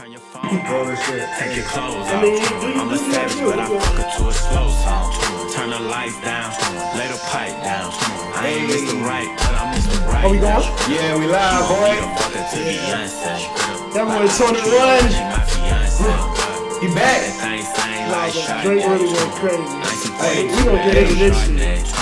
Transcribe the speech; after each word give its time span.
Turn 0.00 0.12
your 0.12 0.20
phone 0.32 0.48
Roll 0.64 0.80
off. 0.80 0.88
the 0.88 0.96
shit. 0.96 1.28
Take 1.36 1.56
your 1.60 1.66
clothes 1.68 2.08
off. 2.08 2.24
I'm 2.24 2.88
a 2.88 2.96
savage, 2.96 3.36
but 3.44 3.60
I 3.60 3.68
fuck 3.68 4.00
her 4.00 4.08
to 4.16 4.28
a 4.28 4.32
slow 4.32 4.68
song. 4.80 5.12
Turn 5.52 5.68
the 5.68 5.80
lights 5.92 6.16
down, 6.24 6.56
lay 6.96 7.04
the 7.12 7.20
pipe 7.28 7.52
down. 7.60 7.92
I 8.32 8.48
ain't 8.48 8.70
Mr. 8.72 8.96
Right, 9.04 9.28
but 9.36 9.52
I'm 9.60 9.76
Mr. 9.76 10.00
Right. 10.08 10.24
Are 10.24 10.30
we 10.32 10.38
going? 10.40 10.64
Yeah, 10.88 11.20
we 11.20 11.26
live, 11.28 11.68
boy. 11.68 11.92
a 11.92 12.16
fucker 12.16 12.48
to 12.48 12.58
Beyonce. 12.64 13.44
That 13.92 14.08
boy 14.08 14.24
Tony 14.40 14.64
Run. 14.72 15.04
She 15.12 15.20
my 15.20 15.44
fiance. 15.44 16.00
He 16.80 16.88
back. 16.96 17.20
That 17.20 17.36
thing 17.36 17.60
sang 17.60 18.08
Nah, 18.08 18.16
like 18.16 18.32
but 18.32 18.40
Sade. 18.40 18.64
Drake 18.64 18.86
really 18.88 19.04
went 19.04 19.32
crazy. 19.36 20.08
Hey, 20.16 20.48
we 20.48 20.64
gonna 20.64 20.80
get 20.80 20.96
into 20.96 21.14
this 21.28 21.36
shit. 21.44 21.99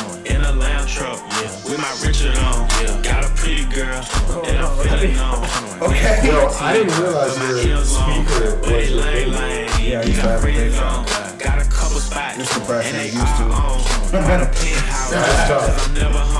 Pretty 4.09 5.13
girl, 5.15 5.45
I'm. 5.45 5.83
Okay. 5.83 6.27
Yo, 6.27 6.49
I 6.61 6.73
didn't 6.73 6.99
realize 7.01 7.37
your 7.65 7.85
speaker 7.85 8.57
was 8.61 8.91
your 8.91 9.03
favorite. 9.03 9.81
Yeah, 9.81 10.01
I 10.01 10.03
you 10.03 10.09
used 10.09 10.21
to 10.21 10.27
got 10.27 10.31
have 10.31 10.43
a 10.43 10.47
big 10.47 10.75
on. 10.75 11.05
Got 11.39 11.67
a 11.67 11.71
couple 11.71 12.01
spots, 12.01 12.53
compression 12.53 12.97
and 12.97 13.05
they 13.05 13.09
is 13.09 13.15
used 13.15 13.37
to. 13.37 13.45
all 13.45 13.79
on. 13.79 14.13
Got 14.13 14.43
a 14.43 14.47
penthouse, 14.47 15.11
That's 15.11 15.49
tough. 15.49 16.38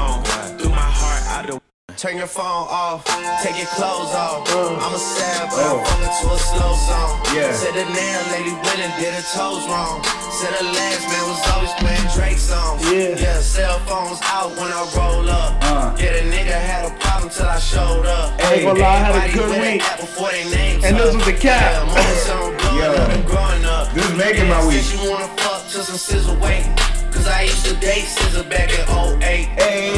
Turn 1.99 2.17
your 2.17 2.29
phone 2.29 2.71
off, 2.71 3.03
take 3.43 3.59
your 3.59 3.67
clothes 3.75 4.15
off. 4.15 4.47
I'm 4.55 4.95
a 4.95 4.99
sad, 4.99 5.51
but 5.51 5.67
Oh. 5.67 5.83
To 5.83 6.27
a 6.31 6.39
slow 6.39 6.75
song. 6.87 7.19
Yeah. 7.35 7.51
Said 7.53 7.75
the 7.75 7.91
nail 7.91 8.23
lady 8.31 8.55
went 8.55 8.79
and 8.79 8.95
did 9.03 9.13
her 9.15 9.27
toes 9.35 9.67
wrong. 9.67 9.99
Said 10.31 10.55
the 10.63 10.71
last 10.79 11.03
man 11.11 11.25
was 11.27 11.43
always 11.51 11.75
playing 11.83 12.07
Drake 12.15 12.39
songs. 12.39 12.87
Yeah. 12.87 13.19
Yeah, 13.19 13.41
cell 13.41 13.81
phones 13.81 14.21
out 14.31 14.55
when 14.55 14.71
I 14.71 14.87
roll 14.95 15.29
up. 15.29 15.59
Uh. 15.61 15.97
Yeah, 15.99 16.23
the 16.23 16.31
nigga 16.31 16.55
had 16.55 16.87
a 16.87 16.95
problem 17.03 17.31
till 17.31 17.47
I 17.47 17.59
showed 17.59 18.07
up. 18.07 18.31
I 18.47 18.55
ain't 18.63 18.79
I 18.79 18.95
had 19.03 19.31
a 19.31 19.33
good 19.35 19.51
week. 19.61 19.83
app 19.83 19.99
before 19.99 20.31
they 20.31 20.45
names 20.55 20.85
And 20.85 20.97
this 20.97 21.13
was 21.17 21.25
the 21.27 21.33
cap. 21.33 21.67
Yeah, 21.67 21.83
moments 21.83 22.31
on 22.31 22.57
blowing 22.63 22.79
Yo. 23.27 23.75
up 23.75 23.89
up. 23.89 23.93
This 23.93 24.09
is 24.09 24.17
making 24.17 24.49
my 24.49 24.63
week. 24.69 24.83
She 24.87 24.97
wanna 25.03 25.27
fuck 25.43 25.67
till 25.67 25.83
some 25.83 25.99
SZA 25.99 26.39
wait. 26.39 26.98
Cause 27.13 27.27
I 27.27 27.43
used 27.43 27.65
to 27.67 27.75
date 27.77 28.05
SZA 28.05 28.49
back 28.49 28.71
in 28.71 28.81
08. 29.23 29.23
Hey, 29.23 29.93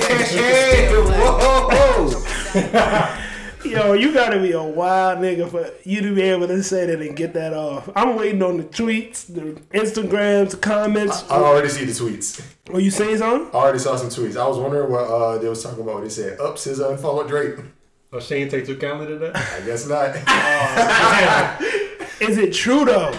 hey, 0.00 0.92
whoa. 0.92 2.10
Yo, 3.64 3.92
you 3.92 4.12
gotta 4.12 4.40
be 4.40 4.52
a 4.52 4.62
wild 4.62 5.18
nigga 5.20 5.48
for 5.48 5.70
you 5.84 6.00
to 6.00 6.14
be 6.14 6.22
able 6.22 6.48
to 6.48 6.62
say 6.62 6.86
that 6.86 7.00
and 7.00 7.14
get 7.16 7.34
that 7.34 7.52
off. 7.54 7.88
I'm 7.94 8.16
waiting 8.16 8.42
on 8.42 8.56
the 8.56 8.64
tweets, 8.64 9.32
the 9.32 9.60
Instagrams, 9.78 10.50
the 10.52 10.56
comments. 10.56 11.24
I 11.30 11.36
already 11.36 11.68
see 11.68 11.84
the 11.84 11.92
tweets. 11.92 12.42
Oh, 12.70 12.78
you 12.78 12.90
saying 12.90 13.18
something? 13.18 13.48
I 13.54 13.62
already 13.62 13.78
saw 13.78 13.96
some 13.96 14.08
tweets. 14.08 14.36
I 14.36 14.48
was 14.48 14.58
wondering 14.58 14.90
what 14.90 15.04
uh, 15.04 15.38
they 15.38 15.48
was 15.48 15.62
talking 15.62 15.82
about. 15.82 16.02
They 16.02 16.08
said, 16.08 16.40
up, 16.40 16.56
SZA, 16.56 16.90
and 16.90 16.98
follow 17.00 17.26
Drake. 17.28 17.56
Oh, 18.12 18.18
Shane 18.18 18.48
take 18.48 18.66
two 18.66 18.76
calendar 18.76 19.18
to 19.18 19.18
that? 19.18 19.36
I 19.36 19.60
guess 19.64 19.86
not. 19.86 20.16
Is 22.20 22.38
it 22.38 22.52
true 22.52 22.84
though? 22.84 23.14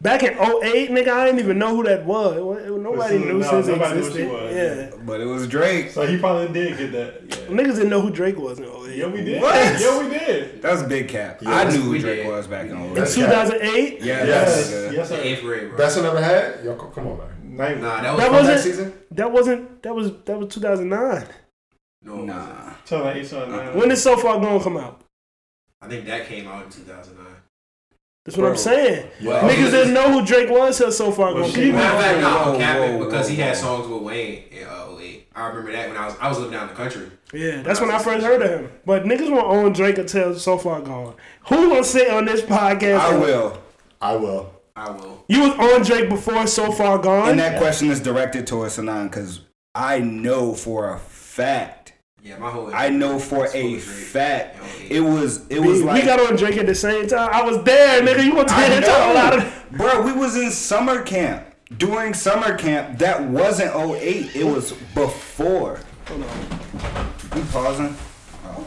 Back 0.00 0.22
in 0.22 0.28
08, 0.34 0.90
nigga, 0.90 1.08
I 1.08 1.24
didn't 1.26 1.40
even 1.40 1.58
know 1.58 1.74
who 1.74 1.82
that 1.82 2.04
was. 2.06 2.36
Nobody 2.36 3.18
No, 3.18 3.24
knew 3.32 3.42
since 3.42 3.66
it 3.66 3.72
nobody 3.72 3.96
knew 3.96 4.02
who 4.06 4.12
she 4.12 4.22
existed. 4.22 4.30
was, 4.30 4.54
yeah. 4.54 4.90
But 5.04 5.20
it 5.20 5.24
was 5.24 5.48
Drake. 5.48 5.90
So 5.90 6.06
he 6.06 6.18
probably 6.18 6.52
did 6.52 6.78
get 6.78 6.92
that. 6.92 7.22
Yeah, 7.28 7.56
Niggas 7.56 7.74
didn't 7.74 7.88
know 7.90 8.00
who 8.00 8.10
Drake 8.10 8.38
was 8.38 8.60
in 8.60 8.64
08. 8.66 8.96
yeah 8.96 9.06
we 9.08 9.24
did. 9.24 9.42
What? 9.42 9.80
Yeah, 9.80 9.98
we 10.00 10.08
did. 10.10 10.62
That 10.62 10.70
was 10.72 10.82
big 10.84 11.08
cap. 11.08 11.40
Yeah, 11.42 11.50
I 11.50 11.64
knew 11.68 11.80
who 11.80 11.94
did. 11.94 12.02
Drake 12.02 12.26
was 12.28 12.46
back 12.46 12.66
in 12.70 12.76
oh 12.76 12.84
In 12.84 12.90
08. 12.90 12.94
That's 12.94 13.14
2008? 13.16 14.00
Yeah, 14.00 14.24
Yes. 14.24 14.54
that's 14.56 14.70
good. 14.70 14.94
Yes, 14.94 15.08
sir. 15.08 15.20
eighth 15.20 15.40
grade, 15.42 15.68
bro. 15.70 15.78
Best 15.78 15.96
one 15.96 16.06
ever 16.06 16.22
had? 16.22 16.64
Yo, 16.64 16.76
co- 16.76 16.86
come 16.90 17.08
on, 17.08 17.18
man. 17.18 17.56
Nine. 17.56 17.80
Nah, 17.80 18.00
that 18.02 18.12
was 18.14 18.20
that 18.22 18.30
wasn't. 18.32 18.56
that 18.56 18.62
season? 18.62 18.92
That 19.10 19.32
wasn't, 19.32 19.82
that 19.82 19.94
was, 19.96 20.12
that 20.26 20.38
was 20.38 20.54
2009. 20.54 21.26
no. 22.04 22.12
it 22.12 22.16
wasn't. 22.18 22.26
Nah. 22.28 22.72
So 22.84 23.02
like 23.02 23.16
eight, 23.16 23.26
so. 23.26 23.72
When 23.74 23.88
did 23.88 23.96
So 23.96 24.16
Far 24.16 24.38
Gone 24.38 24.62
come 24.62 24.76
out? 24.76 25.00
I 25.82 25.88
think 25.88 26.06
that 26.06 26.26
came 26.28 26.46
out 26.46 26.66
in 26.66 26.70
2009. 26.70 27.34
That's 28.28 28.36
what 28.36 28.50
I'm 28.50 28.56
saying. 28.58 29.10
Yeah. 29.20 29.40
Niggas 29.48 29.70
didn't 29.70 29.94
know 29.94 30.12
who 30.12 30.26
Drake 30.26 30.50
was 30.50 30.76
till 30.76 30.92
So 30.92 31.10
Far 31.10 31.32
Well, 31.32 31.44
Gone. 31.44 31.50
she- 31.52 31.72
Matter 31.72 31.96
of 31.96 32.02
fact, 32.02 32.20
nah, 32.20 32.44
Whoa, 32.44 32.52
I'm 32.52 32.58
capping 32.60 32.98
whoa, 32.98 33.04
because 33.06 33.28
he 33.28 33.36
had 33.36 33.56
songs 33.56 33.88
with 33.88 34.02
Wayne 34.02 34.42
in 34.50 34.66
uh, 34.66 34.86
08. 35.00 35.28
I 35.34 35.46
remember 35.46 35.72
that 35.72 35.88
when 35.88 35.96
I 35.96 36.04
was 36.06 36.14
I 36.20 36.28
was 36.28 36.36
living 36.38 36.52
down 36.52 36.64
in 36.64 36.68
the 36.68 36.74
country. 36.74 37.10
Yeah, 37.32 37.62
that's 37.62 37.80
when 37.80 37.90
I 37.90 37.98
first 37.98 38.24
heard 38.26 38.42
of 38.42 38.50
him. 38.50 38.70
But 38.84 39.04
niggas 39.04 39.30
won't 39.30 39.46
own 39.46 39.72
Drake 39.72 39.96
until 39.96 40.34
So 40.38 40.58
Far 40.58 40.80
Gone. 40.82 41.14
Who 41.48 41.70
gonna 41.70 41.84
sit 41.84 42.10
on 42.10 42.26
this 42.26 42.42
podcast? 42.42 42.98
I 43.00 43.16
will. 43.16 43.58
I 44.00 44.14
will. 44.16 44.52
I 44.76 44.90
will. 44.90 45.24
You 45.28 45.40
was 45.40 45.52
on 45.74 45.82
Drake 45.84 46.08
before 46.10 46.46
So 46.46 46.70
Far 46.70 46.98
Gone? 46.98 47.30
And 47.30 47.38
that 47.40 47.58
question 47.58 47.90
is 47.90 48.00
directed 48.00 48.46
towards 48.46 48.76
Sanan 48.76 49.04
because 49.10 49.40
I 49.74 50.00
know 50.00 50.52
for 50.54 50.92
a 50.92 50.98
fact. 50.98 51.77
Yeah, 52.22 52.38
my 52.38 52.50
whole. 52.50 52.74
I 52.74 52.88
know 52.88 53.18
for 53.18 53.46
a 53.54 53.78
fact. 53.78 54.58
It 54.88 55.00
was. 55.00 55.46
It 55.48 55.60
was 55.60 55.80
we 55.80 55.84
like. 55.84 56.02
We 56.02 56.08
got 56.08 56.20
on 56.20 56.36
Drake 56.36 56.56
at 56.56 56.66
the 56.66 56.74
same 56.74 57.06
time. 57.06 57.30
I 57.32 57.42
was 57.42 57.62
there, 57.64 58.02
nigga. 58.02 58.24
You 58.24 58.34
want 58.34 58.48
to 58.48 58.54
I 58.54 58.80
tell 58.80 59.12
a 59.12 59.14
lot 59.14 59.38
of 59.38 59.64
bro. 59.72 60.02
We 60.02 60.12
was 60.12 60.36
in 60.36 60.50
summer 60.50 61.02
camp. 61.02 61.44
During 61.76 62.14
summer 62.14 62.56
camp, 62.56 62.98
that 62.98 63.22
wasn't 63.22 63.74
08. 63.76 64.34
It 64.34 64.44
was 64.44 64.72
before. 64.94 65.80
Hold 66.06 66.24
on. 66.24 67.12
We 67.34 67.42
pausing. 67.42 67.94
Oh. 68.46 68.66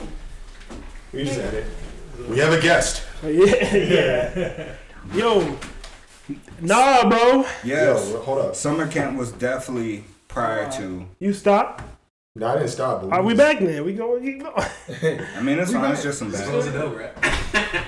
We 1.11 1.23
just 1.23 1.39
had 1.39 1.53
it. 1.55 1.65
We 2.29 2.37
have 2.39 2.53
a 2.53 2.61
guest. 2.61 3.03
Yeah, 3.23 4.35
yeah. 4.35 4.75
Yo, 5.13 5.57
nah, 6.59 7.07
bro. 7.07 7.45
Yes. 7.63 8.09
Yo, 8.09 8.19
hold 8.21 8.39
up. 8.39 8.55
Summer 8.55 8.87
camp 8.87 9.17
was 9.17 9.31
definitely 9.31 10.05
prior 10.27 10.71
to. 10.71 11.05
You 11.19 11.33
stop. 11.33 11.81
No, 12.33 12.47
I 12.47 12.53
didn't 12.59 12.69
stop. 12.69 13.03
Are 13.11 13.21
we 13.21 13.33
back 13.33 13.59
now? 13.59 13.83
We 13.83 13.91
going 13.93 14.23
keep 14.23 14.41
going. 14.41 14.53
I 15.35 15.41
mean, 15.41 15.59
it's 15.59 15.73
fine. 15.73 15.91
It's 15.91 16.01
just 16.01 16.17
some 16.17 16.31
Close 16.31 16.65
bad. 16.65 16.75
it 16.75 16.81
over. 16.81 16.95
right? 16.95 17.13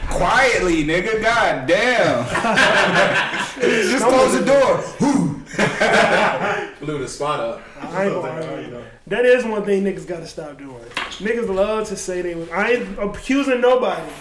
Quietly, 0.10 0.84
nigga. 0.84 1.22
God 1.22 1.66
damn. 1.66 2.26
just 3.62 4.04
close 4.04 4.38
the 4.38 4.44
door. 4.46 4.84
Blew 6.82 7.00
the 7.00 7.08
spot 7.08 7.40
up. 7.40 7.62
I 7.80 8.04
ain't 8.04 8.14
gonna 8.14 8.46
argue. 8.46 8.84
That 9.08 9.24
is 9.26 9.46
one 9.46 9.64
thing 9.64 9.82
niggas 9.86 10.06
gotta 10.06 10.28
stop 10.28 10.58
doing. 10.58 10.76
Niggas 11.20 11.48
love 11.48 11.88
to 11.88 11.96
say 11.96 12.22
they 12.22 12.36
was. 12.36 12.50
I 12.50 12.72
ain't 12.72 13.00
accusing 13.00 13.62
nobody, 13.62 14.12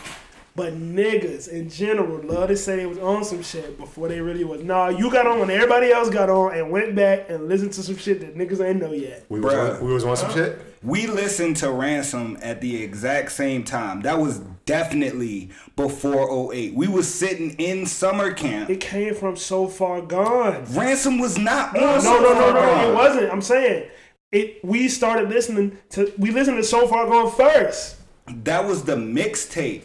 but 0.54 0.74
niggas 0.74 1.48
in 1.48 1.70
general 1.70 2.20
love 2.22 2.48
to 2.48 2.56
say 2.56 2.76
they 2.76 2.86
was 2.86 2.98
on 2.98 3.24
some 3.24 3.42
shit 3.42 3.78
before 3.78 4.08
they 4.08 4.20
really 4.20 4.44
was. 4.44 4.62
Nah, 4.62 4.88
you 4.88 5.10
got 5.10 5.26
on 5.26 5.38
when 5.38 5.50
everybody 5.50 5.90
else 5.90 6.10
got 6.10 6.28
on 6.28 6.54
and 6.54 6.70
went 6.70 6.94
back 6.94 7.30
and 7.30 7.48
listened 7.48 7.72
to 7.74 7.82
some 7.82 7.96
shit 7.96 8.20
that 8.20 8.36
niggas 8.36 8.62
ain't 8.62 8.80
know 8.80 8.92
yet. 8.92 9.24
We 9.30 9.40
was, 9.40 9.54
on, 9.54 9.84
we 9.86 9.92
was 9.92 10.04
on 10.04 10.16
some 10.16 10.30
shit? 10.32 10.58
We 10.82 11.06
listened 11.06 11.56
to 11.58 11.70
Ransom 11.70 12.36
at 12.42 12.60
the 12.60 12.82
exact 12.82 13.32
same 13.32 13.64
time. 13.64 14.02
That 14.02 14.18
was 14.18 14.40
definitely 14.66 15.50
before 15.76 16.52
08. 16.52 16.74
We 16.74 16.88
was 16.88 17.12
sitting 17.12 17.52
in 17.52 17.86
summer 17.86 18.32
camp. 18.32 18.68
It 18.68 18.80
came 18.80 19.14
from 19.14 19.36
so 19.36 19.68
far 19.68 20.02
gone. 20.02 20.64
Ransom 20.70 21.18
was 21.18 21.38
not 21.38 21.74
on 21.76 21.82
No, 21.82 22.00
So 22.00 22.14
no, 22.14 22.22
no, 22.22 22.34
Far 22.34 22.52
no, 22.52 22.60
Gone. 22.60 22.90
it 22.90 22.94
wasn't. 22.94 23.32
I'm 23.32 23.42
saying 23.42 23.88
it. 24.32 24.64
We 24.64 24.88
started 24.88 25.30
listening 25.30 25.78
to. 25.90 26.12
We 26.18 26.30
listened 26.30 26.58
to 26.58 26.64
so 26.64 26.86
far 26.86 27.06
gone 27.06 27.30
first. 27.30 27.96
That 28.26 28.66
was 28.66 28.84
the 28.84 28.96
mixtape. 28.96 29.84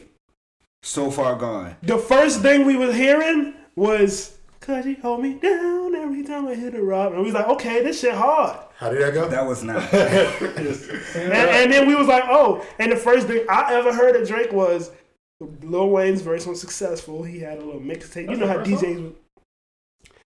So 0.84 1.12
far 1.12 1.36
gone. 1.36 1.76
The 1.84 1.98
first 1.98 2.42
thing 2.42 2.66
we 2.66 2.76
was 2.76 2.96
hearing 2.96 3.56
was. 3.76 4.38
Cause 4.60 4.86
you 4.86 4.98
hold 5.02 5.22
me 5.22 5.36
down 5.36 5.96
every 5.96 6.24
time 6.24 6.48
I 6.48 6.56
hit 6.56 6.76
a 6.76 6.82
rock, 6.82 7.12
and 7.12 7.20
we 7.20 7.26
was 7.26 7.34
like, 7.34 7.48
okay, 7.48 7.84
this 7.84 8.02
shit 8.02 8.14
hard. 8.14 8.60
How 8.78 8.90
did 8.90 9.02
that 9.02 9.14
go? 9.14 9.30
That 9.30 9.46
was 9.46 9.64
not. 9.64 9.82
And, 9.94 11.34
and 11.34 11.72
then 11.72 11.88
we 11.88 11.96
was 11.96 12.08
like, 12.08 12.24
oh. 12.28 12.66
And 12.78 12.92
the 12.92 12.98
first 12.98 13.28
thing 13.28 13.46
I 13.50 13.74
ever 13.76 13.94
heard 13.94 14.16
of 14.16 14.28
Drake 14.28 14.52
was 14.52 14.92
Lil 15.40 15.90
Wayne's 15.90 16.22
verse 16.22 16.46
was 16.46 16.60
successful. 16.60 17.24
He 17.24 17.40
had 17.40 17.60
a 17.60 17.66
little 17.66 17.82
mixtape. 17.82 18.30
You 18.30 18.38
know 18.38 18.48
how 18.48 18.58
DJs 18.58 19.04
was. 19.04 19.14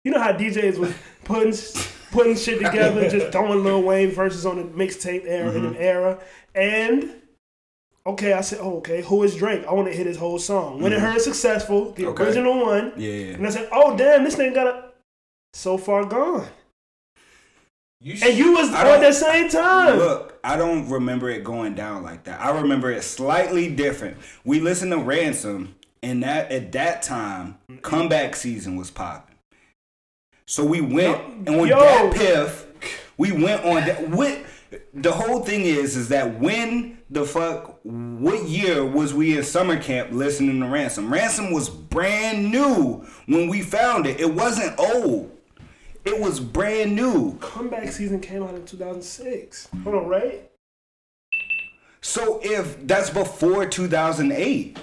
You 0.04 0.12
know 0.12 0.20
how 0.20 0.32
DJs 0.32 0.78
was 0.78 0.94
putting 1.24 1.54
putting 2.10 2.36
shit 2.36 2.58
together, 2.58 3.08
just 3.08 3.32
throwing 3.32 3.62
Lil 3.62 3.82
Wayne 3.82 4.10
verses 4.10 4.46
on 4.46 4.56
the 4.56 4.64
mixtape 4.64 5.24
era 5.26 5.50
in 5.50 5.64
an 5.64 5.72
mm-hmm. 5.74 5.82
era. 5.82 6.18
And 6.54 7.14
okay, 8.10 8.32
I 8.32 8.40
said, 8.40 8.58
oh, 8.60 8.78
okay, 8.78 9.02
who 9.02 9.22
is 9.22 9.36
Drake? 9.36 9.64
I 9.66 9.72
want 9.72 9.88
to 9.88 9.94
hit 9.94 10.06
his 10.06 10.16
whole 10.16 10.38
song. 10.38 10.80
When 10.80 10.92
it 10.92 10.98
mm. 10.98 11.12
heard 11.12 11.20
successful, 11.20 11.92
the 11.92 12.06
Okay. 12.06 12.24
original 12.24 12.64
one, 12.64 12.92
yeah. 12.96 13.34
and 13.34 13.46
I 13.46 13.50
said, 13.50 13.68
oh 13.72 13.96
damn, 13.96 14.24
this 14.24 14.36
thing 14.36 14.52
got 14.52 14.66
a 14.66 14.90
so 15.52 15.76
far 15.76 16.04
gone. 16.04 16.46
You 18.00 18.16
And 18.22 18.36
you 18.36 18.52
was 18.52 18.72
on 18.72 19.00
the 19.00 19.12
same 19.12 19.48
time. 19.50 19.98
Look, 19.98 20.38
I 20.42 20.56
don't 20.56 20.88
remember 20.88 21.28
it 21.28 21.44
going 21.44 21.74
down 21.74 22.02
like 22.02 22.24
that. 22.24 22.40
I 22.40 22.58
remember 22.58 22.90
it 22.90 23.02
slightly 23.02 23.74
different. 23.74 24.16
We 24.42 24.58
listened 24.58 24.92
to 24.92 24.98
Ransom, 24.98 25.74
and 26.02 26.22
that 26.22 26.50
at 26.50 26.72
that 26.72 27.02
time, 27.02 27.58
comeback 27.82 28.36
season 28.36 28.76
was 28.76 28.90
popping. 28.90 29.36
So 30.46 30.64
we 30.64 30.80
went 30.80 31.48
on 31.48 31.68
Yo. 31.68 31.78
that 31.78 32.12
piff. 32.14 32.66
We 33.18 33.32
went 33.32 33.64
on 33.64 33.84
that. 33.84 34.08
What 34.08 34.46
the 34.94 35.12
whole 35.12 35.40
thing 35.40 35.62
is 35.62 35.94
is 35.96 36.08
that 36.08 36.40
when 36.40 36.98
the 37.10 37.24
fuck 37.24 37.69
what 37.82 38.44
year 38.44 38.84
was 38.84 39.14
we 39.14 39.36
in 39.38 39.42
summer 39.44 39.80
camp 39.80 40.10
listening 40.12 40.60
to 40.60 40.66
Ransom? 40.66 41.12
Ransom 41.12 41.52
was 41.52 41.68
brand 41.68 42.50
new 42.50 43.06
when 43.26 43.48
we 43.48 43.62
found 43.62 44.06
it. 44.06 44.20
It 44.20 44.32
wasn't 44.34 44.78
old. 44.78 45.30
It 46.04 46.18
was 46.18 46.40
brand 46.40 46.94
new. 46.96 47.36
Comeback 47.38 47.90
season 47.92 48.20
came 48.20 48.42
out 48.42 48.54
in 48.54 48.64
2006. 48.64 49.68
Hold 49.84 49.96
on, 49.96 50.08
right? 50.08 50.50
So 52.00 52.40
if 52.42 52.86
that's 52.86 53.10
before 53.10 53.66
2008, 53.66 54.78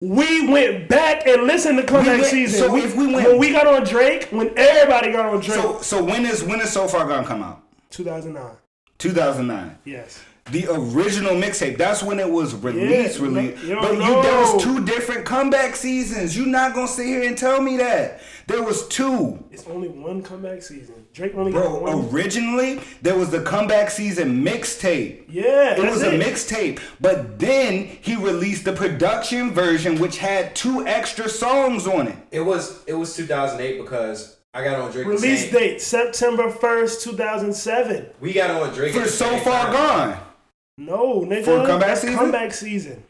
we 0.00 0.48
went 0.48 0.88
back 0.88 1.26
and 1.26 1.42
listened 1.44 1.76
to 1.78 1.84
comeback 1.84 2.20
went- 2.20 2.30
season. 2.30 2.58
so 2.58 2.72
We- 2.72 2.80
if 2.82 2.96
we 2.96 3.12
went- 3.12 3.28
when 3.28 3.38
we 3.38 3.50
got 3.52 3.66
on 3.66 3.84
Drake, 3.84 4.28
when 4.30 4.50
everybody 4.56 5.12
got 5.12 5.26
on 5.26 5.40
Drake, 5.40 5.60
So 5.60 5.80
so 5.82 6.02
when 6.02 6.24
is 6.24 6.42
when 6.42 6.60
is 6.62 6.70
so 6.72 6.88
far 6.88 7.06
gonna 7.06 7.26
come 7.26 7.42
out? 7.42 7.60
2009. 7.90 8.56
2009. 8.98 9.76
Yes. 9.84 10.20
The 10.52 10.66
original 10.68 11.32
mixtape. 11.34 11.76
That's 11.78 12.02
when 12.02 12.18
it 12.18 12.28
was 12.28 12.54
released. 12.54 13.18
Yeah, 13.18 13.24
released. 13.26 13.64
no, 13.64 13.80
but 13.80 13.92
you, 13.92 13.98
no. 13.98 14.22
there 14.22 14.40
was 14.40 14.62
two 14.62 14.84
different 14.84 15.24
comeback 15.24 15.76
seasons. 15.76 16.36
You're 16.36 16.46
not 16.46 16.74
gonna 16.74 16.88
sit 16.88 17.06
here 17.06 17.22
and 17.22 17.36
tell 17.38 17.60
me 17.60 17.76
that 17.76 18.20
there 18.46 18.62
was 18.62 18.88
two, 18.88 19.42
It's 19.52 19.66
only 19.68 19.88
one 19.88 20.22
comeback 20.22 20.62
season. 20.62 21.06
Drake 21.12 21.34
only 21.36 21.52
got 21.52 21.62
bro. 21.62 21.80
one. 21.96 22.08
Originally, 22.12 22.80
there 23.02 23.14
was 23.16 23.30
the 23.30 23.42
comeback 23.42 23.90
season 23.90 24.44
mixtape. 24.44 25.24
yeah, 25.28 25.74
It 25.74 25.82
that's 25.82 25.94
was 25.94 26.02
a 26.02 26.10
mixtape, 26.18 26.80
but 27.00 27.38
then 27.38 27.84
he 28.00 28.16
released 28.16 28.64
the 28.64 28.72
production 28.72 29.52
version, 29.52 29.98
which 30.00 30.18
had 30.18 30.56
two 30.56 30.84
extra 30.86 31.28
songs 31.28 31.86
on 31.86 32.08
it. 32.08 32.16
It 32.32 32.40
was 32.40 32.82
it 32.86 32.94
was 32.94 33.14
2008 33.14 33.80
because 33.82 34.36
I 34.52 34.64
got 34.64 34.80
on 34.80 34.90
Drake. 34.90 35.04
the 35.06 35.10
Release 35.12 35.50
date 35.52 35.80
September 35.80 36.50
1st, 36.50 37.02
2007. 37.02 38.06
We 38.20 38.32
got 38.32 38.50
on 38.50 38.74
Drake 38.74 38.94
at 38.96 39.00
For 39.00 39.06
the 39.06 39.12
so 39.12 39.38
far 39.38 39.66
time. 39.66 39.72
gone. 39.72 40.18
No, 40.80 41.20
nigga. 41.20 41.44
For 41.44 41.66
comeback 41.66 41.80
that's 41.88 42.00
season? 42.00 42.16
comeback 42.16 42.52
season. 42.54 43.02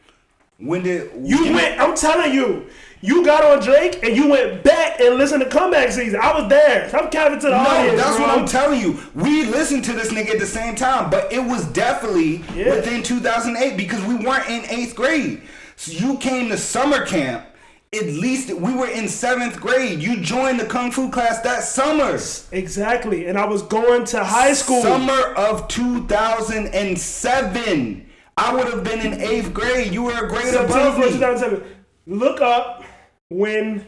When 0.57 0.83
did 0.83 1.09
You 1.23 1.53
went, 1.53 1.79
I'm 1.79 1.95
telling 1.95 2.33
you, 2.35 2.67
you 3.01 3.25
got 3.25 3.43
on 3.43 3.63
Drake 3.63 4.03
and 4.03 4.15
you 4.15 4.27
went 4.27 4.63
back 4.63 4.99
and 4.99 5.15
listened 5.15 5.41
to 5.41 5.49
comeback 5.49 5.91
season. 5.91 6.19
I 6.21 6.39
was 6.39 6.49
there. 6.49 6.87
I'm 6.93 7.09
capping 7.09 7.39
to 7.39 7.45
the 7.47 7.51
No, 7.63 7.69
audience. 7.69 7.99
that's 7.99 8.17
bro. 8.17 8.27
what 8.27 8.37
I'm 8.37 8.45
telling 8.45 8.79
you. 8.79 8.99
We 9.15 9.45
listened 9.45 9.83
to 9.85 9.93
this 9.93 10.11
nigga 10.13 10.31
at 10.35 10.39
the 10.39 10.45
same 10.45 10.75
time, 10.75 11.09
but 11.09 11.31
it 11.33 11.43
was 11.43 11.65
definitely 11.67 12.43
Yeah. 12.55 12.75
within 12.75 13.01
2008 13.01 13.75
because 13.75 14.03
we 14.03 14.15
weren't 14.15 14.47
in 14.49 14.63
eighth 14.69 14.95
grade. 14.95 15.41
So 15.77 15.93
you 15.93 16.17
came 16.17 16.49
to 16.49 16.57
summer 16.57 17.05
camp. 17.07 17.43
At 17.93 18.05
least 18.05 18.53
we 18.53 18.73
were 18.73 18.87
in 18.87 19.09
seventh 19.09 19.59
grade. 19.59 20.01
You 20.01 20.21
joined 20.21 20.61
the 20.61 20.65
kung 20.65 20.93
fu 20.93 21.09
class 21.09 21.41
that 21.41 21.65
summer. 21.65 22.17
Exactly. 22.53 23.27
And 23.27 23.37
I 23.37 23.45
was 23.45 23.63
going 23.63 24.05
to 24.05 24.23
high 24.23 24.53
school. 24.53 24.81
Summer 24.81 25.33
of 25.35 25.67
2007. 25.67 28.05
I 28.37 28.55
would 28.55 28.67
have 28.67 28.85
been 28.85 29.01
in 29.01 29.19
eighth 29.19 29.53
grade. 29.53 29.91
You 29.91 30.03
were 30.03 30.25
a 30.25 30.29
grade 30.29 30.45
September 30.45 30.73
above 30.73 30.95
1st, 30.95 30.99
me. 30.99 31.11
2007. 31.11 31.63
Look 32.07 32.39
up 32.39 32.85
when, 33.27 33.85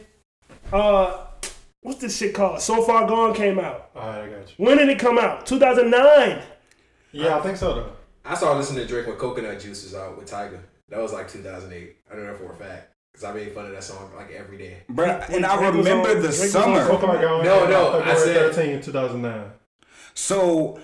uh, 0.74 1.28
what's 1.80 2.02
this 2.02 2.18
shit 2.18 2.36
called? 2.36 2.60
So 2.60 2.84
Far 2.84 3.08
Gone 3.08 3.34
came 3.34 3.58
out. 3.58 3.90
Alright, 3.96 4.26
I 4.26 4.30
got 4.30 4.50
you. 4.50 4.56
When 4.66 4.80
did 4.80 4.90
it 4.90 5.00
come 5.00 5.18
out? 5.18 5.46
2009. 5.46 6.42
Yeah, 7.14 7.38
I 7.38 7.42
think 7.42 7.56
so 7.56 7.74
though. 7.74 7.94
I 8.26 8.36
started 8.36 8.60
listening 8.60 8.82
to 8.82 8.88
Drake 8.88 9.08
when 9.08 9.16
Coconut 9.16 9.62
Juice 9.62 9.86
was 9.86 9.96
out 9.96 10.18
with 10.18 10.30
Tyga. 10.30 10.60
That 10.90 11.00
was 11.00 11.14
like 11.14 11.30
2008. 11.30 11.96
I 12.12 12.16
don't 12.16 12.26
know 12.26 12.36
for 12.36 12.52
a 12.52 12.56
fact 12.58 12.90
because 13.14 13.24
I 13.26 13.34
made 13.34 13.54
fun 13.54 13.68
of 13.68 13.72
that 13.74 13.84
song 13.84 14.12
like 14.16 14.32
every 14.32 14.58
day. 14.58 14.78
Bro, 14.90 15.06
and 15.30 15.46
I 15.46 15.58
Drake 15.58 15.74
was 15.76 15.86
remember 15.86 16.10
on- 16.10 16.16
the 16.22 16.28
Drake 16.30 16.50
summer. 16.50 16.86
So 16.86 16.98
far 16.98 17.22
gone. 17.22 17.44
No, 17.46 17.66
uh, 17.66 17.70
no, 17.70 18.02
I 18.02 18.16
February 18.16 18.54
said- 18.54 18.56
13, 18.56 18.82
2009. 18.82 19.52
So 20.16 20.80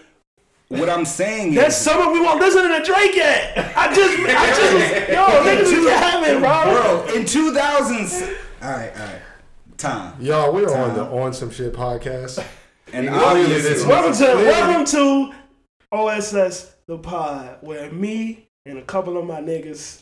what 0.68 0.90
I'm 0.90 1.06
saying 1.06 1.54
is 1.54 1.56
That 1.56 1.68
is 1.70 1.78
summer 1.78 2.12
we 2.14 2.20
won't 2.22 2.40
listen 2.40 2.64
to 2.70 2.84
Drake 2.84 3.16
yet. 3.16 3.74
I 3.76 3.94
just, 3.94 4.20
I 4.20 4.48
just, 4.60 5.10
yo, 5.10 5.26
niggas 5.44 5.86
be 5.86 5.90
having, 5.90 6.40
bro. 6.40 7.06
Bro, 7.08 7.16
in 7.16 7.24
2000s. 7.24 8.38
All 8.62 8.70
right, 8.72 8.92
all 8.96 9.06
right. 9.08 9.22
Time. 9.78 10.14
Y'all, 10.22 10.54
we're 10.54 10.70
on 10.76 10.94
the 10.94 11.04
On 11.06 11.34
Some 11.34 11.50
Shit 11.50 11.74
podcast. 11.74 12.44
And 12.94 13.06
You 13.06 13.12
obviously, 13.12 13.54
listen- 13.72 13.90
Welcome 13.90 14.14
to, 14.14 14.26
welcome 14.46 14.86
to 14.86 15.34
OSS 15.92 16.76
the 16.86 16.98
pod, 17.00 17.58
where 17.62 17.90
me 17.92 18.50
and 18.66 18.78
a 18.78 18.82
couple 18.84 19.18
of 19.18 19.26
my 19.26 19.40
niggas 19.42 20.02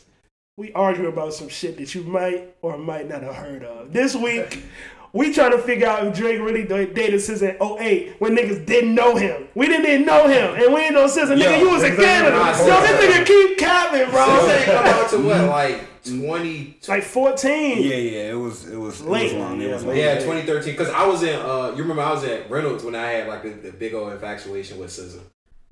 we 0.58 0.72
argue 0.72 1.06
about 1.06 1.32
some 1.32 1.48
shit 1.48 1.78
that 1.78 1.94
you 1.94 2.02
might 2.02 2.52
or 2.62 2.76
might 2.76 3.08
not 3.08 3.22
have 3.22 3.36
heard 3.36 3.62
of. 3.62 3.92
This 3.92 4.16
week, 4.16 4.64
we 5.12 5.32
trying 5.32 5.52
to 5.52 5.58
figure 5.58 5.86
out 5.86 6.04
if 6.04 6.16
Drake 6.16 6.40
really 6.40 6.64
dated 6.64 7.14
SZA 7.14 7.60
in 7.60 7.80
08 7.80 8.16
when 8.20 8.36
niggas 8.36 8.66
didn't 8.66 8.92
know 8.92 9.14
him. 9.14 9.46
We 9.54 9.68
didn't 9.68 9.86
even 9.86 10.04
know 10.04 10.26
him, 10.26 10.60
and 10.60 10.74
we 10.74 10.80
ain't 10.80 10.94
know 10.94 11.06
since. 11.06 11.30
Nigga, 11.30 11.60
you 11.60 11.70
was 11.70 11.84
a 11.84 11.92
exactly. 11.92 12.04
Canada. 12.04 12.36
Yo, 12.36 12.80
this 12.80 13.04
nigga 13.04 13.24
keep 13.24 13.58
capping, 13.58 14.00
This 14.00 14.10
bro. 14.10 14.50
ain't 14.50 14.64
come 14.64 14.84
out 14.84 15.10
to 15.10 15.18
what 15.18 15.44
like 15.44 16.02
20. 16.04 16.78
Like 16.88 17.04
14. 17.04 17.82
yeah, 17.82 17.94
yeah, 17.94 18.30
it 18.30 18.34
was, 18.34 18.68
it 18.68 18.76
was, 18.76 19.00
it 19.00 19.06
was 19.06 19.32
long. 19.34 19.62
It 19.62 19.72
was 19.72 19.84
long. 19.84 19.96
Yeah, 19.96 20.14
2013. 20.16 20.72
Because 20.72 20.90
I 20.90 21.06
was 21.06 21.22
in. 21.22 21.38
Uh, 21.38 21.72
you 21.76 21.82
remember 21.82 22.02
I 22.02 22.12
was 22.12 22.24
at 22.24 22.50
Reynolds 22.50 22.82
when 22.82 22.96
I 22.96 23.10
had 23.10 23.28
like 23.28 23.44
the, 23.44 23.50
the 23.50 23.70
big 23.70 23.94
old 23.94 24.12
infatuation 24.12 24.78
with 24.78 24.90
SZA. 24.90 25.20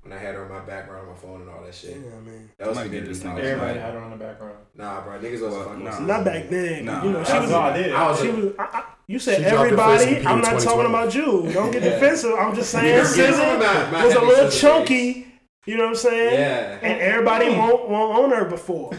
When 0.07 0.17
I 0.17 0.21
had 0.21 0.35
her 0.35 0.43
on 0.45 0.49
my 0.49 0.59
background 0.61 1.01
on 1.05 1.13
my 1.13 1.19
phone 1.19 1.41
and 1.41 1.49
all 1.49 1.61
that 1.65 1.75
shit. 1.75 1.91
Yeah, 1.97 2.17
man. 2.21 2.49
That 2.57 2.69
was 2.69 2.77
Might 2.77 2.83
the 2.85 2.89
get 2.91 3.01
good 3.01 3.09
this 3.09 3.21
times. 3.21 3.41
nigga. 3.41 3.43
Everybody 3.43 3.79
had 3.79 3.93
her 3.93 3.99
on 3.99 4.11
the 4.11 4.15
background. 4.15 4.55
Nah, 4.73 5.01
bro, 5.01 5.19
niggas 5.19 5.41
wasn't 5.41 5.83
nah. 5.83 5.99
Not 5.99 6.23
back 6.23 6.47
then. 6.47 6.85
Nah. 6.85 7.03
you 7.03 7.11
know, 7.11 7.23
she 7.25 7.39
was. 7.39 7.51
all 7.51 7.61
I 7.63 7.77
did. 7.77 7.91
I 7.93 8.09
was 8.09 8.21
She 8.21 8.29
was. 8.29 8.53
I, 8.57 8.63
I, 8.63 8.83
you 9.07 9.19
said 9.19 9.43
She 9.43 9.49
dropped 9.49 9.71
her 9.71 9.75
first 9.77 10.07
everybody. 10.07 10.25
I'm 10.27 10.39
not 10.41 10.61
talking 10.61 10.85
about 10.85 11.13
you. 11.13 11.51
Don't 11.51 11.71
get 11.71 11.83
defensive. 11.83 12.31
I'm 12.39 12.55
just 12.55 12.71
saying 12.71 12.95
You're 12.95 13.03
SZA 13.03 13.59
my- 13.59 13.91
my 13.91 14.05
was 14.05 14.15
a 14.15 14.21
little 14.21 14.45
SZA 14.47 14.61
chunky. 14.61 15.27
You 15.65 15.75
know 15.75 15.83
what 15.83 15.89
I'm 15.89 15.95
saying? 15.97 16.33
Yeah. 16.39 16.79
And 16.89 17.01
everybody 17.01 17.49
won't 17.49 17.89
won't 17.89 18.17
own 18.17 18.29
her 18.31 18.45
before. 18.45 18.93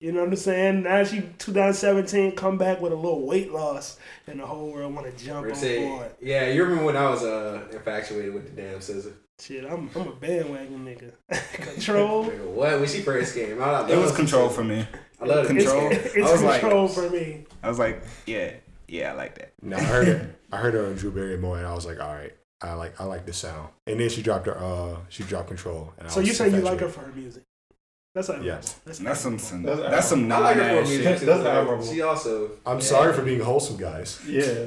You 0.00 0.12
know 0.12 0.20
what 0.20 0.28
I'm 0.28 0.36
saying? 0.36 0.82
Now 0.82 1.04
she 1.04 1.22
2017 1.38 2.32
come 2.36 2.58
back 2.58 2.82
with 2.82 2.92
a 2.92 2.96
little 2.96 3.26
weight 3.26 3.50
loss, 3.50 3.98
and 4.26 4.40
the 4.40 4.46
whole 4.46 4.70
world 4.72 4.94
want 4.94 5.06
to 5.06 5.24
jump 5.24 5.46
Or 5.46 5.52
on 5.54 5.60
board. 5.60 6.10
yeah, 6.20 6.48
you 6.48 6.62
remember 6.64 6.84
when 6.84 6.96
I 6.98 7.08
was 7.08 7.22
uh, 7.22 7.66
infatuated 7.72 8.34
with 8.34 8.54
the 8.54 8.62
damn 8.62 8.78
SZA? 8.78 9.12
Shit, 9.40 9.64
I'm 9.64 9.88
I'm 9.94 10.08
a 10.08 10.12
bandwagon 10.12 10.84
nigga. 10.84 11.12
Control. 11.74 12.24
What? 12.24 12.78
When 12.80 12.88
she 12.88 13.00
first 13.00 13.34
came 13.34 13.60
out, 13.62 13.90
I 13.90 13.92
It 13.94 13.98
was 13.98 14.14
control 14.14 14.48
SZA. 14.48 14.52
for 14.52 14.64
me. 14.64 14.86
I 15.20 15.24
love 15.24 15.48
the 15.48 15.56
It's, 15.56 15.64
Control. 15.70 15.90
it's 15.92 16.16
I 16.16 16.32
was 16.32 16.42
like- 16.42 16.60
control 16.60 16.88
for 16.88 17.08
me. 17.10 17.46
I 17.62 17.68
was 17.68 17.78
like, 17.78 18.02
yeah, 18.26 18.52
yeah, 18.88 19.12
I 19.12 19.14
like 19.14 19.36
that. 19.38 19.52
No, 19.62 19.76
I 19.76 19.80
heard 19.80 20.08
it. 20.08 20.38
I 20.52 20.56
heard 20.58 20.74
her 20.74 20.86
on 20.86 20.94
Drew 20.94 21.10
Barrymore, 21.10 21.58
and 21.58 21.66
I 21.66 21.72
was 21.74 21.86
like, 21.86 22.00
all 22.00 22.12
right, 22.12 22.34
I 22.60 22.74
like 22.74 23.00
I 23.00 23.04
like 23.04 23.24
the 23.24 23.32
sound. 23.32 23.68
And 23.86 23.98
then 24.00 24.08
she 24.10 24.22
dropped 24.22 24.46
her 24.46 24.58
uh 24.58 24.96
she 25.08 25.22
dropped 25.22 25.48
Control. 25.48 25.92
And 25.98 26.08
I 26.08 26.10
So 26.10 26.20
was 26.20 26.28
you 26.28 26.34
say 26.34 26.50
you 26.50 26.60
like 26.60 26.80
her 26.80 26.88
for 26.88 27.00
her 27.00 27.12
music? 27.12 27.44
That's 28.14 28.28
like 28.28 28.42
Yes. 28.42 28.74
That's, 28.84 28.98
That's 28.98 29.20
some, 29.20 29.38
some 29.38 29.62
That's 29.62 29.80
that's 29.80 30.06
some 30.08 30.30
I 30.32 30.38
like 30.38 30.56
her 30.56 30.62
for 30.62 30.68
non-ass 30.68 30.88
music. 30.88 31.06
shit. 31.06 31.18
too, 31.20 31.26
That's 31.26 31.42
but 31.44 31.56
admirable. 31.56 31.86
She 31.86 32.02
also. 32.02 32.50
I'm 32.66 32.78
yeah. 32.78 32.84
sorry 32.84 33.12
for 33.14 33.22
being 33.22 33.40
wholesome, 33.40 33.76
guys. 33.78 34.20
Yeah. 34.26 34.66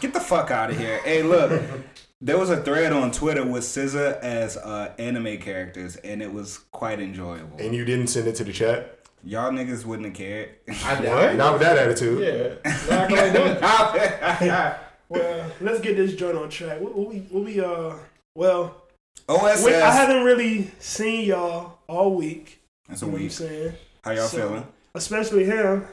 Get 0.00 0.12
the 0.12 0.20
fuck 0.20 0.50
out 0.50 0.70
of 0.70 0.78
here. 0.78 0.98
Hey, 1.04 1.22
look, 1.22 1.50
there 2.20 2.38
was 2.38 2.50
a 2.50 2.62
thread 2.62 2.92
on 2.92 3.10
Twitter 3.12 3.44
with 3.44 3.62
SZA 3.64 4.20
as 4.20 4.56
uh, 4.56 4.92
anime 4.98 5.38
characters, 5.38 5.96
and 5.96 6.22
it 6.22 6.32
was 6.32 6.58
quite 6.70 7.00
enjoyable. 7.00 7.56
And 7.58 7.74
you 7.74 7.84
didn't 7.84 8.08
send 8.08 8.28
it 8.28 8.34
to 8.36 8.44
the 8.44 8.52
chat. 8.52 8.98
Y'all 9.22 9.50
niggas 9.52 9.84
wouldn't 9.84 10.06
have 10.08 10.16
cared. 10.16 10.50
I 10.84 11.00
doubt. 11.00 11.36
Not 11.36 11.52
with 11.54 11.62
that 11.62 11.76
attitude. 11.78 12.20
Yeah. 12.64 12.72
Not 12.90 13.08
gonna 13.10 13.32
do 13.32 13.42
it. 13.44 14.76
Well, 15.10 15.50
let's 15.60 15.80
get 15.80 15.96
this 15.96 16.14
joint 16.14 16.36
on 16.38 16.48
track. 16.48 16.80
What, 16.80 16.94
what 16.94 17.08
we, 17.08 17.18
what 17.30 17.44
we, 17.44 17.60
uh, 17.60 17.94
well, 18.36 18.84
OSS. 19.28 19.64
we, 19.64 19.74
I 19.74 19.90
haven't 19.90 20.22
really 20.22 20.70
seen 20.78 21.24
y'all 21.26 21.78
all 21.88 22.14
week. 22.14 22.62
That's 22.88 23.02
a 23.02 23.06
You 23.06 23.10
know 23.10 23.12
what 23.14 23.18
I'm 23.18 23.22
week. 23.24 23.32
saying? 23.32 23.72
How 24.04 24.10
y'all 24.12 24.28
So, 24.28 24.36
feeling? 24.48 24.66
Especially 24.94 25.44
him. 25.46 25.84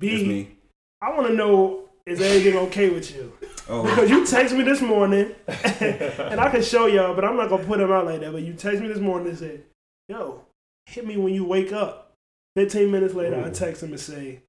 It's 0.00 0.26
me. 0.26 0.56
I 1.00 1.14
want 1.14 1.28
to 1.28 1.34
know 1.34 1.84
is 2.04 2.20
everything 2.20 2.56
okay 2.66 2.90
with 2.90 3.14
you? 3.14 3.32
Oh, 3.68 3.82
Because 3.82 4.10
you 4.14 4.26
text 4.26 4.54
me 4.54 4.62
this 4.62 4.80
morning, 4.82 5.34
and 5.46 6.40
I 6.40 6.50
can 6.50 6.62
show 6.62 6.86
y'all, 6.86 7.14
but 7.14 7.24
I'm 7.24 7.36
not 7.36 7.48
gonna 7.48 7.64
put 7.64 7.80
him 7.80 7.90
out 7.90 8.04
like 8.06 8.20
that. 8.20 8.32
But 8.32 8.42
you 8.42 8.52
text 8.54 8.80
me 8.82 8.88
this 8.88 8.98
morning 8.98 9.28
and 9.28 9.38
said, 9.38 9.62
"Yo, 10.08 10.44
hit 10.86 11.06
me 11.06 11.16
when 11.16 11.32
you 11.34 11.44
wake 11.44 11.72
up." 11.72 12.12
15 12.56 12.90
minutes 12.90 13.14
later, 13.14 13.42
I 13.44 13.50
text 13.50 13.82
him 13.82 13.90
and 13.90 14.00
say, 14.00 14.42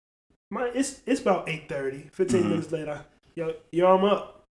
"My, 0.51 0.69
it's 0.73 1.01
it's 1.05 1.21
about 1.21 1.47
8:30." 1.47 2.09
15 2.11 2.43
Mhm. 2.43 2.49
minutes 2.49 2.71
later, 2.71 3.05
yo, 3.35 3.53
yo, 3.71 3.95
I'm 3.97 4.03
up. 4.05 4.43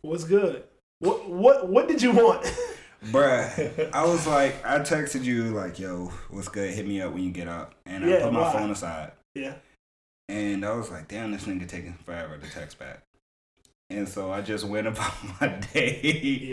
What's 0.00 0.24
good? 0.24 0.64
What 1.00 1.28
what 1.28 1.68
what 1.68 1.86
did 1.88 2.00
you 2.02 2.12
want? 2.12 2.42
bruh. 3.06 3.92
I 3.92 4.04
was 4.04 4.26
like, 4.26 4.64
I 4.64 4.78
texted 4.80 5.22
you 5.24 5.44
like, 5.54 5.78
"Yo, 5.78 6.12
what's 6.30 6.48
good? 6.48 6.72
Hit 6.72 6.86
me 6.88 7.00
up 7.02 7.12
when 7.12 7.22
you 7.24 7.30
get 7.30 7.46
up." 7.48 7.74
And 7.86 8.04
I 8.04 8.20
put 8.22 8.32
my 8.32 8.40
why? 8.40 8.52
phone 8.52 8.70
aside, 8.70 9.12
yeah, 9.34 9.54
and 10.28 10.64
I 10.64 10.74
was 10.74 10.90
like, 10.90 11.08
"Damn, 11.08 11.30
this 11.32 11.44
nigga 11.44 11.68
taking 11.68 11.94
forever 12.06 12.38
to 12.38 12.50
text 12.50 12.78
back." 12.78 13.02
And 13.92 14.08
so 14.08 14.30
I 14.32 14.40
just 14.40 14.64
went 14.64 14.86
about 14.86 15.12
my 15.40 15.48
day. 15.72 16.00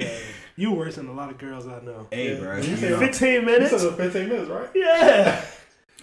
yeah. 0.01 0.17
You 0.55 0.71
worse 0.73 0.95
than 0.95 1.07
a 1.07 1.13
lot 1.13 1.29
of 1.29 1.37
girls 1.37 1.67
I 1.67 1.79
know. 1.81 2.07
Hey, 2.11 2.33
Yeah. 2.33 2.39
bro. 2.39 2.57
You 2.57 2.69
you 2.71 2.77
said 2.77 2.91
know, 2.91 2.99
15 2.99 3.33
You 3.33 3.41
minutes? 3.43 3.81
said 3.81 3.95
15 3.95 4.29
minutes, 4.29 4.49
right? 4.49 4.69
Yeah. 4.75 5.45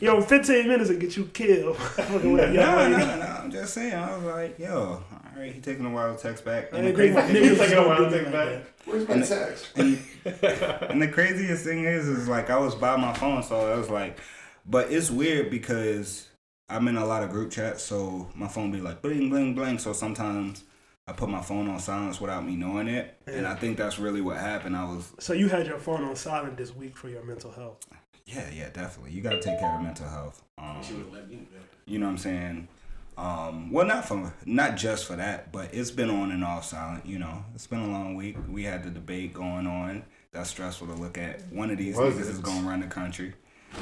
Yo, 0.00 0.20
15 0.20 0.68
minutes 0.68 0.90
will 0.90 0.98
get 0.98 1.16
you 1.16 1.24
killed. 1.26 1.76
Fucking 1.78 2.32
with 2.32 2.52
No, 2.54 2.88
no, 2.88 2.96
no. 2.98 3.38
I'm 3.42 3.50
just 3.50 3.72
saying. 3.74 3.94
I 3.94 4.14
was 4.14 4.24
like, 4.24 4.58
yo, 4.58 5.02
all 5.02 5.02
right, 5.36 5.52
he 5.52 5.60
taking 5.60 5.86
a 5.86 5.90
while 5.90 6.14
to 6.14 6.22
text 6.22 6.44
back. 6.44 6.72
I 6.72 6.78
And 6.78 6.86
the, 6.88 6.92
didn't 6.92 7.14
think 7.14 7.14
my 7.14 7.22
crazy, 7.22 7.48
He's 7.48 7.58
taking 7.58 7.76
a 7.78 7.80
was 7.80 7.88
while 7.88 7.98
gonna 7.98 8.10
text 8.10 8.24
like 8.24 8.32
back. 8.32 8.48
that. 8.48 8.66
Where's 8.86 9.08
my 9.08 9.20
text? 9.20 9.66
and, 9.76 10.90
and 10.90 11.02
the 11.02 11.08
craziest 11.08 11.64
thing 11.64 11.84
is, 11.84 12.06
is 12.08 12.28
like 12.28 12.50
I 12.50 12.58
was 12.58 12.74
by 12.74 12.96
my 12.96 13.12
phone, 13.14 13.42
so 13.42 13.72
I 13.72 13.76
was 13.76 13.88
like, 13.90 14.18
but 14.66 14.92
it's 14.92 15.10
weird 15.10 15.50
because 15.50 16.28
I'm 16.68 16.88
in 16.88 16.96
a 16.96 17.04
lot 17.06 17.22
of 17.22 17.30
group 17.30 17.50
chats, 17.50 17.82
so 17.82 18.28
my 18.34 18.48
phone 18.48 18.70
be 18.70 18.80
like 18.80 19.00
bling, 19.02 19.30
bling, 19.30 19.54
bling. 19.54 19.78
So 19.78 19.92
sometimes 19.94 20.62
I 21.08 21.12
put 21.12 21.28
my 21.28 21.40
phone 21.40 21.68
on 21.68 21.78
silence 21.78 22.20
without 22.20 22.44
me 22.44 22.56
knowing 22.56 22.88
it, 22.88 23.16
and 23.28 23.46
I 23.46 23.54
think 23.54 23.76
that's 23.78 23.96
really 24.00 24.20
what 24.20 24.38
happened. 24.38 24.76
I 24.76 24.82
was, 24.84 25.12
So 25.20 25.34
you 25.34 25.48
had 25.48 25.64
your 25.64 25.78
phone 25.78 26.02
on 26.02 26.16
silent 26.16 26.56
this 26.56 26.74
week 26.74 26.96
for 26.96 27.08
your 27.08 27.22
mental 27.22 27.52
health. 27.52 27.86
yeah, 28.24 28.50
yeah, 28.52 28.70
definitely. 28.70 29.12
You 29.12 29.22
got 29.22 29.30
to 29.30 29.40
take 29.40 29.60
care 29.60 29.72
of 29.72 29.82
mental 29.82 30.08
health. 30.08 30.42
Um, 30.58 30.82
She 30.82 30.94
would 30.94 31.12
let 31.12 31.30
me. 31.30 31.46
you 31.86 32.00
know 32.00 32.06
what 32.06 32.12
I'm 32.12 32.18
saying? 32.18 32.68
Um, 33.16 33.70
well, 33.70 33.86
not 33.86 34.04
from 34.08 34.32
not 34.46 34.76
just 34.76 35.06
for 35.06 35.14
that, 35.14 35.52
but 35.52 35.72
it's 35.72 35.92
been 35.92 36.10
on 36.10 36.32
and 36.32 36.42
off 36.42 36.64
silent. 36.64 37.06
You 37.06 37.20
know, 37.20 37.44
it's 37.54 37.68
been 37.68 37.78
a 37.80 37.88
long 37.88 38.16
week. 38.16 38.36
We 38.50 38.64
had 38.64 38.82
the 38.82 38.90
debate 38.90 39.32
going 39.32 39.68
on. 39.68 40.02
That's 40.32 40.50
stressful 40.50 40.88
to 40.88 40.94
look 40.94 41.16
at. 41.18 41.40
One 41.52 41.70
of 41.70 41.78
these 41.78 41.94
Was 41.96 42.14
niggas 42.14 42.20
it? 42.22 42.26
is 42.30 42.38
gonna 42.40 42.68
run 42.68 42.80
the 42.80 42.88
country. 42.88 43.32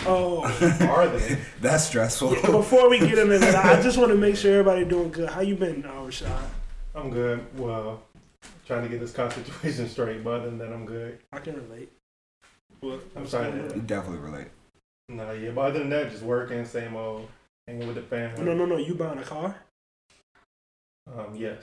Oh, 0.07 0.43
Are 0.91 1.09
they? 1.09 1.39
That's 1.63 1.85
stressful. 1.85 2.35
before 2.43 2.91
we 2.91 2.99
get 2.99 3.17
into 3.19 3.39
that, 3.39 3.65
I 3.65 3.81
just 3.81 3.97
want 3.97 4.11
to 4.11 4.17
make 4.19 4.37
sure 4.37 4.53
everybody 4.53 4.85
doing 4.85 5.11
good. 5.11 5.31
How 5.31 5.41
you 5.41 5.57
been, 5.57 5.85
uh, 5.87 5.93
Rashad? 5.93 6.29
I'm 6.95 7.11
good. 7.11 7.45
Well, 7.59 8.03
trying 8.67 8.83
to 8.85 8.89
get 8.89 9.01
this 9.01 9.13
car 9.13 9.31
situation 9.33 9.89
straight, 9.89 10.23
but 10.23 10.41
other 10.41 10.51
than 10.51 10.59
that, 10.59 10.73
I'm 10.73 10.87
good. 10.87 11.19
I 11.33 11.39
can 11.39 11.57
relate. 11.57 11.93
What? 12.81 13.01
I'm 13.17 13.27
sorry. 13.27 13.53
You 13.53 13.83
definitely 13.85 14.19
relate. 14.21 14.49
Nah, 15.09 15.33
yeah, 15.33 15.51
but 15.51 15.63
other 15.63 15.81
than 15.81 15.91
that, 15.91 16.11
just 16.11 16.23
working, 16.23 16.65
same 16.65 16.97
old, 16.97 17.29
hanging 17.67 17.87
with 17.87 17.97
the 17.97 18.03
family. 18.03 18.43
No, 18.43 18.55
no, 18.55 18.65
no. 18.65 18.77
You 18.77 18.95
buying 18.95 19.19
a 19.19 19.23
car? 19.23 19.57
Um, 21.07 21.35
yes. 21.35 21.63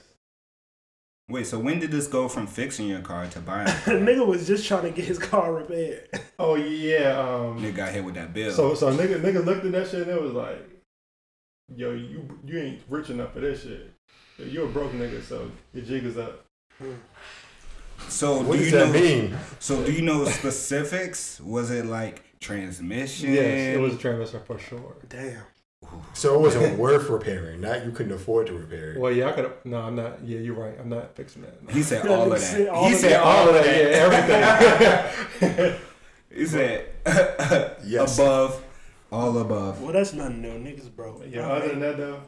Wait, 1.30 1.48
so 1.48 1.58
when 1.58 1.80
did 1.80 1.92
this 1.92 2.08
go 2.08 2.28
from 2.28 2.46
fixing 2.46 2.88
your 2.88 3.00
car 3.00 3.26
to 3.28 3.40
buying? 3.40 3.68
a 3.68 3.72
car? 3.86 3.94
nigga 3.96 4.26
was 4.26 4.46
just 4.46 4.68
trying 4.68 4.84
to 4.84 4.92
get 4.92 5.06
his 5.06 5.18
car 5.18 5.54
repaired. 5.54 6.10
Oh 6.38 6.56
yeah. 6.56 7.18
Um. 7.20 7.60
Nigga 7.60 7.76
got 7.76 7.92
hit 7.94 8.04
with 8.04 8.16
that 8.16 8.34
bill. 8.34 8.52
So 8.52 8.74
so 8.76 8.92
nigga 8.92 9.22
nigga 9.22 9.44
looked 9.44 9.66
at 9.66 9.72
that 9.72 9.88
shit 9.88 10.08
and 10.08 10.12
it 10.12 10.22
was 10.22 10.34
like, 10.34 10.70
yo, 11.74 11.92
you 11.94 12.28
you 12.46 12.60
ain't 12.60 12.82
rich 12.90 13.10
enough 13.10 13.34
for 13.34 13.40
this 13.40 13.64
shit. 13.64 13.92
You're 14.50 14.66
a 14.66 14.70
broke 14.70 14.92
nigga, 14.94 15.22
so 15.24 15.50
your 15.74 15.86
jig 15.86 16.06
is 16.06 16.18
up. 16.18 16.46
So 18.08 18.42
What 18.42 18.54
do 18.54 18.58
does 18.60 18.72
you 18.72 18.78
that 18.80 18.88
know? 18.88 18.94
mean? 18.94 19.38
So 19.60 19.84
do 19.86 19.92
you 19.92 20.02
know 20.02 20.26
specifics? 20.26 21.40
Was 21.40 21.70
it 21.72 21.86
like 21.86 22.24
transmission? 22.40 23.34
Yes, 23.34 23.76
it 23.76 23.80
was 23.80 23.94
a 23.96 23.98
transmission 23.98 24.42
for 24.46 24.58
sure. 24.58 24.96
Damn. 25.08 25.44
So 26.14 26.36
it 26.36 26.40
wasn't 26.42 26.78
worth 26.78 27.10
repairing. 27.10 27.62
Not 27.62 27.86
you 27.86 27.92
couldn't 27.92 28.12
afford 28.14 28.48
to 28.48 28.54
repair 28.54 28.94
it. 28.94 29.00
Well, 29.00 29.12
yeah, 29.12 29.30
I 29.30 29.32
could. 29.34 29.52
No, 29.66 29.78
I'm 29.82 29.96
not. 29.96 30.24
Yeah, 30.24 30.40
you're 30.40 30.56
right. 30.56 30.76
I'm 30.80 30.90
not 30.90 31.16
fixing 31.16 31.42
that. 31.44 31.62
No. 31.64 31.74
He 31.74 31.84
said 31.84 32.08
all 32.08 32.32
of 32.32 32.40
that. 32.40 32.70
all 32.70 32.88
He 32.88 32.94
of 32.94 33.00
said 33.00 33.20
all 33.20 33.48
of 33.50 33.54
that. 33.56 33.66
Yeah, 33.66 34.84
everything. 35.40 35.76
He 36.34 36.46
said 36.46 36.88
Yes. 37.86 38.18
above, 38.18 38.64
all 39.12 39.38
above. 39.38 39.82
Well, 39.82 39.92
that's 39.92 40.14
nothing 40.14 40.42
new. 40.42 40.52
Niggas 40.54 40.96
broke. 40.96 41.24
yeah. 41.28 41.42
All 41.46 41.52
Other 41.58 41.60
right. 41.62 41.70
than 41.72 41.80
that 41.82 41.98
though, 41.98 42.22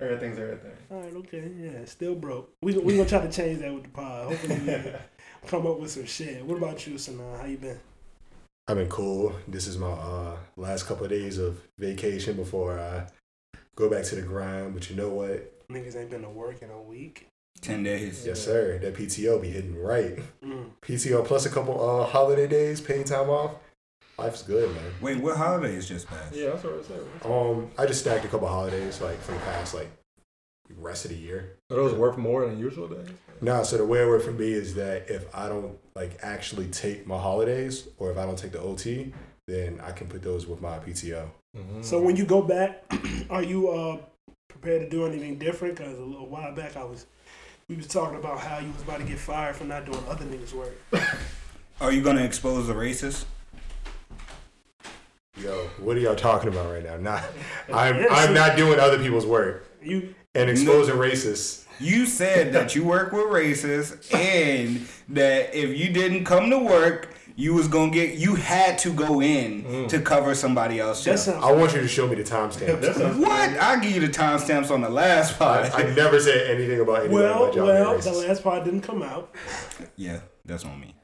everything's 0.00 0.38
everything. 0.38 0.72
All 0.90 1.00
right, 1.00 1.14
okay, 1.14 1.50
yeah, 1.58 1.84
still 1.84 2.14
broke. 2.14 2.52
We 2.62 2.76
we 2.78 2.96
gonna 2.96 3.08
try 3.08 3.26
to 3.26 3.32
change 3.32 3.60
that 3.60 3.72
with 3.72 3.84
the 3.84 3.90
pod. 3.90 4.28
Hopefully, 4.28 4.58
we 4.58 4.92
come 5.48 5.66
up 5.66 5.78
with 5.78 5.90
some 5.90 6.06
shit. 6.06 6.44
What 6.44 6.58
about 6.58 6.86
you, 6.86 6.94
Sanaa? 6.94 7.40
How 7.40 7.46
you 7.46 7.58
been? 7.58 7.78
I've 8.68 8.76
been 8.76 8.88
cool. 8.88 9.34
This 9.48 9.66
is 9.66 9.78
my 9.78 9.90
uh, 9.90 10.36
last 10.56 10.84
couple 10.86 11.04
of 11.04 11.10
days 11.10 11.38
of 11.38 11.60
vacation 11.78 12.36
before 12.36 12.78
I 12.78 13.06
go 13.74 13.90
back 13.90 14.04
to 14.04 14.14
the 14.14 14.22
grind. 14.22 14.74
But 14.74 14.88
you 14.90 14.96
know 14.96 15.08
what? 15.08 15.68
Niggas 15.68 15.96
ain't 15.96 16.10
been 16.10 16.22
to 16.22 16.28
work 16.28 16.62
in 16.62 16.70
a 16.70 16.80
week. 16.80 17.26
Ten 17.60 17.82
days. 17.82 18.24
Yes, 18.26 18.42
sir. 18.42 18.78
That 18.78 18.94
PTO 18.94 19.42
be 19.42 19.48
hitting 19.48 19.76
right. 19.82 20.18
Mm. 20.42 20.70
PTO 20.82 21.24
plus 21.26 21.46
a 21.46 21.50
couple 21.50 21.78
uh, 21.82 22.06
holiday 22.06 22.46
days, 22.46 22.80
paid 22.80 23.06
time 23.06 23.28
off. 23.28 23.56
Life's 24.20 24.42
good, 24.42 24.74
man. 24.74 24.84
Wait, 25.00 25.18
what 25.18 25.36
holidays 25.38 25.88
just 25.88 26.06
passed? 26.06 26.34
Yeah, 26.34 26.50
that's 26.50 26.62
what 26.62 26.74
I 26.74 26.82
said. 26.82 27.00
Um, 27.24 27.70
I 27.78 27.86
just 27.86 28.00
stacked 28.00 28.24
a 28.24 28.28
couple 28.28 28.48
holidays 28.48 29.00
like 29.00 29.18
for 29.20 29.32
the 29.32 29.38
past 29.38 29.74
like 29.74 29.90
rest 30.76 31.06
of 31.06 31.10
the 31.10 31.16
year. 31.16 31.56
Are 31.70 31.76
those 31.76 31.94
worth 31.94 32.18
more 32.18 32.46
than 32.46 32.58
usual 32.58 32.86
days? 32.86 33.08
No, 33.40 33.62
so 33.62 33.78
the 33.78 33.86
way 33.86 34.02
it 34.02 34.06
worked 34.06 34.26
for 34.26 34.32
me 34.32 34.52
is 34.52 34.74
that 34.74 35.08
if 35.08 35.34
I 35.34 35.48
don't 35.48 35.78
like 35.94 36.18
actually 36.22 36.66
take 36.66 37.06
my 37.06 37.18
holidays 37.18 37.88
or 37.96 38.10
if 38.10 38.18
I 38.18 38.26
don't 38.26 38.38
take 38.38 38.52
the 38.52 38.60
OT, 38.60 39.12
then 39.48 39.80
I 39.82 39.92
can 39.92 40.06
put 40.06 40.22
those 40.22 40.46
with 40.46 40.60
my 40.60 40.78
PTO. 40.78 41.30
Mm-hmm. 41.56 41.82
So 41.82 42.00
when 42.00 42.16
you 42.16 42.26
go 42.26 42.42
back, 42.42 42.84
are 43.30 43.42
you 43.42 43.70
uh 43.70 43.98
prepared 44.48 44.82
to 44.82 44.90
do 44.90 45.06
anything 45.06 45.38
different? 45.38 45.76
Because 45.76 45.98
a 45.98 46.04
little 46.04 46.28
while 46.28 46.54
back, 46.54 46.76
I 46.76 46.84
was 46.84 47.06
we 47.68 47.76
was 47.76 47.86
talking 47.86 48.18
about 48.18 48.38
how 48.40 48.58
you 48.58 48.70
was 48.70 48.82
about 48.82 48.98
to 48.98 49.04
get 49.04 49.18
fired 49.18 49.56
for 49.56 49.64
not 49.64 49.86
doing 49.86 50.02
other 50.08 50.26
niggas' 50.26 50.52
work. 50.52 50.76
Are 51.80 51.90
you 51.90 52.02
gonna 52.02 52.22
expose 52.22 52.66
the 52.66 52.74
racists? 52.74 53.24
Yo, 55.42 55.68
what 55.78 55.96
are 55.96 56.00
y'all 56.00 56.14
talking 56.16 56.48
about 56.48 56.70
right 56.70 56.82
now? 56.84 56.96
Not, 56.96 57.22
I'm 57.72 58.04
I'm 58.10 58.34
not 58.34 58.56
doing 58.56 58.78
other 58.78 58.98
people's 58.98 59.26
work 59.26 59.66
You 59.82 60.14
and 60.34 60.50
exposing 60.50 60.96
racists. 60.96 61.64
You 61.78 62.04
said 62.04 62.52
that 62.52 62.74
you 62.74 62.84
work 62.84 63.12
with 63.12 63.24
racists 63.26 64.12
and 64.14 64.86
that 65.08 65.54
if 65.54 65.76
you 65.78 65.92
didn't 65.92 66.24
come 66.24 66.50
to 66.50 66.58
work, 66.58 67.14
you 67.36 67.54
was 67.54 67.68
gonna 67.68 67.90
get 67.90 68.16
you 68.18 68.34
had 68.34 68.76
to 68.78 68.92
go 68.92 69.22
in 69.22 69.88
to 69.88 70.00
cover 70.02 70.34
somebody 70.34 70.78
else. 70.78 71.02
that 71.04 71.12
job. 71.12 71.18
sounds. 71.20 71.44
I 71.44 71.52
want 71.52 71.72
you 71.72 71.80
to 71.80 71.88
show 71.88 72.06
me 72.06 72.16
the 72.16 72.22
timestamp. 72.22 72.80
That 72.82 73.16
What? 73.16 73.50
I'll 73.58 73.80
give 73.80 73.92
you 73.92 74.00
the 74.00 74.12
timestamps 74.12 74.70
on 74.70 74.82
the 74.82 74.90
last 74.90 75.38
part. 75.38 75.74
I 75.74 75.84
never 75.94 76.20
said 76.20 76.50
anything 76.50 76.80
about 76.80 76.98
anybody 77.00 77.14
well, 77.14 77.44
about 77.44 77.54
y'all 77.54 77.66
well, 77.66 77.98
the 77.98 78.12
last 78.12 78.42
part 78.42 78.64
didn't 78.64 78.82
come 78.82 79.02
out. 79.02 79.34
yeah, 79.96 80.20
that's 80.44 80.66
on 80.66 80.78
me. 80.78 80.94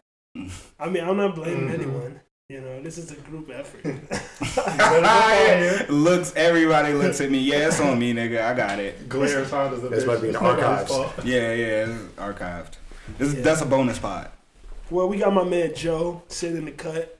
I 0.79 0.91
mean, 0.91 1.03
I'm 1.05 1.17
not 1.17 1.35
blaming 1.35 1.69
Mhm. 1.71 1.75
anyone. 1.75 2.21
You 2.49 2.61
know, 2.61 2.81
this 2.81 2.97
is 2.97 3.11
a 3.11 3.17
group 3.17 3.51
effort. 3.51 3.83
looks 5.91 6.33
everybody 6.37 6.93
looks 6.95 7.21
at 7.21 7.29
me. 7.29 7.39
Yeah, 7.41 7.67
it's 7.67 7.81
on 7.81 7.99
me, 7.99 8.13
nigga. 8.15 8.41
I 8.41 8.55
got 8.55 8.79
it. 8.79 9.09
Glare 9.09 9.45
Saunders. 9.47 9.83
a 9.83 9.89
This 9.89 10.05
bitch. 10.05 10.07
might 10.07 10.21
be 10.21 10.29
in 10.29 10.33
the 10.35 10.39
archives. 10.39 10.93
Yeah, 11.25 11.53
yeah, 11.53 11.87
it's 11.89 11.93
archived. 12.15 12.75
This, 13.19 13.35
Yeah. 13.35 13.41
That's 13.43 13.63
a 13.63 13.67
bonus 13.67 13.99
pod 13.99 14.31
well, 14.89 15.09
we 15.09 15.19
got 15.19 15.35
my 15.35 15.43
man 15.43 15.75
Joe 15.75 16.23
sitting 16.29 16.59
in 16.59 16.65
the 16.67 16.71
cut, 16.71 17.19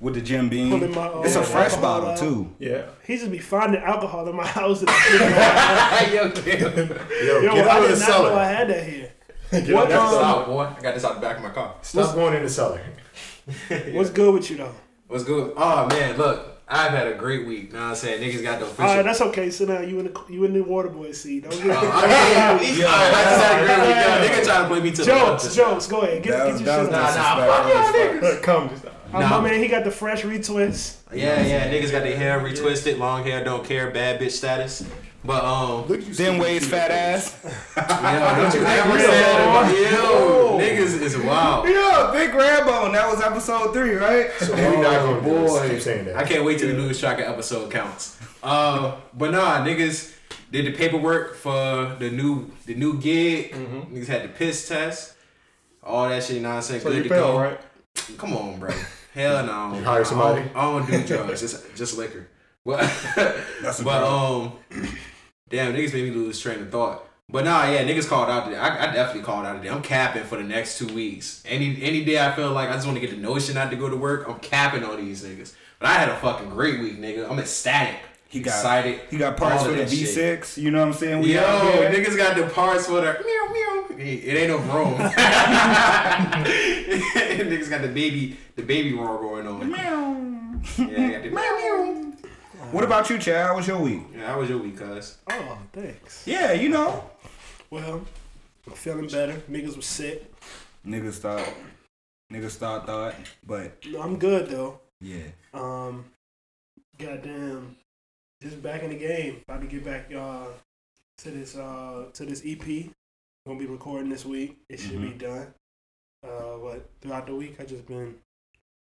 with 0.00 0.14
the 0.14 0.20
Jim 0.20 0.48
Beam. 0.48 0.70
pulling 0.70 0.92
my. 0.92 1.06
Uh, 1.06 1.20
It's 1.22 1.36
a 1.36 1.44
fresh 1.44 1.76
bottle 1.76 2.08
out. 2.08 2.18
too. 2.18 2.52
Yeah. 2.58 2.86
He 3.06 3.16
just 3.16 3.30
be 3.30 3.38
finding 3.38 3.80
alcohol 3.80 4.28
in 4.28 4.34
my 4.34 4.44
house. 4.44 4.80
and- 4.80 4.88
Yo, 6.12 6.24
Yo, 6.24 6.32
get 6.32 7.68
I 7.68 7.70
out 7.70 7.86
did 7.86 7.96
the 7.96 8.00
not 8.00 8.08
know 8.24 8.34
I 8.34 8.44
had 8.46 8.68
that 8.70 8.84
here. 8.88 9.12
Get 9.52 9.68
What, 9.72 9.84
out 9.84 9.88
there. 9.90 9.98
um, 10.00 10.08
Stop, 10.10 10.46
boy. 10.46 10.62
I 10.76 10.82
got 10.82 10.94
this 10.96 11.04
out 11.04 11.14
the 11.14 11.20
back 11.20 11.36
of 11.36 11.44
my 11.44 11.50
car. 11.50 11.76
Stop 11.82 12.16
going 12.16 12.34
in 12.34 12.42
the 12.42 12.48
cellar. 12.48 12.80
What's 13.92 14.10
good 14.10 14.32
with 14.34 14.50
you 14.50 14.56
though? 14.58 14.74
What's 15.08 15.24
good? 15.24 15.52
Oh 15.56 15.86
man, 15.88 16.16
look, 16.16 16.62
I've 16.66 16.92
had 16.92 17.06
a 17.08 17.14
great 17.14 17.46
week. 17.46 17.72
Know 17.72 17.78
what 17.80 17.84
I'm 17.88 17.94
saying? 17.94 18.22
Niggas 18.22 18.42
got 18.42 18.58
the 18.58 18.66
official. 18.66 18.84
All 18.84 18.96
right, 18.96 19.04
that's 19.04 19.20
okay. 19.20 19.50
So 19.50 19.64
now 19.66 19.80
you 19.80 19.98
in 20.00 20.06
the 20.12 20.24
you 20.30 20.44
in 20.44 20.54
the 20.54 20.62
water 20.62 20.88
boy 20.88 21.12
seat. 21.12 21.44
Don't 21.44 21.52
get 21.62 21.76
Uh, 21.76 21.80
I 21.82 22.58
mean, 22.60 22.78
Yeah. 22.78 22.86
I 22.88 23.24
just 23.24 23.44
had 23.44 23.62
a 23.62 23.66
great 23.66 23.86
week. 23.86 23.96
Yo, 23.96 24.42
Nigga 24.42 24.44
trying 24.46 24.62
to 24.62 24.68
play 24.68 24.80
me 24.80 24.90
to 24.92 25.04
jokes, 25.04 25.44
left. 25.44 25.56
jokes. 25.56 25.86
Go 25.86 26.00
ahead, 26.00 26.22
get, 26.22 26.30
That 26.30 26.46
get 26.58 26.60
your 26.60 26.66
that 26.66 26.82
shit. 26.82 26.92
Nah, 26.92 27.36
nah, 27.36 27.46
fuck 27.46 27.66
as 27.74 28.12
fuck. 28.12 28.22
Look, 28.22 28.42
Come, 28.42 28.68
just. 28.70 28.84
Nah. 29.12 29.28
My 29.28 29.40
man, 29.48 29.60
he 29.62 29.68
got 29.68 29.84
the 29.84 29.92
fresh 29.92 30.22
retwist. 30.22 30.96
Yeah, 31.12 31.40
yeah, 31.46 31.70
niggas 31.70 31.92
got 31.92 32.02
their 32.02 32.16
hair 32.16 32.40
retwisted, 32.40 32.98
long 32.98 33.22
hair, 33.22 33.44
don't 33.44 33.64
care, 33.64 33.92
bad 33.92 34.20
bitch 34.20 34.32
status. 34.32 34.84
But 35.26 35.42
um, 35.42 35.84
Then 35.88 36.02
stupid 36.12 36.40
Wade's 36.40 36.64
kid. 36.66 36.70
fat 36.70 36.90
ass. 36.90 37.36
yo, 37.76 37.82
don't 38.42 38.54
you 38.54 38.60
ever 38.66 38.98
say 38.98 39.06
that 39.06 39.40
about 39.40 39.72
yo, 39.72 40.58
niggas 40.58 41.00
is 41.00 41.16
wild. 41.16 41.66
Yo, 41.66 42.12
Big 42.12 42.34
Rambo. 42.34 42.86
and 42.86 42.94
That 42.94 43.10
was 43.10 43.22
episode 43.22 43.72
three, 43.72 43.94
right? 43.94 44.30
So 44.40 44.52
what 44.52 44.76
we 44.76 44.82
not 44.82 45.00
gonna 45.00 45.20
boy. 45.22 45.68
keep 45.70 45.80
saying 45.80 46.04
that. 46.06 46.16
I 46.16 46.24
can't 46.24 46.44
wait 46.44 46.58
till 46.58 46.68
the 46.68 46.74
newest 46.74 47.00
track 47.00 47.18
of 47.20 47.24
episode 47.26 47.70
counts. 47.72 48.18
Uh, 48.42 48.96
but 49.14 49.30
nah, 49.30 49.64
niggas 49.64 50.14
did 50.52 50.66
the 50.66 50.72
paperwork 50.72 51.36
for 51.36 51.96
the 51.98 52.10
new 52.10 52.50
the 52.66 52.74
new 52.74 53.00
gig. 53.00 53.52
Niggas 53.54 54.06
had 54.06 54.24
the 54.24 54.28
piss 54.28 54.68
test, 54.68 55.14
all 55.82 56.06
that 56.08 56.22
shit 56.22 56.42
nonsense. 56.42 56.82
So 56.82 56.90
good 56.90 56.98
you 56.98 57.02
to 57.04 57.08
fell, 57.08 57.32
go. 57.32 57.38
right? 57.40 57.60
Come 58.18 58.36
on, 58.36 58.58
bro. 58.60 58.72
Hell 59.14 59.46
no. 59.46 59.78
You 59.78 59.84
hire 59.84 60.04
somebody? 60.04 60.42
I 60.42 60.44
don't, 60.64 60.82
I 60.82 60.90
don't 60.90 61.06
do 61.08 61.16
drugs. 61.16 61.40
just 61.40 61.74
just 61.74 61.96
liquor. 61.96 62.28
But 62.66 62.80
That's 63.62 63.80
a 63.80 63.84
but 63.84 64.02
um, 64.04 64.52
damn 65.54 65.72
niggas 65.72 65.92
made 65.92 66.04
me 66.04 66.10
lose 66.10 66.40
train 66.40 66.60
of 66.60 66.70
thought. 66.70 67.08
But 67.28 67.44
nah, 67.44 67.64
yeah, 67.70 67.84
niggas 67.84 68.08
called 68.08 68.28
out 68.28 68.44
today. 68.44 68.58
I, 68.58 68.90
I 68.90 68.92
definitely 68.92 69.22
called 69.22 69.46
out 69.46 69.56
today. 69.56 69.70
I'm 69.70 69.82
capping 69.82 70.24
for 70.24 70.36
the 70.36 70.42
next 70.44 70.78
two 70.78 70.92
weeks. 70.92 71.42
Any 71.46 71.80
any 71.82 72.04
day 72.04 72.24
I 72.24 72.32
feel 72.32 72.50
like 72.50 72.68
I 72.68 72.74
just 72.74 72.86
want 72.86 72.96
to 72.96 73.00
get 73.00 73.10
the 73.10 73.16
notion 73.16 73.54
not 73.54 73.70
to 73.70 73.76
go 73.76 73.88
to 73.88 73.96
work, 73.96 74.28
I'm 74.28 74.40
capping 74.40 74.84
on 74.84 74.96
these 75.04 75.24
niggas. 75.24 75.54
But 75.78 75.88
I 75.88 75.94
had 75.94 76.08
a 76.10 76.16
fucking 76.16 76.50
great 76.50 76.80
week, 76.80 76.98
nigga. 77.00 77.30
I'm 77.30 77.38
ecstatic. 77.38 78.00
He 78.28 78.40
got 78.40 78.50
excited. 78.50 79.00
He 79.10 79.16
got 79.16 79.36
parts 79.36 79.62
for 79.62 79.70
the 79.70 79.76
that 79.76 79.90
shit. 79.90 80.40
V6. 80.40 80.58
You 80.60 80.72
know 80.72 80.80
what 80.80 80.88
I'm 80.88 80.94
saying? 80.94 81.22
We 81.22 81.34
Yo, 81.34 81.40
niggas 81.40 82.16
got 82.16 82.36
the 82.36 82.46
parts 82.48 82.86
for 82.86 83.00
the 83.00 83.16
meow 83.24 83.52
meow. 83.52 83.86
It 83.96 84.36
ain't 84.36 84.48
no 84.48 84.58
room. 84.58 84.94
niggas 87.48 87.70
got 87.70 87.82
the 87.82 87.88
baby, 87.88 88.36
the 88.56 88.62
baby 88.62 88.92
roar 88.92 89.18
going 89.20 89.46
on. 89.46 89.70
Yeah, 89.70 91.06
I 91.06 91.12
got 91.12 91.22
the 91.22 91.30
meow 91.30 91.56
meow. 91.58 92.03
What 92.74 92.82
about 92.82 93.08
you, 93.08 93.18
Chad? 93.20 93.46
How 93.46 93.54
was 93.54 93.68
your 93.68 93.78
week? 93.78 94.02
Yeah, 94.12 94.26
how 94.32 94.40
was 94.40 94.48
your 94.48 94.58
week, 94.58 94.76
cuz? 94.76 95.18
Oh, 95.30 95.58
thanks. 95.72 96.26
Yeah, 96.26 96.50
you 96.50 96.68
know. 96.68 97.08
Well, 97.70 98.04
I'm 98.66 98.72
feeling 98.72 99.06
better. 99.06 99.34
Niggas 99.48 99.76
was 99.76 99.86
sick. 99.86 100.24
Niggas 100.84 101.18
thought. 101.18 101.48
Niggas 102.32 102.56
thought 102.56 102.84
thought, 102.84 103.14
but 103.46 103.78
No, 103.86 104.02
I'm 104.02 104.18
good 104.18 104.48
though. 104.48 104.80
yeah. 105.00 105.22
Um, 105.52 106.04
goddamn, 106.98 107.76
just 108.42 108.60
back 108.60 108.82
in 108.82 108.90
the 108.90 108.96
game. 108.98 109.42
About 109.46 109.60
to 109.60 109.68
get 109.68 109.84
back 109.84 110.12
uh 110.12 110.46
to 111.18 111.30
this 111.30 111.56
uh 111.56 112.06
to 112.12 112.24
this 112.26 112.42
EP. 112.44 112.90
Gonna 113.46 113.56
be 113.56 113.66
recording 113.66 114.08
this 114.10 114.26
week. 114.26 114.58
It 114.68 114.80
should 114.80 115.00
be 115.00 115.10
done. 115.10 115.54
Uh, 116.26 116.56
but 116.60 116.90
throughout 117.00 117.28
the 117.28 117.36
week, 117.36 117.54
I 117.60 117.64
just 117.66 117.86
been, 117.86 118.16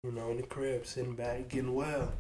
you 0.02 0.10
know, 0.10 0.30
in 0.32 0.38
the 0.38 0.42
crib, 0.42 0.84
sitting 0.84 1.14
back, 1.14 1.48
getting 1.48 1.74
well. 1.74 2.10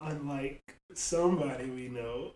Unlike 0.00 0.76
somebody 0.94 1.66
we 1.70 1.88
know, 1.88 2.32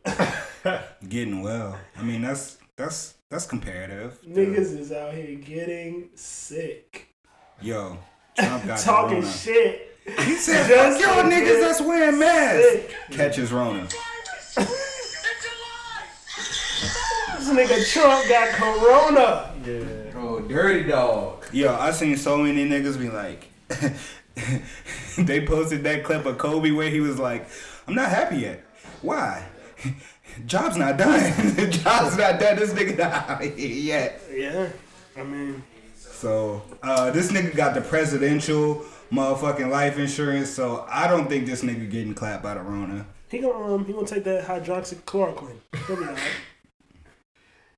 Getting 1.08 1.42
well. 1.42 1.78
I 1.96 2.02
mean, 2.02 2.22
that's 2.22 2.58
that's 2.76 3.14
that's 3.30 3.46
comparative. 3.46 4.18
niggas 4.26 4.78
is 4.78 4.92
out 4.92 5.14
here 5.14 5.34
getting 5.36 6.10
sick, 6.14 7.08
Yo, 7.60 7.98
Trump 8.38 8.66
got 8.66 8.78
talking 8.78 9.20
Corona. 9.20 9.32
shit. 9.32 9.90
He 10.20 10.34
said, 10.36 10.68
Just 10.68 11.00
"Fuck 11.02 11.14
y'all 11.16 11.30
niggas 11.30 11.60
that's 11.60 11.80
wearing 11.80 12.18
masks." 12.18 12.62
Sick. 12.72 12.94
Catches 13.10 13.52
Rona. 13.52 13.88
This 17.36 17.48
nigga 17.50 17.92
Trump 17.92 18.28
got 18.28 18.48
corona. 18.54 19.54
Yeah. 19.64 20.12
Oh, 20.20 20.40
dirty 20.40 20.88
dog. 20.88 21.44
Yo, 21.52 21.74
I 21.74 21.90
seen 21.90 22.16
so 22.16 22.38
many 22.38 22.68
niggas 22.68 22.98
be 22.98 23.08
like, 23.10 23.48
they 25.18 25.46
posted 25.46 25.84
that 25.84 26.04
clip 26.04 26.26
of 26.26 26.38
Kobe 26.38 26.70
where 26.72 26.90
he 26.90 27.00
was 27.00 27.18
like, 27.18 27.46
"I'm 27.86 27.94
not 27.94 28.08
happy 28.10 28.38
yet. 28.38 28.64
Why? 29.02 29.46
Job's 30.46 30.76
not 30.76 30.96
done. 30.96 31.20
Job's 31.70 32.16
not 32.16 32.40
done. 32.40 32.56
This 32.56 32.72
nigga 32.72 32.98
not 32.98 33.12
out 33.30 33.58
yet." 33.58 34.20
Yeah, 34.32 34.68
I 35.16 35.22
mean, 35.22 35.62
So 35.96 36.62
uh, 36.82 37.10
this 37.12 37.30
nigga 37.30 37.54
got 37.54 37.74
the 37.74 37.80
presidential 37.80 38.84
motherfucking 39.12 39.70
life 39.70 39.98
insurance. 39.98 40.50
So 40.50 40.84
I 40.88 41.06
don't 41.06 41.28
think 41.28 41.46
this 41.46 41.62
nigga 41.62 41.88
getting 41.90 42.14
clapped 42.14 42.42
by 42.42 42.54
the 42.54 42.60
Rona. 42.60 43.06
he 43.30 43.38
gonna 43.38 43.74
um 43.74 43.84
he 43.84 43.92
gonna 43.92 44.06
take 44.06 44.24
that 44.24 44.44
hydroxychloroquine. 44.46 45.58
He'll 45.86 45.96
be 45.96 46.02
alright. 46.02 46.18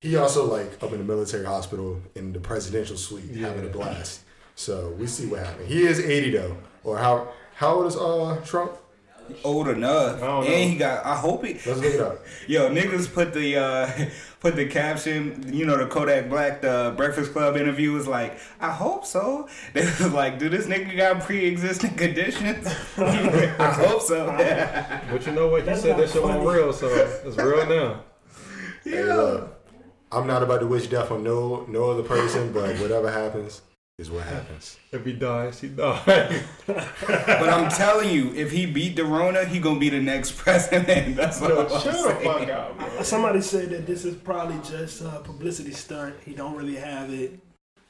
He 0.00 0.16
also 0.16 0.44
like 0.46 0.82
up 0.82 0.92
in 0.92 0.98
the 0.98 1.04
military 1.04 1.44
hospital 1.44 2.00
in 2.14 2.32
the 2.32 2.38
presidential 2.40 2.96
suite 2.96 3.34
having 3.36 3.64
a 3.66 3.68
blast. 3.68 4.20
So 4.56 4.90
we 4.98 5.06
see 5.06 5.26
what 5.26 5.40
happened. 5.44 5.68
He 5.68 5.82
is 5.84 6.00
80 6.00 6.30
though. 6.30 6.56
Or 6.82 6.98
how 6.98 7.28
how 7.54 7.74
old 7.74 7.86
is 7.86 7.96
uh 7.96 8.40
Trump? 8.44 8.72
Old 9.42 9.66
enough, 9.66 10.22
I 10.22 10.26
don't 10.26 10.44
know. 10.44 10.50
and 10.50 10.70
he 10.70 10.78
got. 10.78 11.04
I 11.04 11.16
hope 11.16 11.44
he. 11.44 11.54
Let's 11.54 11.66
look 11.66 11.84
it 11.84 12.00
up. 12.00 12.24
Yo, 12.46 12.70
niggas 12.70 13.12
put 13.12 13.34
the 13.34 13.56
uh, 13.56 13.90
put 14.40 14.54
the 14.54 14.66
caption. 14.66 15.52
You 15.52 15.66
know, 15.66 15.76
the 15.76 15.86
Kodak 15.86 16.28
Black, 16.30 16.60
the 16.60 16.94
Breakfast 16.96 17.32
Club 17.32 17.56
interview 17.56 17.90
was 17.92 18.06
like, 18.06 18.38
"I 18.60 18.70
hope 18.70 19.04
so." 19.04 19.48
They 19.72 19.82
was 19.84 20.12
like, 20.12 20.38
"Do 20.38 20.48
this 20.48 20.66
nigga 20.66 20.96
got 20.96 21.22
pre-existing 21.22 21.94
conditions?" 21.96 22.68
I 22.96 23.72
hope 23.76 24.00
so. 24.00 24.26
But 25.10 25.26
you 25.26 25.32
know 25.32 25.48
what? 25.48 25.62
He 25.62 25.66
That's 25.66 25.82
said 25.82 25.96
that 25.96 26.08
shit 26.08 26.22
funny. 26.22 26.38
wasn't 26.38 26.56
real, 26.56 26.72
so 26.72 26.86
it's 27.24 27.36
real 27.36 27.66
now. 27.66 28.04
Hey, 28.84 29.02
look, 29.02 29.58
I'm 30.12 30.28
not 30.28 30.44
about 30.44 30.60
to 30.60 30.68
wish 30.68 30.86
death 30.86 31.10
on 31.10 31.24
no 31.24 31.66
no 31.66 31.90
other 31.90 32.04
person, 32.04 32.52
but 32.52 32.78
whatever 32.78 33.10
happens 33.10 33.62
is 33.98 34.10
what 34.10 34.24
happens. 34.24 34.76
If 34.92 35.06
he 35.06 35.14
dies, 35.14 35.58
he 35.58 35.68
dies. 35.68 36.42
but 36.66 37.48
I'm 37.48 37.70
telling 37.70 38.10
you, 38.10 38.30
if 38.34 38.50
he 38.50 38.66
beat 38.66 38.94
the 38.94 39.04
Rona, 39.06 39.46
he 39.46 39.58
gonna 39.58 39.78
be 39.80 39.88
the 39.88 40.00
next 40.00 40.36
president. 40.36 41.16
That's 41.16 41.40
what 41.40 41.48
Yo, 41.50 41.62
I'm 41.62 41.68
shut 41.70 41.84
the 41.84 41.92
saying. 42.02 42.24
fuck 42.24 42.48
out, 42.50 42.78
bro. 42.78 43.02
Somebody 43.02 43.40
said 43.40 43.70
that 43.70 43.86
this 43.86 44.04
is 44.04 44.14
probably 44.14 44.58
just 44.68 45.00
a 45.00 45.20
publicity 45.24 45.70
stunt. 45.72 46.14
He 46.26 46.34
don't 46.34 46.54
really 46.56 46.76
have 46.76 47.10
it. 47.10 47.38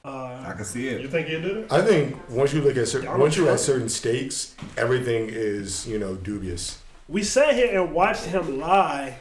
I 0.04 0.08
Uh, 0.08 0.52
can 0.54 0.64
see 0.64 0.86
it. 0.86 1.00
You 1.00 1.08
think 1.08 1.26
he 1.26 1.40
did 1.40 1.56
it? 1.56 1.72
I 1.72 1.82
think 1.82 2.16
once 2.30 2.52
you 2.54 2.60
look 2.62 2.76
at 2.76 2.86
certain 2.86 3.18
once 3.18 3.36
you're 3.36 3.50
at 3.50 3.58
certain 3.58 3.88
states, 3.88 4.54
everything 4.76 5.28
is 5.28 5.88
you 5.88 5.98
know 5.98 6.14
dubious. 6.14 6.82
we 7.08 7.24
sat 7.24 7.54
here 7.56 7.80
and 7.82 7.92
watched 7.92 8.26
him 8.26 8.60
lie 8.60 9.18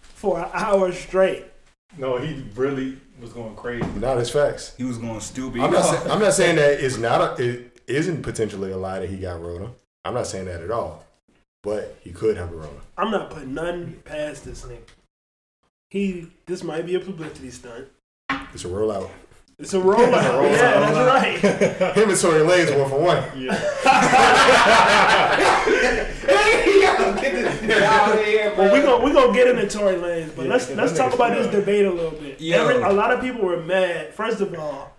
for 0.00 0.38
an 0.38 0.48
hour 0.52 0.92
straight. 0.92 1.46
No, 1.98 2.18
he 2.18 2.44
really 2.54 2.98
was 3.20 3.32
going 3.32 3.54
crazy. 3.56 3.86
Not 3.98 4.18
as 4.18 4.30
facts. 4.30 4.74
He 4.76 4.84
was 4.84 4.98
going 4.98 5.20
stupid. 5.20 5.60
I'm 5.60 5.72
not. 5.72 5.84
Say, 6.04 6.10
I'm 6.10 6.20
not 6.20 6.34
saying 6.34 6.56
that 6.56 6.84
it's 6.84 6.98
not. 6.98 7.40
A, 7.40 7.44
it 7.44 7.80
isn't 7.86 8.22
potentially 8.22 8.72
a 8.72 8.76
lie 8.76 9.00
that 9.00 9.08
he 9.08 9.16
got 9.16 9.40
Rona. 9.40 9.70
I'm 10.04 10.14
not 10.14 10.26
saying 10.26 10.46
that 10.46 10.62
at 10.62 10.70
all. 10.70 11.04
But 11.62 11.96
he 12.00 12.10
could 12.12 12.36
have 12.36 12.52
a 12.52 12.56
Rona. 12.56 12.80
I'm 12.96 13.10
not 13.10 13.30
putting 13.30 13.54
nothing 13.54 14.00
past 14.04 14.44
this 14.44 14.62
nigga. 14.62 14.78
He, 15.90 16.28
this 16.46 16.62
might 16.62 16.86
be 16.86 16.94
a 16.94 17.00
publicity 17.00 17.50
stunt. 17.50 17.88
It's 18.52 18.64
a 18.64 18.68
rollout. 18.68 19.10
It's 19.58 19.72
a 19.72 19.78
rollout. 19.78 20.12
rollout. 20.12 20.52
yeah, 20.52 20.80
that's 20.80 21.42
right. 21.42 21.96
Him 21.96 22.10
and 22.10 22.20
Tory 22.20 22.40
Lanez 22.40 22.78
one 22.78 22.90
for 22.90 23.00
one. 23.00 23.24
Yeah. 23.40 23.54
Well, 27.68 28.72
we 28.72 28.80
gonna 28.80 29.04
we 29.04 29.12
gonna 29.12 29.32
get 29.32 29.48
into 29.48 29.68
Tory 29.78 29.94
Lanez, 29.96 30.34
but 30.36 30.46
Yeah, 30.46 30.52
let's 30.52 30.66
'cause 30.66 30.76
let's 30.76 30.96
talk 30.96 31.14
about 31.14 31.36
this 31.36 31.46
debate 31.48 31.84
a 31.86 31.90
little 31.92 32.10
bit. 32.18 32.40
Yo. 32.40 32.56
Every, 32.68 32.82
a 32.82 32.92
lot 32.92 33.12
of 33.12 33.20
people 33.20 33.42
were 33.42 33.62
mad. 33.62 34.14
First 34.14 34.40
of 34.40 34.54
all, 34.58 34.92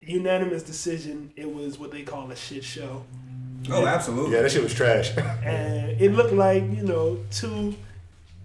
unanimous 0.00 0.62
decision. 0.62 1.32
It 1.36 1.52
was 1.52 1.78
what 1.78 1.90
they 1.90 2.02
call 2.02 2.30
a 2.30 2.36
shit 2.36 2.64
show, 2.64 3.04
Oh, 3.70 3.86
absolutely. 3.86 4.34
Yeah, 4.36 4.42
that 4.42 4.50
shit 4.52 4.62
was 4.62 4.74
trash. 4.74 5.16
and 5.44 6.00
it 6.00 6.12
looked 6.12 6.34
like 6.34 6.62
you 6.64 6.82
know 6.82 7.18
two 7.30 7.74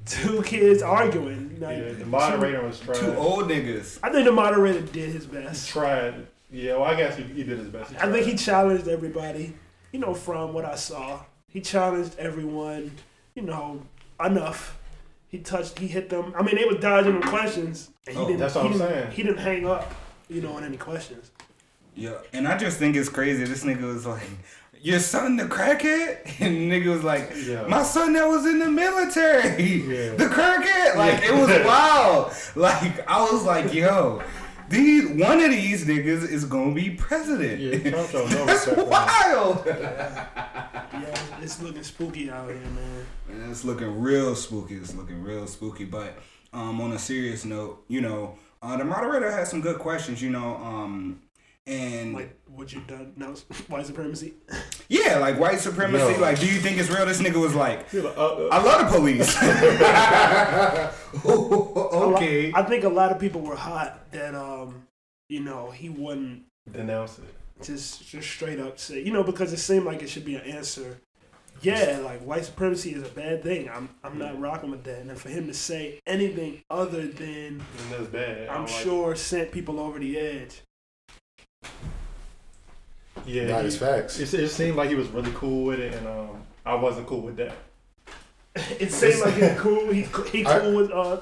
two 0.06 0.42
kids 0.44 0.82
arguing. 0.82 1.58
Like, 1.60 1.78
yeah. 1.78 1.92
The 1.92 2.06
moderator 2.06 2.62
was 2.66 2.80
trying. 2.80 3.00
Two 3.00 3.14
old 3.16 3.50
niggas. 3.50 4.00
I 4.02 4.12
think 4.12 4.26
the 4.26 4.32
moderator 4.32 4.82
did 4.82 5.10
his 5.12 5.26
best. 5.26 5.68
tried. 5.70 6.26
Yeah, 6.52 6.78
well, 6.78 6.86
I 6.86 6.96
guess 6.96 7.16
he, 7.16 7.24
he 7.24 7.44
did 7.44 7.60
his 7.60 7.68
best. 7.68 7.94
I 8.02 8.12
think 8.12 8.26
he 8.26 8.36
challenged 8.36 8.88
everybody. 8.88 9.54
You 9.92 10.00
know, 10.00 10.14
from 10.16 10.54
what 10.54 10.66
I 10.66 10.76
saw, 10.76 11.20
he 11.48 11.62
challenged 11.62 12.18
everyone. 12.18 12.92
You 13.40 13.46
know, 13.46 13.82
enough. 14.24 14.78
He 15.30 15.38
touched. 15.38 15.80
He 15.80 15.88
hit 15.88 16.10
them. 16.10 16.34
I 16.38 16.44
mean, 16.44 16.56
they 16.56 16.66
was 16.66 16.78
dodging 16.82 17.22
the 17.22 17.28
questions, 17.28 17.90
and 18.06 18.18
he 18.18 18.22
Oh, 18.22 18.26
didn't. 18.28 18.40
that's 18.42 18.56
what 18.56 18.66
he 18.66 18.72
I'm 18.74 18.78
didn't, 18.78 18.90
saying. 18.94 19.12
He 19.12 19.24
didn't 19.24 19.38
hang 19.38 19.66
up. 19.66 19.94
You 20.28 20.42
know, 20.42 20.54
on 20.54 20.64
any 20.66 20.76
questions. 20.78 21.32
Yeah, 21.96 22.16
and 22.34 22.48
I 22.48 22.58
just 22.58 22.78
think 22.80 22.96
it's 22.98 23.08
crazy. 23.10 23.46
This 23.46 23.64
nigga 23.64 23.82
was 23.84 24.06
like, 24.06 24.22
"Your 24.82 25.00
son, 25.00 25.38
the 25.38 25.46
crackhead," 25.46 26.18
and 26.42 26.56
the 26.56 26.70
nigga 26.70 26.88
was 26.94 27.04
like, 27.06 27.32
Yeah. 27.46 27.66
"My 27.68 27.82
son 27.84 28.12
that 28.14 28.28
was 28.28 28.46
in 28.46 28.60
the 28.60 28.70
military, 28.70 29.64
Yeah. 29.84 30.16
the 30.18 30.26
crackhead." 30.26 30.98
Like 30.98 31.24
it 31.24 31.34
was 31.34 31.50
wild. 31.66 32.34
Like 32.58 33.08
I 33.10 33.22
was 33.32 33.44
like, 33.46 33.74
"Yo, 33.74 34.22
these 34.70 35.08
one 35.10 35.40
of 35.42 35.52
these 35.52 35.86
niggas 35.86 36.30
is 36.30 36.46
gonna 36.46 36.74
be 36.74 36.92
president." 36.92 37.60
Yeah, 37.60 37.92
Trump 37.92 38.10
showed 38.10 38.32
no 38.32 38.46
That's 38.46 38.68
wild. 38.68 39.66
Yeah, 40.92 41.18
it's 41.42 41.62
looking 41.62 41.84
spooky 41.84 42.30
out 42.30 42.50
here, 42.50 42.58
man. 42.58 43.06
And 43.30 43.52
it's 43.52 43.64
looking 43.64 44.02
real 44.02 44.36
spooky. 44.36 44.76
It's 44.76 44.94
looking 44.96 45.24
real 45.24 45.48
spooky. 45.48 45.86
But 45.86 46.18
um, 46.52 46.82
on 46.82 46.92
a 46.92 47.00
serious 47.00 47.46
note, 47.46 47.84
you 47.88 48.02
know, 48.02 48.38
uh, 48.62 48.76
the 48.76 48.84
moderator 48.84 49.32
had 49.32 49.48
some 49.48 49.62
good 49.62 49.80
questions. 49.80 50.22
You 50.22 50.32
know, 50.32 50.56
um, 50.58 51.22
and 51.70 52.14
Like, 52.14 52.38
what 52.48 52.74
you 52.74 52.82
done? 52.88 53.14
No, 53.16 53.28
white 53.68 53.86
supremacy. 53.86 54.34
yeah, 54.90 55.18
like 55.20 55.40
white 55.40 55.60
supremacy. 55.60 56.14
Yo. 56.14 56.20
Like, 56.20 56.40
do 56.40 56.46
you 56.48 56.60
think 56.60 56.78
it's 56.80 56.90
real? 56.90 57.06
This 57.06 57.22
nigga 57.22 57.40
was 57.40 57.54
like, 57.56 57.92
like, 57.94 58.18
uh, 58.18 58.36
uh, 58.36 58.50
I 58.52 58.62
love 58.64 58.92
the 58.92 58.98
police. 58.98 59.36
A 59.42 61.28
lo- 61.28 62.14
okay. 62.16 62.52
I 62.54 62.64
think 62.64 62.84
a 62.84 62.90
lot 62.90 63.12
of 63.12 63.20
people 63.20 63.42
were 63.42 63.56
hot 63.56 64.12
that 64.12 64.36
um, 64.36 64.88
you 65.28 65.42
know, 65.42 65.70
he 65.72 65.90
wouldn't 65.90 66.44
denounce 66.72 67.20
it. 67.20 67.26
just 67.64 68.08
just 68.08 68.28
straight 68.30 68.60
up 68.60 68.80
say, 68.80 69.02
you 69.04 69.12
know, 69.14 69.24
because 69.24 69.54
it 69.54 69.58
seemed 69.58 69.86
like 69.86 70.02
it 70.02 70.10
should 70.10 70.26
be 70.26 70.36
an 70.36 70.42
answer. 70.42 71.00
Yeah, 71.62 72.00
like 72.06 72.22
white 72.22 72.46
supremacy 72.46 72.94
is 72.94 73.04
a 73.04 73.10
bad 73.10 73.44
thing. 73.44 73.70
I'm 73.70 73.90
I'm 74.04 74.18
not 74.18 74.40
rocking 74.40 74.72
with 74.72 74.84
that. 74.86 75.00
And 75.02 75.18
for 75.20 75.30
him 75.30 75.48
to 75.48 75.54
say 75.54 76.00
anything 76.08 76.62
other 76.70 77.06
than 77.08 77.62
And 77.62 77.92
that's 77.92 78.08
bad. 78.08 78.48
I 78.48 78.54
I'm 78.54 78.66
don't 78.66 78.72
like 78.74 78.84
sure 78.84 79.16
sent 79.16 79.52
people 79.52 79.80
over 79.80 80.00
the 80.00 80.18
edge. 80.18 80.62
It. 81.64 81.70
Yeah. 83.26 83.48
Not 83.48 83.62
he- 83.62 83.68
as 83.68 83.78
facts. 83.78 84.20
It, 84.20 84.34
it 84.34 84.50
seemed 84.50 84.76
like 84.76 84.90
he 84.90 84.96
was 84.96 85.08
really 85.10 85.32
cool 85.34 85.66
with 85.66 85.80
it, 85.80 85.94
and 85.94 86.08
um, 86.08 86.44
I 86.66 86.76
wasn't 86.76 87.08
cool 87.08 87.22
with 87.22 87.38
that. 87.38 87.56
It 88.80 88.92
seemed 88.92 89.22
like 89.22 89.36
he's 89.36 89.60
cool. 89.60 89.92
He 89.92 90.02
he 90.32 90.46
I- 90.46 90.60
cool 90.60 90.76
with 90.76 90.92
uh. 90.92 91.18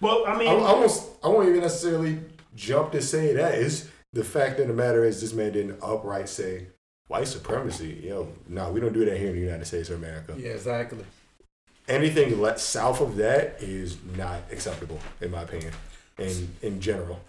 Well, 0.00 0.24
I 0.26 0.36
mean, 0.36 0.48
I, 0.48 0.52
I 0.52 0.66
almost 0.66 1.08
I 1.22 1.28
won't 1.28 1.48
even 1.48 1.60
necessarily 1.60 2.18
jump 2.56 2.92
to 2.92 3.02
say 3.02 3.32
that. 3.34 3.54
Is 3.54 3.90
the 4.12 4.24
fact 4.24 4.58
of 4.60 4.68
the 4.68 4.74
matter 4.74 5.04
is 5.04 5.20
this 5.20 5.32
man 5.32 5.52
didn't 5.52 5.78
upright 5.82 6.28
say 6.28 6.66
white 7.08 7.28
supremacy. 7.28 8.00
Yo, 8.04 8.28
no, 8.48 8.70
we 8.72 8.80
don't 8.80 8.92
do 8.92 9.04
that 9.04 9.16
here 9.18 9.28
in 9.28 9.34
the 9.34 9.40
United 9.40 9.66
States 9.66 9.88
of 9.90 9.98
America. 9.98 10.34
Yeah, 10.36 10.50
exactly. 10.50 11.04
Anything 11.86 12.40
le- 12.40 12.58
south 12.58 13.00
of 13.02 13.16
that 13.16 13.56
is 13.60 13.98
not 14.16 14.40
acceptable, 14.50 14.98
in 15.20 15.30
my 15.30 15.42
opinion, 15.42 15.72
in 16.18 16.48
in 16.62 16.80
general. 16.80 17.20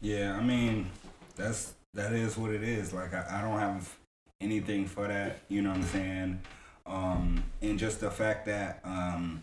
Yeah, 0.00 0.36
I 0.36 0.42
mean, 0.42 0.90
that's 1.36 1.74
that 1.94 2.12
is 2.12 2.36
what 2.36 2.52
it 2.52 2.62
is. 2.62 2.92
Like 2.92 3.14
I, 3.14 3.24
I 3.30 3.42
don't 3.42 3.58
have 3.58 3.96
anything 4.40 4.86
for 4.86 5.08
that. 5.08 5.38
You 5.48 5.62
know 5.62 5.70
what 5.70 5.78
I'm 5.78 5.84
saying? 5.84 6.40
Um, 6.86 7.44
and 7.62 7.78
just 7.78 8.00
the 8.00 8.10
fact 8.10 8.46
that 8.46 8.80
um, 8.84 9.42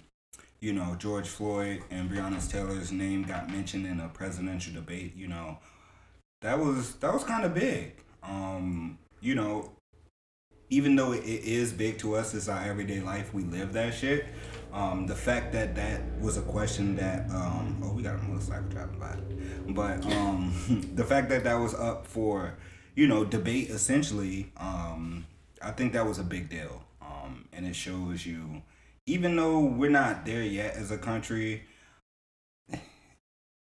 you 0.59 0.73
know 0.73 0.95
George 0.99 1.27
Floyd 1.27 1.83
and 1.89 2.09
Breonna 2.09 2.49
Taylor's 2.49 2.91
name 2.91 3.23
got 3.23 3.49
mentioned 3.49 3.87
in 3.87 3.99
a 3.99 4.09
presidential 4.09 4.73
debate. 4.73 5.15
You 5.15 5.27
know, 5.27 5.57
that 6.41 6.59
was 6.59 6.95
that 6.95 7.13
was 7.13 7.23
kind 7.23 7.45
of 7.45 7.53
big. 7.53 7.93
Um, 8.23 8.99
you 9.21 9.35
know, 9.35 9.71
even 10.69 10.95
though 10.95 11.13
it 11.13 11.23
it 11.23 11.43
is 11.45 11.73
big 11.73 11.97
to 11.99 12.15
us, 12.15 12.33
it's 12.33 12.47
our 12.47 12.63
everyday 12.63 12.99
life. 12.99 13.33
We 13.33 13.43
live 13.43 13.73
that 13.73 13.93
shit. 13.93 14.25
Um, 14.73 15.05
the 15.05 15.15
fact 15.15 15.51
that 15.51 15.75
that 15.75 16.01
was 16.19 16.37
a 16.37 16.41
question 16.41 16.95
that 16.95 17.29
um, 17.29 17.81
oh 17.83 17.91
we 17.91 18.03
got 18.03 18.15
a 18.15 18.19
motorcycle 18.19 18.69
driving 18.69 18.99
by, 18.99 19.17
but 19.67 20.05
um, 20.15 20.91
the 20.95 21.03
fact 21.03 21.29
that 21.29 21.43
that 21.43 21.55
was 21.55 21.73
up 21.73 22.07
for 22.07 22.57
you 22.95 23.07
know 23.07 23.25
debate 23.25 23.69
essentially, 23.69 24.51
um, 24.57 25.25
I 25.61 25.71
think 25.71 25.93
that 25.93 26.07
was 26.07 26.19
a 26.19 26.23
big 26.23 26.49
deal. 26.49 26.83
Um, 27.01 27.45
and 27.51 27.65
it 27.67 27.75
shows 27.75 28.25
you, 28.25 28.61
even 29.05 29.35
though 29.35 29.59
we're 29.59 29.89
not 29.89 30.25
there 30.25 30.43
yet 30.43 30.75
as 30.75 30.89
a 30.89 30.97
country, 30.97 31.63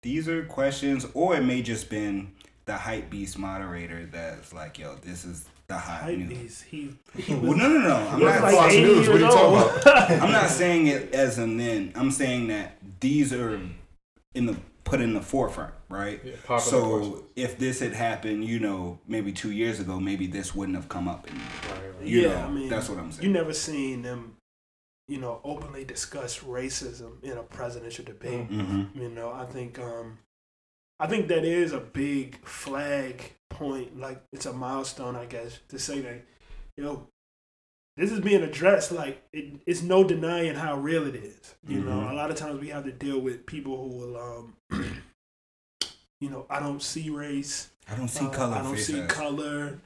these 0.02 0.28
are 0.28 0.44
questions, 0.46 1.06
or 1.14 1.36
it 1.36 1.44
may 1.44 1.62
just 1.62 1.90
been 1.90 2.32
the 2.66 2.78
hype 2.78 3.12
beast 3.12 3.38
moderator 3.38 4.08
that's 4.12 4.54
like, 4.54 4.80
yo, 4.80 4.96
this 4.96 5.24
is 5.24 5.46
the 5.68 5.78
hot 5.78 6.02
Hype 6.04 6.18
news. 6.18 6.30
beast. 6.30 6.64
He, 6.66 6.92
he 7.18 7.34
Well, 7.34 7.56
no, 7.58 7.68
no, 7.68 7.80
no. 7.80 7.96
I'm 7.96 8.20
not. 8.20 8.42
like 8.42 8.54
Fox 8.54 8.74
News, 8.76 9.08
what 9.08 9.16
are 9.18 9.20
you 9.20 9.26
talking 9.26 9.82
about? 9.82 10.12
I'm 10.22 10.32
not 10.32 10.50
saying 10.50 10.88
it 10.88 11.14
as 11.14 11.38
an 11.38 11.58
then. 11.58 11.92
I'm 11.96 12.12
saying 12.12 12.48
that 12.48 12.78
these 13.00 13.34
are 13.34 13.60
in 14.36 14.46
the 14.46 14.56
put 14.84 15.02
in 15.02 15.16
the 15.16 15.22
forefront, 15.22 15.74
right? 15.90 16.22
Yeah, 16.24 16.58
so 16.60 17.26
if 17.36 17.58
this 17.58 17.80
had 17.80 17.94
happened, 17.94 18.46
you 18.46 18.60
know, 18.60 19.00
maybe 19.08 19.32
two 19.32 19.52
years 19.52 19.80
ago, 19.80 20.00
maybe 20.00 20.28
this 20.28 20.54
wouldn't 20.54 20.76
have 20.78 20.88
come 20.90 21.08
up. 21.08 21.28
And 21.28 21.40
Right, 21.40 21.96
right. 22.00 22.08
you 22.08 22.22
yeah, 22.22 22.28
know, 22.30 22.42
I 22.42 22.52
mean, 22.52 22.70
that's 22.70 22.88
what 22.88 23.00
I'm 23.00 23.12
saying. 23.12 23.26
You 23.28 23.34
never 23.34 23.52
seen 23.54 24.04
them, 24.04 24.36
you 25.08 25.20
know, 25.20 25.42
openly 25.44 25.84
discuss 25.86 26.40
racism 26.40 27.24
in 27.24 27.38
a 27.38 27.42
presidential 27.44 28.06
debate. 28.06 28.46
hmm 28.46 28.84
You 28.94 29.10
know, 29.10 29.32
I 29.32 29.46
think 29.46 29.80
um 29.80 30.20
I 31.00 31.08
think 31.08 31.28
that 31.28 31.44
is 31.44 31.74
a 31.74 31.80
big 31.80 32.46
flag 32.46 33.34
point, 33.50 34.00
like 34.00 34.22
it's 34.32 34.46
a 34.46 34.54
milestone, 34.54 35.16
I 35.16 35.26
guess, 35.26 35.60
to 35.70 35.78
say 35.80 36.00
that, 36.02 36.22
you 36.78 36.84
know, 36.84 37.08
this 37.98 38.12
is 38.12 38.20
being 38.22 38.44
addressed. 38.44 38.92
Like 38.92 39.22
it, 39.34 39.60
it's 39.66 39.82
no 39.82 40.04
denying 40.04 40.56
how 40.56 40.78
real 40.78 41.06
it 41.08 41.16
is. 41.16 41.56
You 41.68 41.82
know, 41.82 41.92
Mhm. 42.00 42.12
a 42.12 42.14
lot 42.14 42.30
of 42.32 42.38
times 42.38 42.60
we 42.62 42.70
have 42.70 42.86
to 42.86 42.92
deal 42.92 43.20
with 43.20 43.46
people 43.46 43.78
who 43.78 43.98
will, 43.98 44.18
um, 44.18 44.56
you 46.22 46.30
know, 46.30 46.46
I 46.50 46.60
don't 46.60 46.82
see 46.82 47.10
race, 47.10 47.70
I 47.90 47.96
don't 47.96 48.08
see 48.08 48.26
uh, 48.26 48.30
color. 48.30 48.56
I 48.56 48.62
don't 48.64 48.78
see 48.78 49.00
ass. 49.00 49.12
color, 49.12 49.80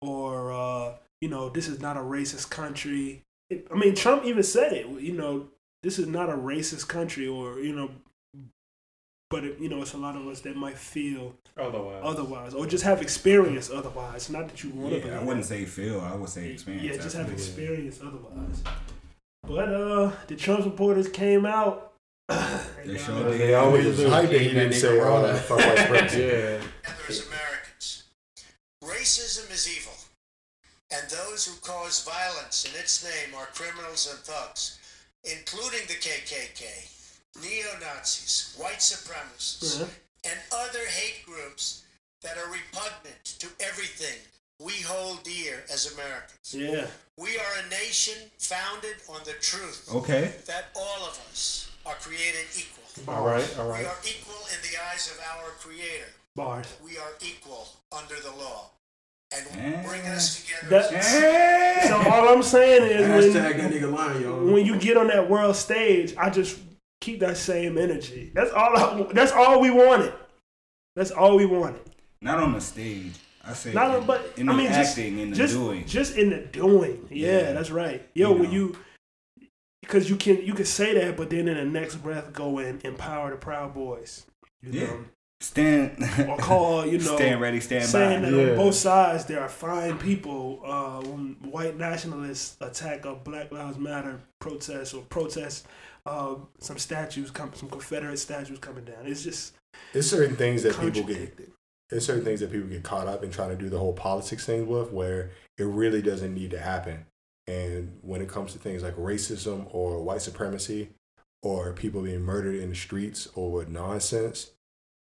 or 0.00 0.52
uh, 0.52 0.94
you 1.20 1.28
know, 1.28 1.48
this 1.50 1.68
is 1.68 1.80
not 1.80 1.96
a 1.96 2.00
racist 2.00 2.50
country. 2.50 3.22
It, 3.50 3.66
I 3.70 3.74
mean, 3.76 3.94
Trump 3.94 4.24
even 4.24 4.42
said 4.42 4.72
it. 4.72 4.88
You 4.88 5.12
know, 5.12 5.48
this 5.82 5.98
is 5.98 6.06
not 6.06 6.30
a 6.30 6.34
racist 6.36 6.88
country, 6.88 7.26
or 7.26 7.60
you 7.60 7.74
know, 7.74 7.90
but 9.34 9.42
it, 9.44 9.58
you 9.58 9.68
know, 9.68 9.82
it's 9.82 9.94
a 9.94 9.98
lot 9.98 10.14
of 10.14 10.24
us 10.28 10.40
that 10.42 10.54
might 10.54 10.78
feel 10.78 11.34
Otherwise. 11.56 12.00
otherwise, 12.04 12.54
or 12.54 12.66
just 12.66 12.84
have 12.84 13.02
experience 13.02 13.68
otherwise. 13.68 14.30
Not 14.30 14.46
that 14.48 14.62
you 14.62 14.70
want 14.70 15.02
to. 15.02 15.08
Yeah, 15.08 15.18
I 15.18 15.24
wouldn't 15.24 15.44
say 15.46 15.64
feel. 15.64 16.00
I 16.00 16.14
would 16.14 16.28
say 16.28 16.50
experience. 16.50 16.84
Yeah, 16.86 17.02
just 17.02 17.16
have 17.16 17.28
absolutely. 17.28 17.44
experience 17.64 18.00
otherwise. 18.00 18.62
But 19.42 19.68
uh, 19.74 20.12
the 20.28 20.36
Trump 20.36 20.62
supporters 20.62 21.08
came 21.08 21.44
out. 21.46 21.92
They 22.28 22.94
got- 22.94 23.00
sure 23.06 23.28
did. 23.30 23.40
They 23.40 23.54
always 23.54 23.86
It's 23.86 23.98
do. 23.98 24.08
hype 24.08 24.30
that 24.30 24.40
he 24.40 24.46
Keep 24.46 24.54
didn't 24.54 24.72
nigga 24.72 24.80
say 24.80 25.00
all 25.00 25.22
that 25.22 25.38
fuck 25.42 25.58
white 25.58 25.78
supremacy. 25.78 26.20
Yeah. 26.22 26.60
Others 26.92 27.26
Americans. 27.28 28.04
Racism 28.84 29.50
is 29.52 29.64
evil, 29.76 29.96
and 30.94 31.02
those 31.10 31.40
who 31.46 31.54
cause 31.60 32.04
violence 32.04 32.64
in 32.68 32.78
its 32.80 33.02
name 33.02 33.34
are 33.34 33.46
criminals 33.46 34.06
and 34.10 34.18
thugs, 34.20 34.78
including 35.24 35.80
the 35.88 35.94
KKK, 36.06 36.64
neo 37.40 37.78
Nazis, 37.80 38.54
white 38.58 38.78
supremacists, 38.80 39.80
Yeah. 39.80 40.30
and 40.30 40.38
other 40.52 40.84
hate 40.86 41.24
groups 41.26 41.82
that 42.22 42.36
are 42.38 42.50
repugnant 42.50 43.24
to 43.40 43.48
everything 43.60 44.18
we 44.60 44.72
hold 44.82 45.22
dear 45.24 45.64
as 45.72 45.92
Americans. 45.92 46.54
Yeah. 46.54 46.86
We 47.18 47.36
are 47.38 47.52
a 47.66 47.68
nation 47.70 48.30
founded 48.38 48.96
on 49.08 49.20
the 49.24 49.32
truth 49.34 49.88
Okay. 49.92 50.32
that 50.46 50.66
all 50.74 51.04
of 51.06 51.18
us 51.30 51.68
are 51.84 51.94
created 51.96 52.46
equal. 52.56 52.84
All 53.12 53.24
right. 53.26 53.44
All 53.58 53.66
We 53.68 53.84
are 53.84 53.96
equal 54.06 54.40
in 54.54 54.60
the 54.62 54.78
eyes 54.90 55.10
of 55.10 55.18
our 55.20 55.50
Creator 55.60 56.06
Bars. 56.36 56.66
we 56.82 56.96
are 56.98 57.12
equal 57.20 57.68
under 57.92 58.18
the 58.20 58.30
law. 58.30 58.70
And 59.36 59.84
bringing 59.84 60.06
us 60.12 60.40
together 60.44 60.68
That- 60.68 60.92
is 60.94 61.06
Hey! 61.06 61.84
So 61.88 61.96
all 62.10 62.28
I'm 62.28 62.42
saying 62.42 62.84
is 62.84 63.34
when, 63.34 63.42
that 63.42 63.56
nigga 63.56 63.92
lying, 63.92 64.22
y'all. 64.22 64.44
when 64.44 64.64
you 64.64 64.78
get 64.78 64.96
on 64.96 65.08
that 65.08 65.28
world 65.28 65.56
stage, 65.56 66.14
I 66.16 66.30
just 66.30 66.56
keep 67.04 67.20
that 67.20 67.36
same 67.36 67.76
energy. 67.78 68.30
That's 68.34 68.50
all. 68.52 68.76
I, 68.76 69.12
that's 69.12 69.32
all 69.32 69.60
we 69.60 69.70
wanted. 69.70 70.12
That's 70.96 71.10
all 71.10 71.36
we 71.36 71.46
wanted. 71.46 71.82
Not 72.22 72.38
on 72.42 72.52
the 72.52 72.60
stage. 72.60 73.12
I 73.46 73.52
say 73.52 73.72
Not, 73.74 73.94
in, 73.98 74.06
but 74.06 74.32
in 74.38 74.48
I 74.48 74.52
the 74.52 74.58
mean, 74.58 74.68
just, 74.72 74.90
acting, 74.98 75.18
in 75.18 75.30
the 75.30 75.36
just, 75.36 75.52
doing. 75.54 75.84
just 75.86 76.16
in 76.16 76.30
the 76.30 76.38
doing. 76.38 77.06
Yeah, 77.10 77.38
Yeah. 77.40 77.52
that's 77.52 77.70
right. 77.70 78.00
Yo, 78.14 78.30
You 78.32 78.40
when 78.40 78.50
you, 78.52 78.76
because 79.82 80.08
you 80.08 80.16
can 80.16 80.40
you 80.42 80.54
can 80.54 80.64
say 80.64 80.94
that, 80.94 81.16
but 81.16 81.28
then 81.30 81.46
in 81.48 81.56
the 81.56 81.64
next 81.80 81.96
breath 81.96 82.32
go 82.32 82.58
and 82.58 82.82
empower 82.84 83.30
the 83.30 83.36
Proud 83.36 83.74
Boys. 83.74 84.24
You 84.62 84.72
Yeah. 84.72 84.86
know, 84.86 85.04
stand. 85.40 86.02
or 86.26 86.38
call 86.38 86.86
you 86.86 86.96
know 87.04 87.16
stand 87.16 87.40
ready, 87.42 87.60
stand 87.60 87.84
saying 87.84 88.22
by. 88.22 88.30
that 88.30 88.36
Yeah. 88.36 88.50
on 88.52 88.56
both 88.56 88.74
sides 88.76 89.26
there 89.26 89.40
are 89.40 89.48
fine 89.50 89.98
people. 89.98 90.62
Uh, 90.64 91.02
when 91.02 91.36
white 91.42 91.76
nationalists 91.76 92.56
attack 92.62 93.04
a 93.04 93.14
Black 93.14 93.52
Lives 93.52 93.76
Matter 93.76 94.20
protest 94.40 94.94
or 94.94 95.02
protest 95.02 95.66
uh, 96.06 96.34
some 96.58 96.78
statues, 96.78 97.30
come 97.30 97.52
some 97.54 97.68
Confederate 97.68 98.18
statues 98.18 98.58
coming 98.58 98.84
down. 98.84 99.06
It's 99.06 99.22
just 99.22 99.54
It's 99.92 100.08
certain 100.08 100.36
things 100.36 100.62
that 100.62 100.78
people 100.78 101.02
get. 101.02 101.38
There's 101.90 102.06
certain 102.06 102.24
things 102.24 102.40
that 102.40 102.50
people 102.50 102.68
get 102.68 102.82
caught 102.82 103.06
up 103.06 103.22
in 103.22 103.30
trying 103.30 103.50
to 103.50 103.56
do 103.56 103.68
the 103.68 103.78
whole 103.78 103.92
politics 103.92 104.46
thing 104.46 104.66
with, 104.66 104.90
where 104.90 105.30
it 105.58 105.64
really 105.64 106.02
doesn't 106.02 106.34
need 106.34 106.50
to 106.52 106.58
happen. 106.58 107.06
And 107.46 107.98
when 108.00 108.22
it 108.22 108.28
comes 108.28 108.52
to 108.52 108.58
things 108.58 108.82
like 108.82 108.96
racism 108.96 109.66
or 109.72 110.02
white 110.02 110.22
supremacy, 110.22 110.90
or 111.42 111.72
people 111.74 112.00
being 112.02 112.22
murdered 112.22 112.56
in 112.56 112.70
the 112.70 112.74
streets 112.74 113.28
or 113.34 113.66
nonsense, 113.66 114.52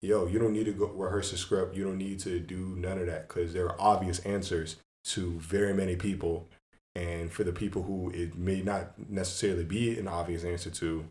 yo, 0.02 0.26
you 0.26 0.40
don't 0.40 0.54
need 0.54 0.66
to 0.66 0.74
go 0.74 0.88
rehearse 0.88 1.32
a 1.32 1.38
script. 1.38 1.76
You 1.76 1.84
don't 1.84 2.00
need 2.00 2.20
to 2.22 2.40
do 2.40 2.76
none 2.78 2.98
of 2.98 3.06
that 3.06 3.28
because 3.28 3.54
there 3.54 3.68
are 3.68 3.80
obvious 3.80 4.20
answers 4.20 4.78
to 5.06 5.40
very 5.40 5.74
many 5.74 5.96
people. 5.96 6.48
And 6.96 7.32
for 7.32 7.44
the 7.44 7.54
people 7.54 7.84
who 7.84 8.10
it 8.10 8.36
may 8.36 8.62
not 8.62 8.94
necessarily 9.10 9.64
be 9.64 9.98
an 9.98 10.08
obvious 10.08 10.44
answer 10.44 10.70
to, 10.72 11.06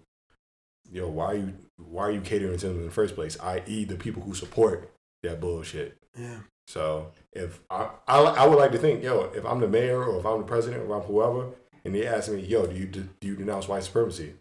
yo, 0.90 1.08
why 1.08 1.26
are 1.26 1.36
you 1.36 1.54
why 1.76 2.02
are 2.04 2.10
you 2.10 2.20
catering 2.20 2.58
to 2.58 2.68
them 2.68 2.78
in 2.78 2.84
the 2.84 2.90
first 2.90 3.14
place? 3.14 3.38
I.e., 3.40 3.84
the 3.84 3.96
people 3.96 4.22
who 4.22 4.34
support 4.34 4.92
that 5.22 5.40
bullshit. 5.40 5.96
Yeah. 6.18 6.40
So 6.68 7.12
if 7.32 7.60
I, 7.70 7.90
I 8.06 8.18
I 8.18 8.46
would 8.46 8.58
like 8.58 8.72
to 8.72 8.78
think, 8.78 9.02
yo, 9.02 9.30
if 9.34 9.44
I'm 9.44 9.60
the 9.60 9.68
mayor 9.68 10.04
or 10.04 10.18
if 10.20 10.26
I'm 10.26 10.38
the 10.38 10.46
president 10.46 10.82
or 10.82 10.84
if 10.84 11.02
I'm 11.02 11.08
whoever, 11.08 11.48
and 11.84 11.94
they 11.94 12.06
ask 12.06 12.30
me, 12.30 12.40
yo, 12.40 12.66
do 12.66 12.76
you 12.76 12.86
do 12.86 13.08
you 13.22 13.36
denounce 13.36 13.68
white 13.68 13.84
supremacy? 13.84 14.34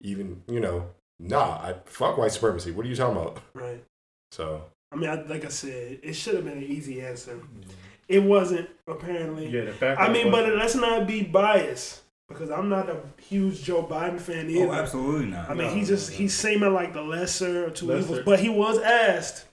Even 0.00 0.42
you 0.48 0.60
know, 0.60 0.88
nah, 1.18 1.58
I 1.58 1.74
fuck 1.84 2.18
white 2.18 2.32
supremacy. 2.32 2.70
What 2.72 2.86
are 2.86 2.88
you 2.88 2.96
talking 2.96 3.16
about? 3.16 3.42
Right. 3.54 3.84
So 4.32 4.64
I 4.90 4.96
mean, 4.96 5.10
I, 5.10 5.22
like 5.22 5.44
I 5.44 5.48
said, 5.48 6.00
it 6.02 6.14
should 6.14 6.34
have 6.34 6.44
been 6.44 6.58
an 6.58 6.64
easy 6.64 7.00
answer. 7.00 7.34
Mm-hmm. 7.34 7.70
It 8.08 8.22
wasn't 8.22 8.68
apparently. 8.86 9.48
Yeah. 9.48 9.64
The 9.66 9.72
fact. 9.72 10.00
I 10.00 10.10
mean, 10.12 10.28
it 10.28 10.30
but 10.30 10.52
let's 10.54 10.74
not 10.74 11.06
be 11.06 11.22
biased 11.22 12.02
because 12.28 12.50
I'm 12.50 12.68
not 12.68 12.88
a 12.88 12.96
huge 13.22 13.62
Joe 13.62 13.82
Biden 13.82 14.20
fan 14.20 14.48
either. 14.50 14.66
Oh, 14.68 14.72
absolutely 14.72 15.26
not. 15.26 15.50
I 15.50 15.54
mean, 15.54 15.68
No, 15.68 15.74
he 15.74 15.84
just 15.84 16.10
no, 16.10 16.16
he's 16.16 16.34
seeming 16.34 16.72
like 16.74 16.92
the 16.94 17.02
lesser 17.02 17.66
of 17.66 17.74
two 17.74 17.86
Lesser. 17.86 18.00
evils. 18.00 18.20
But 18.24 18.40
he 18.40 18.48
was 18.48 18.78
asked, 18.78 19.44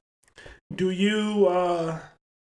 "Do 0.73 0.89
you 0.89 1.47
uh 1.47 1.99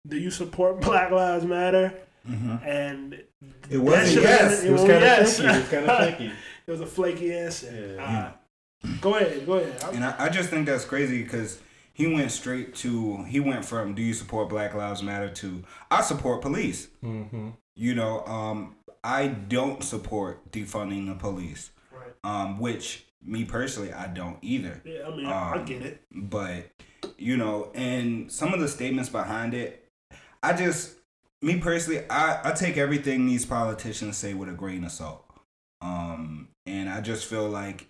do 0.07 0.17
you 0.17 0.29
support 0.31 0.81
Black 0.81 1.11
Lives 1.11 1.45
Matter?" 1.45 1.93
Mhm. 2.29 2.65
And 2.65 3.23
It 3.69 3.77
wasn't 3.77 4.21
yes. 4.23 4.59
been- 4.61 4.67
it 4.69 4.71
was 4.71 4.81
well, 4.81 4.89
kind 4.91 5.03
of 5.03 5.09
yes. 5.09 5.37
shaky. 5.37 5.47
It 5.49 5.59
was 5.59 5.69
kind 5.69 5.85
of 5.89 5.97
shaky. 6.19 6.31
It 6.67 6.71
was 6.71 6.81
a 6.81 6.85
flaky 6.85 7.33
answer. 7.33 7.95
Yeah. 7.97 8.31
Uh, 8.85 8.89
go 9.01 9.15
ahead, 9.15 9.45
go 9.45 9.53
ahead. 9.55 9.83
And 9.93 10.03
I, 10.05 10.15
I 10.25 10.29
just 10.29 10.49
think 10.49 10.65
that's 10.67 10.85
crazy 10.85 11.21
because 11.23 11.59
he 11.93 12.07
went 12.07 12.31
straight 12.31 12.75
to 12.75 13.23
he 13.23 13.39
went 13.39 13.65
from 13.65 13.93
do 13.93 14.01
you 14.01 14.13
support 14.13 14.49
Black 14.49 14.73
Lives 14.73 15.03
Matter 15.03 15.29
to 15.29 15.63
I 15.91 16.01
support 16.01 16.41
police. 16.41 16.87
Mm-hmm. 17.03 17.49
You 17.75 17.95
know, 17.95 18.25
um, 18.25 18.75
I 19.03 19.27
don't 19.27 19.83
support 19.83 20.51
defunding 20.51 21.07
the 21.07 21.15
police. 21.15 21.71
Right. 21.91 22.13
Um, 22.23 22.59
which 22.59 23.05
me 23.23 23.45
personally 23.45 23.93
I 23.93 24.07
don't 24.07 24.37
either. 24.41 24.81
Yeah, 24.85 25.07
I 25.07 25.15
mean, 25.15 25.25
I, 25.25 25.51
I 25.51 25.57
Um, 25.57 25.65
get 25.65 25.81
it. 25.81 26.01
But 26.11 26.69
you 27.17 27.37
know, 27.37 27.71
and 27.75 28.31
some 28.31 28.53
of 28.53 28.59
the 28.59 28.67
statements 28.67 29.09
behind 29.09 29.53
it, 29.53 29.87
I 30.41 30.53
just 30.53 30.95
me 31.41 31.59
personally, 31.59 32.05
I, 32.09 32.39
I 32.43 32.51
take 32.53 32.77
everything 32.77 33.25
these 33.25 33.45
politicians 33.45 34.17
say 34.17 34.33
with 34.33 34.49
a 34.49 34.53
grain 34.53 34.83
of 34.83 34.91
salt. 34.91 35.25
Um, 35.81 36.47
and 36.65 36.87
I 36.87 37.01
just 37.01 37.25
feel 37.25 37.49
like, 37.49 37.87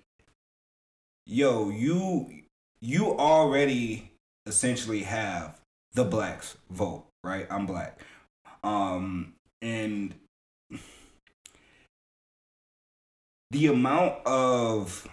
yo, 1.28 1.70
you 1.70 2.43
you 2.84 3.18
already 3.18 4.12
essentially 4.46 5.04
have 5.04 5.58
the 5.94 6.04
blacks 6.04 6.58
vote, 6.70 7.06
right? 7.24 7.48
I'm 7.50 7.66
black. 7.66 8.02
Um, 8.62 9.36
and 9.62 10.14
the 13.52 13.68
amount 13.68 14.26
of 14.26 15.08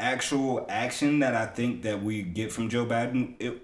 actual 0.00 0.66
action 0.68 1.20
that 1.20 1.36
I 1.36 1.46
think 1.46 1.82
that 1.82 2.02
we 2.02 2.22
get 2.22 2.50
from 2.50 2.68
Joe 2.68 2.84
Biden, 2.84 3.34
it 3.38 3.62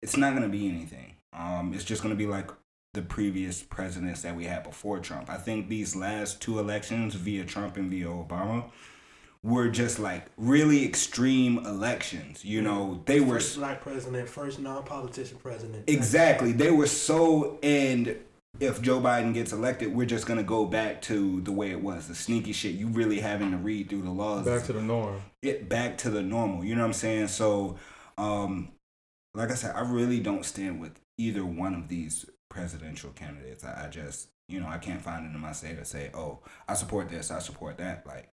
it's 0.00 0.16
not 0.16 0.32
gonna 0.32 0.48
be 0.48 0.66
anything. 0.66 1.16
Um, 1.34 1.74
it's 1.74 1.84
just 1.84 2.02
gonna 2.02 2.14
be 2.14 2.26
like 2.26 2.50
the 2.94 3.02
previous 3.02 3.62
presidents 3.62 4.22
that 4.22 4.36
we 4.36 4.44
had 4.44 4.62
before 4.62 5.00
Trump. 5.00 5.28
I 5.28 5.36
think 5.36 5.68
these 5.68 5.94
last 5.94 6.40
two 6.40 6.58
elections, 6.58 7.14
via 7.14 7.44
Trump 7.44 7.76
and 7.76 7.90
via 7.90 8.06
Obama, 8.06 8.70
were 9.44 9.68
just 9.68 9.98
like 9.98 10.26
really 10.38 10.84
extreme 10.84 11.58
elections. 11.58 12.44
You 12.44 12.62
know, 12.62 13.02
they 13.04 13.20
were 13.20 13.34
First 13.34 13.58
black 13.58 13.82
president, 13.82 14.28
first 14.28 14.58
non-politician 14.58 15.38
president. 15.38 15.84
Exactly. 15.86 16.50
They 16.52 16.70
were 16.70 16.86
so 16.86 17.58
and 17.62 18.16
if 18.58 18.80
Joe 18.80 19.00
Biden 19.00 19.34
gets 19.34 19.52
elected, 19.52 19.94
we're 19.94 20.06
just 20.06 20.26
gonna 20.26 20.42
go 20.42 20.64
back 20.64 21.02
to 21.02 21.42
the 21.42 21.52
way 21.52 21.70
it 21.70 21.82
was, 21.82 22.08
the 22.08 22.14
sneaky 22.14 22.52
shit. 22.52 22.74
You 22.74 22.88
really 22.88 23.20
having 23.20 23.50
to 23.50 23.58
read 23.58 23.90
through 23.90 24.02
the 24.02 24.10
laws. 24.10 24.46
Back 24.46 24.64
to 24.64 24.72
the 24.72 24.82
norm. 24.82 25.20
it 25.42 25.68
back 25.68 25.98
to 25.98 26.10
the 26.10 26.22
normal. 26.22 26.64
You 26.64 26.74
know 26.74 26.80
what 26.80 26.88
I'm 26.88 26.92
saying? 26.94 27.28
So, 27.28 27.76
um, 28.16 28.72
like 29.34 29.50
I 29.50 29.54
said, 29.54 29.74
I 29.76 29.80
really 29.80 30.20
don't 30.20 30.44
stand 30.44 30.80
with 30.80 30.98
either 31.18 31.44
one 31.44 31.74
of 31.74 31.88
these 31.88 32.24
presidential 32.48 33.10
candidates. 33.10 33.62
I, 33.62 33.86
I 33.86 33.88
just, 33.88 34.28
you 34.48 34.58
know, 34.60 34.68
I 34.68 34.78
can't 34.78 35.02
find 35.02 35.26
it 35.26 35.34
in 35.34 35.40
my 35.40 35.52
state 35.52 35.76
to 35.76 35.84
say, 35.84 36.10
oh, 36.14 36.38
I 36.66 36.74
support 36.74 37.10
this, 37.10 37.30
I 37.30 37.40
support 37.40 37.76
that. 37.78 38.06
Like, 38.06 38.30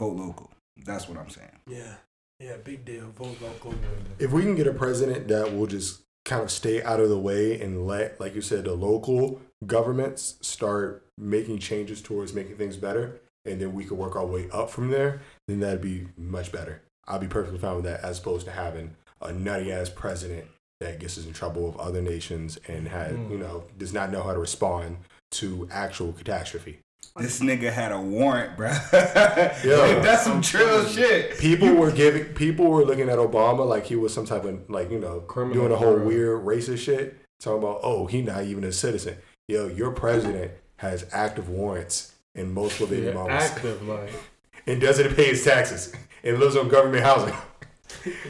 vote 0.00 0.16
local. 0.16 0.50
That's 0.84 1.08
what 1.08 1.18
I'm 1.18 1.28
saying. 1.28 1.60
Yeah, 1.68 1.94
yeah, 2.40 2.56
big 2.64 2.84
deal. 2.84 3.10
Vote 3.10 3.36
local. 3.40 3.74
If 4.18 4.32
we 4.32 4.42
can 4.42 4.56
get 4.56 4.66
a 4.66 4.72
president 4.72 5.28
that 5.28 5.54
will 5.54 5.66
just 5.66 6.00
kind 6.24 6.42
of 6.42 6.50
stay 6.50 6.82
out 6.82 7.00
of 7.00 7.08
the 7.08 7.18
way 7.18 7.60
and 7.60 7.86
let, 7.86 8.18
like 8.18 8.34
you 8.34 8.40
said, 8.40 8.64
the 8.64 8.74
local 8.74 9.40
governments 9.66 10.36
start 10.40 11.04
making 11.18 11.58
changes 11.58 12.00
towards 12.00 12.32
making 12.32 12.56
things 12.56 12.78
better, 12.78 13.20
and 13.44 13.60
then 13.60 13.74
we 13.74 13.84
could 13.84 13.98
work 13.98 14.16
our 14.16 14.26
way 14.26 14.48
up 14.50 14.70
from 14.70 14.90
there, 14.90 15.20
then 15.46 15.60
that'd 15.60 15.82
be 15.82 16.08
much 16.16 16.50
better. 16.50 16.80
I'd 17.06 17.20
be 17.20 17.26
perfectly 17.26 17.58
fine 17.58 17.76
with 17.76 17.84
that 17.84 18.00
as 18.00 18.18
opposed 18.18 18.46
to 18.46 18.52
having 18.52 18.96
a 19.20 19.32
nutty 19.32 19.70
ass 19.70 19.90
president 19.90 20.46
that 20.80 20.98
gets 20.98 21.18
us 21.18 21.26
in 21.26 21.34
trouble 21.34 21.66
with 21.66 21.76
other 21.76 22.00
nations 22.00 22.58
and 22.68 22.88
had, 22.88 23.12
mm. 23.12 23.30
you 23.30 23.38
know, 23.38 23.64
does 23.76 23.92
not 23.92 24.10
know 24.10 24.22
how 24.22 24.32
to 24.32 24.38
respond 24.38 24.96
to 25.32 25.68
actual 25.70 26.12
catastrophe. 26.12 26.78
This 27.16 27.40
nigga 27.40 27.72
had 27.72 27.90
a 27.92 28.00
warrant, 28.00 28.56
bro. 28.56 28.68
Yo. 28.92 29.78
like, 29.78 30.02
that's 30.02 30.22
some 30.22 30.40
trill 30.40 30.86
shit. 30.86 31.38
People 31.38 31.74
were 31.74 31.90
giving 31.90 32.24
people 32.34 32.66
were 32.68 32.84
looking 32.84 33.08
at 33.08 33.18
Obama 33.18 33.66
like 33.66 33.84
he 33.86 33.96
was 33.96 34.14
some 34.14 34.24
type 34.26 34.44
of 34.44 34.70
like, 34.70 34.90
you 34.90 34.98
know, 34.98 35.20
Criminal 35.20 35.62
doing 35.62 35.72
a 35.72 35.76
whole 35.76 35.94
or- 35.96 36.04
weird 36.04 36.44
racist 36.44 36.78
shit. 36.78 37.16
Talking 37.40 37.62
about, 37.62 37.80
oh, 37.82 38.06
he 38.06 38.20
not 38.22 38.44
even 38.44 38.64
a 38.64 38.72
citizen. 38.72 39.16
Yo, 39.48 39.66
your 39.66 39.90
president 39.92 40.52
has 40.76 41.06
active 41.10 41.48
warrants 41.48 42.14
in 42.34 42.52
multiple 42.52 42.86
baby 42.86 43.06
Yeah, 43.06 43.14
mamas 43.14 43.42
active 43.50 43.86
like. 43.88 44.10
and 44.66 44.80
doesn't 44.80 45.14
pay 45.16 45.26
his 45.28 45.42
taxes 45.44 45.92
and 46.22 46.38
lives 46.38 46.54
on 46.56 46.68
government 46.68 47.02
housing. 47.02 47.34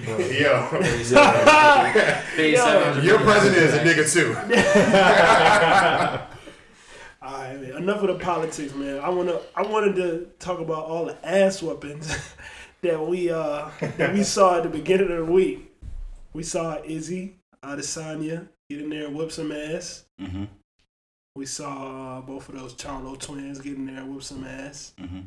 Yo, 0.06 0.18
Yo. 0.18 0.68
your 3.02 3.18
president 3.18 3.56
is 3.56 3.74
a 3.74 3.80
nigga 3.84 4.10
too. 4.12 4.34
All 7.30 7.38
right, 7.38 7.60
man. 7.60 7.76
Enough 7.76 8.02
of 8.02 8.08
the 8.08 8.24
politics, 8.24 8.74
man. 8.74 8.98
I 8.98 9.08
wanna, 9.08 9.38
I 9.54 9.62
wanted 9.62 9.94
to 9.96 10.30
talk 10.40 10.58
about 10.58 10.86
all 10.86 11.04
the 11.04 11.16
ass 11.24 11.62
weapons 11.62 12.12
that 12.82 13.06
we, 13.06 13.30
uh, 13.30 13.68
that 13.98 14.12
we 14.12 14.24
saw 14.24 14.56
at 14.56 14.64
the 14.64 14.68
beginning 14.68 15.12
of 15.12 15.26
the 15.26 15.32
week. 15.32 15.72
We 16.32 16.42
saw 16.42 16.82
Izzy 16.82 17.36
Adesanya 17.64 18.48
get 18.68 18.80
in 18.80 18.90
there 18.90 19.06
and 19.06 19.14
whip 19.14 19.30
some 19.30 19.52
ass. 19.52 20.06
Mm-hmm. 20.20 20.44
We 21.36 21.46
saw 21.46 22.18
uh, 22.18 22.20
both 22.22 22.48
of 22.48 22.58
those 22.58 22.74
Charlo 22.74 23.16
twins 23.16 23.60
get 23.60 23.76
in 23.76 23.86
there 23.86 23.98
and 23.98 24.12
whip 24.12 24.24
some 24.24 24.44
ass. 24.44 24.92
Mm-hmm. 25.00 25.20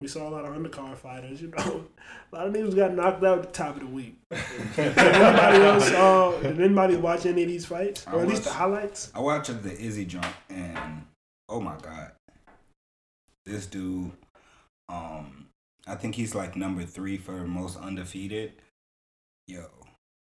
We 0.00 0.08
saw 0.08 0.26
a 0.26 0.30
lot 0.30 0.46
of 0.46 0.56
undercard 0.56 0.96
fighters. 0.96 1.42
You 1.42 1.48
know, 1.48 1.84
a 2.32 2.34
lot 2.34 2.46
of 2.46 2.54
niggas 2.54 2.74
got 2.74 2.94
knocked 2.94 3.22
out 3.22 3.40
at 3.40 3.44
the 3.44 3.50
top 3.52 3.74
of 3.74 3.80
the 3.80 3.88
week. 3.88 4.16
did 4.30 4.96
anybody 4.96 5.64
else? 5.64 5.90
Uh, 5.90 6.38
did 6.42 6.58
anybody 6.58 6.96
watch 6.96 7.26
any 7.26 7.42
of 7.42 7.48
these 7.48 7.66
fights, 7.66 8.06
I 8.06 8.12
or 8.12 8.22
at 8.22 8.28
least 8.28 8.44
the 8.44 8.52
highlights? 8.52 9.12
I 9.14 9.20
watched 9.20 9.62
the 9.62 9.78
Izzy 9.78 10.06
jump 10.06 10.24
and 10.48 11.02
oh 11.50 11.60
my 11.60 11.76
god, 11.82 12.12
this 13.44 13.66
dude. 13.66 14.12
Um, 14.88 15.46
I 15.86 15.94
think 15.96 16.14
he's 16.14 16.34
like 16.34 16.56
number 16.56 16.82
three 16.84 17.16
for 17.16 17.32
most 17.46 17.78
undefeated. 17.78 18.52
Yo, 19.46 19.64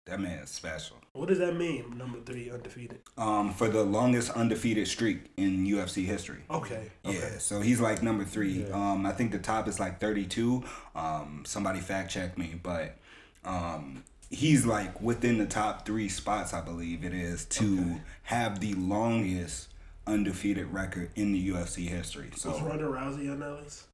that 0.06 0.20
man 0.20 0.38
is 0.40 0.50
special. 0.50 0.96
What 1.14 1.28
does 1.28 1.38
that 1.38 1.56
mean? 1.56 1.96
Number 1.98 2.18
three, 2.24 2.50
undefeated. 2.50 3.00
Um, 3.18 3.52
for 3.52 3.68
the 3.68 3.82
longest 3.84 4.30
undefeated 4.30 4.88
streak 4.88 5.30
in 5.36 5.66
UFC 5.66 6.04
history. 6.06 6.42
Okay. 6.50 6.90
Okay. 7.04 7.18
Yeah, 7.18 7.38
so 7.38 7.60
he's 7.60 7.80
like 7.80 8.02
number 8.02 8.24
three. 8.24 8.64
Yeah. 8.66 8.74
Um, 8.92 9.04
I 9.06 9.12
think 9.12 9.30
the 9.32 9.38
top 9.38 9.68
is 9.68 9.78
like 9.78 10.00
thirty-two. 10.00 10.64
Um, 10.94 11.42
somebody 11.46 11.80
fact 11.80 12.10
check 12.10 12.38
me, 12.38 12.58
but 12.62 12.96
um, 13.44 14.04
he's 14.30 14.64
like 14.64 15.00
within 15.02 15.38
the 15.38 15.46
top 15.46 15.84
three 15.86 16.08
spots. 16.08 16.54
I 16.54 16.60
believe 16.62 17.04
it 17.04 17.12
is 17.14 17.44
to 17.46 17.64
Okay. 17.80 18.00
have 18.24 18.60
the 18.60 18.74
longest 18.74 19.68
undefeated 20.06 20.72
record 20.72 21.10
in 21.16 21.32
the 21.32 21.50
UFC 21.50 21.88
history. 21.88 22.30
So 22.36 22.50
Was 22.50 22.60
Ronda 22.60 22.84
Rousey 22.84 23.30
on 23.30 23.40
that 23.40 23.62
list? 23.62 23.84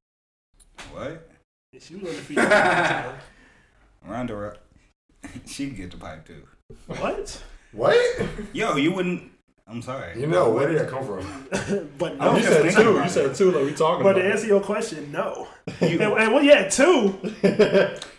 what? 0.91 1.29
Yeah, 1.71 1.79
She 1.81 1.95
was 1.95 2.03
undefeated. 2.09 2.43
at 2.45 3.13
the 4.03 4.09
Ronda, 4.11 4.35
Rou- 4.35 5.29
she 5.45 5.67
can 5.67 5.75
get 5.75 5.91
the 5.91 5.97
pipe 5.97 6.25
too. 6.25 6.43
what? 6.87 7.43
What? 7.71 8.25
Yo, 8.53 8.75
you 8.77 8.91
wouldn't. 8.93 9.31
I'm 9.67 9.83
sorry. 9.83 10.19
You 10.19 10.25
know, 10.25 10.49
where 10.49 10.67
did 10.67 10.79
that 10.79 10.89
come 10.89 11.05
from? 11.05 11.89
but 11.99 12.13
I'm 12.13 12.17
no. 12.19 12.37
You 12.37 12.41
said 12.43 12.71
two. 12.73 12.93
You 12.93 13.09
said 13.09 13.35
two. 13.35 13.51
Like 13.51 13.65
we 13.65 13.73
talking 13.75 14.01
But 14.03 14.13
to 14.13 14.19
about. 14.21 14.31
answer 14.31 14.47
your 14.47 14.61
question, 14.61 15.11
no. 15.11 15.47
You- 15.79 15.99
And, 16.01 16.13
and 16.13 16.33
well, 16.33 16.41
yeah, 16.41 16.67
two. 16.69 17.15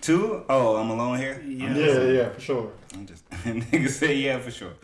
two? 0.01 0.45
Oh, 0.49 0.77
I'm 0.77 0.91
alone 0.91 1.19
here. 1.19 1.43
Yeah. 1.45 1.75
Yeah, 1.75 2.03
yeah, 2.05 2.29
for 2.29 2.41
sure. 2.41 2.73
I'm 2.95 3.05
just 3.07 3.29
nigga 3.31 3.89
say 3.89 4.15
yeah 4.17 4.39
for 4.39 4.51
sure, 4.53 4.75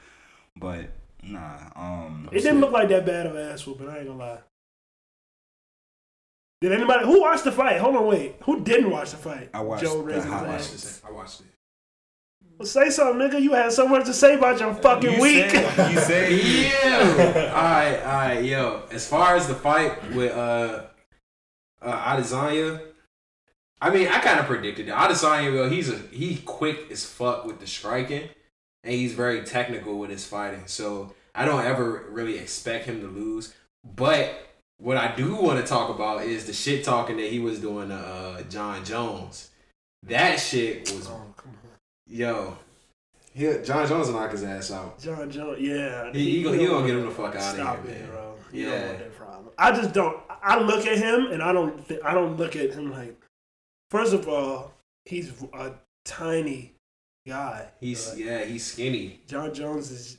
but 0.56 0.86
nah. 1.26 1.58
Um, 1.74 2.28
It 2.32 2.40
didn't 2.40 2.60
look 2.60 2.72
like 2.72 2.88
that 2.88 3.06
bad 3.06 3.26
of 3.26 3.36
an 3.36 3.50
ass 3.50 3.66
whooping. 3.66 3.88
I 3.88 3.98
ain't 3.98 4.06
gonna 4.06 4.18
lie. 4.18 4.38
Did 6.60 6.72
anybody 6.72 7.04
who 7.04 7.20
watched 7.20 7.44
the 7.44 7.52
fight? 7.52 7.78
Hold 7.78 7.96
on, 7.96 8.06
wait. 8.06 8.36
Who 8.44 8.60
didn't 8.62 8.90
watch 8.90 9.10
the 9.10 9.18
fight? 9.18 9.50
I 9.52 9.60
watched 9.60 9.82
Joe 9.84 9.98
the 9.98 10.04
raising 10.04 10.22
his 10.22 10.30
highlights. 10.30 10.74
ass. 10.74 11.02
I 11.06 11.12
watched 11.12 11.40
it. 11.40 11.46
Well, 12.58 12.66
say 12.66 12.88
something, 12.88 13.28
nigga. 13.28 13.42
You 13.42 13.52
had 13.52 13.72
so 13.72 13.86
much 13.86 14.06
to 14.06 14.14
say 14.14 14.36
about 14.36 14.58
your 14.58 14.72
fucking 14.72 15.12
you 15.12 15.20
week. 15.20 15.50
Said, 15.50 15.92
you 15.92 15.98
said 15.98 16.32
Yeah. 16.84 17.52
all 17.54 17.62
right, 17.62 17.98
all 17.98 18.12
right, 18.14 18.44
yo. 18.44 18.82
As 18.90 19.06
far 19.06 19.36
as 19.36 19.46
the 19.46 19.54
fight 19.54 20.12
with 20.14 20.32
uh, 20.32 20.84
uh 21.82 22.16
Adesanya, 22.16 22.80
I 23.80 23.90
mean, 23.90 24.08
I 24.08 24.20
kind 24.20 24.40
of 24.40 24.46
predicted 24.46 24.88
it. 24.88 24.94
Adesanya, 24.94 25.54
well, 25.54 25.68
he's 25.68 25.90
a 25.90 25.98
he 26.10 26.36
quick 26.46 26.90
as 26.90 27.04
fuck 27.04 27.44
with 27.44 27.60
the 27.60 27.66
striking, 27.66 28.30
and 28.82 28.94
he's 28.94 29.12
very 29.12 29.44
technical 29.44 29.98
with 29.98 30.08
his 30.08 30.26
fighting. 30.26 30.62
So 30.64 31.12
I 31.36 31.44
don't 31.44 31.64
ever 31.64 32.04
really 32.10 32.38
expect 32.38 32.86
him 32.86 33.00
to 33.00 33.06
lose. 33.08 33.54
But 33.94 34.34
what 34.78 34.96
I 34.96 35.14
do 35.14 35.34
want 35.36 35.60
to 35.60 35.66
talk 35.66 35.90
about 35.94 36.24
is 36.24 36.46
the 36.46 36.52
shit 36.52 36.84
talking 36.84 37.16
that 37.18 37.30
he 37.30 37.38
was 37.38 37.60
doing 37.60 37.88
to 37.90 37.94
uh, 37.94 38.42
Jon 38.42 38.84
Jones. 38.84 39.50
That 40.04 40.36
shit 40.40 40.90
was 40.92 41.08
Oh, 41.08 41.22
yo. 42.06 42.56
He, 43.34 43.44
Jon 43.64 43.86
Jones 43.86 44.06
will 44.08 44.14
knock 44.14 44.32
his 44.32 44.44
ass 44.44 44.70
out. 44.70 44.98
Jon 44.98 45.30
Jones, 45.30 45.60
yeah. 45.60 46.10
He- 46.12 46.36
he 46.38 46.42
gonna- 46.42 46.56
he 46.56 46.66
gonna 46.66 46.86
get 46.86 46.96
him 46.96 47.04
the 47.04 47.10
fuck 47.10 47.34
outta 47.36 47.54
Stop 47.56 47.84
here, 47.84 47.94
it, 47.94 48.00
man. 48.00 48.10
bro. 48.10 48.34
You 48.52 48.66
Yeah. 48.66 48.70
don't 48.78 48.86
want 48.86 48.98
that 49.00 49.16
problem. 49.16 49.52
I 49.58 49.72
just 49.72 49.92
don't. 49.92 50.22
I 50.42 50.58
look 50.60 50.86
at 50.86 50.96
him 50.98 51.26
and 51.32 51.42
I 51.42 51.52
don't. 51.52 51.86
Th- 51.88 52.00
I 52.04 52.14
don't 52.14 52.36
look 52.36 52.56
at 52.56 52.72
him 52.72 52.90
like. 52.92 53.14
First 53.90 54.14
of 54.14 54.26
all, 54.28 54.72
he's 55.04 55.32
a 55.52 55.72
tiny 56.04 56.72
guy. 57.26 57.68
He's 57.80 58.08
Like, 58.10 58.18
yeah, 58.18 58.44
he's 58.44 58.64
skinny. 58.64 59.20
Jon 59.26 59.52
Jones 59.52 59.90
is. 59.90 60.16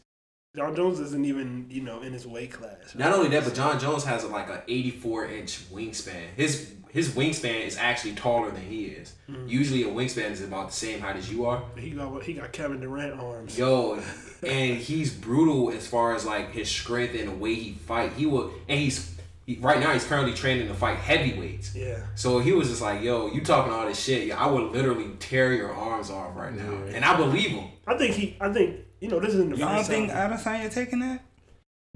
Jon 0.55 0.75
Jones 0.75 0.99
isn't 0.99 1.25
even 1.25 1.67
you 1.69 1.81
know 1.81 2.01
in 2.01 2.13
his 2.13 2.25
weight 2.25 2.51
class. 2.51 2.95
Not 2.95 3.13
only 3.13 3.29
that, 3.29 3.43
but 3.43 3.53
Jon 3.53 3.79
Jones 3.79 4.03
has 4.05 4.25
like 4.25 4.49
a 4.49 4.63
84 4.67 5.25
inch 5.27 5.59
wingspan. 5.71 6.25
His 6.35 6.73
his 6.89 7.09
wingspan 7.09 7.65
is 7.65 7.77
actually 7.77 8.15
taller 8.15 8.49
than 8.49 8.63
he 8.63 8.85
is. 8.85 9.13
Mhm. 9.29 9.47
Usually 9.49 9.83
a 9.83 9.87
wingspan 9.87 10.31
is 10.31 10.41
about 10.41 10.69
the 10.69 10.73
same 10.73 10.99
height 11.01 11.15
as 11.15 11.31
you 11.31 11.45
are. 11.45 11.63
he 11.77 11.91
got 11.91 12.23
he 12.23 12.33
got 12.33 12.51
Kevin 12.53 12.79
Durant 12.79 13.19
arms. 13.19 13.57
Yo, 13.57 13.99
and 14.43 14.77
he's 14.77 15.13
brutal 15.13 15.69
as 15.71 15.85
far 15.85 16.15
as 16.15 16.25
like 16.25 16.51
his 16.53 16.69
strength 16.69 17.13
and 17.13 17.27
the 17.29 17.35
way 17.35 17.53
he 17.53 17.73
fight. 17.73 18.13
He 18.13 18.25
will, 18.25 18.51
and 18.67 18.79
he's 18.79 19.15
he, 19.45 19.57
right 19.61 19.79
now 19.79 19.93
he's 19.93 20.05
currently 20.05 20.33
training 20.33 20.67
to 20.69 20.73
fight 20.73 20.97
heavyweights. 20.97 21.75
Yeah. 21.75 21.99
So 22.15 22.39
he 22.39 22.51
was 22.51 22.69
just 22.69 22.81
like, 22.81 23.03
"Yo, 23.03 23.27
you 23.31 23.41
talking 23.41 23.71
all 23.71 23.85
this 23.85 24.03
shit? 24.03 24.25
Yeah, 24.27 24.39
I 24.43 24.47
would 24.47 24.71
literally 24.71 25.11
tear 25.19 25.53
your 25.53 25.71
arms 25.71 26.09
off 26.09 26.35
right 26.35 26.53
now," 26.55 26.71
Yeah. 26.87 26.95
and 26.95 27.05
I 27.05 27.15
believe 27.15 27.51
him. 27.51 27.69
I 27.85 27.95
think 27.95 28.15
he. 28.15 28.35
I 28.41 28.51
think 28.51 28.77
you 28.99 29.07
know 29.09 29.19
this 29.19 29.33
isn't 29.33 29.51
the 29.51 29.57
y'all 29.57 29.67
don't 29.69 29.77
first 29.77 29.89
think 29.89 30.11
time. 30.11 30.31
Adesanya 30.31 30.71
taking 30.73 30.99
that? 30.99 31.21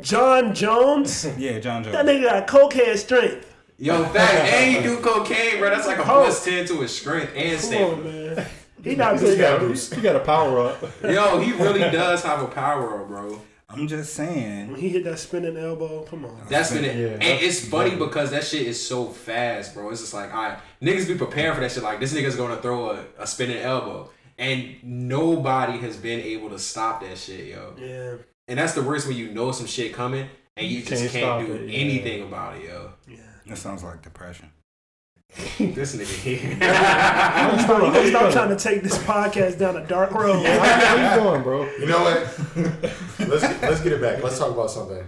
Jon 0.02 0.54
Jones. 0.54 1.28
Yeah, 1.38 1.60
Jon 1.60 1.84
Jones. 1.84 1.96
that 1.96 2.06
nigga 2.06 2.24
got 2.24 2.48
cokehead 2.48 2.98
strength. 2.98 3.48
Yo, 3.78 4.04
fact, 4.06 4.34
and 4.54 4.76
he 4.76 4.82
do 4.84 4.98
cocaine, 5.02 5.58
bro. 5.60 5.70
That's 5.72 5.88
like 5.88 5.98
a 6.00 6.04
plus 6.04 6.46
ten 6.46 6.66
to 6.68 6.82
his 6.82 6.96
strength 6.96 7.34
and 7.36 7.60
Come 7.60 7.70
stamina. 7.70 7.92
on, 7.94 8.36
man. 8.36 8.46
He 8.84 8.96
not 8.96 9.20
He 9.20 9.26
good. 9.26 9.38
got, 9.38 9.78
he 9.96 10.02
got 10.02 10.16
a 10.16 10.20
power 10.22 10.60
up. 10.60 10.82
Yo, 11.04 11.38
he 11.40 11.52
really 11.52 11.82
does 11.92 12.24
have 12.24 12.42
a 12.42 12.48
power 12.48 13.00
up, 13.02 13.08
bro. 13.10 13.40
I'm 13.70 13.88
just 13.88 14.16
saying. 14.16 14.72
When 14.72 14.80
he 14.80 14.90
hit 14.90 15.04
that 15.04 15.20
spinning 15.20 15.56
elbow, 15.56 16.02
come 16.04 16.26
on. 16.26 16.42
That's 16.50 16.74
been 16.74 16.84
it. 16.86 16.96
Yeah, 16.98 17.14
and 17.14 17.44
it's 17.44 17.64
funny 17.64 17.96
because 17.96 18.32
that 18.32 18.44
shit 18.44 18.64
is 18.64 18.84
so 18.84 19.06
fast, 19.06 19.76
bro. 19.76 19.88
It's 19.92 20.02
just 20.02 20.16
like, 20.16 20.34
all 20.34 20.44
right, 20.44 20.58
niggas 20.82 21.08
be 21.08 21.14
preparing 21.16 21.54
for 21.54 21.62
that 21.62 21.72
shit. 21.72 21.84
Like, 21.84 22.00
this 22.00 22.12
nigga's 22.12 22.36
gonna 22.36 22.58
throw 22.58 22.90
a, 22.92 23.04
a 23.20 23.28
spinning 23.28 23.60
elbow. 23.60 24.10
And 24.42 24.76
nobody 24.84 25.78
has 25.80 25.96
been 25.98 26.20
able 26.20 26.50
to 26.50 26.58
stop 26.58 27.02
that 27.02 27.16
shit, 27.18 27.46
yo. 27.50 27.74
Yeah, 27.78 28.16
And 28.48 28.58
that's 28.58 28.74
the 28.74 28.82
worst 28.82 29.08
when 29.08 29.16
you 29.16 29.32
know 29.32 29.52
some 29.52 29.68
shit 29.68 29.94
coming 29.94 30.28
and 30.58 30.68
you, 30.68 30.80
You 30.80 30.84
just 30.86 31.14
can't 31.14 31.24
can't 31.26 31.48
do 31.48 31.54
it, 31.54 31.70
yeah. 31.70 31.78
anything 31.80 32.24
about 32.24 32.58
it, 32.58 32.64
yo. 32.66 32.92
yeah. 33.08 33.18
That 33.46 33.58
sounds 33.58 33.84
like 33.84 34.02
depression. 34.02 34.50
This 35.60 35.96
nigga 35.96 36.22
here. 36.24 36.40
You 36.54 36.58
gonna 36.60 37.62
stop, 37.62 37.82
you 37.84 37.92
gonna 37.94 38.10
stop 38.10 38.32
trying 38.34 38.50
to 38.50 38.56
take 38.58 38.82
this 38.84 38.98
podcast 38.98 39.60
down 39.60 39.78
a 39.78 39.86
dark 39.86 40.12
road. 40.12 40.44
How 40.46 41.16
you 41.16 41.22
doing, 41.24 41.44
bro? 41.44 41.64
You 41.80 41.86
know 41.86 42.02
what? 42.02 42.18
let's 43.30 43.44
get, 43.48 43.62
let's 43.62 43.82
get 43.82 43.94
it 43.94 44.02
back. 44.02 44.24
Let's 44.24 44.38
talk 44.40 44.52
about 44.52 44.72
something. 44.72 45.04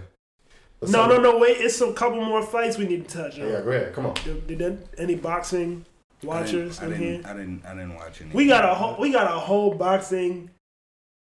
Let's 0.80 0.92
No, 0.92 1.06
no, 1.06 1.14
about- 1.16 1.22
no. 1.24 1.38
Wait, 1.38 1.56
it's 1.58 1.80
a 1.80 1.92
couple 1.92 2.24
more 2.24 2.42
fights 2.42 2.78
we 2.78 2.86
need 2.86 3.08
to 3.08 3.16
touch 3.18 3.38
on. 3.40 3.48
Yeah, 3.48 3.60
go 3.62 3.70
ahead. 3.70 3.92
Come 3.94 4.06
on. 4.06 4.14
Did, 4.24 4.46
did 4.46 4.88
any 4.96 5.16
boxing 5.16 5.84
watchers 6.24 6.80
I 6.80 6.84
in 6.84 6.90
didn't, 6.90 7.04
here? 7.06 7.22
I 7.24 7.32
didn't. 7.34 7.64
I 7.66 7.70
didn't 7.74 7.94
watch 7.94 8.20
any. 8.20 8.30
We 8.32 8.46
got 8.46 8.64
a 8.64 8.74
whole 8.74 8.96
we 9.00 9.12
got 9.12 9.26
a 9.26 9.38
whole 9.38 9.74
boxing 9.74 10.50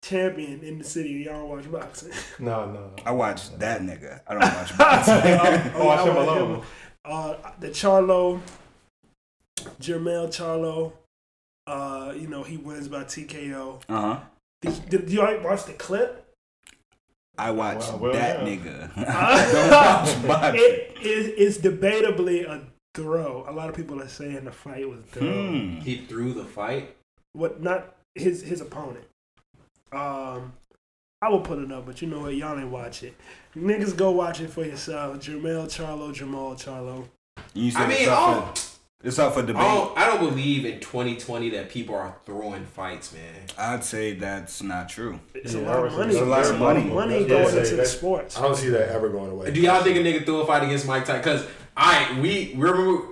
champion 0.02 0.60
in 0.62 0.78
the 0.78 0.84
city. 0.84 1.10
Y'all 1.26 1.48
watch 1.48 1.70
boxing. 1.70 2.12
No, 2.38 2.66
no, 2.72 2.72
no. 2.72 2.90
I 3.04 3.12
watched 3.12 3.58
that 3.58 3.80
nigga. 3.82 4.20
I 4.26 4.32
don't 4.34 4.42
watch 4.42 4.78
boxing. 4.78 5.72
Oh, 5.74 5.84
watch 5.86 6.06
him 6.06 6.16
I 6.16 6.20
alone. 6.20 6.62
Uh, 7.04 7.34
the 7.60 7.68
Charlo, 7.68 8.40
Jermell 9.80 10.28
Charlo. 10.28 10.92
Uh, 11.66 12.12
you 12.16 12.26
know 12.26 12.42
he 12.42 12.56
wins 12.56 12.88
by 12.88 13.04
TKO. 13.04 13.82
uh 13.88 14.00
huh. 14.00 14.20
Did, 14.62 14.88
did 14.90 15.10
you 15.10 15.22
all 15.22 15.38
watch 15.40 15.64
the 15.64 15.72
clip? 15.72 16.26
I 17.38 17.50
watched 17.52 17.90
Wow, 17.92 17.96
well, 17.96 18.12
that 18.12 18.40
yeah. 18.40 18.56
nigga. 18.56 18.90
I 19.08 19.52
don't 19.52 19.70
watch 19.70 20.26
boxing. 20.26 20.60
It 20.62 20.96
is 21.02 21.56
it's 21.56 21.58
debatably 21.66 22.44
a 22.46 22.66
throw. 22.94 23.44
A 23.48 23.52
lot 23.52 23.68
of 23.68 23.74
people 23.76 24.00
are 24.02 24.08
saying 24.08 24.44
the 24.44 24.52
fight 24.52 24.88
was 24.88 25.00
a 25.00 25.02
throw. 25.02 25.28
Hmm. 25.48 25.80
He 25.80 25.98
threw 25.98 26.32
the 26.32 26.44
fight. 26.44 26.96
What 27.32 27.62
not 27.62 27.94
his 28.14 28.42
his 28.42 28.60
opponent. 28.60 29.04
Um, 29.92 30.52
I 31.22 31.28
will 31.28 31.40
put 31.40 31.58
it 31.58 31.70
up, 31.70 31.86
but 31.86 32.00
you 32.00 32.08
know 32.08 32.20
what? 32.20 32.34
Y'all 32.34 32.58
ain't 32.58 32.68
watch 32.70 33.02
it. 33.02 33.14
Niggas 33.56 33.96
go 33.96 34.10
watch 34.10 34.40
it 34.40 34.48
for 34.50 34.64
yourself. 34.64 35.18
Jermell 35.18 35.66
Charlo, 35.66 36.14
Jamal 36.14 36.54
Charlo. 36.54 37.06
You 37.52 37.70
said 37.70 37.82
I 37.82 37.88
mean, 37.88 37.98
it's, 37.98 38.08
oh, 38.08 38.14
up 38.14 38.58
for, 38.58 38.78
it's 39.02 39.18
up 39.18 39.34
for 39.34 39.42
debate. 39.42 39.56
I 39.56 39.74
don't, 39.74 39.98
I 39.98 40.06
don't 40.06 40.20
believe 40.20 40.64
in 40.64 40.80
2020 40.80 41.50
that 41.50 41.68
people 41.68 41.94
are 41.94 42.16
throwing 42.24 42.64
fights, 42.64 43.12
man. 43.12 43.22
I'd 43.58 43.84
say 43.84 44.14
that's 44.14 44.62
not 44.62 44.88
true. 44.88 45.20
It's 45.34 45.52
Yeah, 45.54 45.60
a 45.60 45.62
lot 45.62 45.86
of 45.86 45.92
money. 45.92 46.12
It's 46.12 46.20
a 46.22 46.24
lot 46.24 46.46
of 46.46 46.58
money. 46.58 46.84
Money 46.84 47.18
That's 47.24 47.28
going 47.28 47.44
what 47.44 47.54
into 47.54 47.66
saying. 47.66 47.76
the 47.78 47.86
sports. 47.86 48.38
I 48.38 48.42
don't 48.42 48.56
see 48.56 48.68
that 48.70 48.88
ever 48.88 49.08
going 49.10 49.30
away. 49.30 49.50
Do 49.50 49.60
y'all 49.60 49.82
think 49.82 49.96
a 49.96 50.00
nigga 50.00 50.24
threw 50.24 50.40
a 50.40 50.46
fight 50.46 50.62
against 50.62 50.86
Mike 50.86 51.04
Tyson? 51.04 51.20
Because 51.20 51.46
I 51.82 52.20
we 52.20 52.54
remember 52.56 53.06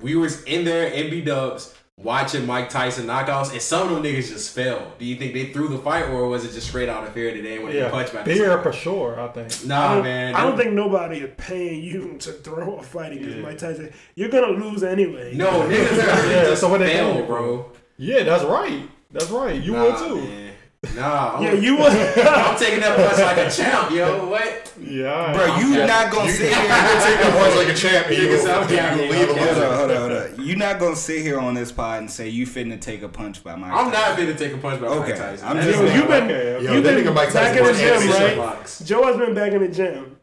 we 0.00 0.14
was 0.14 0.42
in 0.44 0.64
there 0.64 0.90
NB 0.90 1.24
Dubs 1.24 1.74
watching 1.96 2.46
Mike 2.46 2.68
Tyson 2.70 3.06
knockouts, 3.06 3.52
and 3.52 3.60
some 3.60 3.88
of 3.88 3.94
them 3.94 4.02
niggas 4.02 4.28
just 4.28 4.54
fell. 4.54 4.92
Do 4.98 5.04
you 5.04 5.16
think 5.16 5.32
they 5.34 5.46
threw 5.52 5.68
the 5.68 5.78
fight, 5.78 6.04
or 6.08 6.28
was 6.28 6.44
it 6.44 6.52
just 6.52 6.68
straight 6.68 6.88
out 6.88 7.06
of 7.06 7.12
fear 7.14 7.30
that 7.30 7.36
they 7.42 7.42
didn't 7.48 7.62
want 7.62 7.74
to 7.74 7.80
get 7.80 7.90
punched 7.90 8.12
by 8.12 8.18
Yeah, 8.20 8.24
this 8.26 8.38
beer 8.38 8.56
guy? 8.56 8.62
for 8.62 8.72
sure. 8.72 9.20
I 9.20 9.28
think. 9.28 9.52
I 9.64 9.66
Nah, 9.66 9.94
don't, 9.94 10.04
man. 10.04 10.34
I 10.34 10.42
don't 10.44 10.56
think 10.56 10.72
nobody 10.72 11.18
is 11.20 11.30
paying 11.38 11.82
you 11.82 12.16
to 12.20 12.32
throw 12.32 12.76
a 12.76 12.82
fight 12.82 13.12
against 13.12 13.36
Yeah. 13.36 13.42
Mike 13.42 13.58
Tyson. 13.58 13.92
You're 14.14 14.28
gonna 14.30 14.52
lose 14.52 14.82
anyway. 14.82 15.34
No, 15.34 15.50
niggas 15.68 15.70
really 15.90 15.98
Yeah, 16.34 16.44
just 16.44 16.60
so 16.60 16.68
what 16.68 16.80
they 16.80 16.92
fell, 16.94 17.22
bro. 17.26 17.72
Yeah, 17.96 18.22
that's 18.24 18.44
right. 18.44 18.88
That's 19.10 19.28
right. 19.30 19.60
You 19.60 19.72
nah, 19.72 19.84
would 19.84 19.98
too. 19.98 20.16
Man. 20.16 20.49
Nah, 20.94 21.36
I'm, 21.36 21.42
Yeah, 21.42 21.52
you 21.52 21.76
would. 21.76 21.92
I'm 21.92 22.56
taking 22.58 22.80
that 22.80 22.96
punch 22.96 23.18
like 23.20 23.36
a 23.36 23.50
champ, 23.50 23.90
yo. 23.90 24.26
What? 24.28 24.72
Yeah. 24.80 25.34
Bro, 25.34 25.56
you 25.58 25.74
Yeah. 25.76 25.84
not 25.84 26.10
gonna 26.10 26.30
sit 26.32 26.48
here. 26.48 26.56
take 26.56 27.20
that 27.20 27.36
punch 27.38 27.54
like 27.56 27.68
a 27.68 27.74
champ 27.74 28.06
and 28.06 28.16
you 28.16 28.28
Niggas 28.28 28.46
gonna 28.46 28.52
out 28.62 28.68
there, 28.68 28.96
you 28.96 29.12
leave 29.12 29.28
a. 29.28 29.34
Hold 29.34 29.48
loser. 29.48 29.66
on, 29.66 29.76
hold 29.76 29.90
on, 29.90 29.96
hold 29.98 30.12
on. 30.40 30.46
You 30.46 30.56
not 30.56 30.78
gonna 30.80 30.96
sit 30.96 31.20
here 31.20 31.38
on 31.38 31.52
this 31.52 31.70
pod 31.70 31.98
and 31.98 32.10
say 32.10 32.30
you 32.30 32.46
finna 32.46 32.80
take 32.80 33.02
a 33.02 33.10
punch 33.10 33.44
by 33.44 33.56
Mike. 33.56 33.72
I'm 33.74 33.92
Tyson. 33.92 34.26
not 34.26 34.34
finna 34.34 34.38
take 34.38 34.54
a 34.54 34.56
punch 34.56 34.80
by 34.80 34.86
Okay, 34.86 35.10
Mike 35.10 35.18
Tyson. 35.18 35.48
I'm 35.48 35.56
just- 35.62 35.78
Yo, 35.78 35.84
you've 35.84 36.08
been 36.08 36.24
Okay, 36.24 36.54
okay. 36.54 36.64
Yo, 36.64 36.72
you've 36.72 36.82
been 36.84 37.14
Mike 37.14 37.32
back 37.34 37.56
in 37.58 37.64
the 37.64 37.72
gym, 37.74 38.10
right? 38.10 38.34
Blocks. 38.36 38.78
Joe 38.80 39.04
has 39.04 39.16
been 39.18 39.34
back 39.34 39.52
in 39.52 39.60
the 39.60 39.68
gym. 39.68 40.16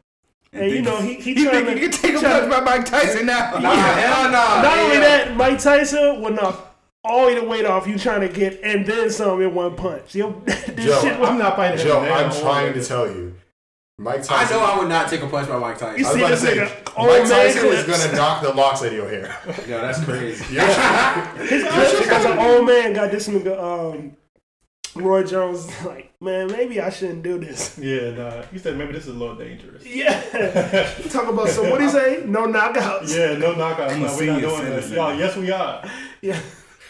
And 0.52 0.70
you 0.72 0.82
know 0.82 0.96
he 0.96 1.14
he 1.14 1.38
You 1.38 1.50
trying 1.50 1.66
to 1.66 1.74
you 1.74 1.88
can 1.88 1.90
take 1.92 2.16
a 2.16 2.20
punch 2.20 2.50
by 2.50 2.60
Mike 2.62 2.84
Tyson 2.84 3.26
now? 3.26 3.58
Nah, 3.60 3.70
hell 3.74 4.24
nah. 4.32 4.62
Not 4.62 4.78
only 4.78 4.96
that, 4.96 5.36
Mike 5.36 5.60
Tyson 5.60 6.20
would 6.22 6.34
knock 6.34 6.67
all 7.08 7.34
the 7.34 7.42
weight 7.42 7.64
off 7.64 7.86
you 7.86 7.98
trying 7.98 8.20
to 8.20 8.28
get, 8.28 8.60
and 8.62 8.86
then 8.86 9.10
some 9.10 9.40
in 9.42 9.54
one 9.54 9.74
punch. 9.74 10.14
Yo, 10.14 10.30
this 10.44 10.66
Joe, 10.76 11.00
shit 11.00 11.18
was, 11.18 11.28
I'm 11.28 11.38
not 11.38 11.56
fighting 11.56 11.78
him. 11.78 11.86
Joe. 11.86 12.00
I'm 12.00 12.30
trying 12.30 12.74
to 12.74 12.84
tell 12.84 13.06
you, 13.06 13.34
Mike 13.98 14.22
Tyson. 14.22 14.36
I 14.36 14.50
know 14.50 14.64
I 14.64 14.78
would 14.78 14.88
not 14.88 15.08
take 15.08 15.22
a 15.22 15.26
punch 15.26 15.48
by 15.48 15.58
Mike 15.58 15.78
Tyson. 15.78 15.98
You 15.98 16.06
I 16.06 16.12
was 16.12 16.14
see 16.14 16.20
about 16.20 16.28
to 16.28 16.34
this 16.34 16.42
say, 16.42 16.92
nigga, 16.94 17.06
Mike 17.06 17.28
Tyson 17.28 17.68
was 17.68 17.84
gonna 17.84 18.16
knock 18.16 18.42
the 18.42 18.52
locks 18.52 18.82
out 18.82 18.88
of 18.88 18.92
your 18.92 19.08
hair. 19.08 19.36
Yo, 19.66 19.80
that's 19.80 20.04
crazy. 20.04 20.44
His 20.54 21.64
as 21.64 22.24
an 22.24 22.38
old 22.38 22.66
man 22.66 22.92
got 22.92 23.10
this 23.10 23.28
nigga 23.28 23.58
um 23.58 24.16
Roy 24.94 25.22
Jones 25.22 25.68
like, 25.84 26.12
man, 26.20 26.48
maybe 26.48 26.80
I 26.80 26.90
shouldn't 26.90 27.22
do 27.22 27.38
this. 27.38 27.78
Yeah, 27.78 28.10
nah. 28.10 28.42
You 28.52 28.58
said 28.58 28.76
maybe 28.76 28.92
this 28.92 29.04
is 29.06 29.14
a 29.14 29.18
little 29.18 29.36
dangerous. 29.36 29.84
Yeah. 29.86 30.20
Talk 31.10 31.28
about 31.28 31.48
so 31.48 31.68
what 31.70 31.78
do 31.78 31.84
you 31.84 31.90
say? 31.90 32.22
No 32.26 32.46
knockouts. 32.46 33.16
Yeah, 33.16 33.36
no 33.38 33.54
knockouts. 33.54 33.98
No, 33.98 34.16
we're 34.16 34.32
not 34.32 34.40
doing 34.40 34.64
that. 34.64 34.82
citizen. 34.82 34.96
Y'all, 34.96 35.14
yes, 35.14 35.36
we 35.36 35.50
are. 35.50 35.84
Yeah. 36.20 36.40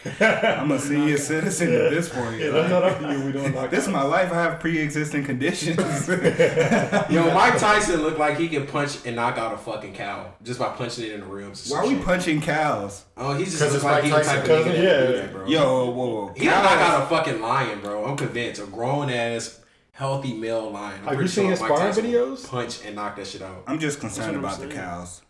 I'm 0.21 0.71
a 0.71 0.79
senior 0.79 1.17
citizen 1.17 1.73
at 1.73 1.89
this 1.89 2.07
point. 2.07 2.39
Yeah, 2.39 2.51
that's 2.51 2.69
not 2.69 2.83
up 2.83 2.99
to 2.99 3.11
you. 3.11 3.25
We 3.25 3.31
doing 3.33 3.51
knockouts. 3.51 3.69
This 3.69 3.83
is 3.83 3.89
my 3.89 4.01
life. 4.01 4.31
I 4.31 4.35
have 4.35 4.59
pre-existing 4.61 5.25
conditions. 5.25 5.77
Yo, 6.07 7.33
Mike 7.33 7.57
Tyson 7.57 8.01
looked 8.01 8.17
like 8.17 8.37
he 8.37 8.47
can 8.47 8.65
punch 8.65 9.05
and 9.05 9.17
knock 9.17 9.37
out 9.37 9.53
a 9.53 9.57
fucking 9.57 9.93
cow 9.93 10.33
just 10.41 10.57
by 10.57 10.69
punching 10.69 11.03
it 11.05 11.11
in 11.11 11.19
the 11.19 11.25
ribs. 11.25 11.69
Why 11.69 11.79
are 11.79 11.87
we 11.87 11.95
shit. 11.95 12.05
punching 12.05 12.41
cows? 12.41 13.03
Oh, 13.17 13.33
he 13.35 13.43
just 13.43 13.59
looks 13.59 13.75
it's 13.75 13.83
like 13.83 14.03
Mike 14.03 14.03
he's 14.03 14.13
the 14.13 14.17
type 14.19 14.25
Tyson, 14.25 14.39
of 14.39 14.45
nigga 14.45 14.63
cousin, 14.63 14.71
that 14.71 14.83
yeah. 14.83 15.21
that, 15.21 15.31
bro. 15.33 15.47
Yo, 15.47 15.85
whoa, 15.91 15.91
whoa. 15.91 16.33
He'll 16.37 16.51
knock 16.51 16.79
out 16.79 17.03
a 17.03 17.05
fucking 17.07 17.41
lion, 17.41 17.81
bro. 17.81 18.05
I'm 18.05 18.15
convinced. 18.15 18.61
A 18.61 18.65
grown 18.67 19.09
ass, 19.09 19.59
healthy 19.91 20.33
male 20.33 20.69
lion. 20.71 21.01
I'm 21.01 21.09
Have 21.15 21.21
you 21.21 21.27
seen 21.27 21.43
sure 21.43 21.51
his 21.51 21.59
Mike 21.59 21.71
sparring 21.71 21.93
Tyson 21.93 22.05
videos? 22.05 22.47
Punch 22.47 22.85
and 22.85 22.95
knock 22.95 23.17
that 23.17 23.27
shit 23.27 23.41
out. 23.41 23.63
I'm 23.67 23.79
just 23.79 23.99
concerned 23.99 24.27
That's 24.27 24.27
what 24.27 24.35
I'm 24.35 24.45
about 24.45 24.59
the 24.59 24.75
saying. 24.75 24.87
cows. 24.87 25.21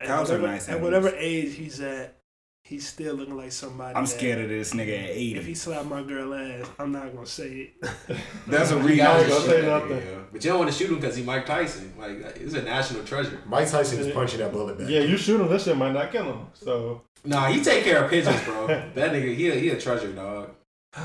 At 0.00 0.06
Cows 0.06 0.30
are 0.30 0.38
nice 0.38 0.68
At 0.68 0.76
animals. 0.76 0.84
whatever 0.84 1.16
age 1.16 1.54
he's 1.54 1.80
at, 1.80 2.16
he's 2.64 2.88
still 2.88 3.14
looking 3.14 3.36
like 3.36 3.52
somebody. 3.52 3.94
I'm 3.94 4.04
that 4.04 4.08
scared 4.10 4.40
of 4.40 4.48
this 4.48 4.72
nigga 4.72 5.04
at 5.04 5.10
80. 5.10 5.34
If 5.36 5.44
he 5.44 5.50
80. 5.50 5.54
slapped 5.54 5.86
my 5.88 6.02
girl 6.02 6.34
ass, 6.34 6.66
I'm 6.78 6.90
not 6.92 7.14
gonna 7.14 7.26
say 7.26 7.72
it. 7.80 7.90
That's 8.46 8.70
a 8.72 8.74
You 8.76 8.80
real. 8.80 8.96
gotta 8.96 9.28
don't 9.28 9.42
say 9.42 9.62
nothing. 9.66 9.88
nigga. 9.90 10.24
But 10.32 10.44
you 10.44 10.50
don't 10.50 10.58
want 10.60 10.72
to 10.72 10.76
shoot 10.76 10.88
him 10.88 10.96
because 10.96 11.16
he 11.16 11.22
Mike 11.22 11.46
Tyson. 11.46 11.92
Like, 11.98 12.38
he's 12.38 12.54
a 12.54 12.62
national 12.62 13.04
treasure. 13.04 13.38
Mike 13.46 13.70
Tyson 13.70 14.00
is 14.00 14.12
punching 14.12 14.38
that 14.40 14.50
bullet 14.52 14.78
back. 14.78 14.88
Yeah, 14.88 15.00
you 15.00 15.16
shoot 15.16 15.40
him, 15.40 15.48
that 15.48 15.60
shit 15.60 15.76
might 15.76 15.92
not 15.92 16.10
kill 16.10 16.24
him. 16.24 16.46
So 16.54 17.02
Nah, 17.24 17.46
he 17.50 17.62
take 17.62 17.84
care 17.84 18.04
of 18.04 18.10
pigeons, 18.10 18.42
bro. 18.44 18.66
that 18.94 18.94
nigga, 19.12 19.34
he 19.34 19.48
a, 19.50 19.54
he 19.54 19.68
a 19.70 19.80
treasure, 19.80 20.12
dog. 20.12 20.50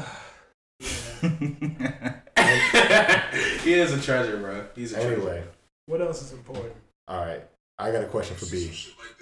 he 3.63 3.73
is 3.73 3.93
a 3.93 4.01
treasure, 4.01 4.37
bro. 4.37 4.65
He's 4.75 4.91
a 4.93 4.95
treasure. 4.95 5.13
Anyway, 5.13 5.43
What 5.85 6.01
else 6.01 6.21
is 6.21 6.31
important? 6.33 6.73
all 7.07 7.25
right. 7.25 7.43
I 7.77 7.91
got 7.93 8.03
a 8.03 8.07
question 8.07 8.35
for 8.35 8.45
B. 8.47 8.69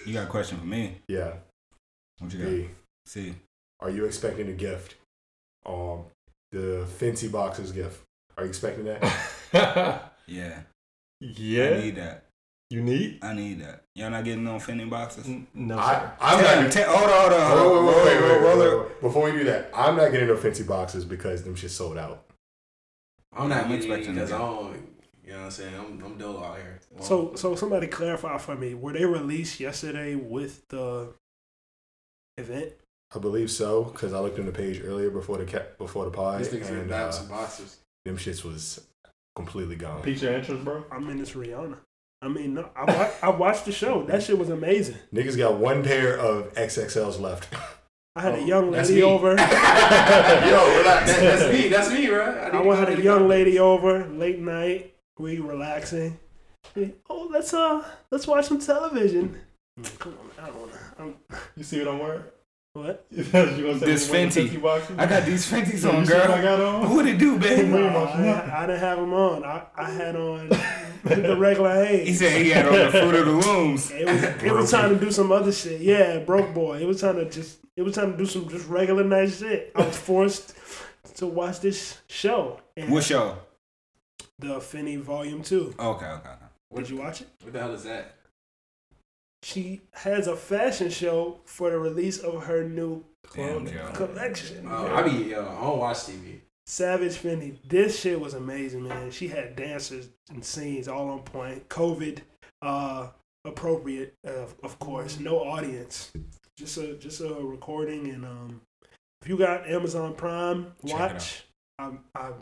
You 0.08 0.14
got 0.14 0.24
a 0.24 0.30
question 0.30 0.58
for 0.58 0.66
me? 0.66 0.98
Yeah, 1.08 1.34
What 2.20 2.34
you 2.34 2.40
got? 2.40 2.50
B. 2.50 2.70
See. 3.06 3.34
Are 3.80 3.90
you 3.90 4.06
expecting 4.06 4.48
a 4.50 4.54
gift? 4.54 4.96
Um, 5.66 6.06
the 6.52 6.86
Fenty 7.00 7.32
boxes 7.32 7.72
gift. 7.72 8.04
Are 8.38 8.44
you 8.44 8.50
expecting 8.50 8.86
that? 8.86 9.04
Yeah. 10.30 10.60
I 11.22 11.26
Yeah. 11.26 11.80
need 11.80 11.96
that. 11.96 12.26
You 12.70 12.82
need? 12.82 13.20
I 13.24 13.34
need 13.34 13.62
that. 13.62 13.84
Y'all 13.96 14.10
not 14.10 14.26
getting 14.26 14.44
no 14.44 14.56
Fenty 14.56 14.90
boxes? 14.90 15.26
N- 15.26 15.48
No, 15.54 15.78
I, 15.80 15.94
sir. 15.94 16.12
I'm 16.20 16.40
Tell- 16.44 16.62
not. 16.64 16.72
tell- 16.74 16.98
hold 16.98 17.10
on, 17.10 17.20
hold 17.22 17.34
on, 17.34 17.58
hold 17.58 17.60
Hold 17.60 17.78
on. 17.78 17.78
on, 17.78 18.06
wait, 18.06 18.06
wait, 18.06 18.22
wait, 18.22 18.42
wait, 18.44 18.58
wait, 18.58 18.80
wait. 18.90 19.02
Before 19.02 19.24
we 19.24 19.32
do 19.32 19.44
that, 19.46 19.70
I'm 19.74 19.96
not 19.96 20.12
getting 20.12 20.28
no 20.28 20.36
Fenty 20.36 20.68
boxes 20.68 21.06
because 21.06 21.44
them 21.44 21.56
shit 21.56 21.72
sold 21.72 21.98
out. 21.98 22.26
I'm 23.38 23.48
not 23.48 23.66
I'm 23.68 23.72
expecting 23.72 24.16
because 24.16 24.34
I 24.34 24.38
don't. 24.38 24.74
You 25.26 25.32
know 25.34 25.40
what 25.40 25.46
I'm 25.46 25.52
saying? 25.52 25.76
I'm, 25.76 26.04
I'm 26.04 26.18
dull 26.18 26.44
out 26.44 26.58
here. 26.58 26.80
So, 27.00 27.36
so 27.36 27.56
somebody 27.56 27.88
clarify 27.88 28.38
for 28.38 28.56
me. 28.56 28.74
Were 28.74 28.92
they 28.94 29.06
released 29.06 29.60
yesterday 29.62 30.16
with 30.16 30.68
the 30.68 31.14
event? 32.38 32.74
I 33.16 33.20
believe 33.20 33.50
so 33.50 33.86
because 33.86 34.14
I 34.14 34.20
looked 34.20 34.38
on 34.40 34.46
the 34.46 34.52
page 34.52 34.82
earlier 34.84 35.10
before 35.10 35.38
the 35.38 35.46
ca- 35.46 35.66
before 35.78 36.06
the 36.06 36.12
pod 36.12 36.40
these 36.40 36.50
niggas 36.50 36.70
and 36.70 36.90
gonna 36.90 37.04
uh, 37.06 37.12
some 37.12 37.28
boxers. 37.28 37.78
them 38.06 38.18
shits 38.18 38.44
was 38.44 38.82
completely 39.36 39.76
gone. 39.78 40.02
Pique 40.02 40.22
your 40.22 40.34
interest, 40.34 40.64
bro. 40.64 40.84
I 40.92 41.00
mean, 41.00 41.20
it's 41.20 41.32
Rihanna. 41.32 41.78
I 42.22 42.28
mean, 42.28 42.56
no, 42.56 42.70
I, 42.76 42.84
wa- 42.86 43.12
I 43.22 43.30
watched 43.30 43.66
the 43.66 43.72
show. 43.72 44.04
That 44.04 44.24
shit 44.24 44.38
was 44.38 44.50
amazing. 44.50 44.98
Niggas 45.14 45.38
got 45.38 45.58
one 45.58 45.84
pair 45.84 46.18
of 46.18 46.54
XXLs 46.56 47.20
left. 47.20 47.54
I 48.16 48.22
had 48.22 48.34
Oh, 48.34 48.44
a 48.44 48.48
young 48.48 48.72
that's 48.72 48.90
lady 48.90 49.02
me. 49.02 49.08
over. 49.08 49.28
Yo, 49.30 49.36
relax. 49.36 51.12
That, 51.14 51.20
that's 51.22 51.54
me. 51.54 51.68
That's 51.70 51.92
me, 51.92 52.08
bro. 52.08 52.26
I 52.26 52.46
didn't 52.52 52.66
went 52.66 52.80
had 52.90 52.98
a 53.00 53.02
young 53.04 53.28
lady 53.28 53.60
over 53.60 54.06
late 54.08 54.40
night. 54.40 54.96
We 55.20 55.40
relaxing. 55.40 56.20
Oh, 57.10 57.30
let's 57.32 57.54
uh, 57.54 57.86
let's 58.12 58.26
watch 58.28 58.46
some 58.48 58.60
television. 58.60 59.40
Mm, 59.80 60.00
Come 60.00 60.14
on, 60.14 60.44
I 60.44 60.48
don't 60.48 60.60
wanna. 60.60 60.72
I'm, 61.00 61.16
You 61.56 61.64
see 61.64 61.80
what 61.80 61.88
I'm 61.90 62.00
wearing? 62.00 62.24
what? 62.74 63.06
you 63.12 63.24
gonna 63.24 63.46
This 63.80 64.08
you 64.08 64.14
wearing 64.14 64.30
the 64.30 64.42
Fenty. 64.42 64.98
I 65.00 65.06
got 65.08 65.26
these 65.26 65.50
Fenties 65.52 65.84
You 65.84 65.90
on, 65.92 66.06
see 66.06 66.14
what 66.14 66.30
I 66.32 66.42
girl. 66.42 66.58
got 66.58 66.62
on? 66.86 66.96
What 66.96 67.08
it 67.08 67.18
do, 67.18 67.38
baby? 67.40 67.56
Pretty 67.56 67.68
Nah, 67.70 67.90
much 68.06 68.16
I. 68.16 68.64
I 68.64 68.66
didn't 68.68 68.80
have 68.80 68.98
them 69.00 69.14
on. 69.14 69.44
I, 69.44 69.64
I 69.76 69.90
had 69.92 70.16
on 70.16 70.50
the 71.04 71.36
regular 71.38 71.86
He 71.86 72.14
said 72.14 72.42
he 72.42 72.50
had 72.52 72.66
on 72.68 72.74
the 72.74 72.90
Fruit 72.92 73.16
of 73.16 73.26
the 73.26 73.32
Looms. 73.32 73.92
It 73.92 74.06
was, 74.06 74.24
it 74.44 74.52
was 74.52 74.72
time 74.72 74.98
to 74.98 75.00
do 75.04 75.12
some 75.12 75.32
other 75.32 75.52
shit. 75.52 75.82
Yeah, 75.82 76.20
broke 76.20 76.54
boy. 76.54 76.80
It 76.80 76.86
was 76.88 77.02
time 77.02 77.16
to 77.16 77.26
just. 77.30 77.60
It 77.76 77.84
was 77.84 77.94
time 77.94 78.12
to 78.14 78.18
do 78.18 78.26
some 78.26 78.48
just 78.50 78.68
regular 78.68 79.04
nice 79.04 79.40
shit. 79.40 79.72
I 79.76 79.86
was 79.86 79.96
forced 79.98 80.56
to 81.18 81.28
watch 81.28 81.60
this 81.60 82.00
show. 82.08 82.60
And 82.76 82.92
What 82.92 83.04
show? 83.04 83.38
The 84.40 84.58
Fenty 84.60 85.00
Volume 85.00 85.42
Two. 85.44 85.74
Okay, 85.80 86.06
okay. 86.06 86.16
okay. 86.16 86.46
Did 86.76 86.90
you 86.90 86.98
watch 86.98 87.22
it? 87.22 87.28
What 87.44 87.54
the 87.54 87.60
hell 87.60 87.74
is 87.74 87.84
that? 87.86 88.16
She 89.44 89.82
has 89.94 90.28
a 90.28 90.36
fashion 90.36 90.90
show 90.90 91.40
for 91.46 91.70
the 91.70 91.78
release 91.80 92.20
of 92.20 92.46
her 92.46 92.64
new 92.68 93.04
Damn, 93.34 93.48
clothing 93.66 93.74
yo. 93.76 93.92
collection. 93.92 94.68
Uh, 94.68 94.94
I 94.96 95.02
be 95.04 95.12
yo, 95.30 95.42
I 95.42 95.62
don't 95.62 95.80
watch 95.80 95.98
TV. 95.98 96.40
Savage 96.66 97.14
Fenty. 97.16 97.58
This 97.68 98.00
shit 98.00 98.20
was 98.20 98.34
amazing, 98.34 98.84
man. 98.88 99.10
She 99.12 99.28
had 99.30 99.56
dancers 99.56 100.10
and 100.30 100.44
scenes 100.44 100.88
all 100.90 101.10
on 101.10 101.20
point. 101.20 101.70
COVID 101.70 102.20
uh, 102.62 103.08
appropriate, 103.46 104.14
uh, 104.28 104.46
of 104.64 104.78
course. 104.80 105.20
No 105.20 105.40
audience. 105.40 106.12
Just 106.58 106.78
a 106.78 106.96
just 106.96 107.22
a 107.22 107.34
recording 107.36 108.10
and 108.10 108.26
um, 108.26 108.62
if 109.22 109.30
you 109.30 109.38
got 109.38 109.70
Amazon 109.70 110.14
Prime, 110.16 110.74
watch. 110.84 111.44
I'm 111.80 112.00
I'm 112.16 112.34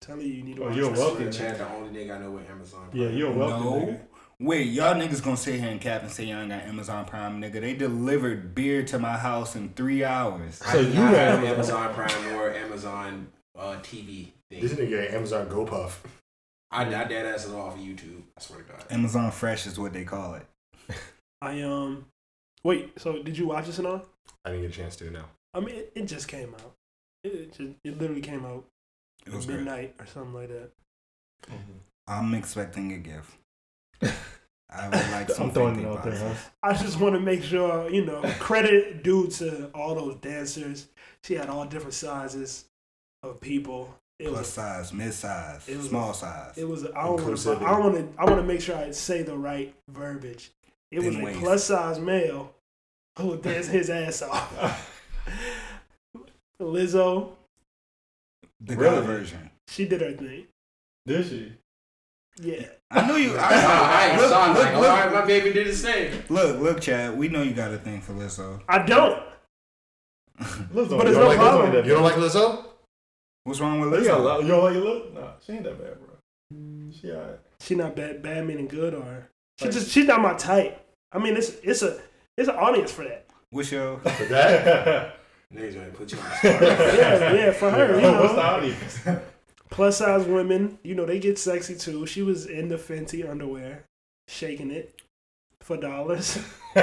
telling 0.00 0.22
you, 0.26 0.32
you 0.32 0.42
need 0.42 0.56
to 0.56 0.62
Oh, 0.62 0.66
watch. 0.68 0.76
you're 0.76 0.90
this 0.90 0.98
welcome. 0.98 1.30
Chad, 1.32 1.58
the 1.58 1.68
only 1.68 1.90
nigga 2.04 2.16
I 2.16 2.18
know 2.20 2.30
with 2.32 2.48
Amazon. 2.50 2.88
Yeah, 2.92 3.08
you're 3.10 3.30
welcome. 3.32 3.64
No. 3.90 4.00
Nigga. 4.40 4.46
Wait, 4.46 4.66
y'all 4.68 4.94
niggas 4.94 5.22
gonna 5.22 5.36
sit 5.36 5.60
here 5.60 5.68
and 5.70 5.80
cap 5.80 6.02
and 6.02 6.10
say 6.10 6.24
y'all 6.24 6.40
ain't 6.40 6.50
got 6.50 6.62
Amazon 6.62 7.04
Prime, 7.04 7.40
nigga. 7.40 7.60
They 7.60 7.74
delivered 7.74 8.54
beer 8.54 8.82
to 8.84 8.98
my 8.98 9.16
house 9.16 9.56
in 9.56 9.70
three 9.70 10.04
hours. 10.04 10.60
I 10.64 10.72
So 10.72 10.82
do 10.82 10.88
you 10.88 10.94
not 10.94 11.14
have 11.14 11.40
have 11.40 11.54
Amazon 11.54 11.94
Prime 11.94 12.34
or 12.34 12.52
Amazon 12.52 13.28
uh, 13.58 13.76
TV 13.82 14.28
This 14.50 14.72
thing. 14.74 14.88
nigga 14.88 15.12
Amazon 15.12 15.48
Go 15.48 15.64
Puff. 15.64 16.02
I, 16.70 16.82
I 16.82 17.04
dead 17.04 17.24
ass 17.26 17.46
it 17.46 17.54
off 17.54 17.74
of 17.74 17.80
YouTube. 17.80 18.22
I 18.36 18.40
swear 18.42 18.60
to 18.60 18.64
God. 18.72 18.84
Amazon 18.90 19.30
Fresh 19.30 19.66
is 19.66 19.78
what 19.78 19.92
they 19.94 20.04
call 20.04 20.34
it. 20.34 20.46
I 21.42 21.62
um, 21.62 22.06
wait. 22.62 22.92
So 23.00 23.22
did 23.22 23.38
you 23.38 23.48
watch 23.48 23.66
this 23.66 23.78
and 23.78 23.86
all? 23.86 24.04
I 24.44 24.50
didn't 24.50 24.62
get 24.66 24.70
a 24.72 24.74
chance 24.82 24.96
to 24.96 25.10
No. 25.10 25.22
I 25.54 25.60
mean, 25.60 25.74
it, 25.76 25.92
it 25.94 26.04
just 26.04 26.28
came 26.28 26.54
out. 26.54 26.74
It, 27.24 27.28
it 27.34 27.52
just 27.52 27.72
it 27.84 27.98
literally 27.98 28.20
came 28.20 28.44
out 28.44 28.64
It 29.26 29.32
was 29.32 29.46
great. 29.46 29.56
midnight 29.56 29.94
or 29.98 30.06
something 30.06 30.34
like 30.34 30.48
that. 30.48 30.70
I'm 32.06 32.34
expecting 32.34 32.92
a 32.92 32.98
gift. 32.98 33.32
I 34.02 34.88
would 34.88 35.10
like 35.10 35.30
some 35.34 35.46
I'm 35.48 35.50
throwing 35.52 35.80
it 35.80 35.86
out 35.86 36.04
there, 36.04 36.16
huh? 36.16 36.34
I 36.62 36.72
just 36.74 37.00
want 37.00 37.14
to 37.14 37.20
make 37.20 37.42
sure, 37.42 37.90
you 37.90 38.04
know, 38.04 38.22
credit 38.38 39.02
due 39.02 39.28
to 39.28 39.66
all 39.74 39.94
those 39.94 40.16
dancers. 40.16 40.88
She 41.24 41.34
had 41.34 41.48
all 41.48 41.64
different 41.64 41.94
sizes 41.94 42.66
of 43.22 43.40
people. 43.40 43.94
It 44.18 44.28
Plus 44.28 44.38
was, 44.40 44.48
size, 44.48 44.92
mid 44.92 45.14
size, 45.14 45.68
It 45.68 45.76
was- 45.76 45.88
small 45.88 46.12
size. 46.12 46.58
it 46.58 46.68
was. 46.68 46.84
I 46.86 47.04
don't 47.04 47.22
want 47.24 47.38
to. 47.38 47.52
I 47.64 47.78
want 47.78 47.94
to. 47.94 48.08
I 48.20 48.24
want 48.24 48.36
to 48.38 48.42
make 48.46 48.60
sure 48.60 48.76
I 48.76 48.90
say 48.90 49.22
the 49.22 49.36
right 49.36 49.74
verbiage. 49.88 50.50
It 50.90 51.00
was 51.00 51.14
Thin 51.14 51.28
a 51.28 51.32
plus 51.34 51.64
size 51.64 51.98
male 51.98 52.54
who 53.18 53.36
danced 53.36 53.70
his 53.70 53.90
ass 53.90 54.22
off. 54.22 54.94
Lizzo, 56.62 57.30
the 58.60 58.76
Really? 58.76 58.96
girl 58.96 59.02
version. 59.04 59.50
she 59.68 59.86
did 59.86 60.00
her 60.00 60.12
thing. 60.12 60.46
Did 61.06 61.26
she? 61.26 61.52
Yeah, 62.40 62.66
I 62.90 63.06
knew 63.06 63.16
you. 63.16 63.30
All 63.32 63.36
right, 63.36 64.16
look, 64.16 64.28
so 64.30 64.40
I'm 64.40 64.54
look, 64.54 64.64
like, 64.64 64.74
look, 64.74 64.88
all 64.88 64.96
right, 64.96 65.12
my 65.12 65.24
baby 65.26 65.52
did 65.52 65.66
the 65.66 65.74
same. 65.74 66.22
look, 66.28 66.60
look, 66.60 66.80
Chad. 66.80 67.18
We 67.18 67.28
know 67.28 67.42
you 67.42 67.52
got 67.52 67.72
a 67.72 67.78
thing 67.78 68.00
for 68.00 68.12
Lizzo. 68.12 68.60
I 68.68 68.78
don't. 68.78 69.20
Lizzo, 70.40 70.72
But 70.72 70.80
you 70.80 71.08
it's 71.08 71.16
no 71.16 71.26
like 71.26 71.36
problem. 71.38 71.72
Lizzo 71.72 71.84
You 71.84 71.92
don't 71.94 72.02
like 72.04 72.14
Lizzo? 72.14 72.64
What's 73.44 73.60
wrong 73.60 73.80
with 73.80 73.90
bad. 73.90 74.02
You, 74.04 74.08
Lizzo? 74.10 74.24
lot- 74.24 74.42
you 74.42 74.48
don't 74.48 74.62
like 74.64 74.74
your 74.74 74.84
look? 74.84 75.14
Nah, 75.14 75.32
she 75.44 75.52
ain't 75.54 75.64
that 75.64 75.78
bad, 75.78 75.96
bro. 75.98 76.90
She 76.92 77.10
alright. 77.12 77.38
She 77.60 77.74
not 77.74 77.96
bad, 77.96 78.22
bad 78.22 78.46
meaning 78.46 78.68
good, 78.68 78.94
or 78.94 79.28
she 79.58 79.64
Like- 79.66 79.74
just 79.74 79.90
she's 79.90 80.06
not 80.06 80.20
my 80.20 80.34
type. 80.34 80.80
I 81.12 81.18
mean, 81.18 81.36
it's 81.36 81.50
it's 81.64 81.82
a 81.82 81.98
it's 82.36 82.48
an 82.48 82.54
audience 82.56 82.92
for 82.92 83.02
that. 83.04 83.26
What's 83.50 83.72
your? 83.72 83.98
For 84.04 84.24
that? 84.26 85.16
Niggas 85.52 85.76
ready 85.78 85.90
to 85.90 85.96
put 85.96 86.12
you 86.12 86.18
on 86.18 86.24
the 86.24 86.30
spot. 86.36 86.62
Yeah, 86.62 87.32
yeah, 87.32 87.50
for 87.52 87.70
her. 87.70 87.98
You 87.98 88.12
What's 88.20 88.34
the 88.34 88.42
audience? 88.44 88.98
Plus 89.70 89.98
size 89.98 90.26
women, 90.26 90.78
you 90.82 90.94
know, 90.94 91.06
they 91.06 91.18
get 91.18 91.38
sexy 91.38 91.74
too. 91.74 92.06
She 92.06 92.22
was 92.22 92.46
in 92.46 92.68
the 92.68 92.76
Fenty 92.76 93.28
underwear, 93.28 93.84
shaking 94.26 94.70
it 94.70 95.00
for 95.60 95.76
dollars. 95.76 96.38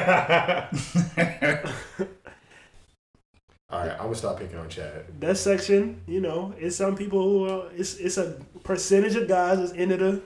All 3.68 3.82
right, 3.82 3.92
I'm 3.92 3.98
gonna 3.98 4.16
stop 4.16 4.40
picking 4.40 4.58
on 4.58 4.70
Chad. 4.70 5.20
That 5.20 5.38
section, 5.38 6.02
you 6.08 6.22
know, 6.22 6.54
it's 6.58 6.76
some 6.76 6.96
people 6.96 7.24
who 7.24 7.50
are, 7.50 7.72
it's 7.76 7.96
it's 7.96 8.18
a 8.18 8.40
percentage 8.64 9.16
of 9.16 9.28
guys 9.28 9.58
that's 9.60 9.72
into 9.72 9.98
the 9.98 10.22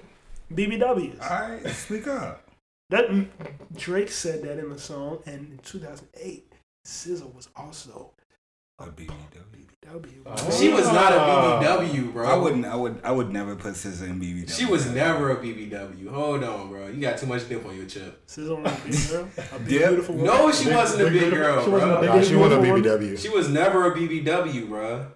BBWs. 0.54 1.22
All 1.22 1.50
right, 1.50 1.68
speak 1.68 2.08
up. 2.08 2.46
That 2.90 3.10
mm, 3.10 3.28
Drake 3.76 4.10
said 4.10 4.44
that 4.44 4.60
in 4.60 4.70
the 4.70 4.80
song, 4.80 5.20
and 5.26 5.54
in 5.54 5.60
2008, 5.64 6.52
SZA 6.86 7.34
was 7.34 7.50
also 7.56 8.12
A 8.80 8.84
BBW. 8.86 9.10
BBW. 9.86 10.22
Oh. 10.26 10.52
She 10.58 10.70
was 10.70 10.86
not 10.88 11.12
a 11.14 11.18
BBW, 11.18 12.14
bro. 12.14 12.28
I 12.28 12.36
wouldn't. 12.36 12.66
I 12.66 12.76
would. 12.76 13.02
I 13.04 13.12
would 13.12 13.32
never 13.32 13.56
put 13.56 13.74
SZA 13.74 14.04
in 14.10 14.20
BBW. 14.22 14.50
She 14.58 14.66
was 14.66 14.90
never 14.92 15.32
a 15.32 15.38
BBW. 15.38 16.08
Hold 16.10 16.44
on, 16.44 16.70
bro. 16.70 16.88
You 16.88 17.02
got 17.02 17.18
too 17.18 17.26
much 17.26 17.50
dip 17.50 17.66
on 17.66 17.76
your 17.76 17.86
chip. 17.88 18.26
SZA 18.28 18.62
was 18.62 18.72
a 18.72 18.86
big 18.86 19.10
girl, 19.10 19.28
a 19.56 19.60
big 19.60 19.72
Yep. 19.72 19.90
beautiful 19.90 20.16
woman. 20.16 20.28
No, 20.32 20.52
she 20.52 20.66
Big- 20.66 20.76
wasn't 20.76 21.02
a 21.02 21.12
big 21.12 21.20
big 21.22 21.34
girl, 21.34 21.64
she 21.64 21.70
wasn't 21.72 21.92
a 21.92 21.96
bro. 21.96 22.02
big- 22.02 22.10
Nah, 22.10 22.22
she 22.22 22.36
wasn't 22.36 22.60
a 22.60 22.64
beautiful 22.74 22.98
BBW. 23.00 23.20
She 23.20 23.30
was 23.30 23.50
never 23.50 23.92
a 23.92 23.96
BBW, 23.98 24.68
bro. 24.70 25.08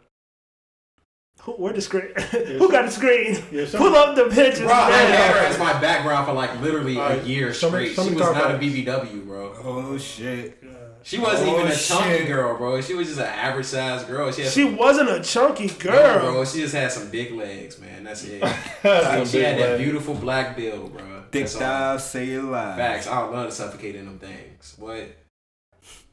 Who, 1.42 1.52
where 1.54 1.74
the 1.74 1.82
screen? 1.82 2.14
Who 2.32 2.72
got 2.72 2.86
the 2.86 2.92
screen? 2.92 3.44
Yeah, 3.52 3.66
Pull 3.74 3.94
up 3.96 4.16
the 4.16 4.26
pictures. 4.34 4.62
Bro, 4.62 4.72
I 4.74 4.92
had 4.92 5.36
her 5.36 5.40
as 5.48 5.60
my 5.60 5.74
background 5.82 6.26
for 6.26 6.34
like 6.34 6.60
literally 6.62 6.98
a 6.98 7.22
year 7.24 7.54
show 7.54 7.70
me- 7.70 7.90
straight. 7.90 7.96
show 7.96 8.04
me 8.06 8.10
She 8.10 8.16
was 8.16 8.24
car 8.24 8.34
not 8.34 8.56
a. 8.56 8.58
BBW, 8.58 9.26
bro. 9.26 9.54
Oh 9.64 9.98
shit. 9.98 10.58
She 11.04 11.20
wasn't 11.20 11.50
Oh, 11.50 11.56
even 11.60 11.68
a 11.68 11.74
oh, 11.74 11.76
chunky 11.76 12.18
shit. 12.20 12.28
girl, 12.28 12.58
bro. 12.58 12.80
She 12.82 12.94
was 12.94 13.08
just 13.08 13.20
an 13.20 13.26
average 13.28 13.66
sized 13.66 14.08
girl. 14.08 14.32
She 14.32 14.44
She 14.44 14.64
some, 14.64 14.78
wasn't 14.78 15.10
a 15.10 15.22
chunky 15.22 15.68
No, 15.68 15.74
girl. 15.80 16.20
bro. 16.32 16.46
She 16.46 16.60
just 16.62 16.74
had 16.74 16.92
some 16.92 17.10
big 17.10 17.34
legs, 17.34 17.78
man. 17.80 18.04
That's 18.06 18.24
it. 18.24 18.42
Some 18.82 19.26
she 19.26 19.38
big 19.40 19.46
had 19.46 19.60
that 19.60 19.78
beautiful 19.80 20.14
black 20.16 20.56
build, 20.56 20.94
bro. 20.94 21.24
Thick 21.32 21.44
That's 21.44 21.56
thighs, 21.58 22.10
say 22.10 22.30
it 22.32 22.42
live. 22.44 22.78
Facts. 22.78 23.08
I 23.08 23.24
would 23.24 23.34
love 23.34 23.46
to 23.50 23.52
suffocate 23.56 23.96
in 23.96 24.06
them 24.06 24.20
things. 24.20 24.76
What? 24.78 25.10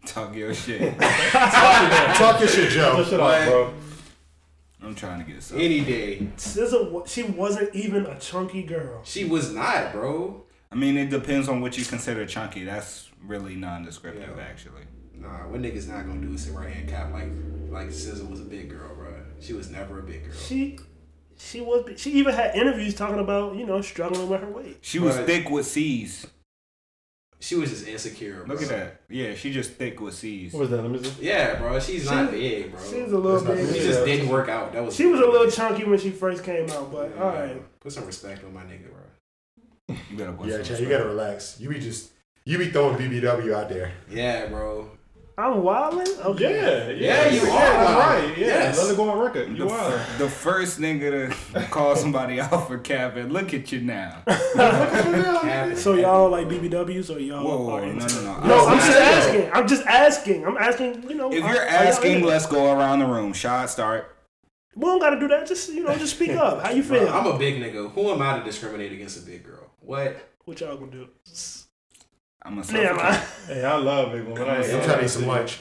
Talk 0.07 0.35
your 0.35 0.55
shit. 0.55 0.99
Talk 0.99 2.41
your 2.41 2.49
shit, 2.49 2.73
Shut 2.73 2.97
Joe. 2.97 3.05
shit 3.05 3.21
off, 3.21 3.45
bro. 3.47 3.75
I'm 4.83 4.95
trying 4.95 5.25
to 5.25 5.31
get 5.31 5.43
some. 5.43 5.61
Any 5.61 5.81
day. 5.83 6.27
SZA, 6.39 6.91
wa- 6.91 7.05
she 7.05 7.23
wasn't 7.23 7.75
even 7.75 8.07
a 8.07 8.19
chunky 8.19 8.63
girl. 8.63 9.03
She 9.05 9.25
was 9.27 9.53
not, 9.53 9.93
bro. 9.93 10.43
I 10.73 10.75
mean, 10.75 10.97
it 10.97 11.11
depends 11.11 11.49
on 11.49 11.61
what 11.61 11.77
you 11.77 11.85
consider 11.85 12.25
chunky. 12.25 12.65
That's 12.65 13.10
really 13.27 13.55
non-descriptive, 13.57 14.37
Yeah. 14.37 14.43
actually. 14.43 14.83
Nah, 15.15 15.49
what 15.49 15.61
niggas 15.61 15.89
not 15.89 16.07
gonna 16.07 16.21
do 16.27 16.33
is 16.35 16.45
sit 16.45 16.55
right 16.55 16.69
here 16.71 16.81
and 16.81 16.89
cap 16.89 17.13
like 17.13 17.29
like 17.71 17.89
SZA 17.89 18.29
was 18.29 18.41
a 18.41 18.45
big 18.45 18.71
girl, 18.71 18.95
bro. 18.95 19.13
She 19.41 19.53
was 19.53 19.71
never 19.71 19.99
a 20.01 20.03
big 20.03 20.25
girl. 20.25 20.35
She, 20.35 20.79
she 21.39 21.61
was. 21.61 21.89
She 22.01 22.13
even 22.13 22.35
had 22.35 22.55
interviews 22.57 22.95
talking 22.95 23.19
about 23.21 23.55
you 23.57 23.67
know 23.67 23.81
struggling 23.83 24.29
with 24.29 24.41
her 24.41 24.51
weight. 24.51 24.79
She 24.81 24.99
was 24.99 25.17
Right. 25.17 25.27
thick 25.27 25.51
with 25.51 25.67
C's. 25.67 26.27
She 27.43 27.55
was 27.55 27.71
just 27.71 27.87
insecure. 27.89 28.45
Bro. 28.45 28.55
Look 28.55 28.63
at 28.63 28.69
that. 28.69 29.01
Yeah, 29.09 29.35
she 29.35 29.51
just 29.53 29.73
thick 29.73 29.99
with 30.01 30.13
C's. 30.15 30.53
What 30.53 30.61
was 30.61 30.71
that? 30.71 30.83
Let 30.83 30.91
me 30.91 31.03
see. 31.03 31.25
Yeah, 31.27 31.59
bro. 31.59 31.79
She's 31.81 32.05
She- 32.05 32.11
not 32.11 32.31
big, 32.31 32.71
bro. 32.71 32.81
She 32.91 33.01
was 33.03 33.13
a 33.13 33.17
little 33.17 33.41
That's 33.41 33.45
not 33.45 33.57
bit. 33.57 33.75
She 33.81 33.87
just 33.89 34.05
didn't 34.05 34.29
work 34.29 34.49
out. 34.51 34.73
That 34.75 34.85
was. 34.85 34.95
She 34.95 35.07
was 35.07 35.21
a 35.21 35.27
little 35.27 35.51
chunky 35.51 35.85
when 35.85 35.99
she 35.99 36.11
first 36.11 36.45
came 36.45 36.69
out, 36.71 36.91
but 36.93 37.11
Yeah. 37.17 37.23
all 37.23 37.31
right. 37.33 37.81
Put 37.81 37.93
some 37.93 38.05
respect 38.07 38.45
on 38.45 38.53
my 38.53 38.63
nigga, 38.65 38.89
bro. 38.91 39.97
You 40.11 40.17
better 40.19 40.33
put 40.33 40.49
Yeah, 40.49 40.57
some 40.57 40.65
Chad, 40.65 40.81
you 40.81 40.89
gotta 40.89 41.07
relax. 41.07 41.59
You 41.59 41.69
be 41.71 41.79
just, 41.81 42.11
you 42.51 42.59
be 42.59 42.71
throwing 42.71 42.97
BBW 42.99 43.55
out 43.55 43.69
there. 43.69 43.93
Yeah, 44.11 44.47
bro. 44.47 44.91
I'm 45.39 45.63
wilding. 45.63 46.07
Okay. 46.23 46.55
Yeah, 46.55 46.89
Yeah, 46.89 47.25
yeah, 47.25 47.31
you 47.31 47.47
yeah, 47.47 47.55
are. 47.55 47.85
that's 47.85 47.99
right. 48.29 48.39
Yeah, 48.39 48.47
Yes. 48.47 48.79
let 48.83 48.91
it 48.93 48.97
go 48.99 49.09
on 49.09 49.19
record. 49.21 49.49
The, 49.53 49.55
You 49.57 49.71
are. 49.71 49.95
f- 49.95 50.19
the 50.19 50.29
first 50.29 50.79
nigga 50.81 51.33
to 51.55 51.63
call 51.69 51.97
somebody 51.97 52.41
out 52.43 52.67
for 52.69 52.77
capping. 52.79 53.29
Look 53.31 53.55
at 53.55 53.73
you 53.73 53.81
now. 53.81 54.23
So 55.77 55.95
y'all 55.95 56.29
like 56.29 56.47
BBWs 56.49 57.15
or 57.15 57.19
y'all? 57.21 57.43
Whoa, 57.45 57.57
whoa, 57.65 57.73
are 57.77 57.87
no, 57.87 58.07
no, 58.07 58.23
no. 58.23 58.41
No, 58.47 58.55
I- 58.67 58.73
I'm 58.73 58.79
just 58.79 58.91
I- 58.99 59.01
asking. 59.01 59.51
I'm 59.55 59.69
just 59.69 59.87
asking. 59.87 60.47
I'm 60.47 60.57
asking. 60.59 61.09
You 61.09 61.15
know, 61.15 61.29
If 61.33 61.39
you're 61.39 61.47
are 61.63 61.67
asking, 61.67 62.13
into- 62.17 62.27
let's 62.29 62.47
go 62.47 62.73
around 62.77 62.99
the 62.99 63.07
room. 63.07 63.33
Shot 63.33 63.71
start. 63.71 64.15
we 64.75 64.83
don't 64.83 64.99
got 65.01 65.11
to 65.11 65.21
do 65.21 65.29
that. 65.29 65.47
Just 65.47 65.71
you 65.73 65.85
know, 65.85 65.95
just 65.97 66.17
speak 66.17 66.33
up. 66.33 66.63
How 66.65 66.71
you 66.73 66.83
Bro, 66.83 66.99
feel? 67.01 67.09
I'm 67.09 67.27
a 67.27 67.39
big 67.39 67.61
nigga. 67.63 67.91
Who 67.93 68.11
am 68.11 68.21
I 68.21 68.39
to 68.41 68.45
discriminate 68.45 68.93
against 68.93 69.23
a 69.23 69.27
big 69.27 69.45
girl? 69.45 69.71
What? 69.81 70.17
what 70.45 70.61
y'all 70.61 70.77
gonna 70.77 70.91
do? 70.91 71.09
I'm 72.43 72.59
a 72.59 72.73
Never 72.73 72.95
mind. 72.95 73.23
Hey, 73.47 73.65
I 73.65 73.77
love 73.77 74.13
big 74.13 74.25
women. 74.25 74.43
I 74.49 74.57
ain't 74.57 74.65
I'm 74.65 74.71
gonna 74.71 74.85
trying 74.85 74.99
to 74.99 75.05
eat 75.05 75.09
some 75.09 75.27
lunch. 75.27 75.59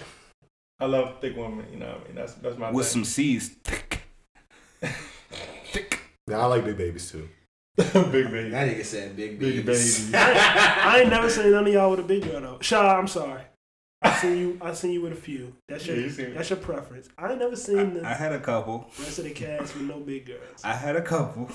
I 0.79 0.85
love 0.85 1.19
thick 1.19 1.35
women. 1.35 1.65
You 1.71 1.77
know 1.79 1.87
what 1.87 2.01
I 2.01 2.03
mean? 2.05 2.15
That's 2.15 2.33
that's 2.35 2.57
my 2.57 2.71
with 2.71 2.85
thing. 2.85 3.03
some 3.03 3.05
C's. 3.05 3.49
Thick. 3.63 4.01
Now 6.27 6.41
I 6.41 6.45
like 6.45 6.65
big 6.65 6.77
babies 6.77 7.11
too. 7.11 7.27
big 7.77 7.93
baby. 8.11 8.49
That 8.49 8.67
nigga 8.69 8.85
said 8.85 9.15
big 9.15 9.39
Big 9.39 9.65
babies. 9.65 10.05
baby. 10.11 10.17
I 10.17 10.99
ain't 11.01 11.09
never 11.09 11.29
seen 11.29 11.51
none 11.51 11.67
of 11.67 11.73
y'all 11.73 11.91
with 11.91 11.99
a 12.01 12.03
big 12.03 12.23
girl 12.23 12.41
though. 12.41 12.57
Shaw, 12.61 12.97
I'm 12.97 13.07
sorry. 13.07 13.41
I 14.01 14.13
seen 14.15 14.37
you. 14.37 14.57
I 14.61 14.73
seen 14.73 14.91
you 14.91 15.01
with 15.01 15.13
a 15.13 15.17
few. 15.17 15.55
That's 15.67 15.85
your. 15.85 15.97
Yeah, 15.97 16.27
you 16.27 16.33
that's 16.33 16.49
your 16.49 16.59
preference. 16.59 17.09
I 17.17 17.31
ain't 17.31 17.39
never 17.39 17.55
seen 17.55 17.95
the 17.95 18.07
I 18.07 18.13
had 18.13 18.31
a 18.31 18.39
couple. 18.39 18.89
rest 18.99 19.19
of 19.19 19.25
the 19.25 19.31
cast 19.31 19.75
with 19.75 19.83
no 19.83 19.99
big 19.99 20.27
girls. 20.27 20.61
I 20.63 20.73
had 20.73 20.95
a 20.95 21.01
couple. 21.01 21.49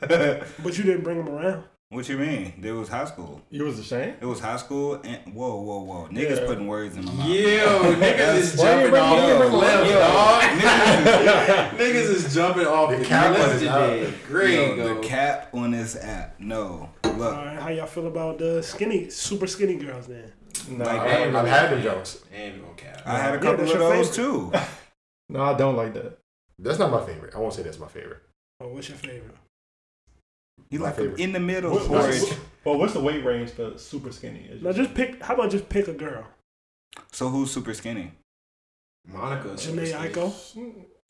But 0.00 0.78
you 0.78 0.84
didn't 0.84 1.02
bring 1.02 1.24
them 1.24 1.34
around. 1.34 1.64
What 1.94 2.08
you 2.08 2.18
mean? 2.18 2.52
It 2.62 2.72
was 2.72 2.88
high 2.88 3.04
school. 3.04 3.40
You 3.50 3.64
was 3.64 3.78
ashamed? 3.78 4.16
It 4.20 4.26
was 4.26 4.40
high 4.40 4.56
school 4.56 5.00
and 5.04 5.32
whoa, 5.32 5.60
whoa, 5.60 5.80
whoa. 5.82 6.08
Niggas 6.10 6.40
Yeah. 6.40 6.46
putting 6.46 6.66
words 6.66 6.96
in 6.96 7.04
my 7.04 7.12
mouth. 7.12 7.28
Yo, 7.28 7.94
niggas 7.94 8.34
is 8.34 8.56
you 8.56 8.62
jumping 8.62 8.94
off 8.96 9.28
the 9.28 9.38
bring 9.38 9.50
cliff, 9.50 9.92
dog. 9.92 10.42
niggas, 10.42 11.68
Niggas 11.78 11.94
is 12.10 12.34
jumping 12.34 12.66
off 12.66 12.90
The 12.90 12.96
the, 12.96 13.04
cap 13.04 13.34
cliff 13.36 13.48
was 13.52 13.58
today. 13.60 14.14
Great, 14.26 14.54
yo, 14.54 14.76
go. 14.76 14.94
the 15.00 15.06
cap 15.06 15.50
on 15.54 15.70
this 15.70 15.96
app. 15.96 16.34
No. 16.40 16.90
Look. 17.04 17.32
Alright, 17.34 17.58
how 17.60 17.68
y'all 17.68 17.86
feel 17.86 18.08
about 18.08 18.38
the 18.38 18.60
skinny, 18.62 19.08
super 19.10 19.46
skinny 19.46 19.76
girls 19.76 20.08
then? 20.08 20.32
Nah, 20.68 20.84
Like, 20.86 21.00
I, 21.00 21.08
hey, 21.10 21.34
I've 21.34 21.46
had 21.46 21.70
them 21.70 21.82
jokes. 21.82 22.24
Ain't 22.34 22.60
no 22.60 22.70
cap. 22.76 23.02
I 23.06 23.18
had 23.18 23.34
a 23.34 23.38
couple 23.38 23.64
that's 23.66 23.72
of 23.72 23.78
those 23.78 24.08
favorite. 24.08 24.14
too. 24.14 24.52
no, 25.28 25.42
I 25.44 25.54
don't 25.54 25.76
like 25.76 25.94
that. 25.94 26.18
That's 26.58 26.78
not 26.80 26.90
my 26.90 27.04
favorite. 27.04 27.34
I 27.34 27.38
won't 27.38 27.54
say 27.54 27.62
that's 27.62 27.78
my 27.78 27.88
favorite. 27.88 28.20
Oh, 28.60 28.68
what's 28.68 28.88
your 28.88 28.98
favorite? 28.98 29.36
You 30.70 30.78
My 30.80 30.86
like 30.86 30.94
'em 30.98 31.02
favorite. 31.04 31.20
in 31.20 31.32
the 31.32 31.40
middle 31.40 31.72
What- 31.72 31.86
porridge. 31.86 32.20
what's, 32.22 32.34
well, 32.64 32.78
what's 32.78 32.92
the 32.94 33.00
weight 33.00 33.24
range 33.24 33.50
for 33.50 33.76
super 33.78 34.10
skinny? 34.12 34.50
Now 34.60 34.72
just 34.72 34.94
pick. 34.94 35.22
How 35.22 35.34
about 35.34 35.50
just 35.50 35.68
pick 35.68 35.88
a 35.88 35.92
girl? 35.92 36.26
So 37.12 37.28
who's 37.28 37.50
super 37.50 37.74
skinny? 37.74 38.12
Monica. 39.06 39.48
Jhené 39.50 39.92
Aiko. 39.92 40.32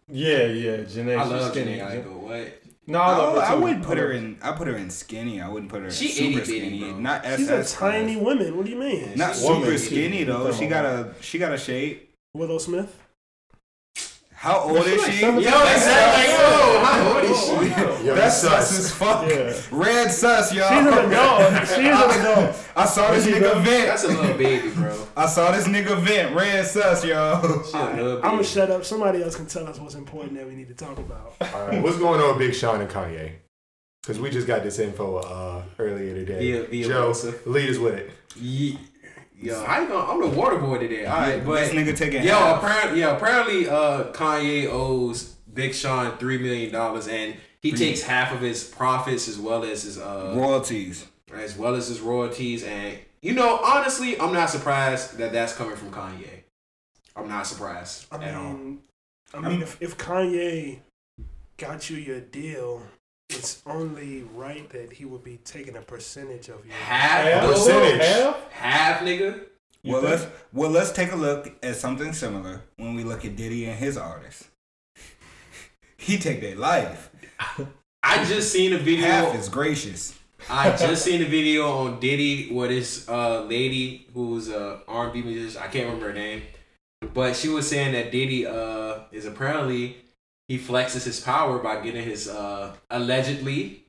Yeah, 0.09 0.47
yeah. 0.47 0.77
Jhené, 0.79 1.17
I 1.19 1.23
she's 1.23 1.33
love 1.33 1.51
skinny. 1.53 1.79
Jhené 1.79 2.05
Aiko. 2.05 2.13
What? 2.21 2.63
No, 2.87 2.99
I 3.01 3.17
love 3.17 3.37
Oh, 3.37 3.41
I 3.41 3.55
wouldn't 3.55 3.83
put 3.85 3.97
her 3.97 4.13
in. 4.13 4.37
I 4.43 4.53
put 4.53 4.67
her 4.69 4.77
in 4.77 4.91
skinny. 4.91 5.41
I 5.41 5.49
wouldn't 5.49 5.71
put 5.71 5.81
her 5.81 5.87
in 5.87 5.93
She 5.93 6.09
super 6.09 6.41
itty 6.41 6.53
bitty, 6.53 6.59
skinny. 6.79 6.79
bro. 6.93 6.99
Not 7.01 7.25
SS 7.25 7.39
She's 7.39 7.49
a 7.49 7.53
class. 7.53 7.73
tiny 7.75 8.17
woman. 8.17 8.57
What 8.57 8.67
do 8.67 8.73
you 8.73 8.79
mean? 8.79 9.13
Not 9.17 9.35
She's 9.35 9.47
super 9.47 9.79
skinny 9.79 10.19
She- 10.19 10.25
though. 10.25 10.53
She 10.53 10.67
got 10.67 10.85
a 10.85 11.15
she 11.23 11.39
got 11.39 11.53
a 11.53 11.59
shape. 11.59 12.13
Willow 12.35 12.59
Smith. 12.59 12.99
How 14.45 14.59
old 14.61 14.87
is 14.87 15.03
she? 15.07 15.23
Yo, 15.23 15.31
exactly. 15.39 16.33
Yo, 16.35 16.85
how 16.85 17.15
old 17.15 17.25
is 17.25 17.45
she? 17.45 18.07
Yo, 18.07 18.15
That's 18.15 18.43
that's 18.43 18.67
sus 18.69 18.79
as 18.79 18.91
fuck. 18.93 19.27
Yeah. 19.27 19.55
Red 19.71 20.11
sus, 20.11 20.53
y'all. 20.55 20.69
She's 20.69 20.87
an 20.87 20.93
adult. 20.93 21.67
She's 21.67 21.79
an 21.79 22.21
adult. 22.21 22.67
I 22.77 22.85
saw 22.85 23.11
this 23.13 23.27
nigga 23.27 23.55
vent. 23.63 23.87
That's 23.87 24.05
a 24.05 24.09
little 24.09 24.37
baby, 24.37 24.69
bro. 24.69 25.07
I 25.17 25.25
saw 25.27 25.51
this 25.51 25.67
nigga 25.67 25.99
vent. 26.03 26.37
Red 26.37 26.67
sus, 26.67 27.03
y'all. 27.07 27.41
She 27.65 27.77
a 27.79 27.95
little 27.97 28.17
I'm 28.25 28.33
gonna 28.33 28.45
shut 28.45 28.71
up. 28.71 28.85
Somebody 28.85 29.23
else 29.23 29.35
can 29.35 29.47
tell 29.47 29.67
us 29.67 29.79
what's 29.81 29.95
important 29.95 30.35
that 30.37 30.47
we 30.47 30.55
need 30.55 30.69
to 30.69 30.75
talk 30.75 30.99
about. 30.99 31.35
All 31.41 31.67
right, 31.67 31.83
what's 31.83 31.97
going 31.97 32.21
on 32.21 32.37
with 32.37 32.39
Big 32.47 32.55
Sean 32.55 32.83
and 32.83 32.91
Kanye? 32.91 33.33
Because 34.03 34.21
we 34.21 34.29
just 34.29 34.47
got 34.47 34.63
this 34.63 34.79
info 34.79 35.17
uh, 35.17 35.63
earlier 35.79 36.15
today. 36.15 36.39
Via- 36.39 36.65
via 36.65 36.87
Joe, 36.89 37.11
WhatsApp. 37.13 37.47
lead 37.47 37.71
us 37.71 37.79
with 37.79 37.95
it. 37.95 38.11
Ye- 38.37 38.79
Yo, 39.45 39.63
how 39.65 39.81
you 39.83 39.89
gonna? 39.89 40.11
I'm 40.11 40.21
the 40.23 40.29
water 40.39 40.59
boy 40.59 40.79
today. 40.79 41.05
All 41.05 41.19
right, 41.19 41.45
but 41.45 41.61
this 41.61 41.71
nigga 41.73 41.95
taking 41.97 42.23
Yo, 42.23 42.33
half. 42.35 42.63
apparently, 42.63 43.01
yeah, 43.01 43.15
apparently, 43.17 43.69
uh, 43.69 44.05
Kanye 44.13 44.67
owes 44.71 45.35
Big 45.53 45.75
Sean 45.75 46.17
three 46.17 46.39
million 46.39 46.73
dollars, 46.73 47.09
and 47.09 47.37
he 47.61 47.73
takes 47.73 48.03
half 48.03 48.33
of 48.33 48.41
his 48.41 48.65
profits 48.65 49.29
as 49.29 49.39
well 49.39 49.63
as 49.65 49.83
his 49.83 49.99
uh, 49.99 50.33
royalties. 50.35 51.07
as 51.35 51.59
well 51.59 51.75
as 51.75 51.89
his 51.89 52.01
royalties. 52.01 52.65
And 52.65 52.97
you 53.21 53.35
know, 53.35 53.59
honestly, 53.63 54.19
I'm 54.19 54.33
not 54.33 54.49
surprised 54.49 55.19
that 55.19 55.33
that's 55.33 55.55
coming 55.55 55.77
from 55.77 55.91
Kanye. 55.91 56.45
I'm 57.15 57.29
not 57.29 57.47
surprised 57.47 58.07
I 58.11 58.25
at 58.25 58.35
all. 58.35 58.53
mean, 58.55 58.79
I 59.35 59.41
mean, 59.49 59.63
if, 59.63 59.77
if 59.83 59.99
Kanye 59.99 60.79
got 61.59 61.91
you 61.91 61.97
your 61.99 62.21
deal, 62.21 62.83
it's 63.31 63.63
only 63.67 64.23
right 64.35 64.69
that 64.71 64.93
he 64.93 65.05
would 65.05 65.25
be 65.25 65.39
taking 65.39 65.77
a 65.77 65.81
percentage 65.81 66.49
of 66.49 66.65
your. 66.65 66.75
Half, 66.75 67.25
Half? 67.25 67.51
Percentage. 67.51 68.01
Half? 68.07 68.53
half, 68.53 69.01
nigga. 69.01 69.47
Well, 69.85 70.01
think? 70.01 70.11
let's 70.11 70.27
well 70.53 70.71
let's 70.71 70.93
take 70.93 71.13
a 71.13 71.17
look 71.17 71.53
at 71.63 71.77
something 71.77 72.13
similar 72.13 72.63
when 72.77 72.95
we 72.95 73.05
look 73.05 73.25
at 73.25 73.37
Diddy 73.37 73.67
and 73.67 73.79
his 73.79 73.97
artists. 73.97 74.49
He 75.97 76.19
take 76.19 76.43
their 76.43 76.57
life. 76.57 77.11
I 78.03 78.25
just 78.27 78.53
seen 78.53 78.75
a 78.75 78.79
video. 78.79 79.07
Half 79.07 79.35
is 79.37 79.49
gracious. 79.49 80.19
I 80.51 80.77
just 80.77 81.03
seen 81.03 81.23
a 81.23 81.25
video 81.25 81.67
on 81.67 81.99
Diddy 82.01 82.53
with 82.53 82.69
this 82.69 83.09
uh, 83.09 83.45
lady 83.45 84.07
who's 84.13 84.51
a 84.51 84.83
R&B 84.87 85.23
musician. 85.23 85.63
I 85.63 85.69
can't 85.69 85.87
remember 85.87 86.09
her 86.09 86.13
name, 86.13 86.43
but 87.15 87.35
she 87.35 87.49
was 87.49 87.67
saying 87.67 87.93
that 87.93 88.13
Diddy 88.13 88.47
uh, 88.47 89.05
is 89.13 89.25
apparently 89.25 90.04
he 90.49 90.59
flexes 90.59 91.05
his 91.05 91.21
power 91.21 91.59
by 91.59 91.81
getting 91.81 92.05
his 92.05 92.29
uh, 92.29 92.75
allegedly. 92.91 93.85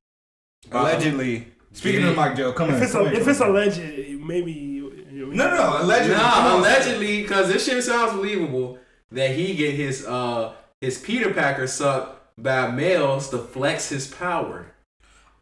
Allegedly. 0.71 1.47
Speaking 1.73 1.99
Diddy- 2.01 2.11
of 2.11 2.15
Mike 2.15 2.35
Joe, 2.37 2.53
come 2.53 2.69
If 2.69 2.75
on. 2.77 2.83
it's 2.83 2.95
a, 2.95 3.05
if 3.21 3.27
it's 3.27 3.39
alleged, 3.41 3.79
maybe. 4.25 4.51
You, 4.51 4.93
you, 5.11 5.25
no, 5.33 5.49
no, 5.49 5.55
no, 5.55 5.83
allegedly. 5.83 6.15
come 6.15 6.23
Nah, 6.45 6.53
on. 6.55 6.59
allegedly, 6.61 7.21
because 7.21 7.51
this 7.51 7.65
shit 7.65 7.83
sounds 7.83 8.13
believable 8.13 8.77
that 9.11 9.31
he 9.31 9.55
get 9.55 9.75
his 9.75 10.05
uh 10.05 10.53
his 10.81 10.97
Peter 10.97 11.33
Packer 11.33 11.67
sucked 11.67 12.41
by 12.41 12.69
males 12.71 13.29
to 13.29 13.37
flex 13.37 13.89
his 13.89 14.07
power. 14.07 14.67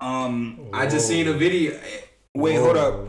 Um, 0.02 0.60
I 0.74 0.86
just 0.88 1.08
seen 1.08 1.28
a 1.28 1.34
video. 1.34 1.80
wait, 2.36 2.56
hold 2.56 2.78
up. 2.78 3.06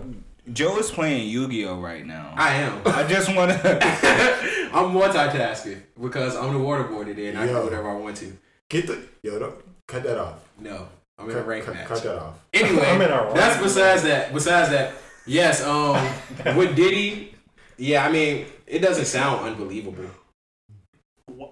Joe 0.53 0.77
is 0.79 0.91
playing 0.91 1.29
Yu-Gi-Oh 1.29 1.81
right 1.81 2.05
now. 2.05 2.35
I 2.37 2.55
am. 2.57 2.83
I 2.85 3.07
just 3.07 3.35
want 3.35 3.51
to. 3.53 3.79
I'm 4.75 4.93
multitasking 4.93 5.81
because 6.01 6.37
I'm 6.37 6.53
the 6.53 6.59
water 6.59 6.85
boy 6.85 7.05
today 7.05 7.29
and 7.29 7.39
I 7.39 7.47
can 7.47 7.55
do 7.55 7.63
whatever 7.65 7.91
I 7.91 7.95
want 7.97 8.17
to. 8.19 8.37
Get 8.69 8.87
the 8.87 8.99
yo, 9.23 9.39
don't 9.39 9.55
cut 9.87 10.03
that 10.03 10.19
off. 10.19 10.47
No, 10.59 10.89
I'm 11.19 11.27
in 11.31 11.37
a 11.37 11.39
Cut, 11.39 11.47
rank 11.47 11.65
cut, 11.65 11.75
match. 11.75 11.87
cut 11.89 12.03
that 12.03 12.19
off. 12.19 12.39
Anyway, 12.53 12.85
I'm 12.85 13.01
in 13.01 13.11
a 13.11 13.23
rank 13.23 13.35
that's 13.35 13.63
besides 13.63 14.03
that. 14.03 14.35
Besides 14.35 14.71
that, 14.71 14.95
yes. 15.27 15.63
Um, 15.63 15.97
with 16.57 16.77
Diddy, 16.77 17.35
yeah. 17.79 18.05
I 18.07 18.11
mean, 18.13 18.47
it 18.67 18.81
doesn't 18.81 19.07
sound 19.07 19.47
unbelievable. 19.47 20.07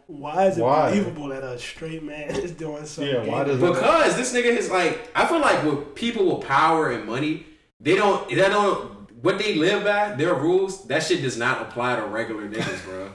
Why 0.06 0.46
is 0.46 0.58
it 0.58 0.62
Why? 0.62 0.90
believable 0.90 1.28
that 1.28 1.42
a 1.42 1.58
straight 1.58 2.02
man 2.02 2.30
is 2.30 2.52
doing 2.52 2.84
something? 2.84 3.12
Yeah, 3.14 3.24
why 3.24 3.44
does 3.44 3.62
it? 3.62 3.66
Because 3.66 4.16
this 4.16 4.32
nigga 4.34 4.56
is 4.56 4.70
like, 4.70 5.10
I 5.14 5.26
feel 5.26 5.40
like 5.40 5.64
with 5.64 5.94
people 5.94 6.36
with 6.36 6.46
power 6.46 6.90
and 6.90 7.06
money, 7.06 7.46
they 7.82 7.94
don't, 7.96 8.28
they 8.28 8.36
don't, 8.36 9.12
what 9.22 9.38
they 9.38 9.54
live 9.56 9.84
by, 9.84 10.14
their 10.14 10.34
rules, 10.34 10.86
that 10.86 11.02
shit 11.02 11.22
does 11.22 11.36
not 11.36 11.62
apply 11.62 11.96
to 11.96 12.06
regular 12.06 12.48
niggas, 12.48 12.84
bro. 12.84 13.12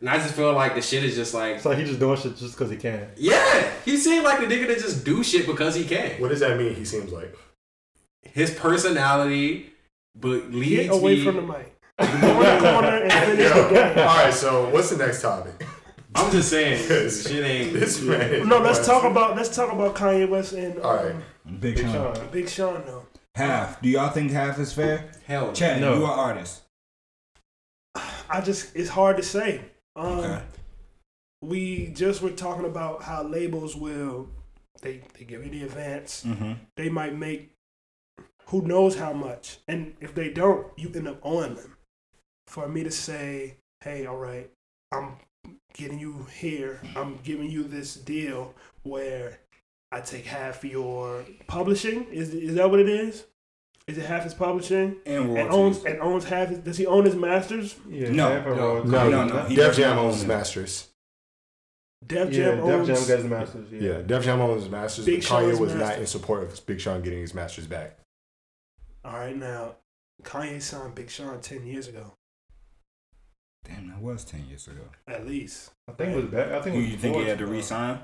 And 0.00 0.10
I 0.10 0.16
just 0.18 0.34
feel 0.34 0.52
like 0.52 0.74
the 0.74 0.82
shit 0.82 1.04
is 1.04 1.14
just 1.14 1.34
like, 1.34 1.60
So 1.60 1.70
he 1.70 1.84
just 1.84 1.98
doing 2.00 2.18
shit 2.18 2.36
just 2.36 2.54
because 2.56 2.70
he 2.70 2.76
can. 2.76 3.08
yeah, 3.16 3.70
he 3.84 3.96
seemed 3.96 4.24
like 4.24 4.40
the 4.40 4.46
nigga 4.46 4.66
that 4.68 4.78
just 4.78 5.04
do 5.04 5.22
shit 5.22 5.46
because 5.46 5.74
he 5.74 5.84
can. 5.84 6.20
What 6.20 6.28
does 6.30 6.40
that 6.40 6.58
mean? 6.58 6.74
He 6.74 6.84
seems 6.84 7.12
like. 7.12 7.34
His 8.22 8.50
personality, 8.52 9.70
but 10.14 10.50
leads 10.50 10.88
Get 10.88 10.92
away 10.92 11.16
me. 11.16 11.24
from 11.24 11.36
the 11.36 11.42
mic. 11.42 11.70
Go 11.98 12.06
in 12.80 13.02
and 13.02 13.12
finish 13.12 13.48
the 13.52 13.62
All 13.62 13.70
game. 13.70 13.96
right, 13.96 14.34
so 14.34 14.68
what's 14.70 14.90
the 14.90 14.96
next 14.96 15.22
topic? 15.22 15.64
I'm 16.16 16.30
just 16.32 16.48
saying, 16.50 16.86
this 16.88 17.28
shit 17.28 17.44
ain't. 17.44 17.72
This 17.72 18.00
man. 18.02 18.48
No, 18.48 18.58
let's 18.58 18.84
talk 18.84 19.04
about 19.04 19.36
let's 19.36 19.54
talk 19.54 19.72
about 19.72 19.94
Kanye 19.94 20.28
West 20.28 20.52
and 20.54 20.78
um, 20.78 20.84
All 20.84 20.96
right. 20.96 21.14
Big 21.60 21.76
Big 21.76 21.78
Sean. 21.78 22.14
Sean. 22.14 22.28
Big 22.32 22.48
Sean 22.48 22.82
though. 22.86 23.06
Half. 23.34 23.82
Do 23.82 23.88
y'all 23.88 24.10
think 24.10 24.30
half 24.30 24.58
is 24.58 24.72
fair? 24.72 25.10
Hell, 25.26 25.48
no. 25.48 25.52
Chad, 25.52 25.80
No. 25.80 25.98
you 25.98 26.04
are 26.04 26.12
artist. 26.16 26.62
I 28.28 28.40
just 28.40 28.74
it's 28.76 28.90
hard 28.90 29.16
to 29.16 29.22
say. 29.22 29.60
Um, 29.96 30.06
Okay. 30.20 30.42
We 31.42 31.88
just 31.88 32.22
were 32.22 32.30
talking 32.30 32.64
about 32.64 33.02
how 33.02 33.22
labels 33.22 33.76
will 33.76 34.28
they 34.80 35.02
they 35.18 35.24
give 35.24 35.44
you 35.44 35.50
the 35.50 35.64
advance. 35.64 36.24
Mm-hmm. 36.24 36.52
They 36.76 36.88
might 36.88 37.14
make 37.16 37.50
who 38.46 38.62
knows 38.62 38.96
how 38.96 39.12
much, 39.12 39.58
and 39.68 39.94
if 40.00 40.14
they 40.14 40.30
don't, 40.30 40.66
you 40.78 40.90
end 40.94 41.08
up 41.08 41.18
owing 41.22 41.54
them. 41.54 41.76
For 42.46 42.68
me 42.68 42.82
to 42.84 42.90
say, 42.90 43.56
hey, 43.82 44.04
all 44.06 44.18
right, 44.18 44.50
I'm 44.92 45.16
getting 45.74 45.98
you 45.98 46.26
here. 46.34 46.80
I'm 46.94 47.18
giving 47.24 47.50
you 47.50 47.64
this 47.64 47.94
deal 47.94 48.54
where 48.82 49.40
I 49.94 50.00
take 50.00 50.26
half 50.26 50.64
your 50.64 51.24
publishing. 51.46 52.06
Is 52.10 52.34
is 52.34 52.56
that 52.56 52.68
what 52.68 52.80
it 52.80 52.88
is? 52.88 53.26
Is 53.86 53.96
it 53.96 54.06
half 54.06 54.24
his 54.24 54.34
publishing? 54.34 54.96
And 55.06 55.36
And 55.36 55.50
owns 55.50 55.84
and 55.84 56.00
owns 56.00 56.24
half. 56.24 56.48
His, 56.48 56.58
does 56.58 56.76
he 56.76 56.86
own 56.86 57.04
his 57.04 57.14
masters? 57.14 57.76
Yeah, 57.88 58.10
No, 58.10 58.42
no. 58.42 58.82
No, 58.82 59.08
no, 59.08 59.24
no, 59.24 59.44
he 59.44 59.54
Def 59.54 59.76
Jam 59.76 59.96
owns 59.98 60.16
his 60.16 60.26
masters. 60.26 60.88
Def 62.04 62.32
Yeah, 62.32 62.56
Jam 62.56 62.56
Def 62.56 62.64
owns. 62.64 62.86
Jam 62.88 62.96
got 63.08 63.18
his 63.22 63.24
masters. 63.24 63.72
Yeah. 63.72 63.80
Yeah, 63.80 64.02
Def 64.02 64.24
Jam 64.24 64.40
owns 64.40 64.62
his 64.64 64.72
masters, 64.72 65.06
Big 65.06 65.20
but 65.20 65.26
Sean's 65.28 65.58
Kanye 65.58 65.60
was 65.60 65.74
not 65.74 65.98
in 65.98 66.06
support 66.06 66.42
of 66.42 66.66
Big 66.66 66.80
Sean 66.80 67.00
getting 67.00 67.20
his 67.20 67.32
masters 67.32 67.68
back. 67.68 67.98
All 69.04 69.12
right, 69.12 69.36
now 69.36 69.76
Kanye 70.24 70.60
signed 70.60 70.96
Big 70.96 71.08
Sean 71.08 71.40
ten 71.40 71.64
years 71.66 71.86
ago, 71.86 72.14
Damn, 73.64 73.88
that 73.88 74.00
was 74.00 74.24
ten 74.24 74.44
years 74.48 74.66
ago. 74.66 74.82
at 75.06 75.24
least. 75.24 75.70
I 75.88 75.92
think 75.92 76.14
it 76.14 76.16
was 76.16 76.26
bad. 76.26 76.52
I 76.52 76.60
think. 76.62 76.74
Who 76.74 76.82
you 76.82 76.96
think 76.96 77.16
he 77.16 77.24
had 77.26 77.38
to 77.38 77.44
it's, 77.44 77.50
uh, 77.50 77.54
resign? 77.54 77.98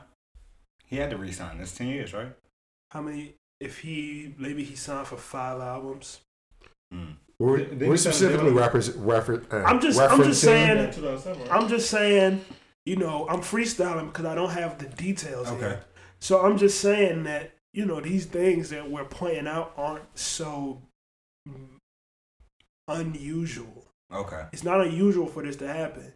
He 0.90 0.96
had 0.96 1.10
to 1.10 1.16
resign. 1.16 1.58
That's 1.58 1.74
ten 1.74 1.86
years, 1.86 2.12
right? 2.12 2.32
How 2.90 3.00
many? 3.00 3.34
If 3.60 3.78
he 3.78 4.34
maybe 4.38 4.64
he 4.64 4.74
signed 4.74 5.06
for 5.06 5.16
five 5.16 5.60
albums. 5.60 6.20
Mm. 6.92 7.14
We're, 7.38 7.58
Did- 7.58 7.78
did 7.78 7.88
we're 7.88 7.96
specifically 7.96 8.50
Dylan? 8.50 8.58
rappers, 8.58 8.92
refer, 8.96 9.42
uh, 9.50 9.62
I'm 9.64 9.80
just- 9.80 9.98
I'm 9.98 10.22
just 10.22 10.42
saying- 10.42 10.76
Yeah, 10.76 10.90
2007, 10.90 11.40
right? 11.42 11.50
I'm 11.50 11.68
just 11.68 11.88
saying, 11.88 12.44
you 12.84 12.96
know, 12.96 13.26
I'm 13.30 13.40
freestyling 13.40 14.08
because 14.08 14.26
I 14.26 14.34
don't 14.34 14.50
have 14.50 14.76
the 14.78 14.86
details 14.86 15.48
Okay. 15.48 15.58
here. 15.60 15.84
So 16.18 16.44
I'm 16.44 16.58
just 16.58 16.80
saying 16.80 17.22
that 17.24 17.52
you 17.72 17.86
know 17.86 18.00
these 18.00 18.26
things 18.26 18.68
that 18.70 18.90
we're 18.90 19.04
pointing 19.06 19.46
out 19.46 19.72
aren't 19.78 20.18
so 20.18 20.82
mm, 21.48 21.76
unusual. 22.88 23.86
Okay. 24.12 24.46
It's 24.52 24.64
not 24.64 24.80
unusual 24.80 25.26
for 25.26 25.42
this 25.42 25.56
to 25.56 25.68
happen. 25.68 26.12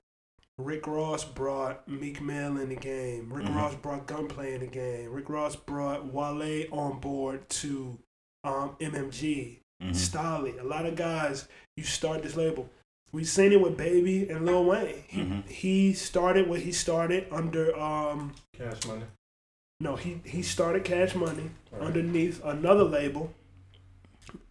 Rick 0.56 0.86
Ross 0.86 1.24
brought 1.24 1.86
Meek 1.88 2.20
Mill 2.20 2.58
in 2.58 2.68
the 2.68 2.76
game. 2.76 3.32
Rick 3.32 3.46
Mhm. 3.46 3.56
Ross 3.56 3.74
brought 3.74 4.06
Gunplay 4.06 4.54
in 4.54 4.60
the 4.60 4.66
game. 4.68 5.10
Rick 5.12 5.28
Ross 5.28 5.56
brought 5.56 6.06
Wale 6.06 6.66
on 6.72 7.00
board 7.00 7.48
to 7.50 7.98
um, 8.44 8.76
MMG, 8.78 9.60
Mhm. 9.82 9.94
Stalley, 9.94 10.58
a 10.58 10.62
lot 10.62 10.84
of 10.84 10.96
guys. 10.96 11.48
You 11.78 11.82
start 11.82 12.22
this 12.22 12.36
label. 12.36 12.68
We've 13.10 13.26
seen 13.26 13.52
it 13.52 13.60
with 13.62 13.76
Baby 13.78 14.28
and 14.28 14.44
Lil 14.44 14.66
Wayne. 14.66 15.02
He, 15.08 15.20
Mhm. 15.22 15.48
he 15.48 15.92
started 15.94 16.46
what 16.46 16.60
he 16.60 16.70
started 16.70 17.26
under. 17.30 17.74
Um, 17.74 18.34
Cash 18.52 18.86
money. 18.86 19.04
no, 19.80 19.96
he 19.96 20.20
he 20.26 20.42
started 20.42 20.84
Cash 20.84 21.14
Money 21.14 21.50
Right. 21.72 21.80
underneath 21.80 22.44
another 22.44 22.84
label, 22.84 23.32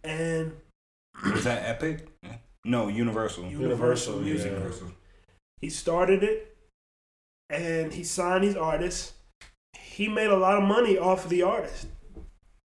and 0.02 0.56
Was 1.24 1.44
that 1.44 1.62
Epic? 1.68 2.08
No, 2.64 2.88
Universal. 2.88 3.44
Universal 3.44 4.20
Music 4.22 4.50
yeah. 4.52 4.58
Group. 4.58 4.94
He 5.64 5.70
started 5.70 6.22
it, 6.22 6.54
and 7.48 7.94
he 7.94 8.04
signed 8.04 8.44
these 8.44 8.54
artists. 8.54 9.14
He 9.72 10.08
made 10.08 10.26
a 10.28 10.36
lot 10.36 10.58
of 10.58 10.68
money 10.68 10.98
off 10.98 11.24
of 11.24 11.30
the 11.30 11.40
artists. 11.42 11.86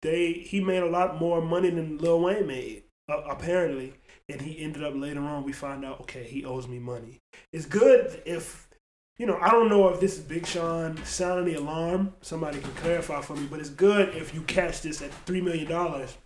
They 0.01 0.33
he 0.33 0.59
made 0.59 0.83
a 0.83 0.89
lot 0.89 1.17
more 1.17 1.41
money 1.41 1.69
than 1.69 1.99
Lil 1.99 2.19
Wayne 2.19 2.47
made, 2.47 2.83
uh, 3.07 3.21
apparently. 3.29 3.93
And 4.27 4.41
he 4.41 4.59
ended 4.61 4.83
up 4.83 4.93
later 4.93 5.21
on. 5.21 5.45
We 5.45 5.53
find 5.53 5.85
out, 5.85 6.01
okay, 6.01 6.25
he 6.25 6.43
owes 6.43 6.67
me 6.67 6.79
money. 6.79 7.21
It's 7.53 7.65
good 7.65 8.21
if 8.25 8.67
you 9.17 9.25
know. 9.25 9.37
I 9.39 9.51
don't 9.51 9.69
know 9.69 9.87
if 9.87 10.01
this 10.01 10.17
is 10.17 10.23
Big 10.25 10.45
Sean 10.45 11.01
sounding 11.05 11.45
the 11.45 11.61
alarm. 11.61 12.13
Somebody 12.19 12.59
can 12.59 12.73
clarify 12.73 13.21
for 13.21 13.37
me. 13.37 13.47
But 13.49 13.61
it's 13.61 13.69
good 13.69 14.15
if 14.15 14.35
you 14.35 14.41
catch 14.41 14.81
this 14.81 15.01
at 15.01 15.13
three 15.25 15.39
million 15.39 15.69
dollars. 15.69 16.17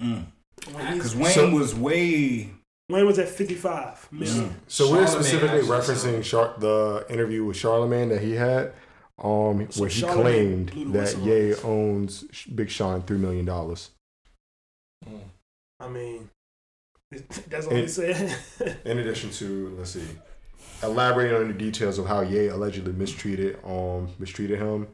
Mm. 0.00 0.24
Because 0.64 1.14
Wayne 1.14 1.34
So- 1.34 1.50
was 1.50 1.74
way. 1.74 2.52
Wayne 2.88 3.06
was 3.06 3.18
at 3.18 3.28
fifty-five 3.28 4.08
million. 4.12 4.54
So 4.68 4.90
we're 4.90 5.06
specifically 5.06 5.60
referencing 5.62 6.22
Char- 6.22 6.54
the 6.58 7.04
interview 7.08 7.44
with 7.44 7.56
Charlemagne 7.56 8.08
that 8.10 8.22
he 8.22 8.32
had, 8.32 8.72
um, 9.18 9.66
So 9.70 9.80
where 9.82 9.90
he 9.90 10.00
Charlemagne 10.00 10.66
claimed 10.68 10.92
the 10.92 10.98
that 10.98 11.00
whistle 11.16 11.22
on 11.22 11.26
Ye 11.28 11.40
this. 11.48 11.64
owns 11.64 12.24
Sh- 12.30 12.46
Big 12.46 12.70
Sean 12.70 13.02
three 13.02 13.18
million 13.18 13.44
dollars. 13.44 13.90
I 15.80 15.88
mean, 15.88 16.30
that's 17.10 17.66
all 17.66 17.74
he 17.74 17.80
And- 17.80 17.90
said. 17.90 18.36
In 18.84 18.98
addition 18.98 19.30
to, 19.30 19.74
let's 19.78 19.90
see, 19.90 20.06
elaborating 20.82 21.36
on 21.36 21.48
the 21.48 21.54
details 21.54 21.98
of 21.98 22.06
how 22.06 22.20
Ye 22.20 22.46
allegedly 22.48 22.92
mistreated 22.92 23.58
um 23.64 24.10
mistreated 24.20 24.60
him, 24.60 24.86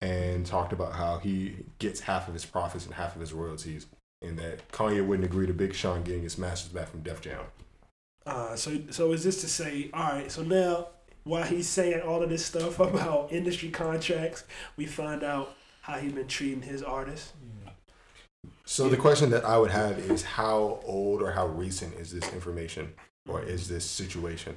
and 0.00 0.44
talked 0.44 0.72
about 0.72 0.94
how 0.94 1.18
he 1.18 1.54
gets 1.78 2.00
half 2.00 2.26
of 2.26 2.34
his 2.34 2.44
profits 2.44 2.86
and 2.86 2.94
half 2.94 3.14
of 3.14 3.20
his 3.20 3.32
royalties, 3.32 3.86
and 4.22 4.38
that 4.38 4.70
Kanye 4.72 5.04
wouldn't 5.06 5.26
agree 5.26 5.46
to 5.46 5.52
Big 5.52 5.74
Sean 5.74 6.02
getting 6.02 6.22
his 6.22 6.38
masters 6.38 6.72
back 6.72 6.88
from 6.88 7.00
Def 7.00 7.20
Jam. 7.20 7.40
Uh, 8.24 8.56
so, 8.56 8.78
so 8.90 9.12
is 9.12 9.22
this 9.22 9.40
to 9.42 9.48
say, 9.48 9.90
all 9.94 10.12
right? 10.12 10.30
So 10.30 10.42
now, 10.42 10.88
while 11.24 11.44
he's 11.44 11.68
saying 11.68 12.00
all 12.00 12.22
of 12.22 12.28
this 12.28 12.44
stuff 12.44 12.80
about 12.80 13.32
industry 13.32 13.70
contracts, 13.70 14.44
we 14.76 14.86
find 14.86 15.22
out 15.22 15.54
how 15.82 15.94
he's 15.94 16.12
been 16.12 16.26
treating 16.26 16.62
his 16.62 16.82
artists. 16.82 17.32
So 18.64 18.88
the 18.88 18.96
question 18.96 19.30
that 19.30 19.44
I 19.44 19.58
would 19.58 19.70
have 19.70 19.98
is 19.98 20.24
how 20.24 20.80
old 20.84 21.22
or 21.22 21.30
how 21.30 21.46
recent 21.46 21.94
is 21.94 22.10
this 22.10 22.32
information 22.32 22.94
or 23.28 23.40
is 23.40 23.68
this 23.68 23.84
situation? 23.84 24.56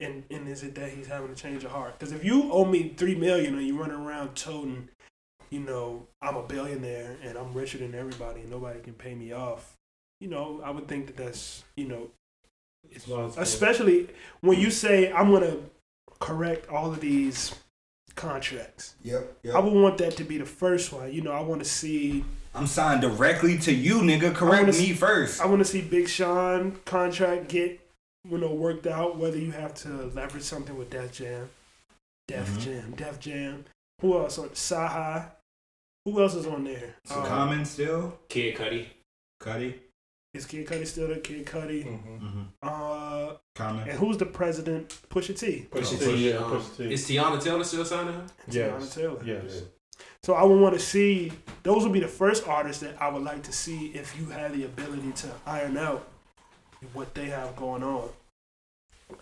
And 0.00 0.24
and 0.30 0.48
is 0.48 0.64
it 0.64 0.74
that 0.74 0.90
he's 0.90 1.06
having 1.06 1.30
a 1.30 1.34
change 1.34 1.62
of 1.62 1.70
heart? 1.70 1.96
Because 1.98 2.12
if 2.12 2.24
you 2.24 2.50
owe 2.50 2.64
me 2.64 2.94
three 2.96 3.14
million 3.14 3.54
and 3.54 3.64
you 3.64 3.78
running 3.78 3.96
around 3.96 4.34
toting, 4.34 4.88
you 5.50 5.60
know, 5.60 6.06
I'm 6.22 6.36
a 6.36 6.42
billionaire 6.42 7.16
and 7.22 7.36
I'm 7.36 7.52
richer 7.52 7.78
than 7.78 7.94
everybody 7.94 8.40
and 8.42 8.50
nobody 8.50 8.80
can 8.80 8.94
pay 8.94 9.14
me 9.14 9.32
off, 9.32 9.76
you 10.20 10.28
know, 10.28 10.60
I 10.64 10.70
would 10.70 10.88
think 10.88 11.06
that 11.06 11.16
that's 11.16 11.64
you 11.76 11.86
know, 11.86 12.10
it's 12.90 13.06
especially 13.36 14.08
when 14.40 14.58
you 14.58 14.70
say 14.70 15.12
I'm 15.12 15.30
gonna 15.32 15.56
correct 16.18 16.68
all 16.68 16.90
of 16.92 17.00
these 17.00 17.54
contracts. 18.14 18.94
Yep. 19.02 19.38
I 19.54 19.58
would 19.58 19.72
want 19.72 19.98
that 19.98 20.16
to 20.16 20.24
be 20.24 20.38
the 20.38 20.46
first 20.46 20.92
one. 20.92 21.12
You 21.12 21.22
know, 21.22 21.32
I 21.32 21.40
want 21.40 21.62
to 21.62 21.68
see 21.68 22.24
I'm 22.54 22.66
signed 22.66 23.00
directly 23.00 23.58
to 23.58 23.72
you, 23.72 24.00
nigga. 24.00 24.34
Correct 24.34 24.66
wanna 24.66 24.78
me 24.78 24.92
first. 24.92 25.40
I 25.40 25.46
want 25.46 25.60
to 25.60 25.64
see 25.64 25.82
Big 25.82 26.08
Sean 26.08 26.78
contract 26.84 27.48
get 27.48 27.80
you 28.28 28.38
know 28.38 28.52
worked 28.52 28.86
out. 28.86 29.16
Whether 29.16 29.38
you 29.38 29.52
have 29.52 29.74
to 29.76 29.88
leverage 30.14 30.42
something 30.42 30.76
with 30.76 30.90
Def 30.90 31.12
Jam, 31.12 31.50
Def 32.28 32.48
Mhm. 32.48 32.60
Jam, 32.60 32.90
Def 32.96 33.20
Jam. 33.20 33.64
Who 34.00 34.18
else 34.18 34.38
on 34.38 34.48
Saha? 34.50 35.30
Who 36.04 36.20
else 36.22 36.34
is 36.34 36.46
on 36.46 36.64
there? 36.64 36.94
So 37.04 37.16
Um, 37.20 37.26
Common 37.26 37.64
still. 37.64 38.18
Kid 38.28 38.56
Cudi. 38.56 38.86
Cuddy. 39.38 39.80
is 40.34 40.46
Kid 40.46 40.66
Cudi 40.66 40.86
still 40.86 41.08
there? 41.08 41.18
Kid 41.18 41.44
Cudi. 41.46 41.84
Mm-hmm. 41.84 42.26
Mm-hmm. 42.26 42.42
Uh, 42.62 43.34
Common. 43.54 43.88
and 43.88 43.98
who's 43.98 44.16
the 44.16 44.26
president? 44.26 44.88
Pusha 45.10 45.38
T. 45.38 45.66
Push 45.70 45.90
Push 45.90 45.98
T, 45.98 46.30
yeah, 46.30 46.36
um, 46.36 46.50
push 46.52 46.80
it. 46.80 46.92
Is 46.92 47.06
Teyana 47.08 47.42
Taylor 47.42 47.64
still 47.64 47.84
signing 47.84 48.14
her? 48.14 48.20
and 48.46 48.54
Yes. 48.54 48.72
Teyana 48.72 48.94
Taylor. 48.94 49.24
Yes. 49.24 49.62
So 50.22 50.34
I 50.34 50.44
would 50.44 50.60
want 50.60 50.74
to 50.74 50.80
see 50.80 51.32
those 51.62 51.82
would 51.84 51.92
be 51.92 52.00
the 52.00 52.08
first 52.08 52.46
artists 52.48 52.80
that 52.82 53.00
I 53.00 53.08
would 53.08 53.22
like 53.22 53.42
to 53.44 53.52
see 53.52 53.86
if 53.88 54.18
you 54.18 54.26
have 54.26 54.56
the 54.56 54.64
ability 54.64 55.12
to 55.12 55.28
iron 55.46 55.76
out 55.76 56.08
what 56.94 57.14
they 57.14 57.26
have 57.26 57.56
going 57.56 57.82
on. 57.82 58.08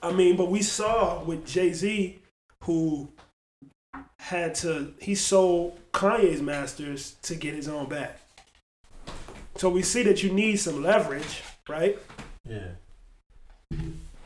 I 0.03 0.13
mean, 0.13 0.37
but 0.37 0.51
we 0.51 0.63
saw 0.63 1.23
with 1.25 1.45
Jay 1.47 1.73
Z 1.73 2.19
who 2.65 3.09
had 4.19 4.55
to 4.57 4.93
he 5.01 5.15
sold 5.15 5.79
Kanye's 5.93 6.43
masters 6.43 7.17
to 7.23 7.35
get 7.35 7.55
his 7.55 7.69
own 7.69 7.89
back. 7.89 8.21
So 9.57 9.69
we 9.69 9.83
see 9.83 10.03
that 10.05 10.23
you 10.23 10.31
need 10.31 10.57
some 10.57 10.83
leverage, 10.83 11.43
right? 11.69 11.99
Yeah. 12.49 12.69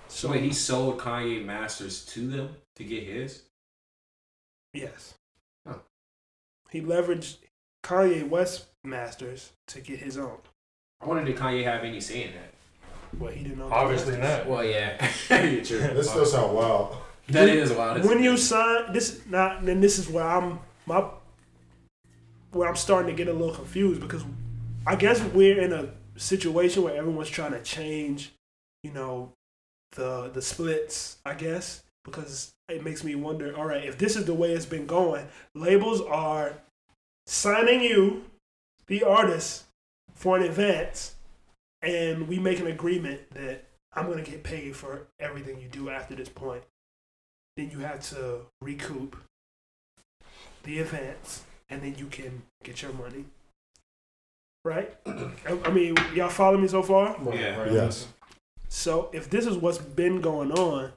So 0.08 0.30
wait, 0.30 0.42
he 0.42 0.52
sold 0.52 0.98
Kanye 0.98 1.44
masters 1.44 2.04
to 2.06 2.28
them 2.28 2.50
to 2.76 2.84
get 2.84 3.04
his? 3.04 3.42
Yes. 4.74 5.14
Huh. 5.66 5.78
He 6.70 6.82
leveraged 6.82 7.38
Kanye 7.82 8.28
West 8.28 8.66
masters 8.84 9.52
to 9.68 9.80
get 9.80 10.00
his 10.00 10.18
own. 10.18 10.36
I 11.00 11.06
wonder 11.06 11.24
did 11.24 11.36
Kanye 11.36 11.64
have 11.64 11.82
any 11.82 12.00
say 12.00 12.24
in 12.24 12.34
that? 12.34 12.52
Well, 13.18 13.32
he 13.32 13.42
didn't 13.42 13.58
know. 13.58 13.68
Obviously 13.70 14.18
not. 14.18 14.46
Well, 14.46 14.64
yeah, 14.64 15.10
You're 15.30 15.64
true. 15.64 15.78
This 15.78 16.10
still 16.10 16.26
sound 16.26 16.54
wild. 16.54 16.96
That 17.28 17.48
is 17.48 17.72
wild. 17.72 18.04
when 18.04 18.22
you 18.22 18.36
sign 18.36 18.92
this 18.92 19.20
not 19.28 19.64
then 19.64 19.80
this 19.80 19.98
is 19.98 20.08
where 20.08 20.24
i'm 20.24 20.58
my 20.86 21.04
where 22.52 22.68
i'm 22.68 22.76
starting 22.76 23.14
to 23.14 23.16
get 23.16 23.28
a 23.28 23.32
little 23.32 23.54
confused 23.54 24.00
because 24.00 24.24
i 24.86 24.96
guess 24.96 25.22
we're 25.32 25.60
in 25.60 25.72
a 25.72 25.88
situation 26.16 26.82
where 26.82 26.96
everyone's 26.96 27.30
trying 27.30 27.52
to 27.52 27.62
change 27.62 28.32
you 28.82 28.92
know 28.92 29.32
the 29.92 30.30
the 30.32 30.42
splits 30.42 31.18
i 31.24 31.34
guess 31.34 31.82
because 32.04 32.52
it 32.68 32.84
makes 32.84 33.04
me 33.04 33.14
wonder 33.14 33.56
all 33.56 33.66
right 33.66 33.84
if 33.84 33.98
this 33.98 34.16
is 34.16 34.24
the 34.24 34.34
way 34.34 34.52
it's 34.52 34.66
been 34.66 34.86
going 34.86 35.26
labels 35.54 36.00
are 36.00 36.54
signing 37.26 37.80
you 37.80 38.24
the 38.86 39.02
artist 39.04 39.64
for 40.14 40.36
an 40.36 40.42
advance 40.42 41.14
and 41.82 42.28
we 42.28 42.38
make 42.38 42.58
an 42.60 42.66
agreement 42.66 43.20
that 43.30 43.64
i'm 43.94 44.06
going 44.06 44.22
to 44.22 44.30
get 44.30 44.42
paid 44.42 44.74
for 44.74 45.06
everything 45.20 45.60
you 45.60 45.68
do 45.68 45.88
after 45.88 46.14
this 46.14 46.28
point 46.28 46.62
then 47.56 47.70
you 47.70 47.80
have 47.80 48.00
to 48.10 48.40
recoup 48.60 49.16
the 50.64 50.80
advance, 50.80 51.44
and 51.68 51.82
then 51.82 51.94
you 51.98 52.06
can 52.06 52.42
get 52.62 52.82
your 52.82 52.92
money. 52.92 53.24
Right? 54.64 54.94
I 55.06 55.58
I 55.64 55.70
mean, 55.70 55.96
y'all 56.14 56.28
follow 56.28 56.56
me 56.56 56.68
so 56.68 56.82
far? 56.82 57.16
Yeah. 57.32 57.60
Right. 57.60 57.72
Yes. 57.72 58.08
So 58.68 59.10
if 59.12 59.28
this 59.28 59.46
is 59.46 59.56
what's 59.56 59.78
been 59.78 60.20
going 60.20 60.52
on, 60.52 60.92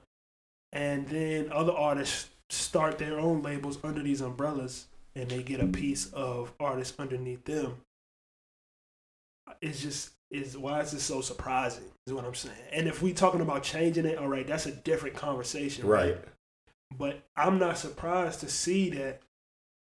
and 0.71 1.07
then 1.07 1.51
other 1.51 1.73
artists 1.73 2.29
start 2.49 2.97
their 2.97 3.19
own 3.19 3.41
labels 3.41 3.79
under 3.83 4.01
these 4.01 4.21
umbrellas, 4.21 4.87
and 5.15 5.29
they 5.29 5.41
get 5.43 5.59
a 5.59 5.67
piece 5.67 6.11
of 6.13 6.53
artists 6.59 6.97
underneath 6.99 7.43
them, 7.45 7.77
it's 9.61 9.81
just 9.81 10.11
is 10.31 10.57
why 10.57 10.81
is 10.81 10.91
this 10.91 11.03
so 11.03 11.21
surprising? 11.21 11.85
Is 12.07 12.13
what 12.13 12.25
I'm 12.25 12.35
saying. 12.35 12.55
And 12.71 12.87
if 12.87 13.01
we 13.01 13.13
talking 13.13 13.41
about 13.41 13.63
changing 13.63 14.05
it, 14.05 14.17
all 14.17 14.27
right, 14.27 14.45
that's 14.45 14.65
a 14.65 14.71
different 14.71 15.15
conversation, 15.15 15.87
Right. 15.87 16.17
But 16.97 17.23
I'm 17.35 17.59
not 17.59 17.77
surprised 17.77 18.39
to 18.41 18.49
see 18.49 18.89
that 18.91 19.21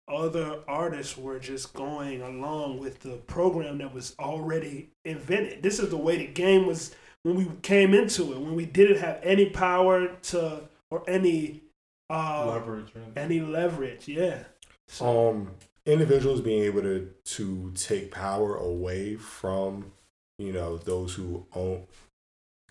other 0.07 0.59
artists 0.67 1.17
were 1.17 1.37
just 1.39 1.73
going 1.73 2.21
along 2.21 2.79
with 2.79 2.99
the 3.01 3.17
program 3.27 3.77
that 3.79 3.93
was 3.93 4.15
already 4.19 4.89
invented. 5.03 5.61
This 5.61 5.79
is 5.79 5.89
the 5.89 5.97
way 5.97 6.17
the 6.17 6.27
game 6.27 6.65
was 6.65 6.95
when 7.23 7.35
we 7.35 7.45
came 7.61 7.93
into 7.93 8.31
it, 8.33 8.39
when 8.39 8.55
we 8.55 8.65
didn't 8.65 8.99
have 8.99 9.19
any 9.21 9.49
power 9.49 10.07
to 10.23 10.61
or 10.89 11.03
any 11.09 11.61
uh 12.09 12.45
Leverage. 12.47 12.87
right? 12.95 13.17
any 13.17 13.41
leverage. 13.41 14.07
Yeah. 14.07 14.43
So, 14.87 15.29
Um, 15.31 15.51
individuals 15.85 16.39
being 16.39 16.63
able 16.63 16.81
to 16.83 17.13
to 17.25 17.73
take 17.75 18.11
power 18.11 18.55
away 18.55 19.15
from, 19.15 19.91
you 20.39 20.53
know, 20.53 20.77
those 20.77 21.13
who 21.15 21.45
own, 21.53 21.85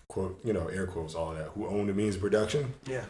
quote, 0.07 0.39
you 0.43 0.53
know, 0.53 0.67
air 0.69 0.87
quotes, 0.87 1.13
all 1.13 1.35
that, 1.35 1.49
who 1.49 1.67
own 1.67 1.85
the 1.85 1.93
means 1.93 2.15
of 2.15 2.21
production. 2.21 2.73
yeah. 2.87 3.05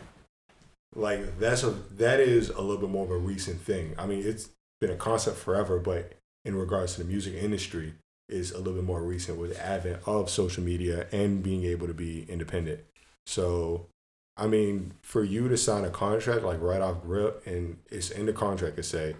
Like 0.96 1.40
that's 1.40 1.64
a 1.64 1.72
that 1.98 2.20
is 2.20 2.50
a 2.50 2.62
little 2.62 2.82
bit 2.82 2.90
more 2.90 3.06
of 3.06 3.12
a 3.12 3.18
recent 3.18 3.62
thing. 3.62 3.94
I 3.98 4.06
mean, 4.06 4.24
it's 4.26 4.50
been 4.80 4.92
a 4.92 4.96
concept 4.96 5.38
forever, 5.38 5.80
but 5.80 6.14
in 6.46 6.56
regards 6.56 6.96
to 6.96 7.04
the 7.04 7.10
music 7.10 7.36
industry, 7.36 7.94
is 8.30 8.52
a 8.52 8.58
little 8.58 8.74
bit 8.74 8.84
more 8.84 9.02
recent 9.02 9.38
with 9.38 9.54
the 9.54 9.66
advent 9.66 10.02
of 10.06 10.30
social 10.30 10.64
media 10.64 11.08
and 11.12 11.44
being 11.44 11.64
able 11.64 11.88
to 11.88 11.94
be 11.94 12.26
independent. 12.30 12.82
So, 13.26 13.88
I 14.36 14.48
mean, 14.48 14.94
for 15.02 15.24
you 15.24 15.48
to 15.50 15.58
sign 15.58 15.86
a 15.86 15.90
contract 15.90 16.44
like 16.44 16.62
right 16.62 16.82
off 16.82 16.98
rip, 17.04 17.46
and 17.46 17.78
it's 17.90 18.10
in 18.10 18.26
the 18.26 18.34
contract 18.34 18.76
to 18.78 18.84
say, 18.84 19.16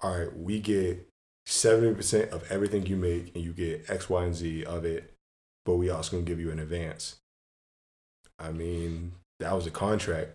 all 0.00 0.18
right, 0.18 0.36
we 0.36 0.60
get 0.60 1.08
seventy 1.44 1.94
percent 1.94 2.30
of 2.30 2.50
everything 2.50 2.86
you 2.86 2.96
make, 2.96 3.34
and 3.34 3.44
you 3.44 3.52
get 3.52 3.88
X, 3.88 4.08
Y, 4.08 4.24
and 4.24 4.34
Z 4.34 4.64
of 4.64 4.84
it, 4.84 5.14
but 5.64 5.76
we 5.76 5.90
also 5.90 6.12
gonna 6.12 6.24
give 6.24 6.40
you 6.40 6.50
an 6.50 6.58
advance. 6.58 7.16
I 8.38 8.50
mean, 8.50 9.12
that 9.40 9.54
was 9.54 9.66
a 9.66 9.70
contract. 9.70 10.32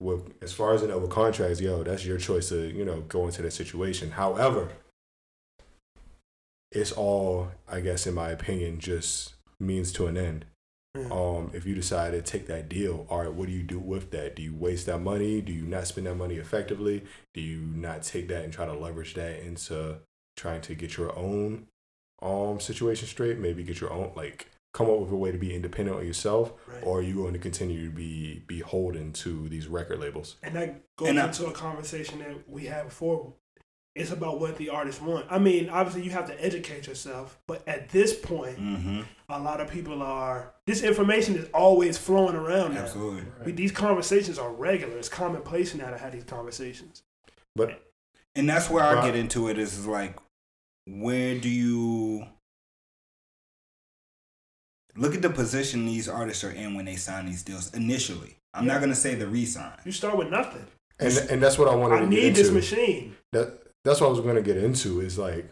With 0.00 0.32
as 0.42 0.52
far 0.52 0.74
as 0.74 0.82
I 0.82 0.86
know 0.86 0.98
with 0.98 1.10
contracts, 1.10 1.60
yo, 1.60 1.82
that's 1.82 2.04
your 2.04 2.18
choice 2.18 2.50
to 2.50 2.68
you 2.68 2.84
know 2.84 3.00
go 3.02 3.26
into 3.26 3.42
that 3.42 3.52
situation. 3.52 4.12
However, 4.12 4.68
it's 6.70 6.92
all, 6.92 7.48
I 7.68 7.80
guess, 7.80 8.06
in 8.06 8.14
my 8.14 8.30
opinion, 8.30 8.78
just 8.78 9.34
means 9.58 9.92
to 9.92 10.06
an 10.06 10.16
end. 10.16 10.44
Yeah. 10.94 11.08
Um, 11.10 11.50
if 11.52 11.66
you 11.66 11.74
decide 11.74 12.12
to 12.12 12.22
take 12.22 12.46
that 12.46 12.68
deal, 12.68 13.06
all 13.08 13.22
right, 13.22 13.32
what 13.32 13.46
do 13.46 13.52
you 13.52 13.62
do 13.62 13.78
with 13.78 14.10
that? 14.12 14.36
Do 14.36 14.42
you 14.42 14.54
waste 14.54 14.86
that 14.86 14.98
money? 14.98 15.40
Do 15.40 15.52
you 15.52 15.62
not 15.62 15.86
spend 15.86 16.06
that 16.06 16.16
money 16.16 16.36
effectively? 16.36 17.04
Do 17.34 17.40
you 17.40 17.60
not 17.60 18.02
take 18.02 18.28
that 18.28 18.44
and 18.44 18.52
try 18.52 18.66
to 18.66 18.72
leverage 18.72 19.14
that 19.14 19.40
into 19.40 19.98
trying 20.36 20.60
to 20.62 20.74
get 20.74 20.96
your 20.96 21.16
own 21.16 21.66
um 22.20 22.60
situation 22.60 23.06
straight? 23.06 23.38
Maybe 23.38 23.64
get 23.64 23.80
your 23.80 23.92
own 23.92 24.12
like 24.16 24.48
come 24.78 24.88
up 24.88 25.00
with 25.00 25.10
a 25.10 25.16
way 25.16 25.32
to 25.32 25.38
be 25.38 25.52
independent 25.54 25.98
of 25.98 26.04
yourself, 26.06 26.52
Right. 26.68 26.82
or 26.84 27.00
are 27.00 27.02
you 27.02 27.14
going 27.14 27.32
to 27.32 27.38
continue 27.40 27.86
to 27.90 27.94
be 27.94 28.44
beholden 28.46 29.12
to 29.24 29.48
these 29.48 29.66
record 29.66 29.98
labels? 29.98 30.36
And 30.42 30.54
that 30.54 30.82
goes 30.96 31.08
And 31.08 31.18
into 31.18 31.46
a 31.46 31.52
conversation 31.52 32.20
that 32.20 32.48
we 32.48 32.66
had 32.66 32.84
before. 32.84 33.34
It's 33.96 34.12
about 34.12 34.38
what 34.38 34.56
the 34.58 34.68
artists 34.68 35.02
want. 35.02 35.26
I 35.28 35.40
mean, 35.40 35.68
obviously 35.68 36.04
you 36.04 36.10
have 36.12 36.28
to 36.28 36.44
educate 36.44 36.86
yourself, 36.86 37.36
but 37.48 37.66
at 37.66 37.88
this 37.88 38.14
point, 38.14 38.58
Mm-hmm. 38.60 39.00
a 39.28 39.40
lot 39.40 39.60
of 39.60 39.68
people 39.68 40.00
are. 40.02 40.54
This 40.66 40.84
information 40.84 41.34
is 41.34 41.48
always 41.52 41.98
flowing 41.98 42.36
around 42.36 42.74
now. 42.74 42.82
Absolutely. 42.82 43.24
We- 43.44 43.52
These 43.52 43.72
conversations 43.72 44.38
are 44.38 44.52
regular. 44.52 44.96
It's 44.96 45.08
commonplace 45.08 45.74
now 45.74 45.90
to 45.90 45.98
have 45.98 46.12
these 46.12 46.22
conversations. 46.24 47.02
But 47.56 47.82
And 48.36 48.48
that's 48.48 48.70
where 48.70 48.84
I 48.84 49.04
get 49.04 49.16
into 49.16 49.48
it 49.48 49.58
is 49.58 49.84
like, 49.84 50.16
where 50.86 51.34
do 51.40 51.48
you 51.48 52.26
look 54.98 55.14
at 55.14 55.22
the 55.22 55.30
position 55.30 55.86
these 55.86 56.08
artists 56.08 56.44
are 56.44 56.50
in 56.50 56.74
when 56.74 56.84
they 56.84 56.96
sign 56.96 57.26
these 57.26 57.42
deals 57.42 57.72
initially? 57.74 58.36
I'm 58.54 58.66
Yeah. 58.66 58.74
not 58.74 58.80
gonna 58.80 58.94
say 58.94 59.14
the 59.14 59.26
re-sign. 59.26 59.72
You 59.84 59.92
start 59.92 60.16
with 60.16 60.28
nothing. 60.30 60.66
and 60.98 61.16
and 61.30 61.42
that's 61.42 61.58
what 61.58 61.68
I 61.68 61.74
wanted 61.74 61.96
I 61.96 61.98
to 62.00 62.06
get 62.06 62.22
need 62.24 62.34
this 62.34 62.50
machine. 62.50 63.16
that 63.32 63.58
that's 63.84 64.00
what 64.00 64.08
I 64.08 64.10
was 64.10 64.20
gonna 64.20 64.42
get 64.42 64.56
into 64.56 65.00
is 65.00 65.16
like 65.18 65.48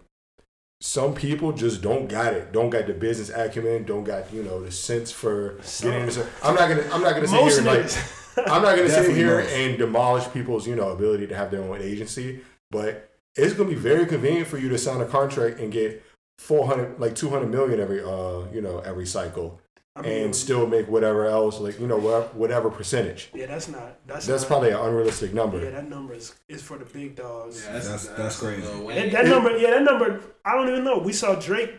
some 0.80 1.14
people 1.14 1.52
just 1.52 1.80
don't 1.82 2.06
got 2.08 2.34
it, 2.34 2.52
don't 2.52 2.68
got 2.70 2.86
the 2.86 2.92
business 2.92 3.30
acumen, 3.30 3.84
don't 3.84 4.04
got 4.04 4.32
you 4.32 4.42
know 4.42 4.62
the 4.62 4.70
sense 4.72 5.10
for 5.12 5.58
getting 5.80 6.02
into. 6.02 6.26
I'm 6.42 6.54
not 6.54 6.68
gonna 6.68 6.82
I'm 6.92 7.02
not 7.02 7.14
gonna 7.14 7.28
sit 7.28 7.40
Most 7.40 7.60
here 7.60 7.68
and 7.70 7.82
like. 7.84 8.04
I'm 8.50 8.60
not 8.62 8.76
gonna 8.76 8.90
sit 8.90 9.16
here 9.16 9.40
most. 9.40 9.52
and 9.54 9.78
demolish 9.78 10.30
people's 10.32 10.66
you 10.66 10.76
know 10.76 10.90
ability 10.90 11.26
to 11.28 11.34
have 11.36 11.50
their 11.50 11.62
own 11.62 11.80
agency, 11.80 12.40
but 12.70 13.08
it's 13.36 13.54
gonna 13.54 13.68
be 13.70 13.74
very 13.74 14.04
convenient 14.06 14.46
for 14.48 14.58
you 14.58 14.68
to 14.68 14.76
sign 14.78 15.00
a 15.00 15.06
contract 15.06 15.58
and 15.60 15.72
get 15.72 16.02
400 16.38 17.00
like 17.00 17.14
200 17.14 17.46
million 17.50 17.80
every 17.80 18.00
uh 18.02 18.44
you 18.52 18.60
know 18.60 18.80
every 18.80 19.06
cycle 19.06 19.60
I 19.94 20.02
mean, 20.02 20.24
and 20.24 20.36
still 20.36 20.66
make 20.66 20.88
whatever 20.88 21.24
else 21.24 21.58
like 21.58 21.80
you 21.80 21.86
know 21.86 21.96
whatever, 21.96 22.26
whatever 22.34 22.70
percentage. 22.70 23.30
yeah, 23.32 23.46
that's 23.46 23.66
not. 23.68 23.96
That's 24.06 24.26
That's 24.26 24.42
not, 24.42 24.48
probably 24.48 24.70
an 24.72 24.76
unrealistic 24.80 25.32
number. 25.32 25.58
Yeah, 25.64 25.70
that 25.70 25.88
number 25.88 26.12
is, 26.12 26.34
is 26.50 26.60
for 26.60 26.76
the 26.76 26.84
big 26.84 27.16
dogs. 27.16 27.64
Yeah, 27.64 27.72
That's- 27.72 28.06
that's 28.08 28.38
crazy. 28.38 28.60
Lil 28.60 28.76
That, 28.76 28.84
Wayne. 28.84 29.12
that 29.12 29.24
number, 29.24 29.56
yeah, 29.56 29.70
that 29.70 29.82
number. 29.84 30.20
I 30.44 30.54
don't 30.54 30.68
even 30.68 30.84
know. 30.84 30.98
We 30.98 31.14
saw 31.14 31.34
Drake 31.36 31.70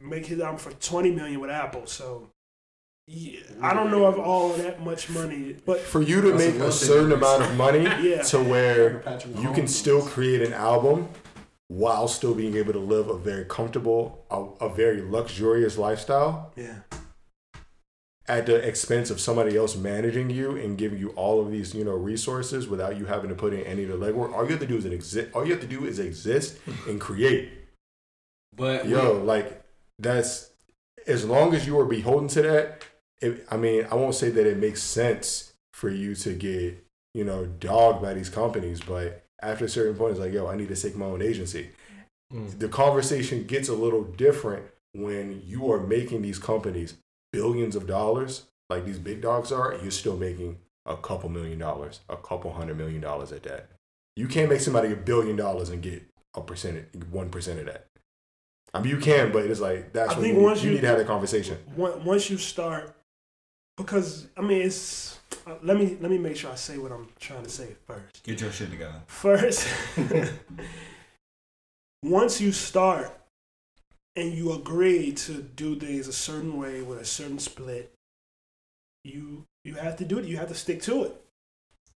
make 0.00 0.24
his 0.24 0.40
album 0.40 0.56
for 0.58 0.70
twenty 0.80 1.10
million 1.10 1.38
with 1.38 1.50
Apple, 1.50 1.84
so 1.86 2.30
yeah, 3.06 3.40
I 3.60 3.74
don't 3.74 3.90
know 3.90 4.06
of 4.06 4.18
all 4.18 4.54
that 4.54 4.82
much 4.82 5.10
money, 5.10 5.56
but 5.66 5.78
For 5.80 6.00
you 6.00 6.22
to 6.22 6.34
make 6.34 6.54
a 6.54 6.72
certain 6.72 7.12
amount 7.12 7.42
of 7.42 7.56
money 7.58 7.82
Yeah. 8.00 8.22
to 8.22 8.42
where 8.42 9.02
you 9.38 9.52
can 9.52 9.68
still 9.68 10.00
create 10.00 10.40
an 10.40 10.54
album 10.54 11.10
while 11.68 12.06
still 12.08 12.34
being 12.34 12.56
able 12.56 12.72
to 12.72 12.78
live 12.78 13.08
a 13.08 13.18
very 13.18 13.44
comfortable, 13.44 14.24
a, 14.30 14.64
a 14.64 14.74
very 14.74 15.02
luxurious 15.02 15.76
lifestyle 15.76 16.52
yeah, 16.56 16.76
at 18.28 18.46
the 18.46 18.56
expense 18.56 19.10
of 19.10 19.20
somebody 19.20 19.56
else 19.56 19.76
managing 19.76 20.30
you 20.30 20.56
and 20.56 20.78
giving 20.78 20.98
you 20.98 21.10
all 21.10 21.40
of 21.40 21.50
these, 21.50 21.74
you 21.74 21.84
know, 21.84 21.94
resources 21.94 22.68
without 22.68 22.96
you 22.96 23.06
having 23.06 23.28
to 23.28 23.34
put 23.34 23.52
in 23.52 23.60
any 23.62 23.84
of 23.84 23.88
the 23.88 23.96
legwork. 23.96 24.32
All 24.32 24.44
you 24.44 24.50
have 24.50 24.60
to 24.60 24.66
do 24.66 24.76
is 24.76 24.84
exist. 24.84 25.28
All 25.34 25.44
you 25.44 25.52
have 25.52 25.60
to 25.60 25.66
do 25.66 25.84
is 25.84 25.98
exist 25.98 26.58
and 26.88 27.00
create. 27.00 27.50
But 28.54 28.86
Yo, 28.88 29.22
like 29.22 29.62
that's 29.98 30.50
as 31.06 31.24
long 31.24 31.54
as 31.54 31.66
you 31.66 31.78
are 31.78 31.84
beholden 31.84 32.28
to 32.28 32.42
that. 32.42 32.84
It, 33.20 33.46
I 33.50 33.56
mean, 33.56 33.86
I 33.90 33.94
won't 33.94 34.14
say 34.14 34.30
that 34.30 34.46
it 34.46 34.58
makes 34.58 34.82
sense 34.82 35.54
for 35.72 35.88
you 35.88 36.14
to 36.16 36.32
get 36.34 36.84
you 37.14 37.24
know 37.24 37.46
dogged 37.46 38.02
by 38.02 38.14
these 38.14 38.28
companies, 38.28 38.80
but 38.80 39.25
after 39.40 39.64
a 39.66 39.68
certain 39.68 39.94
point, 39.96 40.12
it's 40.12 40.20
like, 40.20 40.32
yo, 40.32 40.46
I 40.46 40.56
need 40.56 40.68
to 40.68 40.76
take 40.76 40.96
my 40.96 41.06
own 41.06 41.22
agency. 41.22 41.70
Mm. 42.32 42.58
The 42.58 42.68
conversation 42.68 43.44
gets 43.44 43.68
a 43.68 43.74
little 43.74 44.02
different 44.04 44.64
when 44.94 45.42
you 45.46 45.70
are 45.72 45.80
making 45.80 46.22
these 46.22 46.38
companies 46.38 46.94
billions 47.32 47.76
of 47.76 47.86
dollars, 47.86 48.46
like 48.70 48.84
these 48.86 48.98
big 48.98 49.20
dogs 49.20 49.52
are. 49.52 49.76
You're 49.82 49.90
still 49.90 50.16
making 50.16 50.58
a 50.86 50.96
couple 50.96 51.28
million 51.28 51.58
dollars, 51.58 52.00
a 52.08 52.16
couple 52.16 52.52
hundred 52.52 52.78
million 52.78 53.00
dollars 53.00 53.30
at 53.32 53.42
that. 53.44 53.68
You 54.16 54.26
can't 54.26 54.48
make 54.48 54.60
somebody 54.60 54.92
a 54.92 54.96
billion 54.96 55.36
dollars 55.36 55.68
and 55.68 55.82
get 55.82 56.02
a 56.34 56.40
percentage, 56.40 56.86
one 57.10 57.28
percent 57.28 57.60
of 57.60 57.66
that. 57.66 57.86
I 58.72 58.80
mean, 58.80 58.90
you 58.90 58.98
can, 58.98 59.30
but 59.32 59.44
it's 59.44 59.60
like 59.60 59.92
that's 59.92 60.12
I 60.12 60.14
when 60.14 60.22
think 60.22 60.38
you, 60.38 60.42
once 60.42 60.62
you 60.62 60.70
you- 60.70 60.74
need 60.76 60.80
to 60.82 60.86
have 60.88 60.98
that 60.98 61.06
conversation. 61.06 61.58
Once 61.76 62.02
once 62.04 62.30
you 62.30 62.38
start, 62.38 62.95
because 63.76 64.26
I 64.36 64.40
mean, 64.40 64.62
it's. 64.62 65.18
Uh, 65.46 65.54
let 65.62 65.76
me 65.76 65.96
let 66.00 66.10
me 66.10 66.18
make 66.18 66.36
sure 66.36 66.50
I 66.50 66.54
say 66.54 66.78
what 66.78 66.92
I'm 66.92 67.08
trying 67.20 67.42
to 67.42 67.50
say 67.50 67.76
first. 67.86 68.22
Get 68.24 68.40
your 68.40 68.50
shit 68.50 68.70
together. 68.70 69.00
First, 69.06 69.68
once 72.02 72.40
you 72.40 72.52
start 72.52 73.16
and 74.16 74.32
you 74.32 74.52
agree 74.52 75.12
to 75.12 75.42
do 75.42 75.76
things 75.76 76.08
a 76.08 76.12
certain 76.12 76.56
way 76.56 76.82
with 76.82 77.00
a 77.00 77.04
certain 77.04 77.38
split, 77.38 77.92
you 79.04 79.44
you 79.64 79.74
have 79.74 79.96
to 79.96 80.04
do 80.04 80.18
it. 80.18 80.24
You 80.24 80.36
have 80.38 80.48
to 80.48 80.54
stick 80.54 80.82
to 80.82 81.04
it. 81.04 81.22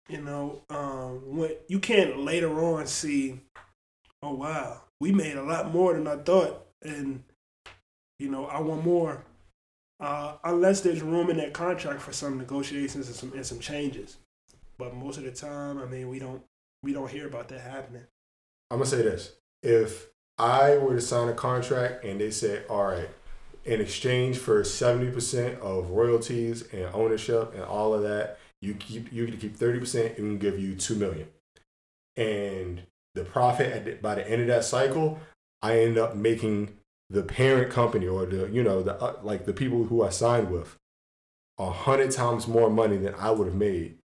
You 0.09 0.21
know, 0.21 0.63
um, 0.71 1.37
when 1.37 1.53
you 1.69 1.79
can't 1.79 2.19
later 2.19 2.53
on 2.65 2.87
see, 2.87 3.41
oh 4.23 4.35
wow, 4.35 4.83
we 5.01 5.13
made 5.13 5.37
a 5.37 5.43
lot 5.43 5.73
more 5.73 5.95
than 5.95 6.07
I 6.07 6.17
thought, 6.17 6.67
and 6.83 7.23
you 8.19 8.29
know 8.29 8.47
I 8.47 8.61
want 8.61 8.85
more. 8.85 9.25
Uh, 10.01 10.37
unless 10.45 10.81
there's 10.81 11.03
room 11.03 11.29
in 11.29 11.37
that 11.37 11.53
contract 11.53 12.01
for 12.01 12.13
some 12.13 12.39
negotiations 12.39 13.07
and 13.07 13.17
some 13.17 13.33
and 13.35 13.45
some 13.45 13.59
changes, 13.59 14.17
but 14.79 14.95
most 14.95 15.19
of 15.19 15.25
the 15.25 15.31
time, 15.31 15.79
I 15.79 15.85
mean, 15.85 16.09
we 16.09 16.19
don't 16.19 16.43
we 16.83 16.95
don't 16.95 17.11
hear 17.11 17.27
about 17.27 17.49
that 17.49 17.61
happening. 17.61 18.05
I'm 18.71 18.79
gonna 18.79 18.89
say 18.89 19.03
this: 19.03 19.33
if 19.63 20.07
I 20.39 20.79
were 20.79 20.95
to 20.95 21.01
sign 21.03 21.29
a 21.29 21.35
contract 21.35 22.03
and 22.05 22.19
they 22.19 22.31
said, 22.31 22.65
"All 22.71 22.87
right, 22.87 23.11
in 23.67 23.81
exchange 23.81 24.39
for 24.39 24.65
seventy 24.65 25.11
percent 25.11 25.61
of 25.61 25.91
royalties 25.91 26.63
and 26.73 26.87
ownership 26.95 27.53
and 27.55 27.65
all 27.65 27.93
of 27.93 28.03
that, 28.03 28.39
you 28.63 28.73
keep 28.75 29.13
you 29.13 29.27
to 29.27 29.37
keep 29.37 29.57
thirty 29.57 29.79
percent, 29.79 30.17
and 30.17 30.31
we 30.33 30.39
give 30.39 30.59
you 30.59 30.77
two 30.77 30.95
million, 30.95 31.29
and 32.17 32.83
the 33.15 33.25
profit 33.25 33.85
the, 33.85 33.93
by 33.97 34.15
the 34.15 34.27
end 34.27 34.41
of 34.41 34.49
that 34.49 34.65
cycle, 34.65 35.21
I 35.61 35.81
end 35.81 35.99
up 35.99 36.17
making 36.17 36.79
the 37.11 37.23
parent 37.25 37.71
company 37.73 38.07
or 38.07 38.25
the 38.25 38.49
you 38.49 38.63
know 38.63 38.83
the 38.83 38.95
uh, 39.03 39.17
like 39.23 39.45
the 39.45 39.53
people 39.53 39.85
who 39.85 40.03
I 40.03 40.09
signed 40.11 40.51
with 40.51 40.77
a 41.59 41.71
hundred 41.71 42.13
times 42.13 42.47
more 42.47 42.71
money 42.71 42.97
than 42.97 43.15
I 43.17 43.31
would 43.31 43.49
have 43.49 43.57
made. 43.57 43.99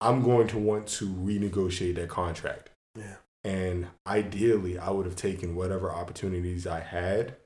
I'm 0.00 0.22
going 0.22 0.46
to 0.48 0.58
want 0.58 0.86
to 0.86 1.06
renegotiate 1.06 1.96
that 1.96 2.08
contract. 2.08 2.70
Yeah. 2.96 3.16
And 3.44 3.88
ideally, 4.06 4.78
I 4.78 4.90
would 4.90 5.04
have 5.04 5.16
taken 5.16 5.54
whatever 5.54 5.92
opportunities 5.92 6.66
I 6.66 6.80
had 6.80 7.36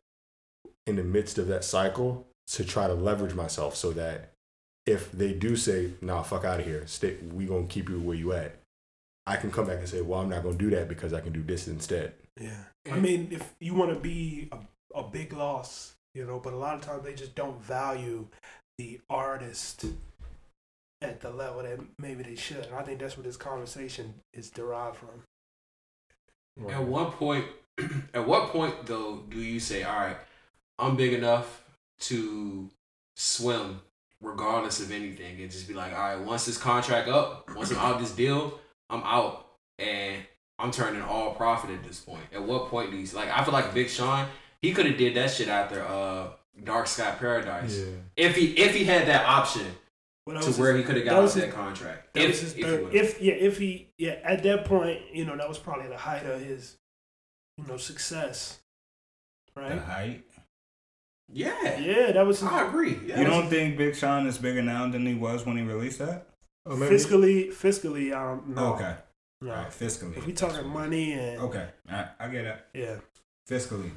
in 0.86 0.96
the 0.96 1.02
midst 1.02 1.38
of 1.38 1.48
that 1.48 1.64
cycle 1.64 2.28
to 2.48 2.64
try 2.64 2.86
to 2.86 2.94
leverage 2.94 3.34
myself 3.34 3.74
so 3.74 3.90
that 3.92 4.34
if 4.86 5.10
they 5.10 5.32
do 5.32 5.56
say, 5.56 5.92
nah, 6.00 6.22
fuck 6.22 6.44
out 6.44 6.60
of 6.60 6.66
here, 6.66 6.86
stay, 6.86 7.16
we 7.32 7.46
going 7.46 7.66
to 7.66 7.72
keep 7.72 7.88
you 7.88 7.98
where 7.98 8.16
you 8.16 8.32
at, 8.32 8.56
I 9.26 9.36
can 9.36 9.50
come 9.50 9.66
back 9.66 9.78
and 9.78 9.88
say, 9.88 10.02
well, 10.02 10.20
I'm 10.20 10.28
not 10.28 10.42
going 10.42 10.58
to 10.58 10.64
do 10.64 10.70
that 10.76 10.88
because 10.88 11.12
I 11.12 11.20
can 11.20 11.32
do 11.32 11.42
this 11.42 11.66
instead. 11.66 12.12
Yeah. 12.40 12.64
I 12.90 12.98
mean, 12.98 13.28
if 13.30 13.54
you 13.60 13.74
want 13.74 13.92
to 13.94 14.00
be 14.00 14.48
a, 14.52 14.58
a 14.98 15.02
big 15.04 15.32
loss, 15.32 15.94
you 16.14 16.26
know, 16.26 16.38
but 16.38 16.52
a 16.52 16.56
lot 16.56 16.74
of 16.74 16.80
times 16.80 17.04
they 17.04 17.14
just 17.14 17.34
don't 17.34 17.62
value 17.62 18.26
the 18.78 19.00
artist 19.08 19.86
at 21.00 21.20
the 21.20 21.30
level 21.30 21.62
that 21.62 21.78
maybe 21.98 22.22
they 22.22 22.34
should. 22.34 22.64
And 22.64 22.74
I 22.74 22.82
think 22.82 23.00
that's 23.00 23.16
what 23.16 23.24
this 23.24 23.36
conversation 23.36 24.14
is 24.32 24.50
derived 24.50 24.96
from. 24.96 25.22
At 26.70 26.84
what 26.84 27.12
point, 27.12 27.44
at 28.14 28.26
what 28.26 28.50
point 28.50 28.86
though, 28.86 29.24
do 29.28 29.38
you 29.38 29.58
say, 29.58 29.82
"All 29.82 29.96
right, 29.96 30.16
I'm 30.78 30.96
big 30.96 31.12
enough 31.12 31.64
to 32.00 32.70
swim, 33.16 33.80
regardless 34.20 34.80
of 34.80 34.92
anything," 34.92 35.40
and 35.40 35.50
just 35.50 35.66
be 35.66 35.74
like, 35.74 35.92
"All 35.92 35.98
right, 35.98 36.20
once 36.20 36.46
this 36.46 36.58
contract 36.58 37.08
up, 37.08 37.50
once 37.56 37.72
I'm 37.72 37.78
out 37.78 37.98
this 37.98 38.12
deal, 38.12 38.60
I'm 38.88 39.02
out, 39.02 39.48
and 39.80 40.22
I'm 40.58 40.70
turning 40.70 41.02
all 41.02 41.34
profit 41.34 41.70
at 41.70 41.82
this 41.84 42.00
point." 42.00 42.24
At 42.32 42.42
what 42.42 42.68
point 42.68 42.90
do 42.90 42.96
you 42.96 43.06
like? 43.14 43.28
I 43.30 43.42
feel 43.44 43.52
like 43.52 43.74
Big 43.74 43.88
Sean, 43.88 44.26
he 44.62 44.72
could 44.72 44.86
have 44.86 44.96
did 44.96 45.14
that 45.16 45.30
shit 45.30 45.48
after 45.48 45.82
uh 45.84 46.28
Dark 46.62 46.86
Sky 46.86 47.10
Paradise, 47.18 47.84
if 48.16 48.36
he 48.36 48.52
if 48.56 48.74
he 48.74 48.84
had 48.84 49.08
that 49.08 49.26
option 49.26 49.66
Well, 50.26 50.40
that 50.40 50.52
to 50.52 50.60
where 50.60 50.72
his- 50.72 50.82
he 50.82 50.86
could 50.86 50.96
have 50.96 51.04
that 51.04 51.10
got 51.10 51.22
was 51.22 51.32
out 51.36 51.42
his- 51.42 51.44
that 51.50 51.54
contract. 51.56 52.14
That 52.14 52.22
if, 52.22 52.28
was 52.30 52.40
his 52.40 52.50
if 52.52 52.56
he 52.56 52.62
third. 52.62 52.82
would've. 52.84 52.94
If 52.94 53.20
yeah, 53.20 53.32
if 53.34 53.58
he 53.58 53.88
yeah, 53.98 54.18
at 54.22 54.42
that 54.44 54.64
point, 54.64 55.00
you 55.12 55.24
know, 55.24 55.36
that 55.36 55.48
was 55.48 55.58
probably 55.58 55.88
the 55.88 55.96
height 55.96 56.24
of 56.26 56.40
his 56.40 56.76
you 57.58 57.64
know, 57.66 57.76
success. 57.76 58.58
Right? 59.56 59.68
The 59.70 59.74
Right? 59.76 59.84
height. 59.84 60.24
Yeah, 61.32 61.78
Yeah, 61.78 62.12
that 62.12 62.26
was 62.26 62.40
his, 62.40 62.48
I 62.48 62.66
agree. 62.68 62.98
Yeah, 63.06 63.18
You 63.20 63.26
don't 63.26 63.48
think 63.48 63.76
Big 63.78 63.96
Sean 63.96 64.26
is 64.26 64.36
bigger 64.38 64.62
now 64.62 64.88
than 64.88 65.06
he 65.06 65.14
was 65.14 65.46
when 65.46 65.56
he 65.56 65.62
released 65.62 65.98
that? 66.00 66.26
Or 66.66 66.76
maybe- 66.76 66.94
fiscally. 66.94 67.48
Fiscally, 67.52 68.14
um, 68.14 68.52
no, 68.54 68.74
Okay. 68.74 68.94
No. 69.44 69.52
Right. 69.52 69.68
Fiscally. 69.70 70.16
If 70.16 70.26
we 70.26 70.32
talking 70.32 70.66
money 70.66 71.12
and 71.12 71.40
Okay. 71.42 71.66
Right. 71.90 72.08
I 72.18 72.28
get 72.28 72.44
it. 72.44 72.64
yeah, 72.74 72.96
Fiscally. 73.48 73.90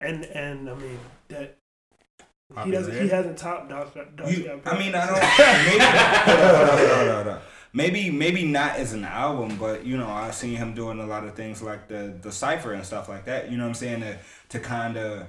and 0.00 0.24
and 0.24 0.70
I 0.70 0.74
mean 0.74 0.98
that 1.28 1.58
he 2.64 2.70
doesn't. 2.70 3.02
He 3.02 3.08
hasn't 3.08 3.38
topped 3.38 3.70
You, 3.70 4.60
I 4.64 4.78
mean, 4.78 4.94
I 4.94 5.06
don't. 5.06 5.18
Maybe, 5.66 5.84
hold 5.84 6.40
on, 6.40 6.68
hold 6.68 6.70
on, 6.70 6.96
hold 6.96 7.08
on, 7.08 7.14
hold 7.14 7.28
on. 7.28 7.40
maybe, 7.72 8.10
maybe 8.10 8.44
not 8.44 8.76
as 8.76 8.92
an 8.92 9.04
album, 9.04 9.56
but 9.58 9.84
you 9.84 9.96
know, 9.96 10.08
I've 10.08 10.34
seen 10.34 10.56
him 10.56 10.74
doing 10.74 11.00
a 11.00 11.06
lot 11.06 11.24
of 11.24 11.34
things 11.34 11.62
like 11.62 11.88
the 11.88 12.16
the 12.20 12.30
cipher 12.30 12.72
and 12.72 12.84
stuff 12.84 13.08
like 13.08 13.24
that. 13.24 13.50
You 13.50 13.56
know 13.56 13.64
what 13.64 13.70
I'm 13.70 13.74
saying? 13.74 14.00
To 14.02 14.18
to 14.50 14.60
kind 14.60 14.96
of 14.96 15.26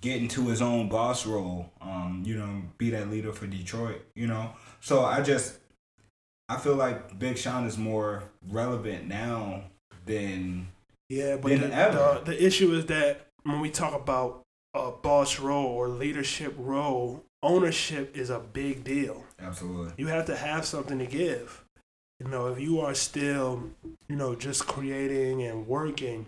get 0.00 0.20
into 0.20 0.48
his 0.48 0.60
own 0.60 0.88
boss 0.88 1.24
role. 1.26 1.72
Um, 1.80 2.22
you 2.26 2.36
know, 2.36 2.62
be 2.76 2.90
that 2.90 3.08
leader 3.08 3.32
for 3.32 3.46
Detroit. 3.46 4.02
You 4.14 4.26
know, 4.26 4.52
so 4.80 5.04
I 5.04 5.22
just 5.22 5.58
I 6.48 6.56
feel 6.56 6.76
like 6.76 7.18
Big 7.18 7.36
Sean 7.38 7.66
is 7.66 7.76
more 7.76 8.22
relevant 8.50 9.06
now 9.06 9.64
than 10.06 10.68
Yeah, 11.08 11.36
but 11.36 11.48
than 11.50 11.70
the, 11.70 11.74
ever. 11.74 12.20
the, 12.24 12.32
the 12.32 12.44
issue 12.46 12.72
is 12.74 12.86
that 12.86 13.26
when 13.44 13.60
we 13.60 13.70
talk 13.70 13.94
about 13.94 14.42
a 14.74 14.90
boss 14.90 15.38
role 15.38 15.66
or 15.66 15.88
leadership 15.88 16.54
role, 16.58 17.24
ownership 17.42 18.16
is 18.16 18.30
a 18.30 18.38
big 18.40 18.84
deal. 18.84 19.24
absolutely. 19.40 19.92
You 19.96 20.06
have 20.08 20.26
to 20.26 20.36
have 20.36 20.64
something 20.64 20.98
to 20.98 21.06
give. 21.06 21.64
You 22.20 22.28
know, 22.28 22.46
if 22.48 22.58
you 22.60 22.80
are 22.80 22.94
still, 22.94 23.62
you 24.08 24.16
know, 24.16 24.34
just 24.34 24.66
creating 24.66 25.42
and 25.42 25.66
working, 25.68 26.26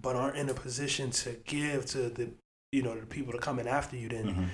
but 0.00 0.16
aren't 0.16 0.38
in 0.38 0.48
a 0.48 0.54
position 0.54 1.10
to 1.10 1.32
give 1.44 1.84
to 1.86 2.08
the, 2.08 2.30
you 2.72 2.82
know, 2.82 2.98
the 2.98 3.04
people 3.06 3.32
that 3.32 3.38
are 3.38 3.42
coming 3.42 3.66
after 3.68 3.96
you, 3.96 4.08
then 4.08 4.26
Mhm. 4.34 4.48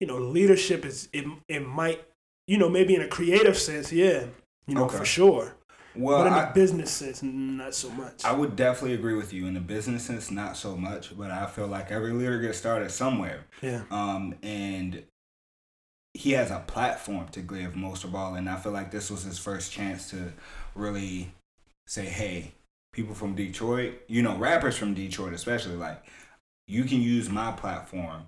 you 0.00 0.06
know, 0.06 0.16
leadership 0.16 0.86
is 0.86 1.10
it. 1.12 1.26
It 1.46 1.60
might, 1.66 2.02
you 2.50 2.58
know, 2.58 2.68
maybe 2.68 2.96
in 2.96 3.00
a 3.00 3.06
creative 3.06 3.56
sense, 3.56 3.92
yeah, 3.92 4.24
you 4.66 4.74
know, 4.74 4.86
Okay. 4.86 4.98
for 4.98 5.04
sure. 5.04 5.54
Well, 5.94 6.18
but 6.18 6.26
in 6.26 6.32
I, 6.32 6.50
a 6.50 6.52
business 6.52 6.90
sense, 6.90 7.22
not 7.22 7.74
so 7.76 7.90
much. 7.90 8.24
I 8.24 8.32
would 8.32 8.56
definitely 8.56 8.94
agree 8.94 9.14
with 9.14 9.32
you. 9.32 9.46
In 9.46 9.54
the 9.54 9.60
business 9.60 10.04
sense, 10.06 10.32
not 10.32 10.56
so 10.56 10.76
much, 10.76 11.16
but 11.16 11.30
I 11.30 11.46
feel 11.46 11.68
like 11.68 11.92
every 11.92 12.12
leader 12.12 12.40
gets 12.40 12.58
started 12.58 12.90
somewhere. 12.90 13.44
yeah. 13.62 13.82
Um, 13.92 14.34
and 14.42 15.04
he 16.12 16.32
has 16.32 16.50
a 16.50 16.58
platform 16.66 17.28
to 17.28 17.40
give 17.40 17.76
most 17.76 18.02
of 18.02 18.16
all, 18.16 18.34
and 18.34 18.48
I 18.48 18.56
feel 18.56 18.72
like 18.72 18.90
this 18.90 19.10
was 19.12 19.22
his 19.22 19.38
first 19.38 19.70
chance 19.70 20.10
to 20.10 20.32
really 20.74 21.32
say, 21.86 22.06
"Hey, 22.06 22.52
people 22.92 23.14
from 23.14 23.36
Detroit, 23.36 23.94
you 24.08 24.22
know, 24.22 24.36
rappers 24.36 24.76
from 24.76 24.94
Detroit, 24.94 25.34
especially, 25.34 25.76
like, 25.76 26.04
you 26.66 26.82
can 26.82 27.00
use 27.00 27.28
my 27.28 27.52
platform, 27.52 28.22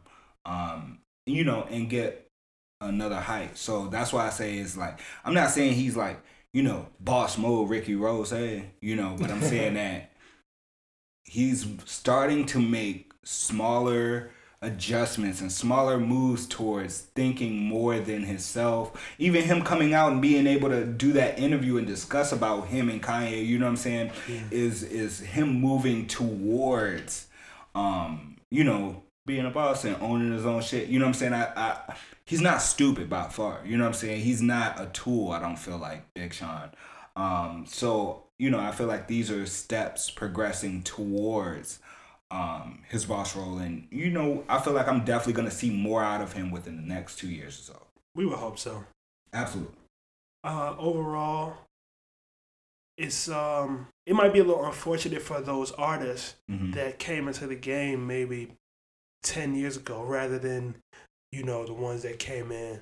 um, 0.45 1.01
you 1.27 1.43
know, 1.45 1.67
and 1.71 1.91
get 1.91 2.22
another 2.83 3.21
height." 3.21 3.57
So 3.57 3.87
that's 3.89 4.13
why 4.13 4.27
I 4.27 4.31
say 4.31 4.59
it's 4.59 4.77
like 4.77 5.01
I'm 5.25 5.35
not 5.35 5.51
saying 5.51 5.75
he's 5.75 5.97
like 5.97 6.21
you 6.53 6.63
know 6.63 6.87
boss 7.01 7.39
mode 7.39 7.71
Ricky 7.71 7.95
Rose, 7.95 8.31
hey, 8.31 8.71
you 8.81 8.97
know, 8.97 9.17
but 9.19 9.31
I'm 9.31 9.43
saying 9.55 9.75
that 9.75 10.11
he's 11.25 11.67
starting 11.85 12.47
to 12.47 12.61
make 12.61 13.13
smaller 13.25 14.31
adjustments 14.63 15.41
and 15.41 15.51
smaller 15.51 15.99
moves 15.99 16.47
towards 16.47 17.01
thinking 17.01 17.59
more 17.59 17.99
than 17.99 18.23
himself. 18.23 19.15
Even 19.19 19.43
him 19.43 19.63
coming 19.63 19.93
out 19.93 20.13
and 20.13 20.23
being 20.23 20.47
able 20.47 20.69
to 20.69 20.85
do 20.85 21.13
that 21.13 21.39
interview 21.39 21.79
and 21.79 21.87
discuss 21.87 22.31
about 22.31 22.69
him 22.69 22.89
and 22.89 23.03
Kanye, 23.03 23.45
you 23.45 23.59
know 23.59 23.67
what 23.67 23.73
I'm 23.73 23.77
saying, 23.77 24.13
is 24.51 24.83
is 24.85 25.21
him 25.21 25.61
moving 25.61 26.07
towards 26.07 27.27
um, 27.75 28.37
you 28.51 28.65
know, 28.65 29.03
being 29.27 29.47
a 29.47 29.51
boss 29.51 29.85
and 29.85 29.97
owning 30.03 30.33
his 30.33 30.47
own 30.47 30.63
shit. 30.63 30.89
You 30.89 30.99
know 30.99 31.05
what 31.07 31.11
I'm 31.11 31.15
saying? 31.15 31.33
I, 31.35 31.45
I 31.57 31.95
he's 32.25 32.41
not 32.41 32.61
stupid 32.63 33.09
by 33.09 33.29
far. 33.29 33.61
You 33.65 33.77
know 33.77 33.85
what 33.85 33.89
I'm 33.89 33.95
saying? 33.95 34.21
He's 34.23 34.43
not 34.43 34.81
a 34.81 34.87
tool, 34.87 35.31
I 35.33 35.39
don't 35.41 35.59
feel 35.59 35.79
like 35.79 36.13
Big 36.15 36.33
Sean. 36.35 36.71
Um, 37.15 37.65
so, 37.69 38.25
you 38.39 38.51
know, 38.51 38.59
I 38.59 38.73
feel 38.73 38.87
like 38.87 39.07
these 39.07 39.31
are 39.31 39.47
steps 39.47 40.11
progressing 40.11 40.83
towards 40.83 41.79
um 42.31 42.79
his 42.89 43.05
boss 43.05 43.37
role 43.37 43.59
and 43.59 43.87
you 43.91 44.11
know, 44.11 44.43
I 44.49 44.59
feel 44.61 44.73
like 44.73 44.89
I'm 44.89 45.05
definitely 45.05 45.35
gonna 45.35 45.51
see 45.51 45.71
more 45.71 46.03
out 46.03 46.23
of 46.23 46.33
him 46.33 46.51
within 46.51 46.77
the 46.77 46.83
next 46.83 47.17
two 47.19 47.29
years 47.29 47.59
or 47.59 47.75
so. 47.75 47.83
We 48.15 48.25
would 48.27 48.39
hope 48.39 48.59
so. 48.59 48.85
Absolutely. 49.35 49.75
Uh, 50.45 50.75
overall, 50.79 51.55
it's 52.97 53.29
um, 53.29 53.89
it 54.07 54.15
might 54.15 54.33
be 54.33 54.39
a 54.41 54.45
little 54.45 54.65
unfortunate 54.65 55.23
for 55.23 55.41
those 55.41 55.73
artists 55.73 56.35
Mhm. 56.51 56.75
that 56.75 56.99
came 56.99 57.29
into 57.29 57.47
the 57.47 57.55
game 57.55 58.07
maybe 58.07 58.53
ten 59.23 59.55
years 59.55 59.77
ago, 59.77 60.03
rather 60.03 60.39
than 60.39 60.75
you 61.31 61.43
know 61.43 61.65
the 61.65 61.73
ones 61.73 62.03
that 62.03 62.19
came 62.19 62.53
in 62.53 62.81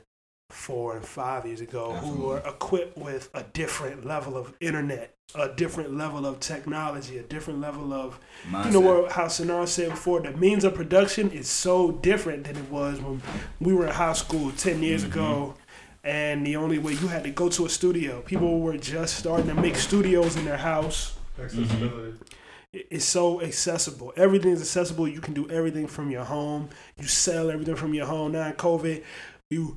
four 0.51 0.97
and 0.97 1.05
five 1.05 1.47
years 1.47 1.61
ago, 1.61 1.93
who 1.93 2.27
were 2.27 2.39
equipped 2.39 2.99
with 2.99 3.31
a 3.35 3.45
different 3.53 4.05
level 4.05 4.37
of 4.37 4.55
internet, 4.61 5.15
a 5.35 5.49
different 5.49 5.97
level 5.97 6.27
of 6.27 6.41
technology, 6.41 7.19
a 7.19 7.23
different 7.23 7.61
level 7.61 7.93
of 7.93 8.19
you 8.65 8.71
know 8.73 8.81
what 8.81 9.13
how 9.13 9.29
Sonar 9.29 9.67
said 9.67 9.91
before, 9.91 10.21
the 10.21 10.33
means 10.33 10.65
of 10.65 10.75
production 10.75 11.31
is 11.31 11.49
so 11.49 11.93
different 11.93 12.45
than 12.45 12.57
it 12.57 12.71
was 12.71 13.01
when 13.01 13.23
we 13.61 13.73
were 13.73 13.87
in 13.87 13.93
high 13.93 14.15
school 14.15 14.51
ten 14.53 14.83
years 14.83 15.03
mm-hmm. 15.05 15.13
ago. 15.13 15.55
And 16.03 16.47
the 16.47 16.57
only 16.57 16.79
way 16.79 16.93
you 16.93 17.09
had 17.09 17.25
to 17.25 17.31
go 17.31 17.51
to 17.51 17.67
a 17.67 17.69
studio, 17.69 18.23
people 18.23 18.61
were 18.61 18.79
just 18.79 19.19
starting 19.19 19.49
to 19.49 19.55
make 19.55 19.77
studios 19.77 20.35
in 20.35 20.47
their 20.47 20.57
house. 20.57 21.15
Accessibility. 21.39 22.17
It- 22.19 22.35
It's 22.73 23.05
so 23.05 23.41
accessible. 23.43 24.13
Everything 24.17 24.53
is 24.53 24.61
accessible. 24.61 25.09
You 25.09 25.21
can 25.21 25.35
do 25.35 25.49
everything 25.51 25.87
from 25.89 26.11
your 26.11 26.25
home. 26.25 26.69
You 26.99 27.07
sell 27.07 27.51
everything 27.51 27.75
from 27.77 27.95
your 27.95 28.07
home. 28.07 28.33
Now 28.33 28.47
in 28.47 28.53
COVID, 28.55 29.03
you 29.51 29.77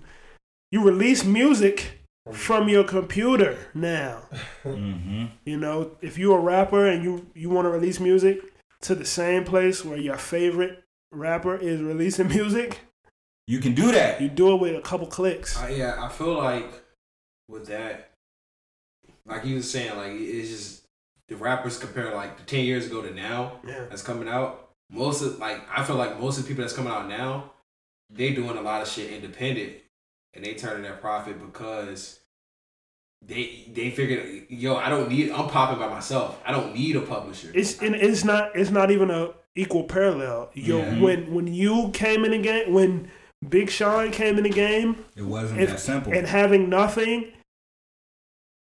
you 0.72 0.84
release 0.84 1.24
music 1.24 2.00
from 2.32 2.70
your 2.70 2.84
computer 2.84 3.58
now. 3.74 4.24
Mm-hmm. 4.64 5.26
You 5.46 5.58
know, 5.58 5.92
if 6.02 6.18
you're 6.20 6.38
a 6.38 6.42
rapper 6.42 6.86
and 6.86 7.04
you 7.04 7.26
you 7.34 7.50
want 7.50 7.66
to 7.66 7.70
release 7.70 8.00
music 8.00 8.40
to 8.82 8.94
the 8.96 9.06
same 9.06 9.44
place 9.44 9.84
where 9.84 9.98
your 9.98 10.18
favorite 10.18 10.84
rapper 11.12 11.56
is 11.56 11.82
releasing 11.82 12.28
music, 12.40 12.82
You 13.48 13.60
can 13.60 13.74
do 13.74 13.92
that. 13.92 14.22
you 14.22 14.30
do 14.30 14.54
it 14.54 14.62
with 14.62 14.76
a 14.76 14.82
couple 14.82 15.08
clicks. 15.08 15.58
I, 15.58 15.70
yeah, 15.70 15.96
I 16.04 16.10
feel 16.10 16.36
like 16.36 16.72
with 17.50 17.66
that, 17.68 18.12
like 19.26 19.46
you 19.46 19.56
was 19.56 19.72
saying, 19.72 19.96
like 19.98 20.12
it's 20.12 20.50
just 20.50 20.83
the 21.34 21.44
rappers 21.44 21.80
compare 21.80 22.14
like 22.14 22.38
the 22.38 22.44
ten 22.44 22.64
years 22.64 22.86
ago 22.86 23.02
to 23.02 23.12
now 23.14 23.60
Yeah. 23.68 23.86
that's 23.90 24.04
coming 24.04 24.28
out. 24.28 24.70
Most 24.92 25.22
of 25.24 25.40
like 25.40 25.62
I 25.76 25.84
feel 25.84 25.96
like 25.96 26.20
most 26.20 26.38
of 26.38 26.44
the 26.44 26.48
people 26.50 26.64
that's 26.64 26.76
coming 26.76 26.94
out 26.94 27.08
now, 27.10 27.52
they 28.12 28.32
doing 28.34 28.58
a 28.58 28.62
lot 28.62 28.82
of 28.84 28.88
shit 28.88 29.12
independent, 29.12 29.74
and 30.36 30.46
they 30.46 30.54
turning 30.54 30.84
their 30.84 30.94
profit 30.98 31.44
because 31.44 32.20
they 33.26 33.66
they 33.74 33.90
figured, 33.90 34.46
yo, 34.50 34.76
I 34.76 34.90
don't 34.90 35.10
need. 35.10 35.32
I'm 35.32 35.48
popping 35.50 35.80
by 35.80 35.88
myself. 35.88 36.40
I 36.46 36.52
don't 36.52 36.76
need 36.76 36.96
a 36.96 37.02
publisher. 37.02 37.52
It's 37.56 37.82
and 37.82 37.96
it's 37.96 38.24
not 38.24 38.56
it's 38.56 38.70
not 38.70 38.92
even 38.92 39.10
a 39.10 39.32
equal 39.56 39.86
parallel. 39.86 40.52
Yo, 40.54 40.78
Yeah. 40.78 41.00
when 41.02 41.34
when 41.34 41.48
you 41.48 41.90
came 41.94 42.26
in 42.26 42.32
the 42.32 42.38
game, 42.42 42.74
when 42.74 43.10
Big 43.50 43.70
Sean 43.72 44.12
came 44.12 44.38
in 44.38 44.44
the 44.44 44.50
game, 44.50 45.04
It 45.16 45.24
wasn't 45.24 45.60
and, 45.62 45.70
that 45.70 45.80
simple. 45.80 46.14
and 46.14 46.28
having 46.28 46.70
nothing, 46.70 47.32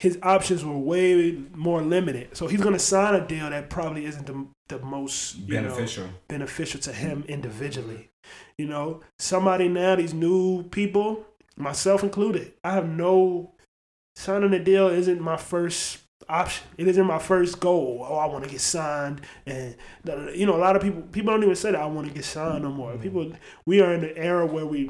his 0.02 0.18
options 0.24 0.66
were 0.66 0.76
way 0.76 1.38
more 1.54 1.84
limited. 1.84 2.36
So 2.36 2.48
he's 2.48 2.60
gonna 2.60 2.80
sign 2.80 3.14
a 3.14 3.28
deal 3.28 3.48
that 3.52 3.70
probably 3.70 4.06
isn't 4.06 4.26
the 4.26 4.48
the 4.68 4.84
most 4.84 5.36
you 5.36 5.62
know, 5.62 5.70
Beneficial. 5.70 6.08
beneficial 6.28 6.80
to 6.82 6.92
him 6.92 7.24
individually. 7.28 8.10
You 8.58 8.66
know, 8.66 9.02
somebody 9.20 9.68
now, 9.68 9.96
these 9.98 10.16
new 10.16 10.64
people, 10.64 11.24
myself 11.56 12.02
included, 12.02 12.54
I 12.64 12.74
have 12.74 12.90
no 12.90 13.54
signing 14.16 14.54
a 14.54 14.64
deal 14.64 14.88
isn't 14.88 15.22
my 15.22 15.38
first 15.38 16.00
option. 16.28 16.66
It 16.80 16.88
isn't 16.88 17.06
my 17.06 17.20
first 17.20 17.60
goal. 17.60 18.04
Oh, 18.10 18.16
I 18.16 18.26
want 18.26 18.44
to 18.44 18.50
get 18.50 18.62
signed, 18.62 19.22
and 19.46 19.76
you 20.34 20.48
know, 20.48 20.56
a 20.56 20.64
lot 20.66 20.76
of 20.76 20.82
people 20.82 21.04
people 21.04 21.32
don't 21.32 21.44
even 21.44 21.56
say 21.56 21.74
that 21.74 21.80
I 21.80 21.86
want 21.86 22.08
to 22.08 22.14
get 22.14 22.26
signed 22.26 22.64
no 22.64 22.72
more. 22.72 22.94
Mm-hmm. 22.94 23.04
People, 23.04 23.34
we 23.68 23.82
are 23.82 23.94
in 23.94 24.02
the 24.02 24.18
era 24.18 24.48
where 24.48 24.66
we 24.66 24.90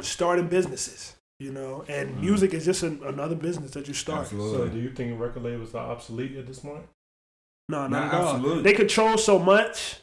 starting 0.00 0.48
businesses. 0.48 1.13
You 1.40 1.52
know, 1.52 1.84
and 1.88 2.20
music 2.20 2.54
is 2.54 2.64
just 2.64 2.82
an, 2.84 3.00
another 3.04 3.34
business 3.34 3.72
that 3.72 3.88
you 3.88 3.94
start. 3.94 4.20
Absolutely. 4.22 4.56
So, 4.58 4.68
do 4.68 4.78
you 4.78 4.90
think 4.90 5.18
record 5.20 5.42
labels 5.42 5.74
are 5.74 5.90
obsolete 5.90 6.36
at 6.36 6.46
this 6.46 6.60
point? 6.60 6.84
No, 7.68 7.86
Nah, 7.86 7.88
not 7.88 8.14
at 8.14 8.20
all. 8.20 8.34
absolutely. 8.36 8.62
They 8.62 8.72
control 8.72 9.18
so 9.18 9.38
much. 9.38 9.96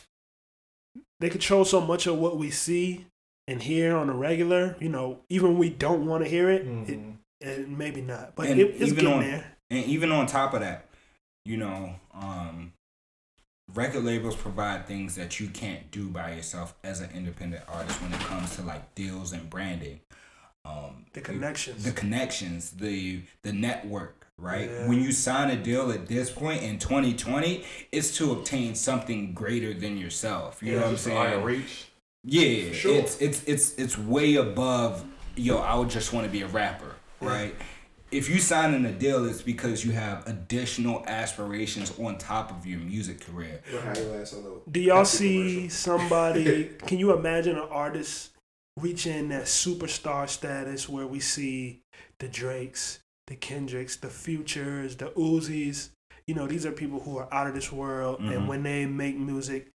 They 1.20 1.30
control 1.30 1.64
so 1.64 1.80
much 1.80 2.06
of 2.08 2.18
what 2.18 2.38
we 2.38 2.52
see 2.52 3.06
and 3.48 3.62
hear 3.64 3.96
on 3.96 4.10
a 4.10 4.14
regular. 4.14 4.76
You 4.80 4.90
know, 4.90 5.20
even 5.30 5.58
we 5.58 5.70
don't 5.70 6.06
want 6.06 6.24
to 6.24 6.30
hear 6.30 6.50
it, 6.50 6.64
it 6.64 6.68
Mhm. 7.00 7.16
and 7.40 7.78
maybe 7.78 8.02
not, 8.02 8.36
but 8.36 8.48
it, 8.50 8.60
it's 8.60 8.92
getting 8.92 9.08
on- 9.14 9.22
there. 9.22 9.58
And 9.70 9.86
even 9.86 10.12
on 10.12 10.26
top 10.28 10.54
of 10.54 10.60
that, 10.60 10.90
you 11.46 11.56
know, 11.56 11.96
um, 12.14 12.74
record 13.74 14.04
labels 14.04 14.36
provide 14.36 14.86
things 14.86 15.16
that 15.16 15.40
you 15.40 15.48
can't 15.48 15.90
do 15.92 16.10
by 16.10 16.34
yourself 16.36 16.76
as 16.84 17.00
an 17.00 17.10
independent 17.16 17.64
artist 17.70 18.02
when 18.02 18.12
it 18.12 18.20
comes 18.20 18.54
to 18.58 18.64
like 18.64 18.94
deals 18.96 19.32
and 19.32 19.50
branding. 19.50 20.02
Um, 20.66 21.06
The 21.14 21.22
connections. 21.22 21.84
the 21.84 21.92
connections, 21.92 22.72
the 22.72 23.22
the 23.42 23.52
network, 23.54 24.28
right? 24.38 24.70
Yeah. 24.70 24.88
When 24.88 25.02
you 25.02 25.12
sign 25.12 25.50
a 25.50 25.56
deal 25.56 25.92
at 25.92 26.08
this 26.08 26.30
point 26.30 26.62
in 26.64 26.78
2020, 26.78 27.64
it's 27.92 28.16
to 28.18 28.32
obtain 28.32 28.76
something 28.76 29.34
greater 29.34 29.74
than 29.74 29.98
yourself. 29.98 30.62
You 30.62 30.74
know 30.74 30.78
what 30.82 30.88
I'm 30.88 30.94
Just 30.96 31.08
higher 31.08 31.32
saying? 31.34 31.44
reach. 31.44 31.86
Yeah, 32.24 32.72
sure. 32.74 32.94
it's 32.96 33.20
it's 33.20 33.44
it's 33.46 33.74
it's 33.76 33.98
way 33.98 34.36
above. 34.36 35.04
Yo, 35.36 35.58
I 35.58 35.76
would 35.76 35.90
just 35.90 36.14
want 36.14 36.26
to 36.28 36.32
be 36.32 36.42
a 36.44 36.48
rapper, 36.48 36.94
right? 37.22 37.56
If 38.12 38.30
you 38.30 38.40
signing 38.40 38.86
a 38.86 38.92
deal, 38.92 39.26
it's 39.26 39.42
because 39.42 39.86
you 39.86 39.94
have 39.94 40.28
additional 40.28 41.02
aspirations 41.08 41.98
on 41.98 42.18
top 42.18 42.52
of 42.52 42.66
your 42.68 42.80
music 42.82 43.22
career. 43.22 43.62
Do 44.70 44.82
y'all 44.82 45.06
see 45.06 45.70
somebody? 45.70 46.72
Can 46.86 47.00
you 47.00 47.16
imagine 47.16 47.56
an 47.56 47.68
artist 47.72 48.31
reaching 48.82 49.30
that 49.30 49.44
superstar 49.44 50.28
status 50.28 50.90
where 50.90 51.08
we 51.08 51.20
see 51.20 51.82
the 52.20 52.28
Drakes, 52.28 53.00
the 53.28 53.36
Kendricks, 53.36 53.96
the 53.98 54.10
Futures, 54.10 54.96
the 54.98 55.08
Uzis? 55.12 55.90
You 56.28 56.36
know, 56.36 56.48
these 56.48 56.66
are 56.66 56.72
people 56.72 57.00
who 57.02 57.18
are 57.18 57.28
out 57.34 57.48
of 57.48 57.54
this 57.54 57.72
world, 57.72 58.20
Mhm. 58.20 58.36
and 58.36 58.48
when 58.48 58.64
they 58.64 58.86
make 58.86 59.18
music, 59.18 59.68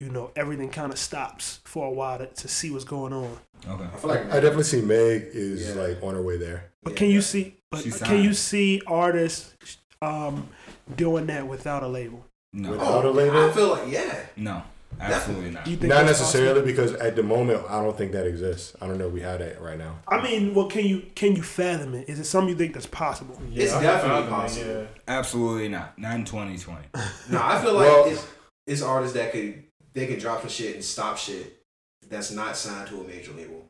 you 0.00 0.10
know, 0.10 0.30
everything 0.36 0.68
kind 0.70 0.92
of 0.92 0.98
stops 0.98 1.60
for 1.64 1.86
a 1.86 1.90
while 1.90 2.18
to, 2.18 2.26
to 2.26 2.48
see 2.48 2.70
what's 2.70 2.84
going 2.84 3.12
on. 3.12 3.38
Okay. 3.66 3.84
I 3.84 3.96
feel 3.96 4.10
like 4.10 4.26
I 4.30 4.34
definitely 4.40 4.64
see 4.64 4.82
Meg 4.82 5.28
is 5.32 5.68
Yeah. 5.74 5.82
like 5.82 6.02
on 6.02 6.14
her 6.14 6.22
way 6.22 6.36
there. 6.36 6.70
But 6.82 6.96
can 6.96 7.08
you 7.10 7.22
see? 7.22 7.56
But 7.70 7.84
can 8.02 8.22
you 8.22 8.34
see 8.34 8.82
artists 8.86 9.54
um, 10.02 10.48
doing 10.94 11.26
that 11.26 11.46
without 11.48 11.82
a 11.82 11.88
label? 11.88 12.26
No, 12.52 12.72
Without 12.72 13.04
a 13.06 13.10
label? 13.10 13.38
I 13.48 13.52
feel 13.52 13.68
like 13.70 13.88
yeah. 13.90 14.26
no, 14.36 14.62
absolutely 15.00 15.50
not. 15.50 15.64
Do 15.64 15.70
you 15.70 15.76
think 15.76 15.88
Not 15.90 16.06
necessarily 16.06 16.60
possible? 16.60 16.66
because 16.66 16.92
at 17.00 17.16
the 17.16 17.22
moment 17.22 17.64
I 17.68 17.82
don't 17.82 17.96
think 17.96 18.12
that 18.12 18.26
exists. 18.26 18.74
I 18.80 18.86
don't 18.86 18.98
know 18.98 19.06
if 19.08 19.12
we 19.12 19.20
have 19.22 19.38
that 19.40 19.60
right 19.60 19.78
now. 19.78 19.98
I 20.08 20.22
mean, 20.22 20.54
well, 20.54 20.66
can 20.68 20.84
you 20.86 21.02
can 21.14 21.34
you 21.36 21.42
fathom 21.42 21.94
it? 21.94 22.08
Is 22.08 22.18
it 22.18 22.24
something 22.24 22.48
you 22.50 22.54
think 22.56 22.74
that's 22.74 22.86
possible? 22.86 23.40
It's 23.54 23.72
I- 23.72 23.78
I 23.78 23.82
definitely 23.82 24.20
found 24.22 24.30
possible. 24.30 24.70
Yeah. 24.70 24.86
Absolutely 25.08 25.68
not. 25.68 25.98
Not 25.98 26.14
in 26.16 26.24
2020. 26.24 26.86
No, 27.30 27.40
I 27.42 27.60
feel 27.62 27.74
like 27.74 27.86
Well- 27.86 28.06
it's, 28.06 28.26
it's 28.66 28.82
artists 28.82 29.14
that 29.16 29.32
could 29.32 29.64
they 29.92 30.06
can 30.06 30.18
drop 30.18 30.40
some 30.40 30.48
shit 30.50 30.74
and 30.74 30.84
stop 30.84 31.16
shit 31.18 31.60
that's 32.08 32.30
not 32.32 32.56
signed 32.56 32.88
to 32.88 33.00
a 33.00 33.04
major 33.04 33.32
label. 33.32 33.64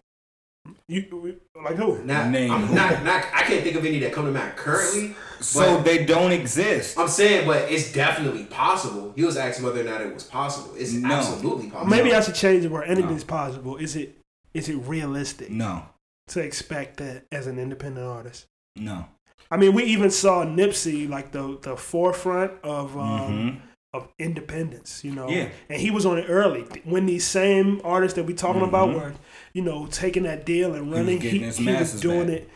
You 0.89 1.39
like 1.63 1.77
who? 1.77 2.03
Not, 2.05 2.31
Name 2.31 2.51
I'm 2.51 2.75
not, 2.75 3.05
not. 3.05 3.23
I 3.35 3.43
can't 3.43 3.63
think 3.63 3.77
of 3.77 3.85
any 3.85 3.99
that 3.99 4.13
come 4.15 4.25
to 4.25 4.31
mind 4.33 4.57
currently. 4.57 5.15
So 5.41 5.77
But- 5.77 5.85
they 5.85 6.05
don't 6.05 6.33
exist. 6.33 6.99
I'm 6.99 7.09
saying, 7.09 7.47
but 7.47 7.71
it's 7.71 7.93
definitely 7.93 8.45
possible. 8.45 9.13
He 9.17 9.25
was 9.25 9.37
asking 9.37 9.65
whether 9.65 9.81
or 9.81 9.85
not 9.85 10.01
it 10.01 10.13
was 10.15 10.25
possible. 10.25 10.75
It's 10.77 10.93
No. 10.93 11.13
absolutely 11.15 11.69
possible. 11.71 11.91
Maybe 11.91 12.15
I 12.15 12.21
should 12.21 12.35
change 12.35 12.65
it 12.65 12.71
where 12.71 12.85
anything's 12.85 13.25
possible. 13.25 13.77
Is 13.77 13.97
it 13.97 14.17
is 14.55 14.69
it 14.69 14.77
realistic 14.87 15.51
No, 15.51 15.83
to 16.29 16.41
expect 16.41 16.99
that 16.99 17.25
as 17.33 17.47
an 17.49 17.59
independent 17.59 18.07
artist? 18.07 18.47
no. 18.77 19.07
I 19.51 19.57
mean, 19.59 19.75
we 19.75 19.85
even 19.85 20.11
saw 20.11 20.45
Nipsey 20.45 21.09
like 21.09 21.33
the 21.33 21.59
the 21.63 21.77
forefront 21.77 22.53
of 22.65 22.97
um, 22.97 23.31
Mhm. 23.31 23.61
of 23.93 24.09
independence, 24.19 25.03
you 25.05 25.13
know. 25.13 25.29
Yeah. 25.29 25.49
And 25.69 25.81
he 25.81 25.91
was 25.91 26.05
on 26.07 26.19
it 26.19 26.27
early. 26.29 26.65
When 26.85 27.07
these 27.07 27.25
same 27.25 27.81
artists 27.85 28.17
that 28.17 28.25
we 28.25 28.35
talking 28.35 28.63
about 28.63 28.89
Mhm. 28.89 28.95
were, 28.95 29.15
you 29.53 29.63
know, 29.63 29.87
taking 29.87 30.23
that 30.25 30.45
deal 30.47 30.75
and 30.75 30.91
running, 30.91 31.21
he, 31.21 31.31
getting 31.31 31.41
his 31.43 31.59
he 31.59 31.67
was 31.67 32.01
doing 32.01 32.27
back. 32.29 32.37
it. 32.37 32.51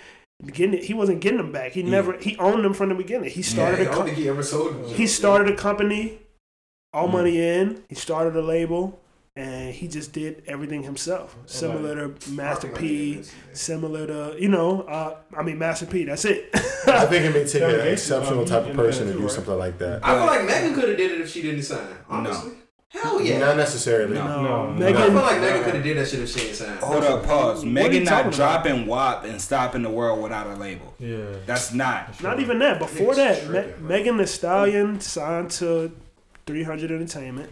Getting 0.47 0.74
it, 0.74 0.84
he 0.84 0.95
wasn't 0.95 1.20
getting 1.20 1.39
them 1.39 1.51
back. 1.51 1.72
He 1.72 1.82
never 1.82 2.16
he 2.16 2.36
owned 2.39 2.64
them 2.64 2.72
from 2.72 2.91
the 2.91 2.95
beginning. 2.95 3.28
He 3.30 3.41
Yeah, 3.41 3.47
started 3.49 3.80
I 3.80 3.82
a 3.82 3.84
don't 3.86 3.95
co- 3.95 4.05
think 4.05 4.16
he 4.18 4.28
ever 4.28 4.43
sold. 4.45 4.76
it. 4.84 4.97
he 4.97 5.07
started 5.09 5.53
a 5.53 5.57
company, 5.57 6.20
all 6.93 7.09
Mm. 7.09 7.12
money 7.12 7.41
in. 7.43 7.82
He 7.89 7.97
started 7.97 8.36
a 8.36 8.41
label, 8.43 9.01
and 9.34 9.74
he 9.74 9.89
just 9.89 10.12
did 10.12 10.45
everything 10.47 10.84
himself. 10.84 11.34
Similar 11.47 12.11
to 12.14 12.30
Master 12.30 12.68
P, 12.68 13.22
similar 13.53 14.07
to 14.07 14.36
you 14.41 14.49
know, 14.49 14.82
uh, 14.82 15.16
I 15.36 15.43
mean 15.43 15.59
Master 15.59 15.86
P. 15.86 16.05
That's 16.05 16.24
it. 16.24 16.51
I 16.86 17.05
think 17.07 17.24
it 17.24 17.34
may 17.34 17.45
take 17.45 17.61
Kevin 17.62 17.80
an 17.80 17.89
exceptional 17.89 18.45
type 18.45 18.66
of 18.68 18.76
person 18.76 19.09
to 19.09 19.14
do 19.14 19.28
something 19.28 19.59
like 19.59 19.76
that. 19.78 20.05
I 20.07 20.14
feel 20.18 20.26
like 20.26 20.45
Megan 20.47 20.72
could 20.74 20.89
have 20.89 20.97
did 20.99 21.11
it 21.11 21.20
if 21.20 21.30
she 21.30 21.43
didn't 21.43 21.64
sign. 21.64 21.84
Honestly, 22.09 22.53
hell 22.91 23.20
yeah. 23.20 23.39
Not 23.39 23.57
necessarily. 23.57 24.14
No. 24.14 24.24
no, 24.26 24.43
No, 24.43 24.66
I 24.86 24.91
Megan. 24.93 25.03
feel 25.12 25.14
like 25.22 25.41
Megan 25.41 25.64
could 25.64 25.74
have 25.74 25.82
did 25.84 25.97
that 25.99 26.09
shit 26.09 26.20
if 26.20 26.28
she 26.30 26.47
ain't 26.49 26.57
signed. 26.57 26.78
Hold 26.80 27.05
up, 27.05 27.24
pause. 27.24 27.59
What 27.64 27.66
Megan 27.72 28.05
not 28.05 28.32
dropping 28.32 28.86
WAP 28.86 29.24
and 29.24 29.41
stopping 29.41 29.82
the 29.82 29.91
world 29.91 30.22
without 30.22 30.47
a 30.47 30.55
label. 30.55 30.95
Yeah. 30.99 31.24
That's 31.47 31.72
not. 31.72 32.20
Not 32.22 32.41
even 32.41 32.59
that. 32.61 32.78
Before 32.78 33.14
that, 33.14 33.43
tripping, 33.45 33.82
Me- 33.82 33.89
Megan 33.89 34.16
Thee 34.16 34.26
Stallion 34.26 35.01
signed 35.01 35.51
to 35.53 35.93
300 36.47 36.91
Entertainment, 36.91 37.51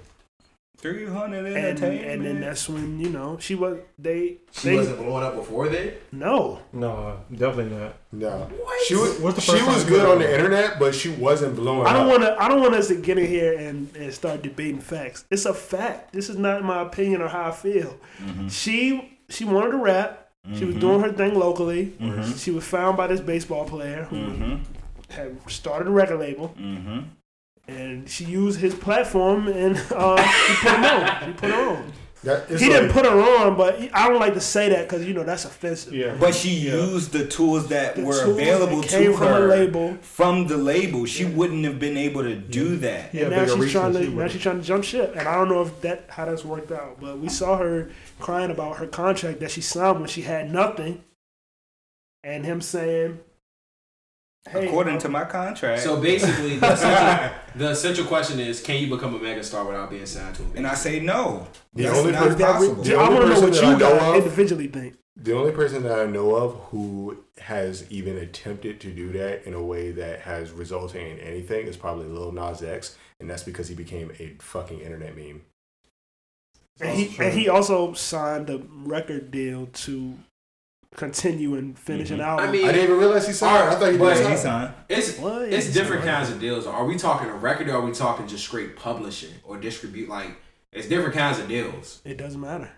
300 0.92 1.46
and 1.46 1.56
entertainment. 1.56 2.04
and 2.10 2.24
then 2.26 2.40
that's 2.40 2.68
when 2.68 2.98
you 3.00 3.08
know 3.10 3.36
she 3.40 3.54
was 3.54 3.78
they 3.98 4.38
She 4.52 4.68
they 4.68 4.76
wasn't 4.76 4.98
blowing 4.98 5.24
up 5.24 5.34
before 5.36 5.68
then. 5.68 5.92
no 6.12 6.60
No, 6.72 7.18
definitely 7.32 7.76
not. 7.76 7.94
No. 8.12 8.48
She 8.86 8.94
was, 8.94 9.18
What's 9.20 9.34
the 9.36 9.40
she 9.42 9.50
first 9.52 9.64
time 9.64 9.74
was 9.74 9.84
good 9.84 10.06
on 10.06 10.18
the 10.20 10.32
internet, 10.32 10.78
but 10.78 10.94
she 10.94 11.08
wasn't 11.10 11.56
blowing 11.56 11.86
I 11.86 11.92
don't 11.92 12.08
want 12.08 12.22
to. 12.22 12.40
I 12.42 12.48
don't 12.48 12.60
want 12.62 12.74
us 12.74 12.88
to 12.88 12.94
get 12.96 13.18
in 13.18 13.26
here 13.26 13.58
and, 13.58 13.94
and 13.96 14.12
start 14.14 14.42
debating 14.42 14.80
facts. 14.80 15.24
It's 15.30 15.44
a 15.44 15.52
fact. 15.54 16.12
This 16.12 16.28
is 16.30 16.36
not 16.36 16.62
my 16.64 16.80
opinion 16.82 17.20
or 17.22 17.28
how 17.28 17.48
I 17.48 17.52
feel. 17.52 17.98
Mm-hmm. 18.22 18.48
She 18.48 19.18
she 19.28 19.44
wanted 19.44 19.72
to 19.72 19.78
rap. 19.78 20.30
She 20.54 20.64
was 20.64 20.76
doing 20.76 21.00
her 21.00 21.12
thing 21.12 21.34
locally. 21.38 21.92
She 22.36 22.52
was 22.52 22.64
found 22.64 22.96
by 22.96 23.08
this 23.08 23.20
baseball 23.20 23.64
player 23.64 24.04
who 24.04 24.16
Mm-hmm. 24.16 25.12
had 25.12 25.36
started 25.50 25.88
a 25.88 25.90
record 25.90 26.20
label, 26.20 26.54
Mm-hmm. 26.58 27.00
And 27.68 28.08
she 28.08 28.24
used 28.24 28.60
his 28.60 28.74
platform 28.74 29.48
and 29.48 29.76
uh, 29.92 30.22
she 30.22 30.54
put 30.66 30.74
him 30.74 30.84
on. 30.84 31.24
She 31.26 31.32
put 31.32 31.50
her 31.50 31.68
on. 31.76 31.92
That, 32.24 32.48
He 32.48 32.54
like- 32.54 32.60
didn't 32.60 32.90
put 32.92 33.04
her 33.04 33.20
on, 33.20 33.56
but 33.56 33.78
I 33.94 34.08
don't 34.08 34.18
like 34.18 34.34
to 34.34 34.40
say 34.40 34.68
that 34.70 34.88
because 34.88 35.04
you 35.06 35.14
know 35.14 35.22
that's 35.22 35.44
offensive. 35.44 35.92
Yeah. 35.94 36.16
But 36.18 36.34
she 36.34 36.48
used 36.50 37.12
the 37.12 37.26
tools 37.26 37.68
that 37.68 37.94
The 37.94 38.02
were 38.04 38.20
tools 38.24 38.36
that 38.36 38.42
available 38.42 38.82
came 38.82 39.12
to 39.12 39.16
from 39.18 39.26
her 39.28 39.44
a 39.46 39.48
label. 39.48 39.94
from 40.00 40.46
the 40.48 40.56
label. 40.56 41.04
She 41.06 41.24
wouldn't 41.24 41.64
have 41.64 41.78
been 41.78 41.96
able 41.96 42.22
to 42.24 42.34
do 42.34 42.76
that. 42.78 43.14
Yeah, 43.14 43.26
and 43.26 43.30
now 43.30 43.46
she's 43.56 43.70
trying 43.70 43.92
to 43.92 44.02
she 44.04 44.08
now 44.08 44.26
she's 44.28 44.42
trying 44.42 44.60
to 44.60 44.66
jump 44.66 44.82
ship, 44.82 45.14
and 45.16 45.28
I 45.28 45.34
don't 45.36 45.48
know 45.48 45.62
if 45.62 45.80
that 45.82 46.06
how 46.08 46.24
that's 46.24 46.44
worked 46.44 46.72
out. 46.72 47.00
But 47.00 47.18
we 47.18 47.28
saw 47.28 47.58
her 47.58 47.90
crying 48.18 48.50
about 48.50 48.78
her 48.78 48.86
contract 48.88 49.38
that 49.40 49.52
she 49.52 49.60
signed 49.60 50.00
when 50.00 50.08
she 50.08 50.22
had 50.22 50.50
nothing, 50.52 51.04
and 52.24 52.44
him 52.44 52.60
saying, 52.60 53.20
"Hey, 54.50 54.66
According 54.66 54.98
to 54.98 55.08
my 55.08 55.24
contract. 55.24 55.82
So 55.82 56.00
basically, 56.00 56.56
the 56.58 56.72
essential, 56.72 57.36
the 57.56 57.70
essential 57.70 58.04
question 58.06 58.38
is: 58.40 58.60
Can 58.62 58.80
you 58.80 58.88
become 58.88 59.14
a 59.14 59.18
megastar 59.18 59.66
without 59.66 59.90
being 59.90 60.06
signed 60.06 60.34
to 60.36 60.42
a 60.42 60.46
major? 60.46 60.58
and 60.58 60.66
I 60.66 60.74
say 60.74 61.00
no. 61.00 61.46
The 61.74 61.84
That's 61.84 61.98
only 61.98 62.12
not 62.12 62.22
person- 62.22 62.38
that 62.38 62.46
re- 62.60 62.68
possible. 62.68 62.82
The 62.82 62.94
I 62.96 63.02
only 63.06 63.14
want 63.18 63.34
to 63.34 63.40
know 63.40 63.48
what 63.48 63.62
you 63.62 63.76
know 63.78 64.10
of- 64.10 64.16
individually 64.16 64.68
think. 64.68 64.94
The 65.18 65.34
only 65.34 65.52
person 65.52 65.82
that 65.84 65.98
I 65.98 66.04
know 66.04 66.34
of 66.34 66.54
who 66.70 67.24
has 67.38 67.90
even 67.90 68.18
attempted 68.18 68.80
to 68.80 68.90
do 68.92 69.12
that 69.12 69.46
in 69.46 69.54
a 69.54 69.62
way 69.62 69.90
that 69.92 70.20
has 70.20 70.50
resulted 70.50 71.00
in 71.00 71.18
anything 71.20 71.66
is 71.66 71.76
probably 71.76 72.06
Lil 72.06 72.32
Nas 72.32 72.62
X, 72.62 72.98
and 73.18 73.30
that's 73.30 73.42
because 73.42 73.66
he 73.68 73.74
became 73.74 74.12
a 74.18 74.36
fucking 74.40 74.78
internet 74.80 75.16
meme. 75.16 75.40
And 76.82 76.98
he 76.98 77.16
and 77.18 77.32
he 77.32 77.48
also 77.48 77.94
signed 77.94 78.50
a 78.50 78.58
record 78.68 79.30
deal 79.30 79.66
to 79.72 80.18
continue 80.96 81.54
and 81.54 81.78
finish 81.78 82.10
an 82.10 82.18
mm-hmm. 82.18 82.28
album. 82.28 82.48
I 82.48 82.52
mean, 82.52 82.64
I 82.64 82.72
didn't 82.72 82.84
even 82.84 82.98
realize 82.98 83.26
he 83.26 83.32
signed. 83.32 83.68
I 83.68 83.78
thought 83.78 83.92
he 83.92 83.98
But 83.98 84.14
did. 84.14 84.24
Yeah, 84.24 84.30
he 84.30 84.36
signed. 84.36 84.74
it's 84.88 85.18
What? 85.18 85.42
it's 85.42 85.72
different 85.72 86.02
it's 86.04 86.10
kinds 86.10 86.30
of 86.30 86.40
deals. 86.40 86.66
Are 86.66 86.84
we 86.84 86.96
talking 86.96 87.28
a 87.28 87.34
record 87.34 87.68
or 87.68 87.76
are 87.76 87.80
we 87.82 87.92
talking 87.92 88.26
just 88.26 88.44
straight 88.44 88.76
publishing 88.76 89.34
or 89.44 89.58
distribute? 89.58 90.08
Like, 90.08 90.30
it's 90.72 90.88
different 90.88 91.14
kinds 91.14 91.38
of 91.38 91.48
deals. 91.48 92.00
it 92.04 92.16
doesn't 92.16 92.40
matter. 92.40 92.70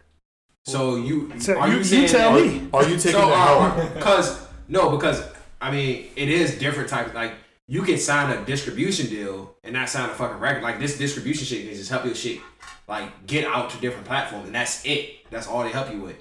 So 0.67 0.97
you 0.97 1.33
So 1.41 1.59
are 1.59 1.69
you, 1.69 1.79
you, 1.79 2.03
you 2.03 2.09
tell 2.09 2.35
that- 2.35 2.45
me. 2.45 2.69
Are 2.75 2.83
you 2.83 2.97
taking 2.97 3.13
So, 3.13 3.29
the 3.29 3.33
uh, 3.35 3.71
help? 3.71 3.95
because 3.95 4.47
no, 4.69 4.91
because 4.91 5.23
I 5.61 5.71
mean, 5.71 6.11
it 6.15 6.29
is 6.29 6.59
different 6.59 6.89
type. 6.89 7.15
Like, 7.15 7.33
you 7.67 7.83
can 7.83 7.99
sign 7.99 8.37
a 8.37 8.45
distribution 8.45 9.07
deal 9.09 9.55
and 9.65 9.75
not 9.75 9.89
sign 9.89 10.09
a 10.11 10.15
fucking 10.15 10.39
record. 10.39 10.63
Like 10.63 10.79
this 10.81 10.99
distribution 10.99 11.47
shit 11.47 11.67
can 11.67 11.75
just 11.77 11.91
help 11.91 12.05
your 12.05 12.15
shit 12.15 12.41
like 12.89 13.27
get 13.27 13.45
out 13.47 13.71
to 13.71 13.81
different 13.81 14.07
platforms, 14.07 14.47
and 14.47 14.55
that's 14.55 14.85
it. 14.85 15.31
That's 15.31 15.47
all 15.47 15.63
they 15.63 15.71
help 15.71 15.93
you 15.93 16.01
with. 16.01 16.17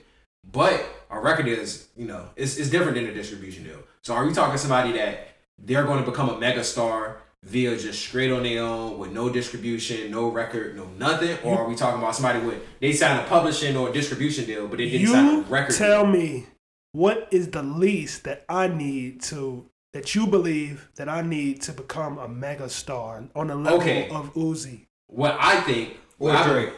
But 0.52 0.86
a 1.10 1.20
record 1.20 1.48
is, 1.48 1.88
you 1.98 2.06
know, 2.08 2.30
it's, 2.36 2.58
it's 2.58 2.70
different 2.70 2.96
than 2.96 3.06
a 3.08 3.14
distribution 3.14 3.64
deal. 3.64 3.80
So 4.02 4.14
are 4.14 4.26
we 4.26 4.34
talking 4.34 4.58
somebody 4.58 4.94
that 4.94 5.30
they're 5.58 5.84
going 5.84 6.04
to 6.04 6.10
become 6.10 6.30
a 6.30 6.38
mega 6.40 6.64
star 6.64 7.18
via 7.44 7.78
just 7.78 8.00
straight 8.00 8.32
on 8.32 8.44
their 8.44 8.64
own 8.64 8.98
with 8.98 9.12
no 9.12 9.30
distribution, 9.30 10.10
no 10.12 10.30
record, 10.30 10.76
no 10.76 10.86
nothing? 10.98 11.38
Or 11.44 11.60
are 11.60 11.68
we 11.68 11.76
talking 11.76 12.00
about 12.00 12.16
somebody 12.16 12.40
with 12.46 12.62
they 12.80 12.94
signed 12.94 13.20
a 13.26 13.28
publishing 13.30 13.76
or 13.76 13.90
a 13.90 13.94
distribution 13.94 14.46
deal, 14.46 14.68
but 14.68 14.78
they 14.78 14.90
didn't 14.90 15.08
sign 15.08 15.36
a 15.36 15.42
record 15.42 15.76
tell 15.76 16.04
deal? 16.04 16.14
me 16.14 16.46
what 16.94 17.28
is 17.32 17.50
the 17.52 17.64
least 17.64 18.24
that 18.24 18.46
I 18.50 18.68
need 18.68 19.22
to 19.24 19.70
that 19.94 20.16
you 20.16 20.28
believe 20.28 20.90
that 20.96 21.10
I 21.10 21.22
need 21.22 21.62
to 21.64 21.72
become 21.74 22.18
a 22.18 22.28
mega 22.28 22.70
star 22.70 23.24
on 23.36 23.48
the 23.48 23.56
level 23.56 23.80
Okay. 23.80 24.10
of 24.10 24.34
Uzi. 24.34 24.86
What 25.08 25.38
I 25.40 25.62
think, 25.62 25.98
what 26.18 26.36
Or 26.36 26.38
I, 26.38 26.48
Drake. 26.48 26.74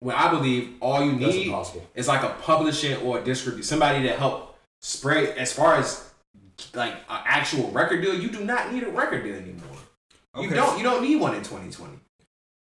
What 0.00 0.16
I 0.16 0.30
believe, 0.30 0.74
all 0.80 1.04
you 1.04 1.12
need 1.12 1.52
is 1.94 2.08
like 2.08 2.22
a 2.22 2.30
publishing 2.42 2.96
or 2.98 3.18
a 3.18 3.24
distribute 3.24 3.64
somebody 3.64 4.02
to 4.06 4.12
help 4.12 4.56
spread. 4.80 5.36
As 5.36 5.52
far 5.52 5.76
as 5.76 6.08
like 6.74 6.94
an 6.94 7.20
actual 7.24 7.70
record 7.70 8.02
deal, 8.02 8.18
you 8.18 8.28
do 8.28 8.44
not 8.44 8.72
need 8.72 8.84
a 8.84 8.90
record 8.90 9.24
deal 9.24 9.34
anymore. 9.34 9.64
You 10.40 10.50
don't. 10.50 10.78
You 10.78 10.84
don't 10.84 11.02
need 11.02 11.16
one 11.16 11.34
in 11.34 11.42
2020. 11.42 11.98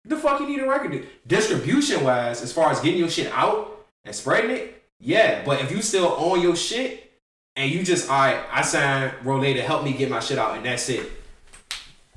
The 0.04 0.16
fuck 0.16 0.40
you 0.40 0.46
need 0.46 0.60
a 0.60 0.68
record 0.68 0.92
deal? 0.92 1.02
Distribution 1.26 2.04
wise, 2.04 2.42
as 2.42 2.52
far 2.52 2.70
as 2.70 2.80
getting 2.80 2.98
your 3.00 3.10
shit 3.10 3.32
out 3.32 3.86
and 4.04 4.14
spreading 4.14 4.52
it, 4.52 4.84
yeah. 5.00 5.42
But 5.44 5.60
if 5.62 5.72
you 5.72 5.82
still 5.82 6.14
own 6.16 6.40
your 6.40 6.54
shit 6.54 7.12
and 7.56 7.72
you 7.72 7.82
just, 7.82 8.08
all 8.08 8.16
right, 8.16 8.40
I 8.52 8.62
signed 8.62 9.12
Rolay 9.24 9.54
to 9.54 9.62
help 9.62 9.82
me 9.82 9.92
get 9.92 10.08
my 10.08 10.20
shit 10.20 10.38
out, 10.38 10.56
and 10.56 10.64
that's 10.64 10.88
it. 10.88 11.10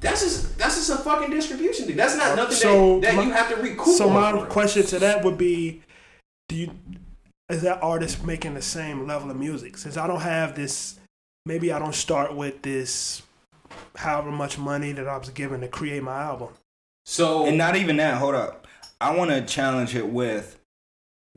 That's 0.02 0.22
just 0.22 0.58
that's 0.58 0.76
just 0.76 0.90
a 0.90 1.04
fucking 1.04 1.30
distribution 1.32 1.86
thing. 1.86 1.98
That's 1.98 2.16
not 2.16 2.36
nothing 2.36 2.56
So 2.56 3.00
that, 3.00 3.10
that 3.10 3.16
my- 3.16 3.24
you 3.24 3.32
have 3.32 3.50
to 3.50 3.62
recoup. 3.62 3.96
So 3.96 4.10
my 4.10 4.32
for 4.32 4.46
question 4.46 4.86
to 4.88 5.00
that 5.00 5.24
would 5.24 5.38
be, 5.38 5.82
do 6.48 6.56
you 6.56 6.72
is 7.50 7.64
that 7.64 7.82
artist 7.82 8.24
making 8.24 8.54
the 8.54 8.62
same 8.62 9.08
level 9.08 9.30
of 9.32 9.38
music? 9.38 9.78
Since 9.78 9.98
I 9.98 10.06
don't 10.08 10.22
have 10.22 10.56
this, 10.56 11.00
maybe 11.46 11.72
I 11.74 11.80
don't 11.80 11.96
start 11.96 12.36
with 12.36 12.62
this, 12.62 13.24
however 13.96 14.32
much 14.32 14.58
money 14.60 14.92
that 14.92 15.08
I 15.08 15.18
was 15.18 15.30
given 15.30 15.62
to 15.62 15.68
create 15.68 16.04
my 16.04 16.22
album. 16.22 16.50
So 17.06 17.46
And 17.48 17.58
not 17.58 17.76
even 17.76 17.98
that. 17.98 18.18
Hold 18.20 18.36
up. 18.36 18.68
I 19.02 19.16
want 19.16 19.32
to 19.32 19.42
challenge 19.42 19.96
it 19.96 20.08
with 20.08 20.59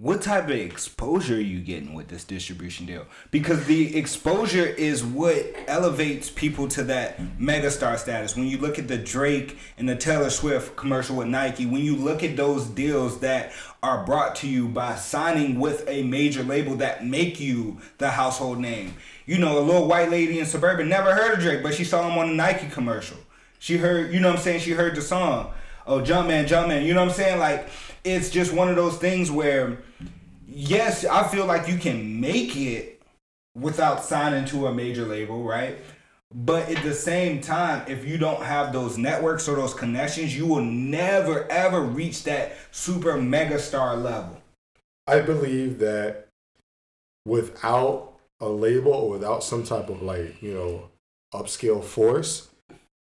what 0.03 0.21
type 0.21 0.47
of 0.47 0.51
exposure 0.51 1.37
are 1.37 1.41
you 1.41 1.61
getting 1.61 1.95
with 1.95 2.09
this 2.09 2.25
distribution 2.25 2.87
deal? 2.87 3.07
Because 3.31 3.67
the 3.67 3.97
exposure 3.97 4.67
is 4.67 5.05
what 5.05 5.55
elevates 5.69 6.29
people 6.29 6.67
to 6.71 6.83
that 6.83 7.21
megastar 7.39 7.97
status. 7.97 8.35
When 8.35 8.49
you 8.49 8.59
look 8.59 8.81
at 8.81 8.89
the 8.89 8.99
Drake 8.99 9.57
and 9.79 9.89
the 9.89 9.95
Taylor 9.95 10.31
Swift 10.31 10.75
commercial 10.75 11.15
with 11.15 11.29
Nike, 11.29 11.67
when 11.67 11.85
you 11.85 11.95
look 11.95 12.25
at 12.25 12.37
those 12.37 12.67
deals 12.67 13.21
that 13.21 13.53
are 13.81 14.05
brought 14.05 14.35
to 14.37 14.49
you 14.49 14.67
by 14.67 14.97
signing 14.97 15.61
with 15.61 15.85
a 15.87 16.03
major 16.03 16.43
label 16.43 16.75
that 16.77 17.07
make 17.07 17.39
you 17.39 17.79
the 17.99 18.11
household 18.11 18.59
name. 18.59 18.95
You 19.25 19.39
know, 19.39 19.57
a 19.57 19.63
little 19.63 19.87
white 19.87 20.11
lady 20.11 20.41
in 20.41 20.47
suburban 20.47 20.89
never 20.89 21.15
heard 21.15 21.35
of 21.35 21.39
Drake, 21.39 21.63
but 21.63 21.75
she 21.75 21.85
saw 21.85 22.09
him 22.09 22.19
on 22.19 22.31
a 22.31 22.33
Nike 22.33 22.69
commercial. 22.69 23.19
She 23.61 23.77
heard, 23.77 24.13
you 24.13 24.19
know 24.19 24.31
what 24.31 24.39
I'm 24.39 24.43
saying? 24.43 24.61
She 24.61 24.73
heard 24.73 24.97
the 24.97 25.03
song. 25.03 25.53
Oh, 25.87 26.01
Jumpman, 26.01 26.49
Jumpman. 26.49 26.85
You 26.85 26.93
know 26.93 27.03
what 27.03 27.11
I'm 27.11 27.15
saying? 27.15 27.39
Like, 27.39 27.69
it's 28.03 28.31
just 28.31 28.53
one 28.53 28.69
of 28.69 28.75
those 28.75 28.97
things 28.97 29.31
where, 29.31 29.79
yes, 30.55 31.05
I 31.05 31.27
feel 31.29 31.47
like 31.47 31.69
you 31.69 31.79
can 31.79 32.21
make 32.21 32.57
it 32.57 33.03
without 33.55 34.05
signing 34.05 34.45
to 34.47 34.67
a 34.67 34.75
major 34.75 35.05
label, 35.05 35.43
right? 35.43 35.79
But 36.35 36.71
at 36.71 36.83
the 36.83 36.95
same 36.95 37.41
time, 37.41 37.85
if 37.89 38.07
you 38.07 38.17
don't 38.17 38.43
have 38.43 38.73
those 38.73 38.97
networks 38.97 39.49
or 39.49 39.57
those 39.57 39.75
connections, 39.75 40.37
you 40.37 40.47
will 40.47 40.65
never 40.65 41.51
ever 41.51 41.83
reach 41.83 42.25
that 42.25 42.57
super 42.71 43.17
mega 43.17 43.59
star 43.59 43.97
level. 43.97 44.41
I 45.07 45.21
believe 45.21 45.79
that 45.81 46.29
without 47.27 48.15
a 48.41 48.49
label 48.49 48.93
or 48.93 49.11
without 49.11 49.45
some 49.45 49.63
type 49.63 49.91
of 49.91 50.03
like, 50.03 50.41
you 50.41 50.55
know, 50.55 50.89
upscale 51.35 51.85
force, 51.85 52.49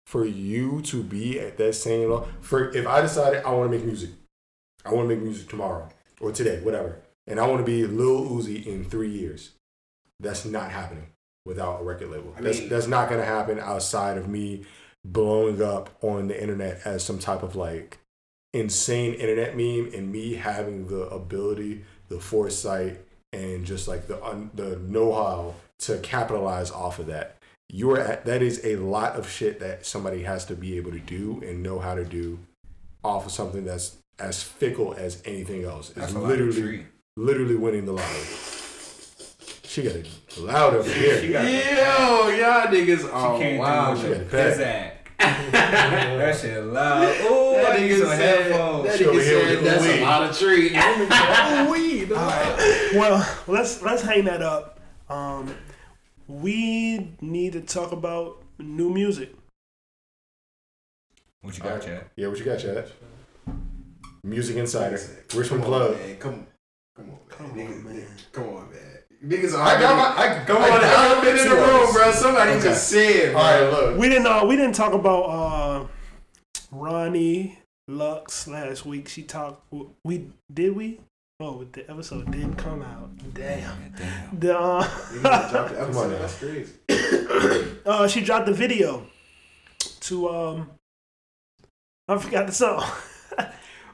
for 0.06 0.24
you 0.24 0.80
to 0.80 1.02
be 1.02 1.38
at 1.38 1.58
that 1.58 1.74
same 1.74 2.08
level, 2.08 2.26
for 2.40 2.74
if 2.74 2.86
I 2.86 3.02
decided 3.02 3.44
I 3.44 3.52
want 3.52 3.70
to 3.70 3.76
make 3.76 3.84
music, 3.84 4.08
I 4.86 4.94
want 4.94 5.06
to 5.06 5.14
make 5.14 5.22
music 5.22 5.50
tomorrow 5.50 5.86
or 6.18 6.32
today, 6.32 6.60
whatever, 6.62 6.96
and 7.28 7.38
I 7.38 7.46
want 7.46 7.60
to 7.60 7.64
be 7.64 7.86
Lil 7.86 8.28
Uzi 8.28 8.66
in 8.66 8.84
three 8.84 9.10
years, 9.10 9.52
that's 10.20 10.44
not 10.44 10.70
happening 10.70 11.08
without 11.46 11.80
a 11.80 11.84
record 11.84 12.10
label. 12.10 12.34
I 12.36 12.40
that's 12.40 12.60
mean- 12.60 12.68
that's 12.68 12.86
not 12.86 13.08
gonna 13.08 13.24
happen 13.24 13.58
outside 13.58 14.18
of 14.18 14.28
me 14.28 14.64
blowing 15.04 15.62
up 15.62 15.90
on 16.02 16.28
the 16.28 16.40
internet 16.40 16.80
as 16.84 17.04
some 17.04 17.18
type 17.18 17.42
of 17.42 17.56
like 17.56 17.98
insane 18.52 19.14
internet 19.14 19.56
meme 19.56 19.92
and 19.94 20.10
me 20.10 20.34
having 20.34 20.88
the 20.88 21.02
ability, 21.08 21.84
the 22.08 22.18
foresight, 22.18 23.00
and 23.32 23.64
just 23.64 23.86
like 23.88 24.06
the 24.08 24.22
un, 24.24 24.50
the 24.54 24.78
know-how 24.78 25.54
to 25.78 25.98
capitalize 25.98 26.70
off 26.70 26.98
of 26.98 27.06
that. 27.06 27.36
You're 27.70 28.00
at, 28.00 28.24
that 28.24 28.42
is 28.42 28.64
a 28.64 28.76
lot 28.76 29.16
of 29.16 29.28
shit 29.28 29.60
that 29.60 29.84
somebody 29.84 30.22
has 30.22 30.46
to 30.46 30.54
be 30.54 30.76
able 30.78 30.90
to 30.92 30.98
do 30.98 31.42
and 31.46 31.62
know 31.62 31.78
how 31.78 31.94
to 31.94 32.04
do 32.04 32.38
off 33.04 33.26
of 33.26 33.32
something 33.32 33.64
that's 33.64 33.96
as 34.18 34.42
fickle 34.42 34.94
as 34.94 35.22
anything 35.24 35.64
else. 35.64 35.90
It's 35.90 35.98
That's 35.98 36.12
a 36.14 36.18
lot 36.18 36.32
of 36.32 36.38
literally. 36.38 36.86
Literally 37.18 37.56
winning 37.56 37.84
the 37.84 37.92
lottery. 37.92 38.26
She 39.64 39.82
got 39.82 39.96
it 39.96 40.08
loud 40.38 40.74
over 40.74 40.88
here. 40.90 41.20
She 41.20 41.32
got 41.32 41.44
Yo, 41.44 42.28
y'all 42.28 42.66
niggas 42.72 43.00
She 43.02 43.08
are 43.08 43.38
came 43.38 43.58
wild. 43.58 43.98
through 43.98 44.08
shit. 44.14 44.18
with 44.20 44.32
pizzazz. 44.32 44.92
that 45.18 46.38
shit 46.40 46.64
loud. 46.64 47.02
Ooh, 47.02 47.52
That 47.56 47.72
I 47.72 47.78
nigga 47.80 48.06
said, 48.06 48.18
headphones. 48.18 48.84
that 48.86 49.00
nigga 49.00 49.24
said 49.24 49.64
that's 49.64 49.84
weed. 49.84 50.00
a 50.00 50.04
lot 50.04 50.30
of 50.30 50.38
tree. 50.38 50.70
Well, 52.98 53.36
let's 53.46 53.82
let's 53.82 54.02
hang 54.02 54.24
that 54.24 54.42
up. 54.42 54.80
Um, 55.10 55.54
we 56.26 57.12
need 57.20 57.52
to 57.54 57.60
talk 57.60 57.92
about 57.92 58.42
new 58.58 58.90
music. 58.90 59.34
What 61.42 61.56
you 61.56 61.62
got, 61.64 61.82
Chad? 61.82 62.04
Yeah, 62.16 62.28
what 62.28 62.38
you 62.38 62.44
got, 62.44 62.58
Chad? 62.58 62.90
Music 64.24 64.56
Insider. 64.56 64.98
Come 65.28 65.38
Richmond 65.40 65.62
on, 65.64 65.68
Plug. 65.68 65.96
man. 65.96 66.16
Come, 66.16 66.46
come 66.98 67.10
on, 67.10 67.18
Come 67.28 67.56
man. 67.56 67.66
on, 67.68 67.84
man. 67.84 67.94
niggas- 67.96 68.24
Come 68.32 68.44
on, 68.48 68.70
man. 68.70 68.80
Niggas. 69.24 69.54
I 69.58 69.80
got 69.80 69.96
my. 69.96 70.22
I, 70.22 70.44
Come 70.44 70.56
I 70.58 70.70
on, 70.70 70.80
got 70.80 70.84
I've 71.16 71.24
been 71.24 71.38
in 71.38 71.48
the 71.48 71.54
room, 71.56 71.92
bro. 71.92 72.12
Somebody 72.12 72.50
Okay. 72.52 72.62
just 72.62 72.88
said, 72.88 73.34
All 73.34 73.42
right, 73.42 73.70
look. 73.72 73.98
We 73.98 74.08
didn't 74.08 74.26
uh, 74.26 74.44
we 74.46 74.54
didn't 74.56 74.74
talk 74.74 74.92
about 74.92 75.22
uh, 75.24 75.86
Ronnie 76.70 77.58
Lux 77.88 78.46
last 78.46 78.84
week. 78.86 79.08
She 79.08 79.22
talked. 79.24 79.62
We 80.04 80.28
did 80.52 80.76
we? 80.76 81.00
Oh, 81.40 81.64
the 81.72 81.88
episode 81.90 82.30
didn't 82.30 82.54
come 82.56 82.82
out. 82.82 83.10
Damn. 83.34 83.92
Damn. 83.96 84.38
The, 84.38 84.58
uh, 84.58 84.82
Niggas 84.84 85.50
dropped 85.50 85.70
the 85.70 85.76
Come 85.78 85.84
episode. 85.84 86.04
on. 86.04 86.10
That's 86.20 86.38
crazy. 86.38 87.78
uh, 87.86 88.08
she 88.08 88.20
dropped 88.22 88.46
the 88.46 88.52
video 88.54 89.04
to 90.00 90.28
um. 90.28 90.70
I 92.08 92.18
forgot 92.18 92.46
the 92.46 92.52
song. 92.52 92.84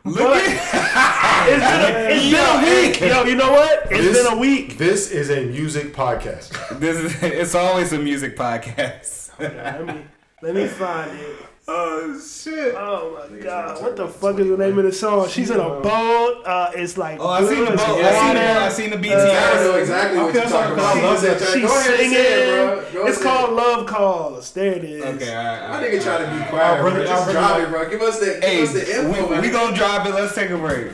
Look 0.07 0.19
But 0.19 0.37
at 0.37 1.49
it's 1.49 1.65
been 1.65 1.81
a, 1.81 2.09
it's 2.15 2.31
been 2.31 2.45
a 2.45 2.91
week. 2.91 3.01
Yo, 3.01 3.25
you 3.25 3.37
know 3.37 3.53
what? 3.53 3.85
It's 3.91 4.01
This- 4.03 4.23
been 4.23 4.35
a 4.35 4.39
week. 4.39 4.77
This 4.77 5.11
is 5.11 5.31
a 5.31 5.47
music 5.47 5.95
podcast. 5.95 6.79
this 6.79 6.97
is 6.99 7.23
it's 7.23 7.55
always 7.55 7.93
a 7.95 7.99
music 7.99 8.37
podcast. 8.37 9.31
let 9.39 9.87
me 9.87 10.05
let 10.43 10.55
me 10.55 10.67
find 10.67 11.11
it. 11.19 11.37
Oh 11.69 12.21
shit. 12.21 12.75
Oh 12.77 13.27
my 13.31 13.39
god, 13.39 13.81
what 13.83 13.97
the 13.97 14.07
fuck 14.09 14.39
is 14.39 14.49
the 14.49 14.57
name 14.57 14.79
of 14.79 14.85
the 14.85 14.93
song? 14.93 15.29
She's 15.29 15.51
in 15.51 15.59
a 15.59 15.69
boat. 15.81 16.43
Uh, 16.45 16.71
it's 16.75 16.97
like 16.99 17.19
Oh, 17.21 17.29
I 17.29 17.41
seen 17.45 17.65
the 17.65 17.71
boat. 17.73 17.73
it's 17.73 17.83
I 17.83 18.13
seen 18.13 18.27
water. 18.29 18.39
the 18.41 18.61
I 18.61 18.69
seen 18.69 18.91
the 18.91 18.97
I 18.97 19.55
don't 19.55 19.65
know 19.65 19.77
exactly 19.79 20.19
what 20.19 20.35
you're 20.35 20.43
talking 20.45 20.73
about. 20.75 20.97
I 20.97 21.03
love 21.03 21.23
that 21.23 21.39
She's 21.41 21.53
She's 21.53 21.63
Go 21.63 21.79
ahead 21.79 21.91
and 21.91 21.99
singing. 22.01 22.15
say 22.17 22.43
it, 22.43 22.93
bro. 22.93 22.93
Go 23.03 23.07
it's 23.09 23.21
ahead. 23.21 23.39
called 23.39 23.53
Love 23.57 23.87
Calls. 23.87 24.53
There 24.53 24.73
it 24.73 24.85
is. 24.85 25.03
Okay, 25.05 25.35
all 25.35 25.45
right. 25.45 25.63
all 25.63 25.69
My 25.69 25.79
right. 25.81 25.91
nigga 25.93 26.03
trying 26.03 26.25
to 26.39 26.45
be 26.45 26.51
quiet, 26.51 26.81
bro. 26.81 26.91
really- 26.93 27.03
I 27.03 27.09
Just 27.09 27.27
really 27.29 27.33
drop 27.41 27.59
it, 27.61 27.69
bro. 27.71 27.91
Give 27.91 28.03
us 28.03 28.19
the, 28.21 28.27
give 28.27 28.43
Hey, 28.45 28.63
us 28.63 28.73
the 28.73 28.81
info, 29.01 29.25
we, 29.25 29.31
man. 29.31 29.41
we 29.43 29.51
gonna 29.51 29.77
drop 29.77 30.07
it. 30.07 30.15
Let's 30.15 30.35
take 30.35 30.51
a 30.51 30.59
break. 30.59 30.89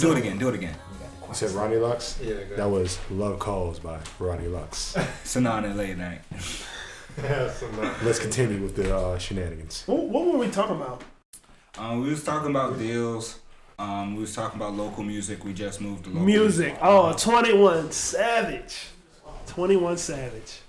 Do, 0.00 0.12
it 0.12 0.14
do 0.14 0.14
to 0.14 0.16
it 0.16 0.16
him. 0.16 0.26
again. 0.26 0.38
Do 0.38 0.48
it 0.48 0.54
again. 0.54 0.76
You 1.28 1.34
said 1.34 1.50
Ronnie 1.52 1.76
Lux? 1.76 2.18
Yeah, 2.20 2.34
go 2.48 2.56
That 2.56 2.68
was 2.68 2.98
Love 3.10 3.38
Calls 3.38 3.78
by 3.78 4.00
Ronnie 4.18 4.48
Lux. 4.48 4.94
Sanan 5.24 5.64
and 5.64 5.76
late 5.76 5.96
night. 5.96 6.20
Let's 8.02 8.18
continue 8.18 8.60
with 8.62 8.74
the 8.76 8.96
uh, 8.96 9.18
shenanigans. 9.18 9.84
What, 9.86 10.08
what 10.08 10.26
were 10.26 10.38
we 10.38 10.48
talking 10.48 10.76
about? 10.76 11.02
Um, 11.78 12.02
we 12.02 12.10
was 12.10 12.24
talking 12.24 12.50
about 12.50 12.78
deals. 12.78 13.38
Um, 13.78 14.14
we 14.16 14.22
was 14.22 14.34
talking 14.34 14.58
about 14.60 14.74
local 14.74 15.02
music. 15.04 15.44
We 15.44 15.52
just 15.52 15.80
moved 15.80 16.04
to 16.04 16.10
local 16.10 16.24
Music. 16.24 16.76
Oh, 16.82 17.12
21 17.12 17.92
Savage. 17.92 18.88
21 19.46 19.96
Savage. 19.98 20.60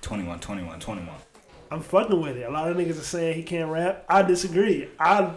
21, 0.00 0.40
21, 0.40 0.80
21. 0.80 1.14
I'm 1.70 1.80
fucking 1.80 2.20
with 2.20 2.36
it. 2.36 2.42
A 2.42 2.50
lot 2.50 2.70
of 2.70 2.76
niggas 2.76 2.98
are 2.98 3.04
saying 3.04 3.34
he 3.34 3.42
can't 3.42 3.70
rap. 3.70 4.04
I 4.08 4.22
disagree. 4.22 4.88
I 4.98 5.30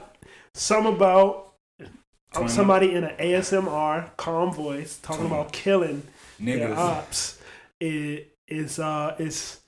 some 0.54 0.86
about 0.86 1.47
21. 2.40 2.50
somebody 2.56 2.94
in 2.94 3.04
an 3.04 3.16
ASMR 3.18 4.16
calm 4.18 4.54
voice 4.54 5.00
talking 5.02 5.26
about 5.26 5.52
killing 5.52 6.04
their 6.40 6.70
Niggas. 6.70 6.78
ops. 6.78 7.40
It 7.80 8.36
is 8.48 8.80
uh 8.80 9.16
it's 9.20 9.60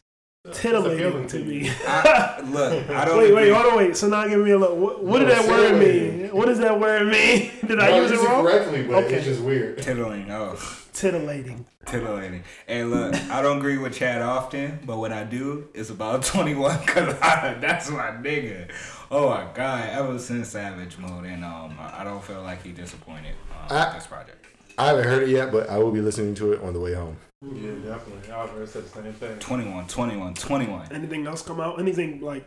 It's 0.45 0.59
titillating 0.61 1.27
to 1.27 1.39
to 1.39 1.45
me. 1.45 1.65
you. 1.65 1.71
I, 1.87 2.41
look, 2.45 2.89
I 2.89 3.05
don't. 3.05 3.17
Wait, 3.19 3.33
wait, 3.33 3.49
hold 3.53 3.73
on, 3.73 3.77
wait. 3.77 3.97
So 3.97 4.07
now 4.07 4.27
give 4.27 4.39
me 4.43 4.51
a 4.51 4.57
look. 4.57 4.75
What, 4.77 5.03
what 5.03 5.21
No, 5.21 5.27
did 5.27 5.37
that 5.37 5.47
word 5.49 5.79
mean? 5.79 6.29
What 6.29 6.45
does 6.45 6.59
that 6.59 6.79
word 6.79 7.07
mean? 7.07 7.51
Did 7.67 7.79
I 7.79 7.97
use 7.97 8.11
it 8.11 8.19
wrong? 8.21 8.45
correctly, 8.45 8.83
but 8.83 9.03
Okay. 9.05 9.15
it's 9.15 9.25
just 9.25 9.41
weird. 9.41 9.79
Tittling. 9.81 10.29
Oh. 10.31 10.55
Titillating. 10.99 11.65
Titillating. 11.85 12.43
Hey, 12.67 12.83
look, 12.83 13.15
I 13.31 13.41
don't 13.41 13.59
agree 13.59 13.77
with 13.77 13.93
Chad 13.95 14.21
often, 14.21 14.79
but 14.85 14.97
what 14.97 15.13
I 15.13 15.23
do 15.23 15.69
is 15.73 15.89
about 15.89 16.23
21 16.25 16.77
because 16.85 17.17
that's 17.21 17.89
my 17.89 18.11
nigga. 18.11 18.69
Oh 19.09 19.29
my 19.29 19.47
God. 19.53 19.87
Ever 19.91 20.19
since 20.19 20.49
Savage 20.49 20.97
Mode, 20.97 21.23
and 21.23 21.45
um, 21.45 21.77
I 21.79 22.01
I 22.01 22.03
don't 22.03 22.21
feel 22.21 22.41
like 22.41 22.61
he 22.63 22.73
disappointed 22.73 23.33
um, 23.69 23.77
I- 23.77 23.93
this 23.93 24.07
project. 24.07 24.45
I 24.77 24.87
haven't 24.87 25.05
heard 25.05 25.23
it 25.23 25.29
yet, 25.29 25.53
but 25.53 25.69
I 25.69 25.77
will 25.77 25.91
be 25.91 26.01
listening 26.01 26.35
to 26.35 26.51
it 26.51 26.61
on 26.63 26.73
the 26.73 26.79
way 26.81 26.93
home. 26.93 27.15
Yeah, 27.43 27.71
definitely. 27.85 28.29
I 28.33 28.41
was 28.43 28.51
gonna 28.51 28.67
say 28.67 28.81
the 28.81 28.89
same 28.89 29.13
thing. 29.13 29.39
21, 29.39 29.87
21, 29.87 30.33
21. 30.33 30.91
Anything 30.91 31.25
else 31.27 31.41
come 31.41 31.61
out? 31.61 31.79
Anything 31.79 32.19
like 32.19 32.45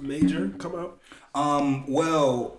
major 0.00 0.50
come 0.58 0.74
out? 0.74 1.00
Um, 1.34 1.84
well, 1.90 2.57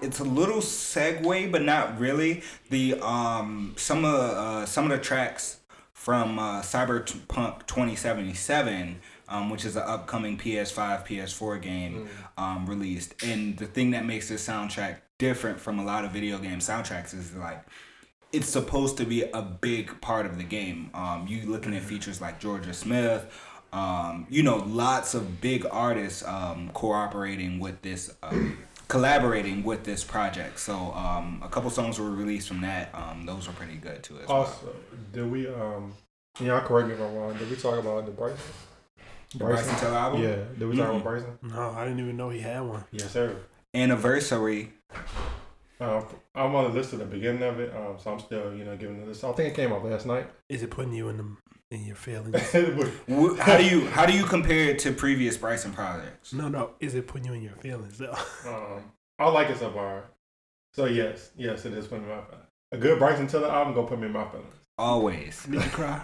it's 0.00 0.20
a 0.20 0.24
little 0.24 0.58
segue, 0.58 1.50
but 1.50 1.62
not 1.62 1.98
really. 1.98 2.42
The 2.70 3.00
um, 3.00 3.74
some 3.76 4.04
of 4.04 4.14
uh, 4.14 4.66
some 4.66 4.84
of 4.84 4.90
the 4.90 4.98
tracks 4.98 5.58
from 5.92 6.38
uh, 6.38 6.62
Cyberpunk 6.62 7.66
2077, 7.66 9.00
um, 9.28 9.50
which 9.50 9.64
is 9.64 9.76
an 9.76 9.82
upcoming 9.82 10.38
PS5, 10.38 11.06
PS4 11.06 11.60
game, 11.60 12.08
um, 12.38 12.66
released. 12.66 13.20
And 13.24 13.58
the 13.58 13.66
thing 13.66 13.90
that 13.90 14.06
makes 14.06 14.28
this 14.28 14.46
soundtrack 14.46 14.98
different 15.18 15.60
from 15.60 15.78
a 15.80 15.84
lot 15.84 16.04
of 16.04 16.12
video 16.12 16.38
game 16.38 16.60
soundtracks 16.60 17.12
is 17.12 17.34
like 17.34 17.64
it's 18.32 18.48
supposed 18.48 18.96
to 18.98 19.04
be 19.04 19.22
a 19.22 19.42
big 19.42 20.00
part 20.00 20.26
of 20.26 20.38
the 20.38 20.44
game. 20.44 20.90
Um, 20.94 21.26
you 21.26 21.50
looking 21.50 21.74
at 21.74 21.82
features 21.82 22.20
like 22.20 22.38
Georgia 22.38 22.74
Smith, 22.74 23.26
um, 23.72 24.26
you 24.30 24.42
know, 24.42 24.56
lots 24.56 25.14
of 25.14 25.40
big 25.40 25.66
artists 25.70 26.24
um, 26.24 26.70
cooperating 26.72 27.58
with 27.58 27.82
this, 27.82 28.14
um, 28.22 28.58
collaborating 28.88 29.62
with 29.62 29.84
this 29.84 30.02
project. 30.02 30.58
So 30.60 30.74
um, 30.94 31.40
a 31.44 31.48
couple 31.48 31.70
songs 31.70 31.98
were 32.00 32.10
released 32.10 32.48
from 32.48 32.60
that. 32.62 32.90
Um, 32.94 33.24
those 33.26 33.46
were 33.46 33.52
pretty 33.54 33.76
good 33.76 34.02
too 34.02 34.18
as 34.22 34.28
well. 34.28 34.58
Did 35.12 35.30
we 35.30 35.46
um? 35.48 35.94
Y'all 36.40 36.60
correct 36.60 36.88
me 36.88 36.94
if 36.94 37.00
I'm 37.00 37.14
wrong. 37.14 37.36
Did 37.36 37.50
we 37.50 37.56
talk 37.56 37.78
about 37.78 38.06
the 38.06 38.12
Bryson? 38.12 38.38
The 39.32 39.38
Bryson 39.38 39.74
Tiller 39.76 39.96
album? 39.96 40.22
Yeah. 40.22 40.36
Did 40.58 40.68
we 40.68 40.76
talk 40.76 40.86
Mhm. 40.86 40.90
about 40.90 41.02
Bryson? 41.02 41.38
No, 41.42 41.70
I 41.76 41.84
didn't 41.84 42.00
even 42.00 42.16
know 42.16 42.30
he 42.30 42.40
had 42.40 42.60
one. 42.62 42.84
Yes, 42.92 43.10
sir. 43.12 43.36
Anniversary. 43.74 44.72
Um, 45.80 46.04
I'm 46.34 46.54
on 46.54 46.64
the 46.64 46.70
list 46.78 46.92
at 46.92 46.98
the 47.00 47.04
beginning 47.04 47.42
of 47.42 47.60
it, 47.60 47.72
um, 47.76 47.96
so 48.02 48.12
I'm 48.12 48.18
still, 48.20 48.52
you 48.54 48.64
know, 48.64 48.76
giving 48.76 49.00
the 49.00 49.06
list. 49.06 49.22
I 49.22 49.32
think 49.32 49.52
it 49.52 49.54
came 49.56 49.72
out 49.72 49.84
last 49.84 50.06
night. 50.06 50.28
Is 50.48 50.62
it 50.62 50.70
putting 50.70 50.92
you 50.92 51.08
in 51.08 51.16
the 51.18 51.36
in 51.70 51.84
your 51.84 51.96
feelings? 51.96 52.34
But 52.52 53.38
How 53.38 53.56
do 53.56 53.64
you 53.64 53.86
how 53.88 54.06
do 54.06 54.12
you 54.12 54.24
compare 54.24 54.70
it 54.70 54.78
to 54.80 54.92
previous 54.92 55.36
Bryson 55.36 55.72
projects? 55.72 56.32
no, 56.32 56.48
no. 56.48 56.70
Is 56.80 56.94
it 56.94 57.06
putting 57.06 57.26
you 57.26 57.32
in 57.34 57.42
your 57.42 57.56
feelings 57.56 57.98
though? 57.98 58.16
um, 58.46 58.92
I 59.18 59.28
like 59.28 59.50
it 59.50 59.58
so 59.58 59.70
far. 59.70 60.04
So 60.74 60.86
yes, 60.86 61.30
yes, 61.36 61.64
it 61.64 61.72
is 61.72 61.86
putting 61.86 62.06
me 62.06 62.12
in 62.12 62.18
my 62.18 62.24
feelings. 62.24 62.46
A 62.72 62.76
good 62.78 62.98
Bryson 62.98 63.26
Tiller 63.26 63.48
album 63.48 63.74
gonna 63.74 63.86
put 63.86 63.98
me 63.98 64.06
in 64.06 64.12
my 64.12 64.28
feelings. 64.28 64.54
Always. 64.76 65.44
Did 65.44 65.54
you 65.64 65.70
cry? 65.70 66.02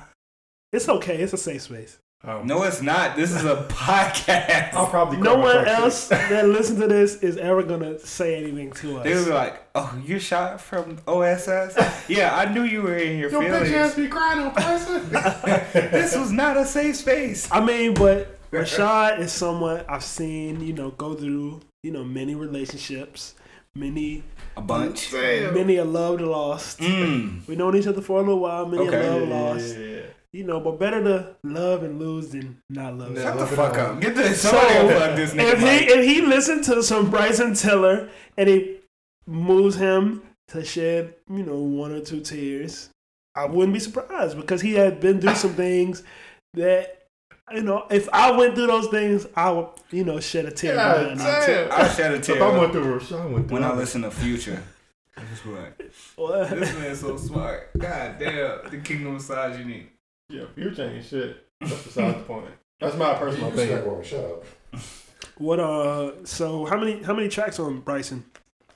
It's 0.73 0.89
okay. 0.89 1.19
It's 1.19 1.33
a 1.33 1.37
safe 1.39 1.63
space. 1.63 1.99
Um, 2.27 2.47
No, 2.47 2.63
it's 2.63 2.81
not. 2.81 3.17
This 3.17 3.33
is 3.33 3.45
a 3.45 3.57
podcast. 3.69 4.73
I'll 4.75 4.87
probably 4.87 5.19
No 5.19 5.37
one 5.37 5.67
else 5.69 6.09
that 6.09 6.49
listen 6.49 6.81
to 6.81 6.87
this 6.87 7.17
is 7.23 7.37
ever 7.37 7.63
gonna 7.63 7.99
say 7.99 8.37
anything 8.43 8.73
to 8.73 8.99
us. 8.99 9.05
They 9.05 9.15
were 9.15 9.35
like, 9.35 9.63
"Oh, 9.75 9.99
you're 10.07 10.21
shot 10.21 10.61
from 10.61 10.99
OSS." 11.07 11.77
yeah, 12.09 12.35
I 12.37 12.53
knew 12.53 12.63
you 12.63 12.83
were 12.83 12.97
in 12.97 13.19
your 13.19 13.31
Your 13.31 13.43
bitch 13.43 13.61
ass 13.73 13.95
feelings. 13.95 13.95
be 13.95 14.09
crying 14.09 14.41
on 14.41 14.55
Bryson. 14.55 15.11
this 15.91 16.17
was 16.17 16.31
not 16.33 16.57
a 16.57 16.65
safe 16.65 16.97
space. 16.97 17.49
I 17.53 17.65
mean, 17.65 17.95
but 17.95 18.39
Rashad 18.51 19.19
is 19.19 19.33
someone 19.33 19.85
I've 19.89 20.05
seen, 20.05 20.61
you 20.61 20.73
know, 20.73 20.91
go 20.93 21.15
through, 21.15 21.61
you 21.83 21.91
know, 21.91 22.05
many 22.05 22.35
relationships, 22.35 23.35
many, 23.75 24.23
A 24.57 24.61
bunch. 24.63 25.13
many 25.13 25.77
a 25.77 25.85
loved 25.85 26.21
lost. 26.21 26.79
Mm. 26.79 27.47
We 27.49 27.57
known 27.57 27.77
each 27.77 27.87
other 27.89 28.01
for 28.01 28.19
a 28.19 28.23
little 28.23 28.39
while, 28.41 28.67
many 28.67 28.87
Okay. 28.89 28.97
a 28.97 29.03
yeah, 29.03 29.11
love 29.11 29.29
yeah, 29.29 29.35
lost. 29.41 29.77
yeah, 29.77 29.85
yeah. 29.87 30.01
You 30.35 30.43
know, 30.43 30.59
but 30.59 30.81
better 30.81 31.01
to 31.05 31.37
love 31.45 31.85
and 31.85 32.01
lose 32.01 32.31
than 32.31 32.61
not 32.69 32.99
love. 32.99 33.17
Yeah. 33.17 33.23
Shut 33.23 33.39
the 33.39 33.47
fuck 33.47 33.79
up. 33.79 33.91
up. 33.91 34.01
Get 34.01 34.17
this. 34.17 34.41
Somebody 34.41 34.75
So, 34.75 34.89
unplug 34.89 35.15
this 35.15 35.33
nigga. 35.33 35.53
If 35.53 35.61
he 35.61 35.93
if 35.93 36.05
he 36.05 36.23
listened 36.23 36.65
to 36.65 36.83
some 36.83 37.09
Bryson 37.09 37.55
Tiller 37.55 38.09
and 38.37 38.49
it 38.49 38.83
moves 39.29 39.77
him 39.77 40.23
to 40.49 40.65
shed, 40.65 41.15
you 41.31 41.45
know, 41.45 41.61
one 41.61 41.93
or 41.93 42.01
two 42.01 42.21
tears, 42.21 42.91
I 43.37 43.45
wouldn't 43.47 43.75
be 43.75 43.79
surprised 43.79 44.37
because 44.37 44.61
he 44.61 44.75
had 44.75 44.99
been 44.99 45.21
through 45.21 45.37
some 45.37 45.55
things 45.55 46.03
that 46.55 47.07
you 47.53 47.63
know, 47.63 47.87
if 47.89 48.09
I 48.13 48.33
went 48.33 48.57
through 48.57 48.67
those 48.67 48.89
things, 48.89 49.29
I 49.37 49.53
would, 49.53 49.69
you 49.93 50.03
know, 50.03 50.19
shed 50.19 50.47
a 50.47 50.51
tear. 50.51 50.75
God 50.75 51.01
now 51.03 51.09
and 51.11 51.19
damn. 51.21 51.71
I 51.71 51.89
shed 51.89 52.11
a 52.11 52.17
If 52.17 52.31
I 52.31 52.35
tear 52.35 52.59
went 52.59 52.73
through 52.73 52.99
Rashad, 52.99 53.21
I 53.21 53.27
went 53.27 53.47
through 53.47 53.55
when 53.55 53.63
I 53.63 53.73
it. 53.73 53.77
listen 53.77 54.03
to 54.03 54.11
Future. 54.11 54.61
That's 55.17 55.47
what. 55.47 55.81
What? 56.17 56.51
This 56.51 56.75
man's 56.77 57.01
so 57.01 57.17
smart. 57.19 57.71
God 57.79 58.17
damn, 58.19 58.69
the 58.69 58.79
kingdom 58.83 59.09
of 59.09 59.13
misogyny. 59.15 59.91
Yeah, 60.29 60.45
Future 60.55 60.91
ain't 60.91 61.05
shit. 61.05 61.47
That's 61.61 61.83
beside 61.83 62.17
the 62.19 62.23
point. 62.25 62.47
That's 62.81 62.97
my 62.97 63.15
personal 63.15 63.49
opinion. 63.49 64.03
Shut 64.03 64.25
up. 64.25 64.45
What 65.39 65.59
uh 65.61 66.25
so 66.25 66.65
how 66.67 66.79
many 66.79 67.03
how 67.03 67.15
many 67.15 67.29
tracks 67.29 67.59
on 67.59 67.81
Bryson? 67.81 68.25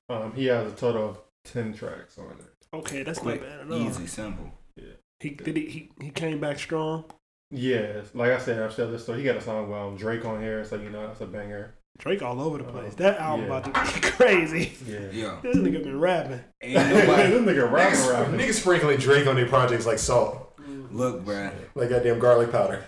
Um, 0.08 0.32
he 0.34 0.46
has 0.46 0.72
a 0.72 0.74
total 0.76 1.10
of 1.10 1.18
ten 1.44 1.72
tracks 1.74 2.18
on 2.18 2.26
it. 2.38 2.46
Okay, 2.74 3.02
that's 3.02 3.18
Quick, 3.18 3.40
not 3.42 3.48
bad 3.50 3.60
at 3.60 3.70
all. 3.72 3.86
easy, 3.88 4.06
simple. 4.06 4.52
Yeah. 4.76 4.84
He 5.20 5.30
did 5.30 5.56
he, 5.56 5.66
he 5.66 5.90
he 6.06 6.10
came 6.10 6.40
back 6.40 6.58
strong. 6.58 7.04
Yeah, 7.50 8.02
like 8.14 8.30
I 8.30 8.38
said, 8.38 8.62
I've 8.62 8.72
said 8.74 8.92
this 8.92 9.04
story. 9.04 9.18
He 9.20 9.24
got 9.24 9.36
a 9.36 9.40
song 9.40 9.70
with 9.70 9.78
um, 9.78 9.96
Drake 9.96 10.24
on 10.24 10.40
here, 10.40 10.64
so 10.64 10.76
you 10.76 10.90
know 10.90 11.06
that's 11.06 11.20
a 11.22 11.26
banger. 11.26 11.74
Drake 11.98 12.22
all 12.22 12.40
over 12.40 12.58
the 12.58 12.64
place. 12.64 12.92
Uh, 12.92 12.96
That 12.98 13.18
album 13.18 13.46
yeah. 13.48 13.58
about 13.58 13.74
to 13.86 13.94
be 13.94 14.00
crazy. 14.10 14.72
Yeah. 14.86 14.98
Yeah. 15.12 15.38
This 15.42 15.56
nigga 15.56 15.82
been 15.82 15.98
rapping. 15.98 16.40
ain't 16.62 16.74
this 16.90 17.06
nobody. 17.08 17.32
nigga 17.34 17.70
rapping, 17.72 17.98
Niggas, 17.98 18.12
rapping. 18.12 18.40
niggas 18.40 18.54
sprinkling 18.60 18.98
Drake 18.98 19.26
on 19.26 19.34
their 19.36 19.46
projects 19.48 19.86
like 19.86 19.98
salt, 19.98 20.47
Look, 20.90 21.24
bruh. 21.24 21.52
like 21.74 21.90
goddamn 21.90 22.18
garlic 22.18 22.50
powder. 22.52 22.84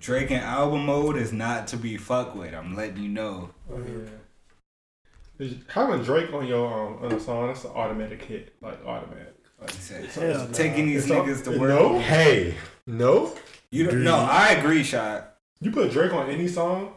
Drake 0.00 0.30
in 0.30 0.40
album 0.40 0.86
mode 0.86 1.16
is 1.16 1.32
not 1.32 1.66
to 1.68 1.76
be 1.76 1.96
fucked 1.96 2.36
with. 2.36 2.52
I'm 2.54 2.76
letting 2.76 3.02
you 3.02 3.08
know. 3.08 3.50
Oh, 3.72 3.78
yeah. 5.38 5.48
Having 5.68 6.02
Drake 6.04 6.32
on 6.32 6.46
your 6.46 6.72
um 6.72 7.04
on 7.04 7.12
a 7.12 7.18
song, 7.20 7.48
that's 7.48 7.64
an 7.64 7.70
automatic 7.72 8.22
hit, 8.22 8.54
like 8.60 8.84
automatic. 8.86 9.34
Like, 9.60 9.70
He 9.72 9.78
said, 9.80 10.04
it's- 10.04 10.14
Hell 10.16 10.48
taking 10.52 10.86
these 10.86 11.04
it's 11.04 11.10
all- 11.12 11.24
niggas 11.24 11.44
to 11.44 11.50
no, 11.58 11.92
work. 11.94 12.02
Hey, 12.02 12.54
no, 12.86 13.32
You 13.70 13.84
don't, 13.86 14.04
no, 14.04 14.16
I 14.16 14.50
agree, 14.50 14.82
shot. 14.84 15.36
You 15.60 15.70
put 15.70 15.90
Drake 15.90 16.12
on 16.12 16.28
any 16.30 16.46
song, 16.48 16.94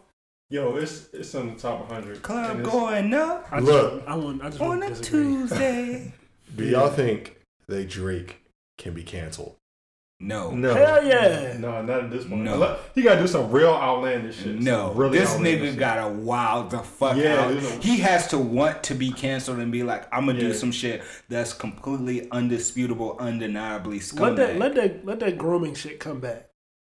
yo, 0.50 0.76
it's 0.76 1.08
it's 1.14 1.34
in 1.34 1.54
the 1.54 1.60
top 1.60 1.80
100. 1.90 2.22
Club 2.22 2.64
going 2.64 3.14
up 3.14 3.48
I 3.52 3.60
Look. 3.60 4.00
just, 4.00 4.08
I 4.10 4.16
want 4.16 4.42
I 4.44 4.50
just 4.50 4.62
on 4.62 4.68
want 4.68 4.84
a 4.84 4.88
to 4.90 4.94
disagree. 4.96 5.24
Tuesday. 5.24 6.14
do 6.56 6.66
y'all 6.66 6.90
think 6.90 7.38
that 7.68 7.90
Drake 7.90 8.42
can 8.78 8.94
be 8.94 9.04
canceled? 9.04 9.56
No. 10.20 10.50
No. 10.50 10.74
Hell 10.74 11.06
yeah. 11.06 11.58
No, 11.60 11.82
not 11.84 12.06
at 12.06 12.10
this 12.12 12.26
point. 12.26 12.42
No. 12.42 12.56
Unless- 12.56 12.80
He 12.96 13.04
gotta 13.04 13.22
do 13.22 13.28
some 13.28 13.52
real 13.52 13.70
outlandish 13.70 14.38
shit. 14.42 14.56
No, 14.60 14.88
some 14.90 14.98
really 14.98 15.20
this 15.20 15.36
nigga 15.36 15.70
shit. 15.70 15.78
gotta 15.80 16.08
wild 16.12 16.72
the 16.72 16.80
fuck 16.80 17.18
Yeah, 17.18 17.36
out. 17.42 17.50
there's 17.52 17.70
a- 17.70 17.80
He 17.80 17.98
has 17.98 18.28
to 18.30 18.40
want 18.40 18.82
to 18.86 18.96
be 18.96 19.12
canceled 19.12 19.60
and 19.60 19.72
be 19.72 19.84
like, 19.84 20.08
I'm 20.12 20.26
gonna 20.26 20.40
do 20.40 20.54
some 20.56 20.72
shit 20.72 21.04
that's 21.30 21.54
completely 21.54 22.28
undisputable, 22.32 23.16
undeniably 23.20 24.00
scumbag. 24.00 24.20
Let 24.20 24.36
that 24.38 24.58
let 24.58 24.76
that 24.76 25.06
let 25.06 25.20
that 25.20 25.38
grooming 25.38 25.76
shit 25.76 26.00
come 26.00 26.20
back. 26.20 26.46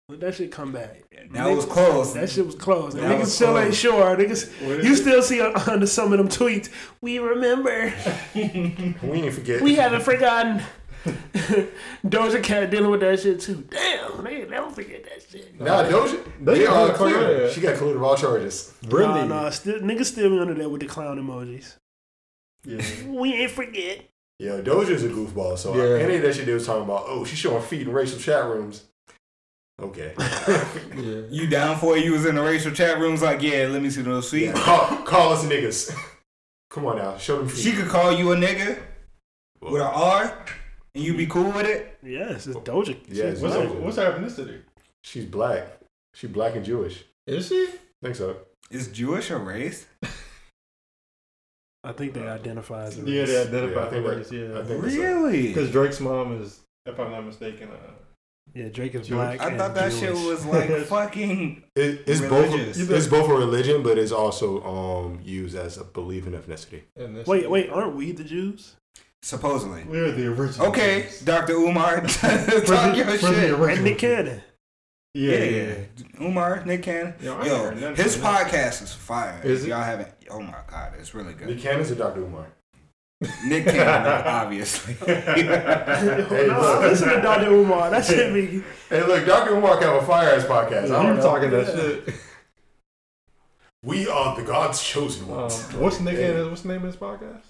Let 0.07 0.19
that 0.19 0.35
shit 0.35 0.51
come 0.51 0.71
back. 0.71 1.01
that 1.31 1.49
was 1.49 1.65
close. 1.65 2.13
That 2.13 2.29
shit 2.29 2.45
was 2.45 2.53
close. 2.53 2.93
That 2.93 3.01
niggas 3.05 3.19
was 3.21 3.33
still 3.35 3.57
ain't 3.57 3.69
close. 3.69 3.77
sure. 3.79 4.15
Niggas, 4.15 4.83
you 4.83 4.93
it? 4.93 4.97
still 4.97 5.23
see 5.23 5.41
under 5.41 5.87
some 5.87 6.13
of 6.13 6.19
them 6.19 6.27
tweets. 6.29 6.69
We 7.01 7.17
remember. 7.17 7.91
We 8.35 8.41
ain't 8.43 9.33
forget. 9.33 9.61
We 9.61 9.73
haven't 9.73 10.03
forgotten. 10.03 10.61
Doja 12.05 12.41
Cat 12.43 12.71
dealing 12.71 12.91
with 12.91 13.01
that 13.01 13.19
shit 13.19 13.39
too. 13.39 13.63
Damn, 13.69 14.23
they 14.23 14.45
never 14.45 14.69
forget 14.71 15.03
that 15.03 15.21
shit. 15.29 15.59
Nah, 15.59 15.83
Doja. 15.83 16.23
They 16.41 16.59
They 16.59 16.65
got 16.65 16.75
are 16.75 16.87
her 16.89 16.93
clear. 16.93 17.13
clear. 17.15 17.51
She 17.51 17.61
got 17.61 17.75
cleared 17.77 17.95
of 17.95 18.03
all 18.03 18.15
charges. 18.15 18.73
Really? 18.87 19.05
Nah, 19.27 19.43
nah, 19.43 19.49
still, 19.49 19.79
niggas 19.79 20.05
still 20.05 20.29
be 20.29 20.39
under 20.39 20.53
there 20.53 20.69
with 20.69 20.81
the 20.81 20.87
clown 20.87 21.17
emojis. 21.19 21.75
Yeah. 22.63 22.81
We 23.07 23.33
ain't 23.33 23.51
forget. 23.51 24.01
Yo, 24.39 24.61
Doja's 24.61 25.03
a 25.03 25.09
goofball. 25.09 25.57
So 25.57 25.75
Yeah. 25.75 26.03
any 26.03 26.15
of 26.17 26.21
that 26.23 26.35
shit 26.35 26.45
they 26.45 26.53
was 26.53 26.65
talking 26.65 26.83
about, 26.83 27.03
oh, 27.07 27.23
she's 27.25 27.39
showing 27.39 27.61
feet 27.61 27.81
in 27.87 27.93
racial 27.93 28.19
chat 28.19 28.45
rooms. 28.45 28.83
Okay. 29.81 30.13
yeah. 30.19 31.21
You 31.29 31.47
down 31.47 31.77
for 31.77 31.97
it? 31.97 32.03
You 32.05 32.13
was 32.13 32.25
in 32.25 32.35
the 32.35 32.41
racial 32.41 32.71
chat 32.71 32.97
rooms 32.99 33.21
like, 33.21 33.41
yeah, 33.41 33.67
let 33.69 33.81
me 33.81 33.89
see 33.89 34.01
those 34.01 34.29
feet. 34.31 34.45
Yeah, 34.45 34.53
call, 34.53 34.97
call 35.03 35.33
us 35.33 35.43
niggas. 35.45 35.93
Come 36.69 36.85
on 36.87 36.97
now, 36.97 37.17
show 37.17 37.37
them 37.37 37.47
feet. 37.47 37.61
She 37.61 37.71
could 37.73 37.87
call 37.87 38.11
you 38.11 38.31
a 38.31 38.35
nigga 38.35 38.79
with 39.61 39.81
an 39.81 39.87
R, 39.93 40.45
and 40.95 41.03
you 41.03 41.15
be 41.15 41.27
cool 41.27 41.51
with 41.51 41.65
it. 41.67 41.97
Yes, 42.03 42.47
it's 42.47 42.57
Doja. 42.57 42.97
Yeah, 43.07 43.25
it's 43.25 43.41
What's 43.41 43.55
her, 43.55 43.61
Doja. 43.61 43.79
what's 43.81 43.97
her 43.97 44.11
ethnicity? 44.13 44.61
She's 45.03 45.25
black. 45.25 45.67
She 46.13 46.27
black 46.27 46.55
and 46.55 46.65
Jewish. 46.65 47.03
Is 47.27 47.47
she? 47.49 47.67
think 48.01 48.15
so. 48.15 48.37
Is 48.71 48.87
Jewish 48.87 49.29
a 49.29 49.37
race? 49.37 49.85
I 51.83 51.91
think 51.91 52.13
they 52.13 52.27
identify 52.27 52.85
as 52.85 52.97
a 52.97 53.03
race. 53.03 53.09
Yeah, 53.11 53.25
they 53.25 53.33
Yeah, 53.33 53.39
identify 53.41 53.81
I 53.81 53.83
the 53.85 53.89
think 53.91 54.07
race. 54.07 54.29
that- 54.29 54.35
Yeah, 54.35 54.59
I 54.59 54.63
think 54.63 54.81
that's 54.81 54.95
a- 54.95 54.99
Really? 54.99 55.47
because 55.49 55.71
Drake's 55.71 55.99
mom 55.99 56.41
is, 56.41 56.61
if 56.85 56.99
I'm 56.99 57.11
not 57.11 57.25
mistaken, 57.25 57.69
uh, 57.69 57.91
Yeah, 58.55 58.69
Drake 58.69 58.95
is 58.95 59.07
Jewish. 59.07 59.17
black. 59.17 59.41
I 59.41 59.49
and 59.49 59.57
thought 59.57 59.75
that 59.75 59.91
shit 59.91 60.09
Jewish. 60.15 60.23
was 60.25 60.45
like 60.45 60.69
fucking. 60.87 61.63
It, 61.75 62.03
it's 62.07 62.21
Religious. 62.21 62.77
both. 62.77 62.89
It's 62.97 63.07
both 63.07 63.29
a 63.29 63.33
religion, 63.33 63.83
but 63.83 63.97
it's 63.99 64.11
also 64.11 64.63
um 64.63 65.19
used 65.23 65.55
as 65.55 65.77
a 65.77 65.83
belief 65.83 66.25
in 66.25 66.33
ethnicity. 66.33 66.83
and 66.95 67.17
this- 67.17 67.27
Wait, 67.27 67.49
wait, 67.49 67.69
aren't 67.69 67.95
we 67.95 68.11
the 68.13 68.23
Jews? 68.23 68.75
Supposedly. 69.25 69.83
we're 69.85 70.11
the 70.11 70.27
original. 70.27 70.67
Okay, 70.67 71.01
Jews. 71.03 71.21
Dr. 71.21 71.53
Umar, 71.53 72.01
talk 72.01 72.11
the- 72.45 72.93
your 72.95 73.05
we're 73.07 73.17
the 73.17 73.17
shit. 73.17 73.51
original 73.51 73.69
And 73.69 73.83
Nick 73.83 73.97
Jews. 73.97 74.01
Cannon. 74.01 74.41
Yeah, 75.15 75.31
Yeah, 75.37 75.43
yeah. 75.43 75.73
yeah. 76.19 76.27
Umar, 76.27 76.63
Nick 76.65 76.83
Cannon. 76.83 77.13
Yo, 77.21 77.43
Yo, 77.43 77.95
his 77.95 78.17
podcast 78.17 78.83
is 78.83 78.93
fire. 78.93 79.41
Is 79.43 79.61
If 79.61 79.65
it? 79.65 79.69
Y'all 79.71 79.81
haven't. 79.81 80.09
Oh 80.29 80.41
my 80.41 80.53
god, 80.69 80.93
it's 80.99 81.15
really 81.15 81.33
The 81.33 81.45
good. 81.45 81.59
canons 81.59 81.89
of 81.89 81.97
Dr. 81.97 82.21
Umar. 82.21 82.45
Nick 83.47 83.65
Cannon, 83.65 84.23
obviously. 84.27 84.93
Hey, 85.05 85.43
no, 86.47 86.59
look. 86.61 86.81
listen 86.81 87.09
to 87.09 87.21
Dr. 87.21 87.47
Umar. 87.47 87.89
That 87.89 88.05
shit 88.05 88.31
be. 88.31 88.61
Hey, 88.89 89.01
look, 89.07 89.25
Dr. 89.25 89.55
Umar 89.55 89.77
can 89.79 89.87
have 89.87 90.03
a 90.03 90.05
fire 90.05 90.29
ass 90.35 90.43
podcast. 90.43 90.83
I 90.85 90.87
don't 91.01 91.05
I'm 91.07 91.15
know. 91.15 91.21
talking 91.23 91.49
that 91.49 91.65
shit. 91.65 92.13
We 93.83 94.07
are 94.07 94.35
the 94.35 94.43
God's 94.43 94.83
chosen 94.83 95.23
Um, 95.31 95.31
ones. 95.31 95.63
what's 95.73 95.99
Nick 95.99 96.15
Hey. 96.17 96.43
What's 96.47 96.61
the 96.61 96.67
name 96.67 96.77
of 96.85 96.93
his 96.93 96.95
podcast? 96.97 97.41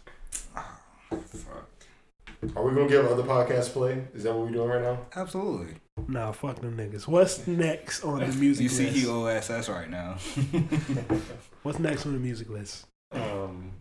Are 2.55 2.63
we 2.63 2.73
gonna 2.76 2.88
give 2.88 3.05
other 3.05 3.23
podcasts 3.23 3.72
play? 3.72 4.03
Is 4.13 4.23
that 4.23 4.34
what 4.34 4.45
we're 4.47 4.51
doing 4.51 4.69
right 4.69 4.81
now? 4.81 4.99
Absolutely. 5.15 5.76
Nah, 6.07 6.31
fuck 6.34 6.59
them 6.59 6.76
niggas. 6.77 7.07
What's 7.07 7.47
next 7.47 8.03
on 8.03 8.19
the 8.19 8.26
music 8.35 8.41
list? 8.47 8.61
You 8.61 8.69
see, 8.69 8.85
list? 8.85 8.97
he 8.97 9.07
OSS 9.07 9.69
right 9.69 9.89
now. 9.89 10.15
What's 11.63 11.80
next 11.80 12.05
on 12.05 12.13
the 12.13 12.19
music 12.19 12.49
list? 12.49 12.85
Um, 13.11 13.72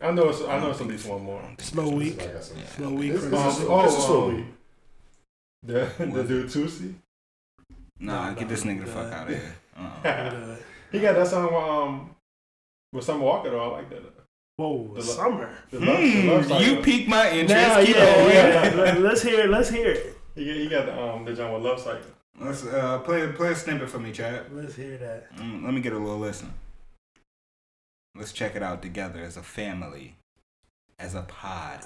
I 0.00 0.10
know 0.10 0.28
it's 0.28 0.42
I 0.42 0.58
know 0.60 0.70
it's 0.70 0.80
at 0.80 0.86
least 0.86 1.06
one 1.06 1.22
more. 1.22 1.42
Slow 1.58 1.90
week. 1.90 2.20
I 2.22 2.26
got 2.26 2.44
some- 2.44 2.58
Slow 2.76 2.90
week. 2.90 3.12
This, 3.12 3.24
this, 3.24 3.32
us. 3.34 3.60
is, 3.60 3.66
Oh, 3.68 3.82
this 3.82 3.96
is 3.96 4.04
slow 4.04 4.28
um, 4.28 4.36
week. 4.36 4.46
The 5.62 5.90
the 6.12 6.24
dude 6.24 6.46
Tusi. 6.48 6.94
Nah, 7.98 8.30
Nah, 8.30 8.34
get 8.34 8.48
this 8.48 8.64
nah, 8.64 8.72
nigga 8.72 8.80
the 8.84 8.86
fuck 8.90 9.10
nah. 9.10 9.16
out 9.16 9.28
of 9.28 9.34
here. 9.34 9.54
Uh-uh. 9.78 10.08
Uh, 10.08 10.56
he 10.92 11.00
got 11.00 11.14
that 11.14 11.26
song 11.26 11.54
um 11.54 12.10
with 12.92 13.04
Summer 13.04 13.24
Walker 13.24 13.50
though. 13.50 13.60
I 13.60 13.76
like 13.78 13.90
that. 13.90 14.13
Whoa, 14.56 14.92
The 14.94 15.02
summer. 15.02 15.50
The 15.70 15.80
love, 15.80 15.98
the 15.98 16.22
love 16.28 16.46
Hmm, 16.46 16.62
you 16.76 16.76
piqued 16.80 17.08
my 17.08 17.28
interest. 17.30 17.54
Now, 17.54 17.84
Keep 17.84 17.96
yeah, 17.96 18.14
going. 18.14 18.34
yeah. 18.34 18.82
Let- 18.82 19.00
Let's 19.08 19.22
hear 19.22 19.40
it. 19.40 19.50
Let's 19.50 19.68
hear 19.68 19.90
it. 19.90 20.16
He 20.36 20.44
got, 20.46 20.54
he 20.56 20.68
got 20.68 20.86
the, 20.86 21.00
um 21.02 21.24
the 21.24 21.32
John 21.34 21.52
with 21.52 21.62
Love 21.62 21.80
Cycle. 21.80 22.10
Let's 22.40 22.64
uh, 22.66 22.98
play 23.00 23.26
play 23.32 23.50
a 23.52 23.54
snippet 23.56 23.88
for 23.90 23.98
me, 23.98 24.12
Chad. 24.12 24.46
Let's 24.52 24.74
hear 24.74 24.96
that. 24.98 25.36
Mm, 25.36 25.64
let 25.64 25.72
me 25.74 25.80
get 25.80 25.92
a 25.92 25.98
little 25.98 26.18
listen. 26.18 26.52
Let's 28.16 28.32
check 28.32 28.54
it 28.54 28.62
out 28.62 28.82
together 28.82 29.20
as 29.20 29.36
a 29.36 29.42
family, 29.42 30.14
as 31.00 31.14
a 31.14 31.22
pod. 31.22 31.80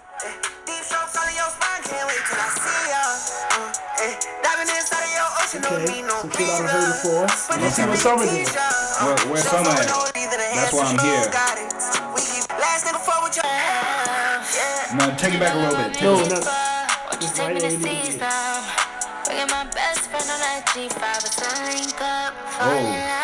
Deep 0.64 0.84
strokes 0.84 1.16
all 1.16 1.24
in 1.28 1.36
your 1.36 1.48
spine, 1.48 1.82
can't 1.84 2.04
wait 2.08 2.20
till 2.28 2.36
I 2.40 2.48
see 2.52 2.84
ya. 2.92 3.04
Diving 4.44 4.68
inside 4.72 5.04
of 5.04 5.12
your 5.16 5.28
ocean, 5.40 5.60
don't 5.64 5.72
Okay, 5.84 5.92
need 6.00 6.04
no 6.08 6.16
some 6.20 6.30
shit 6.32 6.48
I 6.48 6.58
done 6.58 6.68
heard 6.68 6.92
before. 6.96 7.26
But 7.48 7.60
Let's 7.60 7.76
see 7.76 7.84
what 7.88 7.98
summer 7.98 8.24
big 8.24 8.44
did. 8.44 8.56
Where- 8.56 9.24
where's 9.32 9.44
Summer 9.48 9.68
at? 9.72 9.88
no 9.88 10.00
either 10.16 10.36
the 10.36 10.48
That's 10.52 10.72
why 10.72 10.84
I'm 10.84 10.98
here. 11.00 11.28
Yeah. 14.98 15.06
Now 15.06 15.16
take 15.16 15.34
it 15.34 15.40
back 15.40 15.54
a 15.54 15.58
little 15.58 15.76
bit. 15.76 15.94
Take 15.94 16.02
No, 16.02 16.16
no. 16.16 16.40
Won't 17.10 17.22
you 17.22 17.28
take 17.34 17.54
me 17.54 17.60
to 17.60 17.70
see 17.70 18.10
some? 18.12 18.64
Bringing 19.24 19.46
my 19.48 19.64
best 19.74 20.10
friend 20.10 20.24
on 20.24 20.40
that 20.40 20.64
G5, 20.68 21.24
it's 21.24 21.38
a 21.38 21.48
link 21.66 22.00
up. 22.00 22.34
Oh. 22.60 23.18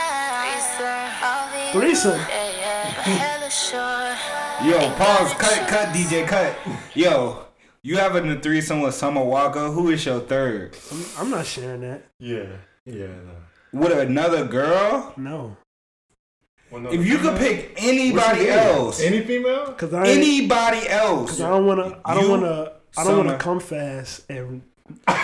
Threesome. 1.72 2.18
Yeah, 2.18 2.50
yeah, 2.58 2.84
hella 2.84 3.50
sure. 3.50 4.16
Yo, 4.70 4.94
pause. 4.94 5.32
Cut, 5.34 5.68
cut, 5.68 5.88
DJ, 5.88 6.26
cut. 6.26 6.56
Yo, 6.94 7.46
you 7.82 7.96
having 7.96 8.30
a 8.30 8.40
threesome 8.40 8.80
with 8.80 8.94
Summer 8.94 9.24
Walker? 9.24 9.70
Who 9.70 9.90
is 9.90 10.06
your 10.06 10.20
third? 10.20 10.76
I'm, 10.92 11.04
I'm 11.18 11.30
not 11.30 11.46
sharing 11.46 11.80
that. 11.80 12.04
Yeah, 12.20 12.46
yeah. 12.84 13.06
No. 13.72 13.80
With 13.80 13.98
another 13.98 14.46
girl? 14.46 15.12
No, 15.16 15.56
Well, 16.74 16.82
no, 16.82 16.90
If 16.90 17.06
you 17.06 17.18
could 17.18 17.38
pick 17.38 17.72
anybody 17.76 18.16
What's 18.16 18.40
your 18.40 18.56
name? 18.56 18.58
else, 18.76 19.00
any 19.00 19.20
female? 19.20 19.72
cause 19.74 19.94
anybody 19.94 20.88
else, 20.88 21.30
cause 21.30 21.40
I 21.40 21.50
don't 21.50 21.66
wanna. 21.66 22.00
I 22.04 22.14
don't 22.14 22.28
wanna. 22.28 22.72
I 22.96 23.04
don't 23.04 23.16
wanna 23.16 23.38
come 23.38 23.60
fast 23.60 24.28
and. 24.28 24.60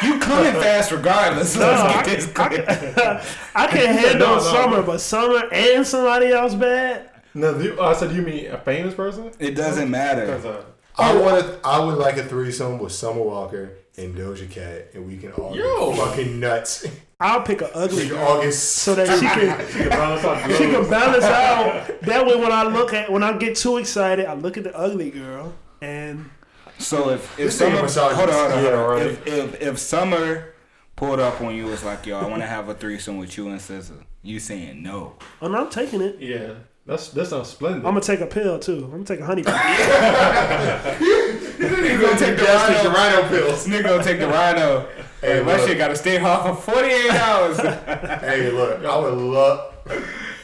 you 0.04 0.20
coming 0.20 0.52
fast 0.62 0.92
regardless. 0.92 1.56
No, 1.56 1.62
Let's 1.66 1.80
I, 1.82 1.92
get 2.04 2.06
this 2.06 2.28
I, 2.28 2.48
clear. 2.48 2.62
can- 2.62 3.20
I 3.56 3.66
can 3.66 3.94
handle 3.98 4.28
No, 4.28 4.34
no. 4.36 4.40
summer, 4.40 4.82
but 4.82 5.00
summer 5.00 5.48
and 5.52 5.84
somebody 5.84 6.28
else 6.28 6.54
bad. 6.54 7.10
No, 7.34 7.58
you, 7.58 7.74
oh, 7.80 7.86
I 7.86 7.94
said 7.94 8.12
you 8.12 8.22
mean 8.22 8.46
a 8.46 8.58
famous 8.58 8.94
person? 8.94 9.32
It 9.40 9.56
doesn't 9.56 9.90
matter. 9.90 10.32
Uh, 10.32 10.62
I 11.02 11.16
want. 11.16 11.58
I 11.64 11.80
would 11.84 11.98
like 11.98 12.16
a 12.16 12.24
threesome 12.24 12.78
with 12.78 12.92
Summer 12.92 13.22
Walker 13.22 13.72
and 13.96 14.14
Doja 14.14 14.50
Cat, 14.50 14.88
and 14.94 15.06
we 15.06 15.16
can 15.18 15.32
all 15.32 15.54
Yo. 15.56 15.92
get 15.92 15.98
fucking 15.98 16.40
nuts. 16.40 16.86
I'll 17.18 17.42
pick 17.42 17.60
an 17.60 17.68
ugly 17.74 18.04
We 18.04 18.08
girl 18.08 18.18
all 18.26 18.42
get 18.42 18.52
so 18.54 18.94
that 18.94 19.06
she 19.18 19.26
can 19.26 19.60
you 19.68 19.74
can 19.74 19.88
balance 19.90 20.24
out 20.24 20.50
she 20.52 20.64
can 20.64 20.88
balance 20.88 21.24
out. 21.24 22.00
That 22.02 22.26
way, 22.26 22.36
when 22.36 22.52
I 22.52 22.62
look 22.64 22.94
at 22.94 23.10
when 23.12 23.22
I 23.22 23.36
get 23.36 23.56
too 23.56 23.76
excited, 23.76 24.24
I 24.26 24.34
look 24.34 24.56
at 24.56 24.64
the 24.64 24.74
ugly 24.76 25.10
girl 25.10 25.52
and 25.82 26.30
So 26.78 27.10
if 27.10 27.30
if 27.38 27.46
This 27.46 27.58
Summer, 27.58 27.76
nigga 27.76 27.82
misogynist. 27.82 28.16
hold 28.16 28.30
on, 28.30 28.50
hold 28.50 28.52
on, 28.52 28.64
Yeah, 28.64 28.76
hold 28.78 28.90
on. 28.90 28.96
right. 28.96 29.06
If, 29.06 29.26
if 29.26 29.62
if 29.62 29.78
Summer 29.78 30.54
pulled 30.96 31.20
up 31.20 31.40
on 31.42 31.54
you, 31.54 31.66
was 31.66 31.82
like, 31.84 32.06
yo, 32.06 32.18
I 32.18 32.26
want 32.26 32.42
to 32.42 32.46
have 32.46 32.68
a 32.70 32.74
threesome 32.74 33.18
with 33.18 33.36
you 33.36 33.48
and 33.48 33.58
SZA, 33.60 34.02
you 34.22 34.38
saying 34.40 34.82
no? 34.82 35.16
Oh, 35.42 35.46
and 35.46 35.56
I'm 35.56 35.68
taking 35.70 36.00
it. 36.00 36.16
Yeah, 36.20 36.54
that's 36.90 37.08
that 37.10 37.26
sounds 37.26 37.48
splendid. 37.48 37.78
I'm 37.86 37.92
gonna 37.94 38.00
take 38.00 38.20
a 38.20 38.26
pill 38.26 38.58
too. 38.58 38.84
I'm 38.84 38.90
gonna 38.90 39.04
take 39.04 39.20
a 39.20 39.24
honey 39.24 39.42
pill. 39.42 39.52
Nigga 41.60 42.00
gonna 42.00 42.18
take 42.18 42.36
the 42.36 42.42
Gastric 42.42 42.92
rhino. 42.92 43.16
rhino 43.22 43.28
pills. 43.28 43.66
Nigga 43.66 43.82
gonna 43.84 44.02
take 44.04 44.18
the 44.18 44.26
rhino. 44.28 44.86
Hey, 45.20 45.34
Hey, 45.38 45.42
my 45.42 45.56
look. 45.56 45.68
shit 45.68 45.78
gotta 45.78 45.96
stay 45.96 46.16
hot 46.18 46.46
for 46.62 46.72
48 46.72 47.10
hours. 47.10 47.58
Hey, 48.20 48.50
look, 48.50 48.84
I 48.84 48.98
would 48.98 49.14
love 49.14 49.74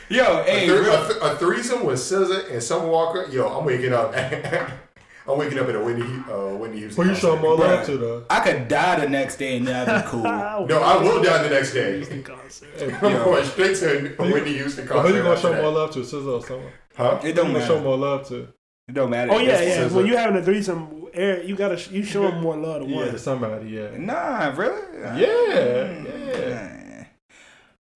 Yo, 0.08 0.40
a, 0.40 0.42
hey, 0.44 0.66
thre- 0.68 0.74
real- 0.82 0.94
a, 1.04 1.08
th- 1.08 1.18
a 1.22 1.36
threesome 1.36 1.84
with 1.84 1.98
SZA 1.98 2.50
and 2.52 2.62
Summer 2.62 2.86
Walker. 2.88 3.26
Yo, 3.30 3.48
I'm 3.48 3.64
waking 3.64 3.92
up. 3.92 4.14
I'm 5.28 5.38
waking 5.38 5.58
up 5.58 5.68
in 5.68 5.76
a 5.76 5.82
Whitney, 5.82 6.04
uh, 6.32 6.56
Whitney 6.56 6.78
Houston. 6.80 7.04
Who 7.04 7.10
you 7.10 7.16
showing 7.16 7.40
more 7.42 7.56
Bruh. 7.56 7.60
love 7.76 7.86
to 7.86 7.96
though? 7.98 8.24
I 8.30 8.40
could 8.40 8.68
die 8.68 9.00
the 9.00 9.08
next 9.08 9.36
day 9.36 9.56
and 9.56 9.66
that'd 9.66 10.04
be 10.04 10.08
cool. 10.10 10.22
No, 10.22 10.80
I 10.82 10.96
will 11.02 11.22
die 11.22 11.42
the 11.42 11.50
next 11.50 11.72
day. 11.72 12.02
I'm 12.10 12.22
going 12.22 13.44
straight 13.44 13.76
to 13.76 14.22
a 14.22 14.30
Whitney 14.32 14.52
Houston 14.54 14.86
concert. 14.86 15.08
who 15.10 15.16
you 15.16 15.22
gonna 15.22 15.36
show 15.40 15.50
that. 15.52 15.62
more 15.62 15.72
love 15.72 15.90
to, 15.92 16.00
SZA 16.00 16.26
or 16.40 16.46
someone? 16.46 16.72
Huh? 16.96 17.18
It 17.22 17.26
Who 17.28 17.32
don't 17.34 17.46
you 17.48 17.52
gonna 17.54 17.66
show 17.66 17.74
matter. 17.74 17.84
more 17.88 17.96
love 17.96 18.28
to? 18.28 18.48
It 18.88 18.92
don't 18.94 19.10
matter. 19.10 19.32
Oh 19.32 19.38
yeah, 19.38 19.60
It's- 19.60 19.78
yeah. 19.78 19.84
SZA. 19.88 19.92
When 19.92 20.06
you 20.06 20.16
having 20.16 20.36
a 20.40 20.44
threesome, 20.44 21.06
Eric, 21.12 21.48
you 21.48 21.56
gotta 21.56 21.76
you 21.92 22.04
show 22.04 22.22
them 22.22 22.40
more 22.42 22.56
love 22.56 22.86
to 22.86 22.94
one. 22.94 23.06
to 23.08 23.18
somebody. 23.18 23.70
Yeah. 23.70 23.88
Nah, 23.98 24.54
really? 24.56 24.80
Yeah, 25.20 26.02
yeah. 26.04 26.82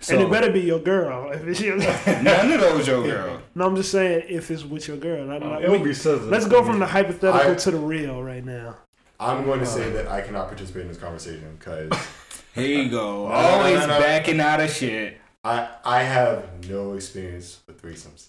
So, 0.01 0.14
and 0.14 0.22
it 0.22 0.31
better 0.31 0.51
be 0.51 0.60
your 0.60 0.78
girl. 0.78 1.31
If 1.35 1.47
it's 1.47 1.60
your, 1.60 1.77
none 1.77 2.51
of 2.52 2.60
those 2.60 2.86
your 2.89 3.02
girl. 3.02 3.43
no, 3.55 3.66
I'm 3.66 3.77
just 3.77 3.90
saying 3.93 4.24
if 4.28 4.51
it's 4.51 4.64
with 4.64 4.89
your 4.89 4.97
girl. 4.97 5.24
Not, 5.27 5.40
not- 5.43 5.62
It 5.62 5.70
would 5.70 5.85
be 5.85 5.90
SZA. 5.90 6.31
let's 6.31 6.47
go 6.48 6.64
from 6.64 6.78
the 6.78 6.86
hypothetical 6.86 7.52
I- 7.52 7.55
to 7.55 7.70
the 7.70 7.78
real 7.78 8.22
right 8.22 8.44
now. 8.44 8.77
I'm 9.18 9.44
going 9.44 9.60
to 9.60 9.66
say 9.66 9.90
that 9.90 10.09
I 10.09 10.22
cannot 10.22 10.48
participate 10.48 10.82
in 10.82 10.89
this 10.89 10.97
conversation 10.97 11.55
because 11.59 11.90
Here 12.55 12.82
you 12.82 12.89
go. 12.90 13.28
No, 13.28 13.35
no, 13.35 13.35
Always 13.35 13.81
no, 13.81 13.86
no. 13.89 14.01
backing 14.01 14.40
out 14.40 14.60
of 14.60 14.70
shit. 14.70 15.18
I 15.44 15.68
I 15.85 16.02
have 16.02 16.68
no 16.68 16.94
experience 16.94 17.60
with 17.66 17.81
threesomes. 17.82 18.28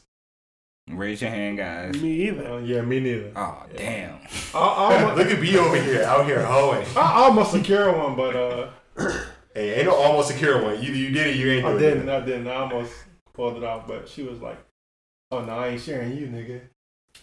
Raise 0.89 1.21
your 1.21 1.31
hand, 1.31 1.57
guys. 1.57 1.95
Me 2.01 2.27
either. 2.27 2.45
Uh, 2.47 2.57
yeah, 2.59 2.81
me 2.81 2.99
neither. 2.99 3.31
Oh, 3.35 3.63
damn. 3.77 4.15
I, 4.53 4.57
I, 4.57 4.95
almost, 4.95 5.17
Look 5.17 5.27
at 5.31 5.39
me 5.41 5.57
over 5.57 5.81
here, 5.81 6.03
out 6.03 6.25
here 6.25 6.43
hoeing. 6.45 6.85
I 6.97 7.13
almost 7.23 7.51
secure 7.51 7.95
one, 7.97 8.15
but 8.15 8.35
uh, 8.35 8.69
Hey, 9.53 9.75
ain't 9.75 9.87
no 9.87 9.95
almost 9.95 10.29
secure 10.29 10.61
one. 10.63 10.75
Either 10.75 10.83
you 10.95 11.11
did 11.11 11.27
it, 11.27 11.35
you 11.35 11.51
ain't 11.51 11.63
doing 11.65 11.75
I 11.75 11.79
didn't. 11.79 12.09
it. 12.09 12.11
I 12.11 12.25
didn't. 12.25 12.47
I 12.47 12.55
almost 12.55 12.93
pulled 13.33 13.57
it 13.57 13.63
off, 13.63 13.87
but 13.87 14.07
she 14.07 14.23
was 14.23 14.39
like, 14.39 14.57
"Oh 15.31 15.43
no, 15.43 15.51
I 15.53 15.69
ain't 15.69 15.81
sharing 15.81 16.17
you, 16.17 16.27
nigga." 16.27 16.61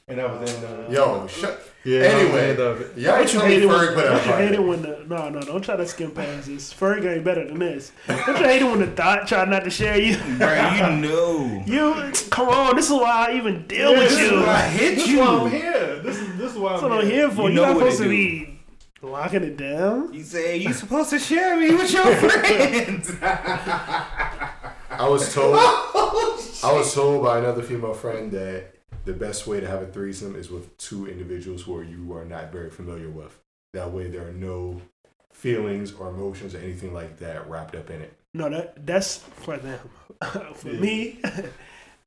And 0.06 0.18
that 0.18 0.30
was 0.30 0.50
the 0.50 0.56
end 0.56 0.64
of 0.64 0.80
it. 0.80 0.90
Yo, 0.92 1.26
shut. 1.28 1.62
Yeah. 1.84 2.00
that 2.00 2.12
was 2.14 2.22
the 2.22 2.28
Anyway, 2.28 2.50
end 2.50 2.58
of 2.60 2.80
it. 2.82 2.98
y'all 2.98 3.16
Don't 3.16 3.32
you 3.32 3.38
tell 3.40 3.48
me 3.48 3.54
hate 3.54 3.66
when, 3.66 3.78
Ferg 3.78 3.94
put 3.94 4.02
don't 4.04 4.12
out 4.12 4.26
you 4.26 4.32
hate 4.32 4.52
it 4.52 4.62
when 4.62 4.82
the 4.82 5.04
no 5.08 5.28
no 5.30 5.40
don't 5.40 5.62
try 5.64 5.76
to 5.76 5.86
skim 5.86 6.10
past 6.10 6.46
this. 6.46 6.74
Ferg 6.74 7.06
ain't 7.10 7.24
better 7.24 7.46
than 7.46 7.58
this. 7.58 7.92
Don't 8.06 8.26
you 8.28 8.34
hate 8.46 8.60
it 8.60 8.64
when 8.66 8.80
the 8.80 8.86
thought 8.88 9.26
try 9.26 9.44
not 9.46 9.64
to 9.64 9.70
share 9.70 9.98
you? 9.98 10.16
Bro, 10.36 10.72
you 10.74 10.96
know. 11.08 11.62
You 11.66 12.12
come 12.30 12.48
on, 12.50 12.76
this 12.76 12.86
is 12.86 12.92
why 12.92 13.28
I 13.30 13.36
even 13.36 13.66
deal 13.66 13.92
Yeah, 13.92 13.98
with 13.98 14.08
this 14.10 14.18
is 14.20 14.30
you. 14.30 14.38
I 14.40 14.44
That's 14.44 14.72
hit 14.76 14.94
This 14.96 15.04
is 15.04 15.10
you. 15.10 15.18
why 15.20 15.26
I'm 15.26 15.50
here. 15.50 15.98
This 16.02 16.16
is 16.18 16.36
this 16.36 16.52
is 16.52 16.58
why 16.58 16.74
I'm 16.74 16.82
what 16.82 16.92
I'm 16.92 17.06
here. 17.06 17.14
here 17.14 17.30
for. 17.30 17.42
You 17.44 17.48
You 17.48 17.54
know 17.54 17.62
not 17.72 17.76
supposed 17.78 18.02
to 18.02 18.08
be 18.10 18.57
locking 19.02 19.42
it 19.44 19.56
down. 19.56 20.12
You 20.12 20.22
say 20.22 20.56
you 20.56 20.72
supposed 20.72 21.10
to 21.10 21.18
share 21.18 21.56
me 21.56 21.70
with 21.74 21.92
your 21.92 22.04
friends. 22.16 23.14
I 23.22 25.08
was 25.08 25.32
told. 25.34 25.56
Oh, 26.60 26.70
I 26.70 26.72
was 26.72 26.92
told 26.92 27.22
by 27.22 27.38
another 27.38 27.62
female 27.62 27.94
friend 27.94 28.32
that 28.32 28.74
the 29.04 29.12
best 29.12 29.46
way 29.46 29.60
to 29.60 29.66
have 29.68 29.80
a 29.80 29.86
threesome 29.86 30.34
is 30.34 30.50
with 30.50 30.76
two 30.76 31.06
individuals 31.06 31.62
who 31.62 31.76
are 31.76 31.84
you 31.84 32.12
are 32.14 32.24
not 32.24 32.50
very 32.50 32.68
familiar 32.70 33.08
with. 33.08 33.38
That 33.74 33.92
way, 33.92 34.08
there 34.08 34.26
are 34.26 34.32
no 34.32 34.80
feelings 35.32 35.92
or 35.92 36.08
emotions 36.08 36.54
or 36.56 36.58
anything 36.58 36.92
like 36.92 37.18
that 37.20 37.48
wrapped 37.48 37.76
up 37.76 37.90
in 37.90 38.00
it. 38.02 38.12
No, 38.34 38.48
that 38.50 38.84
that's 38.84 39.18
for 39.18 39.56
them. 39.56 39.78
for 40.54 40.66
me, 40.68 41.20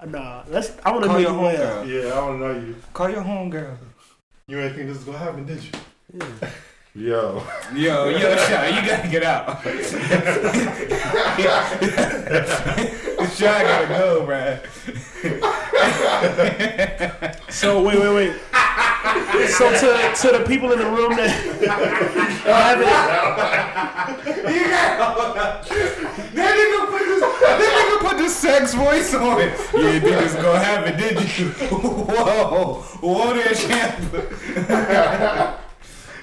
Nah, 0.05 0.43
let's. 0.49 0.73
I 0.83 0.91
want 0.91 1.03
to 1.03 1.09
Call 1.09 1.19
know 1.21 1.29
your 1.29 1.31
you 1.31 1.39
well. 1.39 1.85
homegirl. 1.85 2.03
Yeah, 2.03 2.09
I 2.13 2.21
want 2.27 2.39
to 2.41 2.47
know 2.47 2.67
you. 2.67 2.75
Call 2.93 3.09
your 3.09 3.23
homegirl. 3.23 3.77
You 4.47 4.59
ain't 4.59 4.75
think 4.75 4.87
this 4.89 4.97
is 4.97 5.03
gonna 5.05 5.17
happen, 5.17 5.45
did 5.45 5.63
you? 5.63 6.21
Yo, 6.93 7.41
Yo, 7.73 8.09
yo, 8.09 8.35
Shy, 8.35 8.67
you 8.67 8.85
gotta 8.85 9.07
get 9.07 9.23
out. 9.23 9.63
Shy 13.31 13.63
gotta 13.63 13.87
go, 13.87 14.25
bruh. 14.27 14.59
So 17.49 17.81
wait, 17.81 17.97
wait, 17.97 18.13
wait. 18.13 18.33
so 19.51 19.71
to 19.71 20.11
to 20.17 20.31
the 20.37 20.43
people 20.45 20.73
in 20.73 20.79
the 20.79 20.85
room 20.85 21.15
that 21.15 21.31
oh, 22.45 22.53
haven't, 22.59 22.87
That 26.35 26.55
nigga 26.57 26.79
put 26.91 27.03
this, 27.05 27.21
that 27.39 27.71
nigga 27.71 27.99
put 28.09 28.17
the 28.17 28.27
sex 28.27 28.73
voice 28.73 29.13
on 29.13 29.39
it. 29.39 29.57
You 29.73 29.79
didn't 29.79 30.01
think 30.01 30.21
it's 30.23 30.35
gonna 30.35 30.59
happen, 30.59 30.97
did 30.99 31.21
you? 31.39 31.47
Whoa, 31.71 32.81
whoa 32.99 33.33
there, 33.33 33.53
champ. 33.53 33.95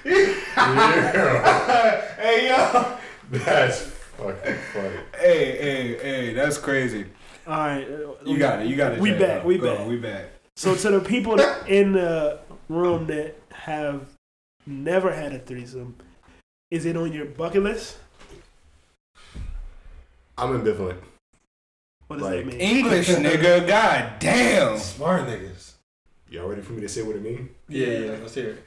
hey, 2.17 2.49
yo. 2.49 2.97
that's 3.31 3.83
fucking 3.83 4.55
funny. 4.73 4.97
Hey, 5.19 5.57
hey, 5.59 5.99
hey, 6.01 6.33
that's 6.33 6.57
crazy. 6.59 7.05
all 7.47 7.59
right, 7.59 7.85
uh, 7.85 8.15
You 8.25 8.39
got 8.39 8.61
it, 8.63 8.69
you 8.69 8.77
got 8.77 8.93
it. 8.93 9.01
We 9.01 9.11
Jay. 9.11 9.19
back, 9.19 9.45
we 9.45 9.59
Go, 9.59 9.77
back. 9.77 9.87
We 9.87 9.97
back. 9.97 10.25
So 10.57 10.75
to 10.75 10.91
the 10.93 11.01
people 11.01 11.39
in 11.69 11.93
the 11.93 12.41
room 12.71 13.07
that 13.09 13.35
have 13.53 14.07
never 14.67 15.13
had 15.13 15.33
a 15.35 15.39
threesome, 15.41 15.95
is 16.71 16.87
it 16.87 16.97
on 16.97 17.13
your 17.13 17.27
bucket 17.27 17.63
list? 17.63 17.99
I'm 20.39 20.59
ambivalent. 20.59 20.99
What 22.07 22.21
does 22.21 22.29
Like, 22.29 22.45
that 22.45 22.47
mean? 22.47 22.61
English, 22.61 23.09
nigga. 23.11 23.67
God 23.69 24.13
damn. 24.21 24.79
Smart 24.79 25.27
niggas. 25.27 25.73
Y'all 26.31 26.49
ready 26.49 26.63
for 26.63 26.73
me 26.73 26.81
to 26.81 26.89
say 26.89 27.03
what 27.03 27.17
it 27.17 27.23
mean? 27.23 27.51
Yeah, 27.69 27.87
yeah. 27.87 28.11
Let's 28.23 28.35
hear 28.35 28.51
it. 28.51 28.65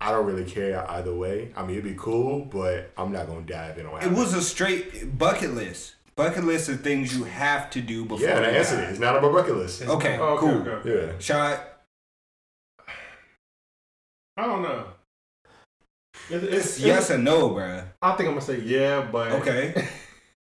I 0.00 0.12
don't 0.12 0.26
really 0.26 0.44
care 0.44 0.88
either 0.92 1.12
way. 1.14 1.50
I 1.56 1.62
mean, 1.62 1.72
it'd 1.72 1.84
be 1.84 1.94
cool, 1.98 2.44
but 2.44 2.92
I'm 2.96 3.10
not 3.12 3.26
gonna 3.26 3.42
dive 3.42 3.78
in 3.78 3.86
on 3.86 4.00
It 4.02 4.12
was 4.12 4.32
a 4.34 4.42
straight 4.42 5.18
bucket 5.18 5.54
list. 5.54 5.94
Bucket 6.14 6.44
list 6.44 6.68
of 6.68 6.80
things 6.82 7.16
you 7.16 7.24
have 7.24 7.70
to 7.70 7.80
do 7.80 8.04
before. 8.04 8.26
Yeah, 8.26 8.36
and 8.36 8.46
I 8.46 8.50
you 8.50 8.56
answered 8.58 8.76
die. 8.78 8.82
it. 8.84 8.90
It's 8.90 8.98
not 9.00 9.16
on 9.16 9.22
my 9.22 9.30
bucket 9.40 9.56
list. 9.56 9.82
Okay, 9.82 10.18
Oh, 10.18 10.36
cool. 10.38 10.50
okay. 10.68 11.06
Yeah. 11.12 11.18
Shot. 11.18 11.60
I 14.36 14.46
don't 14.46 14.62
know. 14.62 14.84
It's, 16.30 16.44
It's 16.44 16.80
yes 16.80 17.10
or 17.10 17.18
no, 17.18 17.50
bruh. 17.50 17.84
I 18.02 18.12
think 18.12 18.28
I'm 18.28 18.34
gonna 18.34 18.40
say 18.40 18.60
yeah, 18.60 19.00
but 19.10 19.32
Okay. 19.32 19.74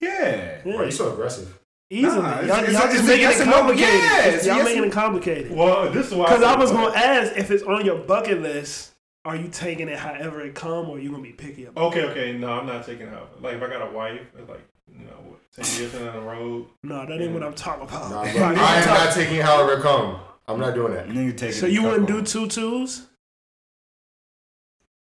Yeah. 0.01 0.61
Yeah, 0.65 0.77
Why 0.77 0.83
are 0.83 0.85
you 0.87 0.91
so 0.93 1.13
aggressive? 1.13 1.59
easily. 1.91 2.23
Nah, 2.23 2.41
y'all, 2.41 2.43
it's- 2.43 2.73
y'all 2.73 2.83
it's- 2.85 2.93
just 2.93 2.95
it's 2.99 3.09
making 3.09 3.25
it 3.31 3.41
or 3.41 3.47
no, 3.47 3.53
complicated. 3.53 3.95
yeah, 4.01 4.25
y'all 4.31 4.57
yes 4.59 4.65
making 4.65 4.85
it 4.85 4.93
complicated. 4.93 5.51
Well, 5.53 5.91
this 5.91 6.07
is 6.09 6.15
why. 6.15 6.27
Because 6.27 6.43
I 6.45 6.57
was 6.57 6.71
gonna 6.71 6.97
ask 6.97 7.37
if 7.37 7.51
it's 7.51 7.63
on 7.65 7.85
your 7.85 7.99
bucket 7.99 8.41
list. 8.41 8.93
Are 9.29 9.37
you 9.37 9.49
taking 9.49 9.89
it 9.91 9.99
however 9.99 10.41
it 10.41 10.55
come, 10.55 10.89
or 10.89 10.99
you 10.99 11.11
gonna 11.11 11.23
be 11.23 11.33
picky 11.33 11.67
about? 11.67 11.89
Okay, 11.89 12.05
okay. 12.07 12.33
No, 12.39 12.49
I'm 12.49 12.65
not 12.65 12.87
taking 12.87 13.09
out. 13.09 13.43
Like 13.43 13.57
if 13.57 13.63
I 13.63 13.69
got 13.69 13.87
a 13.87 13.93
wife, 13.93 14.23
like 14.49 14.67
you 14.91 15.05
know, 15.05 15.13
what, 15.27 15.39
ten 15.55 15.67
years 15.79 15.93
down 15.93 16.15
the 16.15 16.23
road. 16.23 16.65
No, 16.83 17.05
that 17.05 17.21
ain't 17.21 17.35
what 17.35 17.43
I'm 17.43 17.53
talking 17.53 17.83
about. 17.87 18.11
Nah, 18.11 18.25
Nah, 18.33 18.33
bro. 18.33 18.43
I 18.65 18.77
am 18.77 18.85
talk- 18.85 19.05
not 19.05 19.13
taking 19.13 19.37
however 19.43 19.75
it 19.75 19.83
come. 19.83 20.19
I'm 20.49 20.59
not 20.59 20.75
doing 20.75 20.95
that. 20.95 21.09
Nigga 21.09 21.37
take 21.37 21.53
so 21.53 21.67
you 21.67 21.83
wouldn't 21.83 22.07
do 22.07 22.23
two 22.23 22.47
twos, 22.49 23.07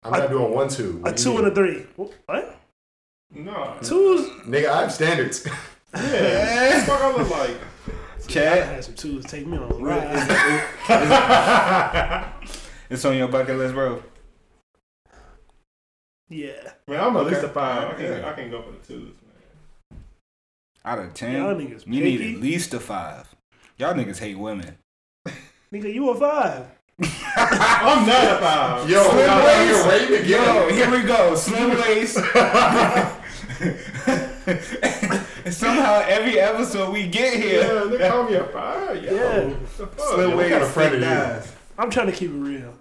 I'm 0.03 0.11
not 0.11 0.29
doing 0.29 0.53
one 0.53 0.69
two. 0.71 0.97
a 0.99 1.03
What 1.03 1.17
do 1.17 1.23
you 1.23 1.31
two 1.31 1.39
and 1.39 1.47
a 1.47 1.55
three. 1.55 1.87
What? 1.95 2.59
No. 3.33 3.77
Twos? 3.81 4.29
Nigga, 4.45 4.69
I 4.71 4.81
have 4.83 4.93
standards. 4.93 5.47
Yeah. 5.95 6.85
Fuck 6.85 7.01
I 7.01 7.17
look 7.17 7.31
like. 7.31 7.57
I 7.89 8.27
Chat. 8.27 8.67
had 8.67 8.85
some 8.85 8.95
twos. 8.95 9.25
Take 9.25 9.47
me 9.47 9.57
on 9.57 9.71
a 9.71 9.75
ride. 9.77 10.73
It's 12.91 13.05
on 13.05 13.17
your 13.17 13.29
bucket 13.29 13.57
list, 13.57 13.73
bro. 13.75 14.03
Yeah. 16.29 16.73
Man, 16.89 17.01
I'm 17.01 17.17
at 17.17 17.25
least 17.27 17.39
Okay. 17.39 17.47
a 17.47 17.51
five. 17.51 17.89
I 17.91 17.95
can 17.95 18.05
Yeah. 18.05 18.29
I 18.29 18.33
can 18.33 18.51
go 18.51 18.63
for 18.63 18.73
the 18.73 18.79
twos, 18.79 19.15
man. 19.23 20.01
Out 20.85 20.99
of 20.99 21.15
ten, 21.15 21.33
Y'all 21.37 21.55
niggas 21.55 21.87
you 21.87 22.03
need 22.05 22.21
at 22.35 22.41
least 22.41 22.75
a 22.75 22.81
five. 22.81 23.35
Y'all 23.79 23.95
niggas 23.95 24.19
hate 24.19 24.39
women. 24.39 24.77
Nigga, 25.73 25.93
you 25.93 26.09
a 26.11 26.15
five. 26.15 26.67
I'm 27.37 28.07
not 28.07 28.25
a 28.25 28.39
five. 28.41 28.89
Yo, 28.89 29.03
Slim 29.03 29.27
y'all 29.27 29.45
waist. 29.45 29.87
nigga 29.87 30.11
rating 30.11 30.29
Yo, 30.31 30.69
here 30.71 30.91
we 30.91 31.03
go. 31.03 31.35
Slim 31.35 31.71
waist. 31.81 32.17
Somehow 35.51 36.03
every 36.07 36.39
episode 36.41 36.93
we 36.93 37.07
get 37.09 37.35
here. 37.35 37.61
Yeah, 37.61 37.67
here, 37.89 37.99
they 37.99 38.09
call 38.09 38.25
me 38.25 38.35
a 38.35 38.45
five. 38.45 39.03
Yo, 39.03 39.13
Yeah. 39.15 39.41
the 39.77 39.87
fuck? 39.87 40.01
slim 40.01 40.29
what 40.31 40.39
waist, 40.39 40.51
kind 40.51 40.63
of 40.65 40.71
friend 40.71 40.93
thick 40.95 41.03
are 41.03 41.37
you? 41.37 41.43
I'm 41.79 41.91
trying 41.91 42.07
to 42.07 42.13
keep 42.13 42.31
it 42.31 42.35
real. 42.35 42.75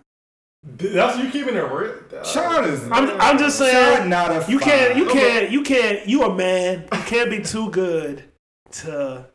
That's 0.66 1.20
you 1.20 1.30
keeping 1.30 1.56
it 1.56 1.60
real. 1.60 1.94
Sean 2.24 2.66
is. 2.66 2.84
I'm, 2.92 3.10
I'm 3.22 3.38
just 3.38 3.60
Sean 3.60 3.68
saying. 3.68 4.10
not 4.10 4.32
a. 4.32 4.52
You 4.52 4.58
can't. 4.58 4.98
You 4.98 5.08
can't. 5.08 5.52
You 5.52 5.62
can't. 5.62 6.08
You 6.08 6.24
a 6.24 6.36
man. 6.36 6.86
You 6.92 7.00
can't 7.02 7.30
be 7.30 7.42
too 7.42 7.70
good 7.70 8.24
to 8.72 9.28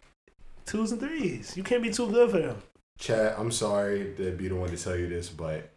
twos 0.67 0.91
and 0.91 1.01
threes. 1.01 1.57
You 1.57 1.63
can't 1.63 1.83
be 1.83 1.93
too 1.93 2.11
good 2.11 2.31
for 2.31 2.39
them. 2.39 2.57
Chad, 2.99 3.35
I'm 3.39 3.51
sorry 3.53 4.13
to 4.17 4.33
be 4.33 4.49
the 4.49 4.57
one 4.57 4.71
to 4.71 4.77
tell 4.77 4.97
you 4.97 5.09
this, 5.09 5.29
but 5.29 5.71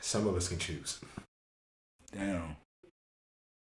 some 0.00 0.26
of 0.26 0.36
us 0.36 0.48
can 0.48 0.58
choose. 0.58 1.00
Damn. 2.12 2.56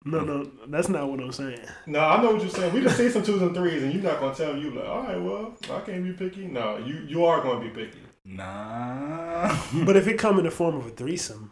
No, 0.05 0.21
no, 0.21 0.49
that's 0.67 0.87
not 0.87 1.09
what 1.09 1.19
I'm 1.19 1.31
saying. 1.31 1.59
No, 1.85 1.99
I 1.99 2.21
know 2.21 2.33
what 2.33 2.41
you're 2.41 2.49
saying. 2.49 2.73
We 2.73 2.81
just 2.81 2.95
see 2.95 3.09
some 3.09 3.23
twos 3.23 3.41
and 3.41 3.53
threes, 3.55 3.83
and 3.83 3.93
you're 3.93 4.03
not 4.03 4.19
gonna 4.19 4.35
tell 4.35 4.53
me 4.53 4.61
you 4.61 4.71
like, 4.71 4.87
all 4.87 5.03
right, 5.03 5.21
well, 5.21 5.53
I 5.69 5.81
can't 5.81 6.03
be 6.03 6.13
picky. 6.13 6.47
No, 6.47 6.77
you 6.77 7.05
you 7.07 7.25
are 7.25 7.41
gonna 7.41 7.59
be 7.59 7.69
picky. 7.69 7.99
Nah. 8.27 9.57
But 9.85 9.95
if 9.95 10.07
it 10.07 10.17
come 10.19 10.37
in 10.39 10.45
the 10.45 10.51
form 10.51 10.75
of 10.75 10.85
a 10.85 10.89
threesome, 10.89 11.51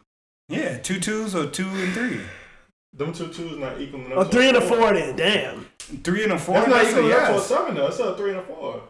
Yeah, 0.49 0.77
two 0.77 0.99
twos 0.99 1.33
or 1.35 1.47
two 1.47 1.67
and 1.67 1.93
three. 1.93 2.21
Them 2.93 3.13
two 3.13 3.27
twos 3.29 3.57
not 3.57 3.79
equaling 3.79 4.11
up 4.11 4.19
a 4.19 4.23
to 4.25 4.29
three 4.29 4.47
and 4.49 4.57
a 4.57 4.61
four, 4.61 4.93
then 4.93 5.15
damn. 5.15 5.65
Three 5.79 6.23
and 6.23 6.33
a 6.33 6.39
four. 6.39 6.55
That's 6.55 6.67
not 6.69 6.75
That's 6.83 6.87
a 6.87 6.99
equaling 6.99 7.11
up 7.13 7.19
to 7.27 7.31
a 7.31 7.35
yes. 7.35 7.45
seven 7.47 7.75
though. 7.75 7.87
It's 7.87 7.99
a 7.99 8.15
three 8.17 8.29
and 8.31 8.39
a 8.39 8.43
four. 8.43 8.83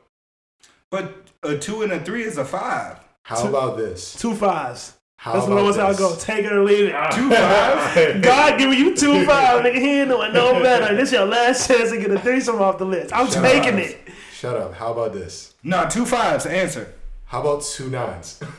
But 0.91 1.13
a 1.43 1.57
two 1.57 1.81
and 1.83 1.91
a 1.91 2.03
three 2.03 2.23
is 2.23 2.37
a 2.37 2.45
five. 2.45 2.97
How 3.23 3.41
Two- 3.41 3.49
about 3.49 3.77
this? 3.77 4.15
Two 4.19 4.35
fives. 4.35 4.93
How 5.17 5.33
That's 5.33 5.45
about 5.47 5.55
what 5.55 5.61
always 5.61 5.77
I 5.79 5.89
this? 5.89 5.97
go. 5.99 6.15
Take 6.19 6.45
it 6.45 6.51
or 6.51 6.63
leave 6.63 6.89
it. 6.89 6.91
Two 7.13 7.29
fives. 7.31 8.21
God 8.21 8.59
giving 8.59 8.77
you 8.77 8.95
two 8.95 9.25
fives, 9.25 9.65
nigga. 9.65 9.79
He 9.81 10.01
ain't 10.01 10.09
doing 10.09 10.33
no 10.33 10.61
better. 10.61 10.93
This 10.95 11.11
your 11.11 11.25
last 11.25 11.67
chance 11.67 11.89
to 11.89 11.97
get 11.97 12.11
a 12.11 12.19
threesome 12.19 12.61
off 12.61 12.77
the 12.77 12.85
list. 12.85 13.11
I'm 13.11 13.25
Shut 13.31 13.41
taking 13.43 13.73
up. 13.75 13.79
it. 13.79 13.97
Shut 14.33 14.55
up. 14.55 14.75
How 14.75 14.91
about 14.91 15.13
this? 15.13 15.55
Nah, 15.63 15.85
two 15.85 16.05
fives. 16.05 16.45
Answer. 16.45 16.93
How 17.25 17.41
about 17.41 17.63
two 17.63 17.89
nines? 17.89 18.39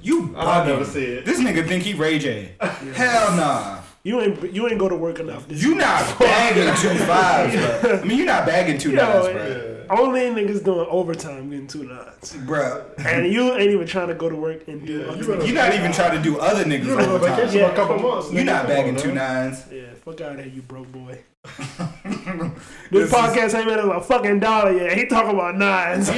You 0.00 0.32
I 0.36 0.64
never 0.64 0.84
bugging. 0.84 0.86
see 0.86 1.04
it. 1.04 1.24
This 1.24 1.40
nigga 1.40 1.66
think 1.66 1.82
he 1.82 1.94
Ray 1.94 2.16
J. 2.20 2.52
Hell 2.94 3.36
nah. 3.36 3.80
You 4.04 4.20
ain't 4.20 4.52
you 4.52 4.68
ain't 4.68 4.78
go 4.78 4.88
to 4.88 4.94
work 4.94 5.18
enough. 5.18 5.48
This 5.48 5.60
You 5.60 5.74
not 5.74 6.18
bagging 6.20 6.72
two 6.80 6.96
fives, 7.04 7.56
bro. 7.82 7.98
I 8.00 8.04
mean, 8.04 8.16
you 8.18 8.24
not 8.24 8.46
bagging 8.46 8.78
two 8.78 8.90
Yo, 8.92 8.96
nines, 8.96 9.26
bro. 9.26 9.86
Only 9.90 10.20
niggas 10.20 10.64
doing 10.64 10.86
overtime 10.88 11.50
getting 11.50 11.66
two 11.66 11.82
nuts. 11.82 12.36
Bro, 12.36 12.92
And 12.98 13.26
you 13.32 13.52
ain't 13.54 13.72
even 13.72 13.86
trying 13.88 14.06
to 14.08 14.14
go 14.14 14.28
to 14.28 14.36
work 14.36 14.68
and 14.68 14.86
do 14.86 15.02
other 15.08 15.16
you 15.20 15.26
better- 15.26 15.46
you 15.46 15.52
not 15.52 15.74
even 15.74 15.90
trying 15.92 16.16
to 16.16 16.22
do 16.22 16.38
other 16.38 16.62
niggas 16.64 16.84
You 16.84 16.96
been 16.96 17.00
on 17.08 17.16
overtime. 17.16 17.36
vacation 17.36 17.58
Yeah. 17.60 17.66
for 17.66 17.72
a 17.72 17.76
couple 17.76 17.98
months. 17.98 18.30
You 18.32 18.38
nigga. 18.38 18.44
not 18.46 18.58
Come 18.60 18.66
bagging 18.68 18.94
on, 18.96 19.02
two 19.02 19.12
man. 19.14 19.44
nines. 19.50 19.64
Yeah, 19.72 19.82
fuck 20.04 20.20
out 20.20 20.38
of 20.38 20.44
here, 20.44 20.54
you 20.54 20.62
broke 20.62 20.92
boy. 20.92 21.18
This 21.44 22.54
This 22.90 23.08
is- 23.08 23.12
podcast 23.12 23.54
ain't 23.58 23.66
made 23.66 23.78
us 23.78 23.90
a 23.90 24.00
fucking 24.00 24.40
dollar 24.40 24.72
yet. 24.72 24.96
He 24.96 25.06
talking 25.06 25.34
about 25.34 25.56
nines. 25.56 26.08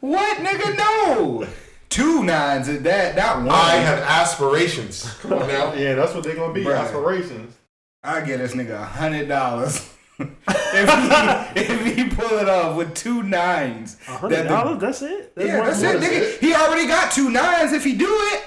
What, 0.00 0.38
nigga? 0.38 0.76
No. 0.76 1.46
Two 1.88 2.22
nines 2.24 2.68
at 2.68 2.82
that. 2.84 3.16
Not 3.16 3.38
one. 3.38 3.50
I 3.50 3.74
have 3.76 3.98
aspirations. 3.98 5.04
Come 5.20 5.34
on 5.34 5.48
now. 5.48 5.74
Yeah, 5.74 5.94
that's 5.94 6.14
what 6.14 6.24
they're 6.24 6.34
gonna 6.36 6.52
be. 6.54 6.64
Bruh. 6.64 6.78
Aspirations. 6.78 7.54
I 8.02 8.20
get 8.22 8.38
this 8.38 8.54
nigga 8.54 8.80
a 8.80 8.84
hundred 8.84 9.28
dollars. 9.28 9.88
if, 10.18 11.54
he, 11.54 11.60
if 11.60 11.96
he 11.96 12.04
pull 12.08 12.38
it 12.38 12.48
off 12.48 12.76
with 12.76 12.94
two 12.94 13.22
nines, 13.22 13.96
A 14.08 14.12
hundred 14.12 14.36
that 14.36 14.42
the- 14.44 14.48
dollars? 14.48 14.80
That's 14.80 15.02
it. 15.02 15.34
That's 15.36 15.48
yeah, 15.48 15.64
that's 15.64 15.82
it, 15.82 16.00
nigga. 16.00 16.38
He 16.40 16.54
already 16.54 16.86
got 16.86 17.12
two 17.12 17.30
nines. 17.30 17.72
If 17.72 17.84
he 17.84 17.94
do 17.94 18.08
it, 18.08 18.44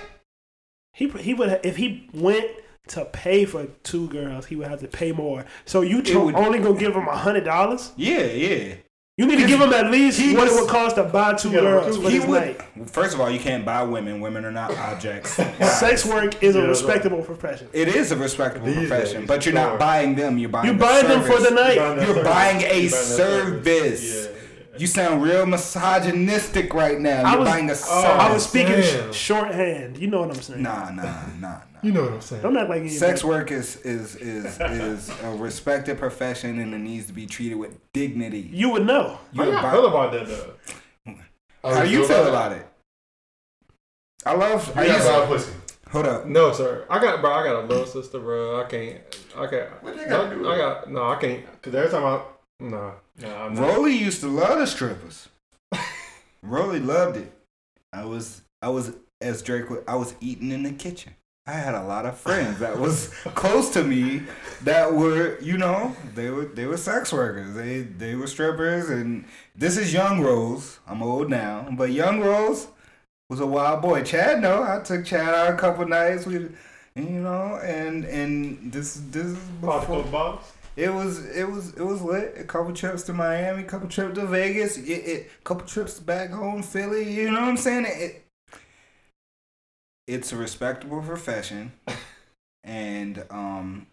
He 0.94 1.08
he 1.10 1.34
would 1.36 1.60
if 1.64 1.76
he 1.78 2.10
went 2.14 2.48
to 2.88 3.06
pay 3.06 3.46
for 3.46 3.66
two 3.84 4.08
girls, 4.10 4.46
he 4.46 4.56
would 4.56 4.68
have 4.68 4.80
to 4.82 4.88
pay 4.88 5.12
more. 5.12 5.46
So 5.66 5.82
you 5.82 6.00
It 6.00 6.16
would- 6.16 6.36
only 6.36 6.60
gonna 6.60 6.80
give 6.80 6.94
him 6.96 7.08
a 7.08 7.16
hundred 7.18 7.44
dollars? 7.46 7.92
yeah, 7.96 8.24
yeah. 8.26 8.74
You 9.18 9.26
need 9.26 9.40
to 9.40 9.48
give 9.48 9.62
him 9.62 9.72
at 9.72 9.90
least 9.92 10.20
he 10.20 10.36
what 10.36 10.50
it 10.50 10.54
would 10.54 10.68
cost 10.70 10.98
to 10.98 11.04
buy 11.04 11.36
two 11.36 11.50
You 11.50 11.62
girls 11.62 11.96
He 12.12 12.20
would. 12.20 12.30
night. 12.42 12.62
First 12.88 13.14
of 13.16 13.22
all, 13.22 13.30
you 13.32 13.40
can't 13.40 13.64
buy 13.64 13.82
women. 13.82 14.20
Women 14.20 14.44
are 14.44 14.52
not 14.52 14.78
objects. 14.78 15.32
Sex 15.80 16.06
work 16.06 16.44
is 16.44 16.58
a 16.58 16.60
Yeah, 16.60 16.66
respectable 16.66 17.22
profession. 17.22 17.70
It 17.72 17.88
is 17.88 18.12
a 18.12 18.18
respectable 18.18 18.66
These 18.68 18.76
profession, 18.90 19.20
days, 19.22 19.28
but 19.30 19.46
you're 19.46 19.56
sure. 19.56 19.70
not 19.70 19.80
buying 19.80 20.16
them. 20.16 20.38
You're 20.38 20.50
buying. 20.50 20.68
You 20.68 20.74
the 20.74 20.80
buying 20.80 21.08
them 21.08 21.22
for 21.24 21.40
the 21.40 21.52
night. 21.52 21.78
Buying 21.78 22.02
You're 22.02 22.24
buying 22.26 22.58
a 22.58 22.78
You're 22.78 22.84
buying 22.84 22.90
that 22.92 22.98
service. 22.98 24.04
Yeah, 24.04 24.22
yeah. 24.74 24.80
You 24.80 24.88
sound 24.88 25.24
real 25.24 25.46
misogynistic 25.46 26.74
right 26.74 27.00
now. 27.00 27.24
I 27.24 27.32
You're 27.32 27.40
was- 27.40 27.50
buying 27.50 27.70
a 27.70 27.74
oh, 27.74 27.76
I 27.76 28.02
service. 28.28 28.34
was 28.34 28.44
speaking 28.50 28.82
Damn. 28.82 29.14
sh- 29.14 29.16
shorthand. 29.16 29.98
You 29.98 30.08
know 30.08 30.20
what 30.22 30.36
I'm 30.36 30.42
saying? 30.42 30.62
Nah, 30.62 30.90
nah, 30.92 31.04
nah, 31.04 31.12
nah. 31.40 31.75
You 31.86 31.92
know 31.92 32.02
what 32.02 32.14
I'm 32.14 32.22
saying? 32.22 32.42
Don't 32.42 32.58
act 32.58 32.68
like 32.68 32.82
you 32.82 32.90
Sex 32.90 33.22
been- 33.22 33.30
work 33.30 33.52
is 33.52 33.76
is 33.82 34.16
is 34.16 34.60
is 34.60 35.12
a 35.22 35.30
respected 35.36 36.00
profession 36.00 36.58
and 36.60 36.74
it 36.74 36.80
needs 36.80 37.06
to 37.06 37.14
be 37.14 37.28
treated 37.28 37.60
with 37.60 37.78
dignity. 37.94 38.50
You 38.52 38.72
would 38.72 38.88
know. 38.88 39.20
You're 39.32 39.46
y'all 39.46 39.60
about- 39.60 39.72
feel 39.72 39.86
about 39.86 40.12
that 40.14 40.26
though? 40.26 41.14
How 41.64 41.82
oh, 41.82 41.84
you 41.84 42.04
feel 42.08 42.28
about 42.28 42.54
it? 42.54 42.68
I 44.26 44.34
love. 44.34 44.76
I 44.76 44.82
You 44.82 44.88
got 44.88 44.96
used 44.98 45.08
wild 45.10 45.30
to, 45.30 45.36
pussy. 45.36 45.52
hold 45.92 46.06
up. 46.08 46.26
No, 46.26 46.52
sir. 46.54 46.88
I 46.90 47.00
got, 47.00 47.22
bro. 47.22 47.32
I 47.32 47.44
got 47.44 47.64
a 47.64 47.68
little 47.68 47.86
sister, 47.86 48.18
bro. 48.18 48.64
I 48.64 48.68
can't. 48.68 49.02
I 49.38 49.46
can't. 49.46 49.84
What 49.84 49.96
they 49.96 50.06
gotta 50.06 50.36
no, 50.36 50.40
do 50.44 50.50
I 50.50 50.58
got. 50.58 50.92
No, 50.92 51.04
I 51.12 51.16
can't. 51.18 51.62
Cause 51.62 51.76
every 51.76 51.92
time 51.92 52.04
I. 52.04 52.22
Nah. 52.62 52.94
Nah. 53.22 53.46
I'm. 53.46 53.56
Rolly 53.56 53.96
used 53.96 54.22
to 54.22 54.28
love 54.28 54.58
the 54.58 54.66
strippers. 54.66 55.30
Rolly 56.42 56.80
loved 56.80 57.18
it. 57.18 57.32
I 57.94 58.06
was 58.06 58.42
I 58.64 58.70
was 58.70 58.94
as 59.22 59.44
Drake 59.44 59.70
would, 59.70 59.84
I 59.88 59.96
was 59.98 60.16
eating 60.20 60.50
in 60.52 60.64
the 60.64 60.72
kitchen. 60.72 61.14
I 61.48 61.52
had 61.52 61.76
a 61.76 61.84
lot 61.84 62.08
of 62.08 62.18
friends 62.18 62.58
that 62.60 62.80
was 62.80 63.08
close 63.36 63.70
to 63.72 63.84
me 63.84 64.24
that 64.64 64.92
were, 64.94 65.40
you 65.40 65.58
know, 65.58 65.96
they 66.16 66.32
were 66.32 66.46
they 66.46 66.66
were 66.66 66.78
sex 66.78 67.14
workers. 67.14 67.54
They 67.54 67.82
they 67.82 68.16
were 68.16 68.26
strippers 68.26 68.90
and 68.90 69.26
this 69.56 69.78
is 69.78 69.94
young 69.94 70.22
Rose. 70.22 70.80
I'm 70.88 71.04
old 71.04 71.30
now, 71.30 71.68
but 71.72 71.92
young 71.92 72.20
Rose 72.20 72.68
was 73.30 73.40
a 73.40 73.46
wild 73.46 73.84
boy. 73.84 74.02
Chad 74.02 74.42
no, 74.42 74.64
I 74.64 74.80
took 74.84 75.06
Chad 75.06 75.36
out 75.36 75.54
a 75.54 75.58
couple 75.58 75.88
nights. 75.88 76.26
We 76.26 76.48
you 76.96 77.22
know, 77.22 77.60
and 77.62 78.06
and 78.06 78.72
this 78.72 78.96
this 79.12 79.26
is 79.26 79.38
before, 79.62 80.04
box. 80.06 80.52
it 80.76 80.90
was 80.90 81.26
it 81.28 81.48
was 81.48 81.74
it 81.74 81.84
was 81.84 82.02
lit. 82.02 82.36
A 82.40 82.44
couple 82.44 82.74
trips 82.74 83.04
to 83.04 83.14
Miami, 83.14 83.62
a 83.62 83.66
couple 83.66 83.88
trips 83.88 84.16
to 84.18 84.26
Vegas, 84.26 84.78
it, 84.78 84.90
it 84.90 85.44
couple 85.44 85.68
trips 85.68 86.00
back 86.00 86.32
home, 86.32 86.64
Philly. 86.64 87.14
You 87.14 87.30
know 87.32 87.42
what 87.42 87.50
I'm 87.50 87.58
saying? 87.58 87.86
It, 87.88 88.25
it's 90.08 90.32
a 90.32 90.36
respectable 90.38 91.02
profession, 91.02 91.72
and 92.64 93.24
um, 93.30 93.88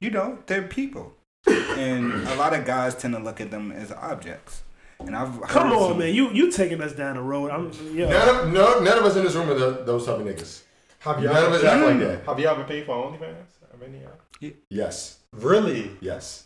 you 0.00 0.10
know 0.10 0.38
they're 0.46 0.62
people, 0.62 1.14
and 1.46 2.12
a 2.28 2.34
lot 2.36 2.54
of 2.54 2.64
guys 2.64 2.94
tend 2.94 3.14
to 3.14 3.20
look 3.20 3.40
at 3.40 3.50
them 3.50 3.72
as 3.72 3.92
objects. 3.92 4.62
And 5.00 5.14
I've 5.14 5.40
Come 5.42 5.72
on, 5.72 5.90
some- 5.90 5.98
man. 5.98 6.14
You 6.14 6.30
you 6.32 6.50
taking 6.50 6.80
us 6.80 6.92
down 6.92 7.16
the 7.16 7.22
road. 7.22 7.50
I'm 7.50 7.70
yo. 7.96 8.08
None 8.08 8.28
of, 8.28 8.52
no, 8.52 8.80
none 8.80 8.98
of 8.98 9.04
us 9.04 9.16
in 9.16 9.24
this 9.24 9.34
room 9.34 9.48
are 9.50 9.54
the, 9.54 9.70
those 9.84 10.06
type 10.06 10.16
of 10.18 10.26
niggas. 10.26 10.62
Have 11.00 11.20
you 11.22 11.28
None 11.28 11.44
of 11.44 11.52
us 11.52 11.62
ever? 11.62 11.84
act 11.84 11.86
like 11.86 11.98
that. 12.00 12.24
Have 12.26 12.40
you 12.40 12.46
ever 12.48 12.64
paid 12.64 12.84
for 12.84 12.96
OnlyFans? 12.96 13.36
Have 13.70 13.82
any? 13.86 13.98
of 13.98 14.02
y'all? 14.42 14.50
Yes. 14.68 15.18
Really? 15.32 15.92
Yes. 16.00 16.44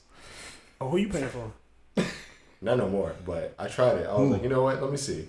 Oh, 0.79 0.91
who 0.91 0.99
you 0.99 1.09
paying 1.09 1.29
for? 1.29 1.51
Not 2.61 2.77
no 2.77 2.89
more, 2.91 3.15
but 3.25 3.55
I 3.59 3.69
tried 3.69 3.97
it. 3.99 4.07
I 4.07 4.15
was 4.15 4.31
like, 4.31 4.43
you 4.43 4.51
know 4.51 4.63
what? 4.63 4.83
Let 4.83 4.91
me 4.91 4.99
see. 4.99 5.29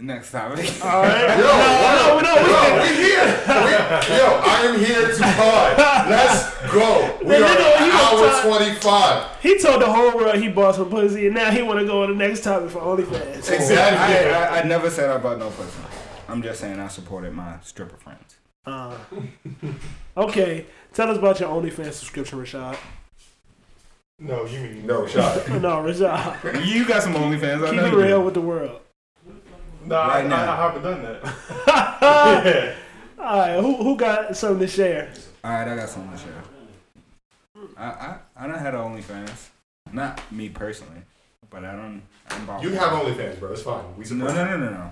Next 0.00 0.30
topic. 0.30 0.70
All 0.84 1.02
right. 1.02 1.36
Yo, 1.38 1.44
no, 1.44 2.20
no, 2.20 2.34
no, 2.34 2.44
we 2.44 2.50
Yo, 2.50 2.60
can- 2.62 2.80
we 2.82 3.02
here. 3.02 3.24
We, 3.48 4.14
yo, 4.16 4.40
I 4.44 4.62
am 4.66 4.78
here 4.78 5.08
to 5.12 5.22
pod. 5.22 6.08
Let's 6.08 6.72
go. 6.72 7.18
We 7.20 7.26
Man, 7.30 7.42
are 7.42 7.46
nigga, 7.46 7.88
at 7.88 8.12
hour 8.12 8.30
talk- 8.30 8.44
25. 8.44 9.40
He 9.42 9.58
told 9.58 9.82
the 9.82 9.86
whole 9.92 10.14
world 10.16 10.36
he 10.36 10.48
bought 10.48 10.76
some 10.76 10.88
pussy, 10.88 11.26
and 11.26 11.34
now 11.34 11.50
he 11.50 11.62
want 11.62 11.80
to 11.80 11.86
go 11.86 12.04
on 12.04 12.10
the 12.10 12.14
next 12.28 12.44
topic 12.44 12.70
for 12.70 12.78
OnlyFans. 12.80 13.50
Exactly. 13.50 14.30
I, 14.32 14.58
I, 14.58 14.60
I 14.60 14.62
never 14.68 14.88
said 14.88 15.10
I 15.10 15.18
bought 15.18 15.38
no 15.40 15.50
pussy. 15.50 15.80
I'm 16.28 16.42
just 16.42 16.60
saying 16.60 16.78
I 16.78 16.86
supported 16.88 17.32
my 17.32 17.58
stripper 17.62 17.96
friends. 17.96 18.36
Uh, 18.66 18.96
okay, 20.16 20.66
tell 20.92 21.10
us 21.10 21.18
about 21.18 21.40
your 21.40 21.48
OnlyFans 21.48 21.94
subscription, 21.94 22.38
Rashad. 22.38 22.76
No, 24.20 24.44
you 24.44 24.60
mean 24.60 24.86
No, 24.86 25.06
shot. 25.08 25.48
No, 25.60 25.78
Rashad. 25.82 26.64
You 26.66 26.86
got 26.86 27.02
some 27.02 27.14
OnlyFans. 27.14 27.66
I 27.66 27.70
Keep 27.70 27.76
know 27.80 27.86
it 27.86 27.94
real 27.94 28.18
do. 28.20 28.24
with 28.26 28.34
the 28.34 28.40
world. 28.42 28.80
Nah, 29.84 30.06
Right 30.08 30.24
I, 30.24 30.28
now. 30.28 30.52
I, 30.52 30.56
haven't 30.56 30.82
done 30.82 31.02
that. 31.02 31.22
yeah. 32.42 32.74
All 33.18 33.38
right, 33.38 33.60
who 33.60 33.74
who 33.82 33.96
got 33.96 34.36
something 34.36 34.60
to 34.60 34.66
share? 34.66 35.12
All 35.44 35.50
right, 35.52 35.68
I 35.68 35.76
got 35.76 35.88
something 35.88 36.12
to 36.12 36.18
share. 36.18 36.42
I 37.76 37.84
I 37.84 38.18
I 38.36 38.46
don't 38.46 38.58
had 38.58 38.74
OnlyFans. 38.74 39.48
Not 39.92 40.20
me 40.32 40.48
personally, 40.48 41.02
but 41.50 41.64
I 41.64 41.72
don't. 41.72 42.02
I 42.30 42.38
don't 42.46 42.62
You 42.62 42.70
have 42.70 42.92
OnlyFans, 42.92 43.40
bro. 43.40 43.52
It's 43.52 43.62
fine. 43.62 43.84
We 43.96 44.04
No, 44.04 44.08
support 44.26 44.34
no, 44.34 44.44
no, 44.44 44.56
no, 44.58 44.70
no. 44.70 44.90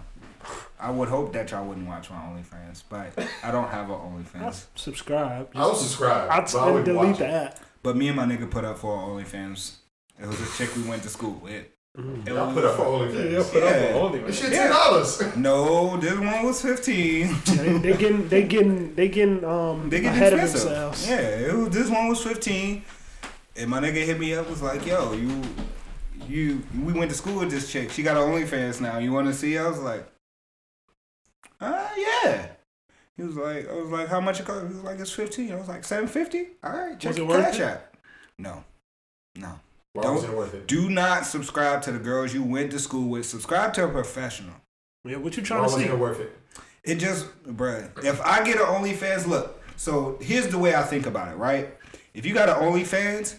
I 0.79 0.91
would 0.91 1.09
hope 1.09 1.33
that 1.33 1.51
y'all 1.51 1.65
wouldn't 1.67 1.87
watch 1.89 2.11
my 2.11 2.17
OnlyFans, 2.17 2.83
but 2.89 3.13
I 3.43 3.51
don't 3.51 3.69
have 3.69 3.91
an 3.91 3.97
I 3.97 3.99
OnlyFans. 4.45 4.67
subscribe. 4.75 5.49
I 5.55 5.67
will 5.67 5.75
subscribe. 5.75 6.31
I'd 6.31 6.45
but 6.45 6.55
I 6.57 6.67
wouldn't 6.67 6.85
delete 6.85 7.09
watch 7.11 7.19
the 7.19 7.27
it. 7.27 7.31
app. 7.31 7.61
But 7.83 7.97
me 7.97 8.09
and 8.09 8.17
my 8.17 8.25
nigga 8.25 8.51
put 8.51 8.65
up 8.65 8.79
for 8.79 8.97
OnlyFans. 8.97 9.77
It 10.21 10.27
was 10.27 10.41
a 10.41 10.57
chick 10.57 10.75
we 10.77 10.83
went 10.89 11.03
to 11.03 11.09
school 11.09 11.35
with. 11.43 11.67
Mhm. 11.97 12.27
It 12.29 12.33
Y'all 12.35 12.53
put 12.53 12.65
up 12.65 12.77
for 12.77 12.85
OnlyFans. 12.85 13.33
Yeah, 13.33 13.43
put 13.51 13.63
Yeah. 13.63 13.97
up 13.97 14.03
on 14.03 14.13
This 14.13 14.41
OnlyFans. 14.41 14.43
shit 14.43 14.53
ten 14.53 14.71
dollars. 14.71 15.37
No, 15.37 15.97
this 15.97 16.19
one 16.19 16.45
was 16.45 16.61
fifteen. 16.61 17.35
They, 17.47 17.79
they 17.79 17.97
getting 17.97 18.29
they 18.29 18.43
getting 18.43 18.95
they 18.95 19.09
getting 19.09 19.45
um 19.45 19.89
They 19.89 20.01
get 20.03 20.13
ahead 20.15 20.33
expensive. 20.35 20.61
of 20.63 20.69
themselves. 20.69 21.09
Yeah, 21.09 21.21
it 21.21 21.55
was, 21.57 21.71
this 21.71 21.89
one 21.91 22.09
was 22.09 22.23
fifteen, 22.23 22.85
and 23.57 23.71
my 23.71 23.81
nigga 23.81 24.05
hit 24.05 24.19
me 24.21 24.35
up 24.35 24.49
was 24.51 24.61
like, 24.61 24.85
"Yo, 24.85 25.13
you, 25.15 25.43
you, 26.29 26.63
we 26.85 26.93
went 26.93 27.11
to 27.11 27.17
school 27.17 27.39
with 27.41 27.51
this 27.51 27.71
chick. 27.73 27.91
She 27.91 28.03
got 28.03 28.17
OnlyFans 28.19 28.81
now. 28.83 28.99
You 28.99 29.13
want 29.13 29.29
to 29.29 29.33
see?" 29.35 29.57
I 29.57 29.67
was 29.67 29.79
like, 29.79 30.07
"Uh, 31.61 31.89
yeah." 31.97 32.47
He 33.17 33.23
was 33.23 33.37
like, 33.37 33.67
"I 33.71 33.73
was 33.75 33.89
like, 33.91 34.09
how 34.09 34.21
much 34.21 34.41
it 34.41 34.45
cost?" 34.47 34.61
He 34.67 34.75
was 34.75 34.85
like, 34.85 34.99
"It's 35.01 35.11
15 35.13 35.51
I 35.53 35.57
was 35.57 35.69
like, 35.69 35.83
750 35.85 36.57
All 36.63 36.73
right, 36.77 36.99
check 37.01 37.09
Was 37.11 37.17
it 37.19 37.25
your 37.25 37.41
cash 37.41 37.59
it? 37.59 37.63
app. 37.63 37.97
No, 38.39 38.63
no. 39.37 39.59
Why 39.97 40.11
wasn't 40.11 40.33
it 40.33 40.37
worth 40.37 40.55
it? 40.55 40.67
Do 40.67 40.89
not 40.91 41.27
subscribe 41.27 41.83
to 41.83 41.93
the 41.93 41.99
girls 41.99 42.33
you 42.35 42.43
went 42.43 42.71
to 42.73 42.79
school 42.79 43.09
with. 43.09 43.27
Subscribe 43.27 43.73
to 43.75 43.85
a 43.85 43.89
professional. 43.89 44.55
Yeah, 45.05 45.17
what 45.17 45.37
you 45.37 45.43
Why 45.43 45.47
trying 45.47 45.61
to 45.61 45.63
wasn't 45.65 45.83
see? 45.85 45.89
it 45.89 45.99
worth 45.99 46.21
it? 46.21 46.37
It 46.85 46.97
just, 46.97 47.27
bruh, 47.45 48.05
if 48.05 48.21
I 48.25 48.45
get 48.45 48.57
an 48.57 48.67
OnlyFans, 48.67 49.27
look, 49.27 49.63
so 49.77 50.19
here's 50.21 50.49
the 50.49 50.59
way 50.59 50.75
I 50.75 50.83
think 50.83 51.07
about 51.07 51.29
it, 51.33 51.37
right? 51.37 51.77
If 52.15 52.25
you 52.25 52.33
got 52.35 52.49
an 52.49 52.57
OnlyFans, 52.57 53.37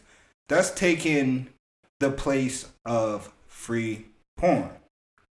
that's 0.49 0.71
taking 0.71 1.47
the 1.99 2.11
place 2.11 2.67
of 2.85 3.31
free 3.47 4.05
porn, 4.37 4.69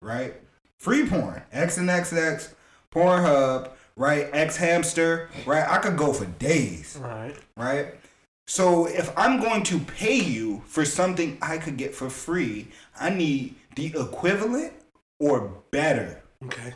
right? 0.01 0.35
Free 0.79 1.07
porn, 1.07 1.43
XNXX, 1.53 2.53
Pornhub, 2.93 3.71
right? 3.97 4.31
xHamster, 4.33 5.29
right? 5.47 5.69
I 5.69 5.79
could 5.79 5.97
go 5.97 6.13
for 6.13 6.27
days, 6.27 6.97
Right. 7.01 7.35
right? 7.57 7.95
So 8.47 8.87
if 8.87 9.17
I'm 9.17 9.41
going 9.41 9.63
to 9.65 9.79
pay 9.79 10.17
you 10.17 10.63
for 10.67 10.85
something 10.85 11.39
I 11.41 11.59
could 11.59 11.77
get 11.77 11.95
for 11.95 12.11
free, 12.11 12.69
I 12.99 13.11
need 13.11 13.55
the 13.75 13.87
equivalent 13.87 14.73
or 15.19 15.63
better. 15.71 16.23
Okay. 16.45 16.75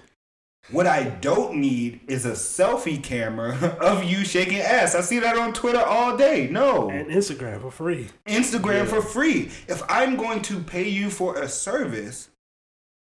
What 0.71 0.87
I 0.87 1.05
don't 1.05 1.57
need 1.57 2.01
is 2.09 2.27
a 2.27 2.33
selfie 2.33 3.03
camera 3.03 3.55
of 3.81 4.05
you 4.05 4.25
shaking 4.25 4.59
ass. 4.59 4.95
I 4.95 5.01
see 5.01 5.19
that 5.19 5.39
on 5.39 5.53
Twitter 5.55 5.81
all 5.81 6.17
day. 6.17 6.49
No. 6.51 6.91
And 6.91 7.09
Instagram 7.09 7.63
for 7.63 7.71
free. 7.71 8.09
Instagram 8.27 8.87
for 8.87 9.01
free. 9.01 9.51
If 9.67 9.83
I'm 9.89 10.17
going 10.17 10.43
to 10.43 10.61
pay 10.61 10.89
you 10.89 11.11
for 11.11 11.37
a 11.37 11.49
service, 11.49 12.29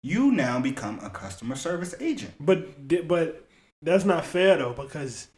you 0.02 0.32
now 0.32 0.60
become 0.60 0.98
a 1.00 1.10
customer 1.10 1.54
service 1.54 1.94
agent. 2.00 2.34
But 2.40 3.06
but 3.06 3.46
that's 3.82 4.04
not 4.04 4.24
fair 4.24 4.56
though 4.56 4.72
because 4.72 5.28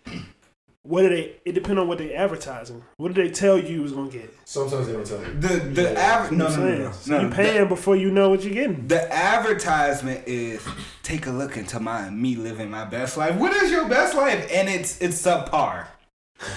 what 0.86 1.00
do 1.00 1.08
they? 1.08 1.36
It 1.46 1.52
depends 1.52 1.80
on 1.80 1.88
what 1.88 1.96
they're 1.96 2.14
advertising. 2.14 2.84
What 2.98 3.14
do 3.14 3.22
they 3.22 3.30
tell 3.30 3.58
you 3.58 3.76
you 3.76 3.82
was 3.82 3.92
gonna 3.92 4.10
get? 4.10 4.32
Sometimes 4.44 4.86
they 4.86 4.92
don't 4.92 5.06
tell 5.06 5.18
you. 5.18 5.32
The 5.40 5.48
the 5.58 5.98
average 5.98 6.36
no 6.38 6.48
You 6.50 6.56
no 6.56 6.62
no, 6.66 6.78
no, 6.84 6.92
saying? 6.92 7.10
no. 7.22 7.28
you 7.28 7.34
paying 7.34 7.68
before 7.68 7.96
you 7.96 8.10
know 8.10 8.28
what 8.28 8.44
you're 8.44 8.52
getting. 8.52 8.86
The, 8.86 8.96
the 8.96 9.12
advertisement 9.12 10.28
is 10.28 10.62
take 11.02 11.26
a 11.26 11.30
look 11.30 11.56
into 11.56 11.80
my 11.80 12.10
me 12.10 12.36
living 12.36 12.70
my 12.70 12.84
best 12.84 13.16
life. 13.16 13.34
What 13.36 13.54
is 13.54 13.70
your 13.70 13.88
best 13.88 14.14
life? 14.14 14.46
And 14.52 14.68
it's 14.68 15.00
it's 15.00 15.20
subpar. 15.20 15.86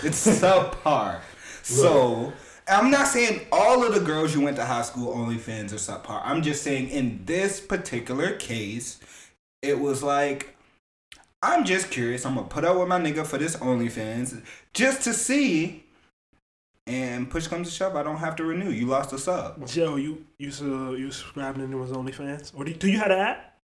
It's 0.03 0.27
subpar. 0.41 1.21
So 1.63 2.33
I'm 2.67 2.91
not 2.91 3.07
saying 3.07 3.47
all 3.49 3.81
of 3.85 3.93
the 3.93 4.01
girls 4.01 4.35
you 4.35 4.41
went 4.41 4.57
to 4.57 4.65
high 4.65 4.81
school 4.81 5.15
OnlyFans 5.15 5.71
are 5.71 5.75
subpar. 5.75 6.21
I'm 6.25 6.41
just 6.41 6.63
saying 6.63 6.89
in 6.89 7.21
this 7.23 7.61
particular 7.61 8.35
case, 8.35 8.99
it 9.61 9.79
was 9.79 10.03
like, 10.03 10.56
I'm 11.41 11.65
just 11.65 11.91
curious. 11.91 12.25
I'm 12.25 12.35
gonna 12.35 12.47
put 12.47 12.65
up 12.65 12.77
with 12.77 12.87
my 12.87 12.99
nigga 12.99 13.25
for 13.25 13.37
this 13.37 13.55
OnlyFans 13.57 14.41
just 14.73 15.03
to 15.03 15.13
see. 15.13 15.83
And 16.87 17.29
push 17.29 17.47
comes 17.47 17.67
to 17.67 17.73
shove, 17.73 17.97
I 17.97 18.03
don't 18.03 18.17
have 18.17 18.37
to 18.37 18.45
renew. 18.45 18.69
You 18.71 18.85
lost 18.85 19.11
a 19.11 19.17
sub. 19.19 19.67
Joe, 19.67 19.97
you 19.97 20.25
you 20.39 20.51
su- 20.51 20.95
you 20.95 21.11
subscribing 21.11 21.59
to 21.61 21.67
anyone's 21.67 21.91
OnlyFans? 21.91 22.53
Or 22.55 22.63
do 22.63 22.71
you, 22.71 22.77
do 22.77 22.89
you 22.89 22.97
have 22.97 23.11
an 23.11 23.19
app? 23.19 23.57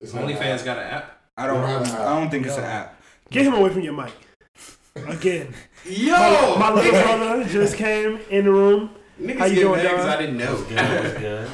It's 0.00 0.14
not 0.14 0.24
OnlyFans 0.24 0.64
got 0.64 0.78
an 0.78 0.84
app. 0.84 1.20
I 1.36 1.46
don't. 1.48 1.66
Have 1.66 1.82
an 1.82 1.88
I 1.90 2.20
don't 2.20 2.30
think 2.30 2.46
it's 2.46 2.56
an 2.56 2.64
app. 2.64 3.00
Get 3.30 3.44
him 3.46 3.54
away 3.54 3.70
from 3.70 3.82
your 3.82 3.92
mic. 3.94 4.12
Again, 4.94 5.52
Yo, 5.84 6.12
my, 6.58 6.70
my 6.70 6.74
little 6.74 6.90
brother 7.02 7.44
just 7.44 7.76
came 7.76 8.18
in 8.30 8.44
the 8.44 8.52
room. 8.52 8.90
Niggas 9.20 9.38
How 9.38 9.44
you 9.46 9.54
get 9.56 9.60
doing, 9.62 9.82
mad 9.82 9.90
'cause 9.96 10.04
Don? 10.04 10.08
I 10.08 10.16
didn't 10.20 10.36
know. 10.38 10.54
What's 10.54 10.68
good? 10.68 11.04
What's 11.04 11.18
good? 11.18 11.50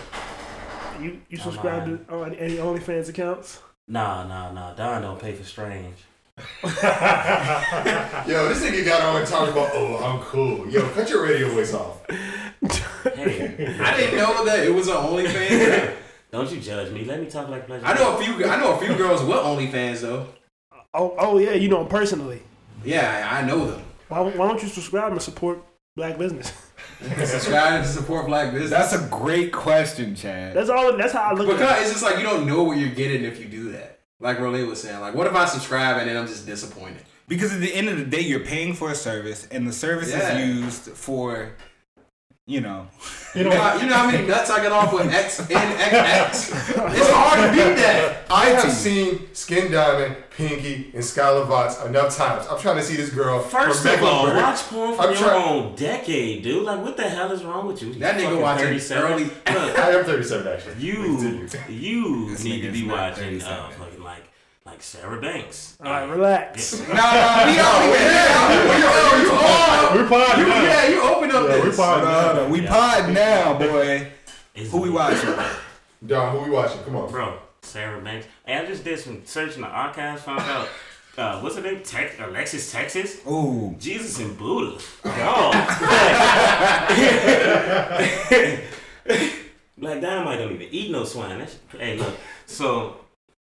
You 1.00 1.20
you 1.28 1.38
subscribe 1.38 1.86
to 1.86 1.98
oh, 2.10 2.22
any 2.22 2.56
OnlyFans 2.56 3.08
accounts? 3.08 3.60
Nah, 3.92 4.26
nah, 4.26 4.50
nah. 4.50 4.72
Don 4.72 5.02
don't 5.02 5.20
pay 5.20 5.34
for 5.34 5.44
strange. 5.44 5.96
Yo, 6.38 6.72
this 6.72 8.64
nigga 8.64 8.86
got 8.86 9.02
on 9.02 9.16
and 9.20 9.26
talking 9.26 9.52
about, 9.52 9.68
oh, 9.74 9.98
I'm 10.02 10.18
cool. 10.20 10.66
Yo, 10.70 10.88
cut 10.92 11.10
your 11.10 11.24
radio 11.24 11.50
voice 11.50 11.74
off. 11.74 11.98
Hey, 12.08 13.76
I 13.78 13.96
didn't 13.98 14.16
know 14.16 14.46
that 14.46 14.60
it 14.66 14.74
was 14.74 14.88
an 14.88 14.94
OnlyFans. 14.94 15.94
Don't 16.30 16.50
you 16.50 16.58
judge 16.58 16.90
me. 16.90 17.04
Let 17.04 17.20
me 17.20 17.26
talk 17.26 17.50
like 17.50 17.66
pleasure. 17.66 17.84
I 17.84 17.92
know 17.92 18.16
a 18.16 18.24
few. 18.24 18.46
I 18.46 18.56
know 18.56 18.76
a 18.76 18.78
few 18.78 18.94
girls 18.96 19.22
with 19.22 19.36
OnlyFans 19.36 20.00
though. 20.00 20.26
Oh, 20.94 21.14
oh 21.18 21.36
yeah, 21.36 21.52
you 21.52 21.68
know 21.68 21.82
him 21.82 21.88
personally. 21.88 22.40
Yeah, 22.82 23.28
I 23.30 23.46
know 23.46 23.72
them. 23.72 23.82
Why, 24.08 24.22
why 24.22 24.48
don't 24.48 24.62
you 24.62 24.68
subscribe 24.70 25.12
and 25.12 25.20
support 25.20 25.62
black 25.96 26.16
business? 26.16 26.50
Subscribe 27.26 27.82
to 27.82 27.88
support 27.88 28.26
black 28.26 28.52
business. 28.52 28.70
That's 28.70 28.92
a 28.92 29.06
great 29.08 29.52
question, 29.52 30.14
Chad. 30.14 30.54
That's 30.54 30.68
all. 30.70 30.96
That's 30.96 31.12
how 31.12 31.22
I 31.30 31.32
look 31.34 31.48
at 31.48 31.58
Because 31.58 31.78
it. 31.78 31.82
it's 31.82 31.90
just 31.92 32.02
like 32.04 32.16
you 32.18 32.22
don't 32.24 32.46
know 32.46 32.62
what 32.62 32.76
you're 32.78 32.90
getting 32.90 33.24
if 33.24 33.40
you 33.40 33.46
do 33.46 33.72
that. 33.72 34.00
Like 34.20 34.38
Rolay 34.38 34.66
was 34.66 34.80
saying, 34.80 35.00
like 35.00 35.14
what 35.14 35.26
if 35.26 35.34
I 35.34 35.44
subscribe 35.46 35.98
and 35.98 36.08
then 36.08 36.16
I'm 36.16 36.26
just 36.26 36.46
disappointed? 36.46 37.02
Because 37.28 37.52
at 37.52 37.60
the 37.60 37.72
end 37.74 37.88
of 37.88 37.96
the 37.98 38.04
day, 38.04 38.20
you're 38.20 38.40
paying 38.40 38.74
for 38.74 38.90
a 38.90 38.94
service, 38.94 39.46
and 39.50 39.66
the 39.66 39.72
service 39.72 40.10
Yeah. 40.10 40.36
is 40.38 40.56
used 40.56 40.82
for, 40.90 41.52
you 42.46 42.60
know, 42.60 42.88
You 43.36 43.44
know, 43.44 43.50
how, 43.52 43.76
you 43.80 43.86
know 43.86 43.94
how 43.94 44.10
many 44.10 44.26
nuts 44.26 44.50
I 44.50 44.60
get 44.62 44.72
off 44.72 44.92
with 44.92 45.06
X 45.12 45.38
and 45.38 45.50
X. 45.52 46.50
It's 46.50 46.76
hard 47.10 47.38
to 47.46 47.52
beat 47.56 47.76
that. 47.76 48.26
I 48.30 48.46
have 48.46 48.70
seen 48.72 49.32
Skin 49.32 49.70
Diamond, 49.70 50.16
Pinky, 50.36 50.90
and 50.92 51.02
Skylar 51.04 51.46
Vox 51.46 51.80
enough 51.84 52.16
times. 52.16 52.46
I'm 52.50 52.58
trying 52.58 52.76
to 52.78 52.82
see 52.82 52.96
this 52.96 53.10
girl. 53.10 53.40
First 53.40 53.82
from 53.82 53.94
of 53.94 54.02
all, 54.02 54.26
Mecklenburg. 54.26 54.42
watch 54.42 54.60
porn 54.64 54.94
from 54.96 55.04
I'm 55.04 55.10
your 55.12 55.18
trying- 55.22 55.48
own 55.66 55.74
decade, 55.76 56.42
dude. 56.42 56.64
Like, 56.64 56.82
what 56.82 56.96
the 56.96 57.08
hell 57.08 57.30
is 57.30 57.44
wrong 57.44 57.66
with 57.68 57.80
you? 57.80 57.88
You 57.92 58.00
That 58.00 58.16
nigga 58.16 58.24
fucking 58.24 58.40
watching 58.40 58.64
37. 58.66 59.12
early- 59.12 59.24
Look, 59.24 59.78
I 59.78 59.90
am 59.92 60.04
37 60.04 60.46
actually. 60.48 60.74
you, 60.84 61.48
you 61.68 62.30
This 62.30 62.44
need 62.44 62.62
to 62.62 62.72
be 62.72 62.88
watching 62.88 63.24
37. 63.40 63.52
uh, 63.52 63.68
fucking 63.70 64.02
like, 64.02 64.24
like 64.66 64.82
Sarah 64.82 65.20
Banks. 65.20 65.76
All 65.82 65.90
right, 65.90 66.04
relax. 66.10 66.80
no, 66.80 66.86
no, 66.86 66.92
we 67.46 67.58
all 67.62 69.22
you 69.22 69.30
on? 69.30 69.96
We're 69.96 70.08
pod 70.08 70.38
You, 70.38 70.46
now. 70.46 70.62
yeah, 70.62 70.88
you 70.88 71.01
open 71.34 71.50
up 71.50 71.56
Yeah, 71.56 71.62
we 71.64 71.68
this. 71.70 71.76
pod 71.76 72.02
no, 72.02 72.08
now. 72.10 72.32
no, 72.34 72.48
we 72.52 72.66
pod 72.66 73.12
now, 73.12 73.58
boy. 73.58 74.08
It's 74.54 74.70
Who 74.70 74.80
we 74.82 74.90
watching? 74.90 75.34
Don, 76.06 76.36
who 76.36 76.44
we 76.44 76.50
watching? 76.50 76.82
Come 76.82 76.96
on. 76.96 77.10
Bro, 77.10 77.38
Sarah 77.62 78.00
Banks. 78.00 78.26
Hey, 78.44 78.56
I 78.56 78.66
just 78.66 78.84
did 78.84 78.98
some 78.98 79.24
search 79.24 79.54
in 79.56 79.62
the 79.62 79.68
archives, 79.68 80.22
found 80.22 80.40
out. 80.40 80.68
Uh, 81.16 81.40
what's 81.40 81.56
her 81.56 81.62
name? 81.62 81.82
Tex- 81.82 82.16
Alexis 82.18 82.72
Texas? 82.72 83.20
Ooh, 83.26 83.74
Jesus 83.78 84.18
and 84.18 84.36
Buddha. 84.38 84.78
Dog. 85.04 85.52
Black 89.78 90.00
Dynamite 90.00 90.38
don't 90.38 90.52
even 90.52 90.68
eat 90.70 90.90
no 90.90 91.04
swine. 91.04 91.38
That's, 91.38 91.56
hey, 91.70 91.96
look. 91.98 92.14
So, 92.46 92.96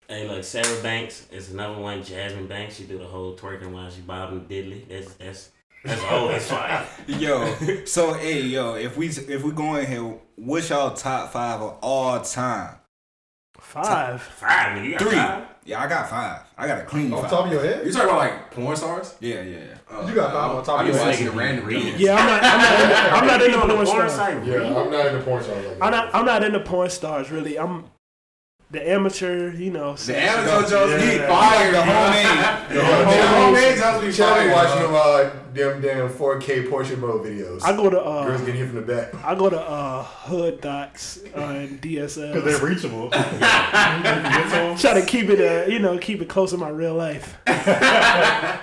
hey, 0.08 0.26
look. 0.28 0.44
Sarah 0.44 0.82
Banks 0.82 1.26
is 1.30 1.50
another 1.52 1.78
one. 1.80 2.02
Jasmine 2.02 2.46
Banks. 2.46 2.76
She 2.76 2.84
do 2.84 2.98
the 2.98 3.04
whole 3.04 3.36
twerking 3.36 3.72
while 3.72 3.90
she 3.90 4.00
bobbing 4.00 4.46
diddly. 4.46 4.88
That's 4.88 5.12
that's 5.14 5.50
that's 5.84 6.02
always 6.04 6.46
fire. 6.50 6.86
yo. 7.06 7.54
So 7.84 8.12
hey, 8.14 8.42
yo, 8.42 8.74
if 8.74 8.96
we 8.96 9.08
if 9.08 9.42
we 9.42 9.52
go 9.52 9.76
in 9.76 9.86
here, 9.86 10.14
what's 10.36 10.68
y'all 10.70 10.92
top 10.94 11.32
five 11.32 11.60
of 11.60 11.78
all 11.82 12.20
time? 12.20 12.74
Five. 13.58 14.22
Five. 14.22 14.84
You 14.84 14.92
got 14.92 15.00
Three. 15.02 15.10
five? 15.16 15.44
Yeah, 15.64 15.82
I 15.82 15.86
got 15.88 16.08
five. 16.08 16.40
I 16.56 16.66
got 16.66 16.78
a 16.80 16.84
clean 16.84 17.12
Off 17.12 17.22
five. 17.22 17.30
top 17.30 17.46
of 17.46 17.52
your 17.52 17.62
head? 17.62 17.84
You 17.84 17.92
talking 17.92 18.08
about 18.08 18.18
like 18.18 18.50
porn 18.52 18.74
stars? 18.76 19.14
Yeah, 19.20 19.42
yeah, 19.42 19.58
yeah. 19.90 20.06
You 20.08 20.14
got 20.14 20.32
five 20.32 20.50
on 20.56 20.64
top 20.64 20.80
of 20.80 20.86
your 20.86 20.96
head. 20.96 21.06
watching 21.08 21.26
the 21.26 21.32
random 21.32 21.66
Read. 21.66 21.98
Yeah, 22.00 22.14
I'm 22.16 22.26
not. 22.26 22.42
I'm 22.44 22.60
not. 22.60 22.80
Into, 22.80 23.14
I'm 23.14 23.26
not 23.26 23.42
into 23.42 23.56
the 23.58 23.58
porn 23.74 23.86
porn 23.86 23.86
stars. 23.86 24.12
site. 24.14 24.44
Yeah, 24.46 24.78
I'm 24.80 24.90
not 24.90 25.06
into 25.06 25.20
porn 25.24 25.42
stars 25.42 25.66
like 25.66 25.78
that. 25.78 25.84
I'm 25.84 25.90
not. 25.90 26.14
I'm 26.14 26.24
not 26.24 26.44
into 26.44 26.60
porn 26.60 26.88
stars 26.90 27.30
really. 27.30 27.58
I'm 27.58 27.84
the 28.70 28.88
amateur. 28.88 29.50
You 29.52 29.70
know. 29.70 29.94
The 29.94 30.16
Amazon 30.20 30.70
Jones 30.70 31.02
Yeah. 31.02 31.10
be 31.12 31.18
fire. 31.26 31.66
The 31.72 31.72
bro. 31.72 31.82
homemade. 31.82 32.68
The 32.68 33.26
homemade 33.26 33.78
Jones 33.78 34.04
be 34.04 34.12
Chad 34.12 34.46
be 34.46 34.52
watching 34.52 34.78
bro. 34.88 35.22
them, 35.22 35.30
uh, 35.30 35.30
them 35.54 35.80
damn 35.80 36.08
4K 36.10 36.68
portrait 36.68 36.98
mode 36.98 37.24
videos. 37.24 37.62
I 37.64 37.74
go 37.74 37.84
to 37.90 37.96
Girls 37.96 38.40
uh. 38.40 38.44
getting 38.44 38.56
hit 38.60 38.66
from 38.66 38.76
the 38.76 38.82
back. 38.82 39.14
I 39.24 39.34
go 39.34 39.48
to 39.50 39.58
uh 39.60 40.02
hood 40.02 40.60
dots 40.60 41.20
uh, 41.36 41.40
and 41.40 41.80
DSL. 41.80 42.34
Because 42.34 42.44
they're 42.60 42.68
reachable. 42.68 43.04
You 43.04 43.10
can 43.10 43.40
get 43.40 44.50
to 44.50 44.56
'em. 44.56 44.76
Try 44.76 44.94
to 45.00 45.06
keep 45.06 45.30
it, 45.30 45.40
uh, 45.40 45.70
you 45.70 45.78
know, 45.78 45.96
keep 45.98 46.20
it 46.20 46.28
close 46.28 46.50
to 46.50 46.58
my 46.58 46.68
real 46.68 46.94
life. 46.94 47.36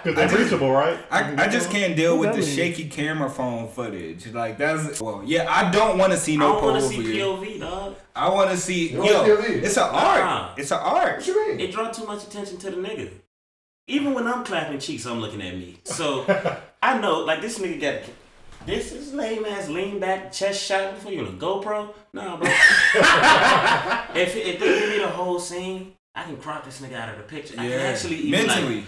Because 0.06 0.32
they're 0.32 0.40
reachable, 0.44 0.72
right? 0.72 0.98
I, 1.10 1.45
I 1.45 1.48
just 1.48 1.72
can't 1.72 1.95
deal 1.95 2.18
with 2.19 2.32
the 2.34 2.38
Really? 2.40 2.52
shaky 2.56 2.88
camera 2.90 3.30
phone 3.30 3.68
footage. 3.68 4.27
Like 4.32 4.57
that's 4.60 5.02
well, 5.02 5.23
yeah. 5.26 5.48
I 5.49 5.72
don't 5.72 5.98
want 5.98 6.11
to 6.14 6.18
see 6.19 6.36
I 6.36 6.38
no 6.38 6.53
don't 6.53 6.64
want 6.64 6.84
to 6.84 6.88
see. 6.90 6.98
POV, 7.19 7.60
dog. 7.60 7.95
I 8.15 8.30
want 8.30 8.52
to 8.52 8.57
see 8.57 8.90
You 8.90 9.03
yo. 9.03 9.23
POV? 9.26 9.64
It's 9.64 9.77
an 9.77 9.91
Nah. 9.91 9.95
Art. 9.96 10.22
Uh-huh. 10.24 10.54
It's 10.58 10.72
an 10.72 10.80
art. 10.80 11.18
What 11.18 11.28
you 11.28 11.48
mean? 11.50 11.60
It 11.60 11.72
draw 11.72 11.90
too 11.92 12.06
much 12.06 12.24
attention 12.24 12.58
to 12.60 12.72
the 12.72 12.78
nigga. 12.78 13.12
Even 13.88 14.14
when 14.14 14.28
I'm 14.28 14.44
clapping 14.44 14.80
cheeks, 14.80 15.06
I'm 15.06 15.20
looking 15.20 15.42
at 15.42 15.56
me. 15.56 15.80
So 15.84 16.26
I 16.84 16.98
know, 17.00 17.20
like 17.20 17.42
this 17.42 17.60
nigga 17.60 17.80
got 17.82 18.02
this 18.66 18.92
is 18.92 19.14
lame 19.14 19.46
ass 19.46 19.70
lean 19.70 20.00
back 20.00 20.32
chest 20.32 20.64
shot 20.64 20.96
before 20.96 21.12
you 21.12 21.20
on 21.22 21.28
a 21.28 21.32
GoPro. 21.38 21.94
Nah, 22.14 22.38
bro. 22.38 22.48
if 24.16 24.36
if 24.36 24.60
they 24.60 24.80
give 24.80 24.90
me 24.90 24.98
the 25.00 25.08
whole 25.08 25.40
scene, 25.40 25.94
I 26.16 26.24
can 26.24 26.38
crop 26.38 26.66
this 26.66 26.82
nigga 26.82 26.96
out 26.96 27.10
of 27.10 27.18
the 27.18 27.24
picture. 27.24 27.54
I 27.58 27.64
can 27.64 27.72
Yeah, 27.72 27.78
actually 27.78 28.16
even 28.18 28.48
mentally. 28.48 28.86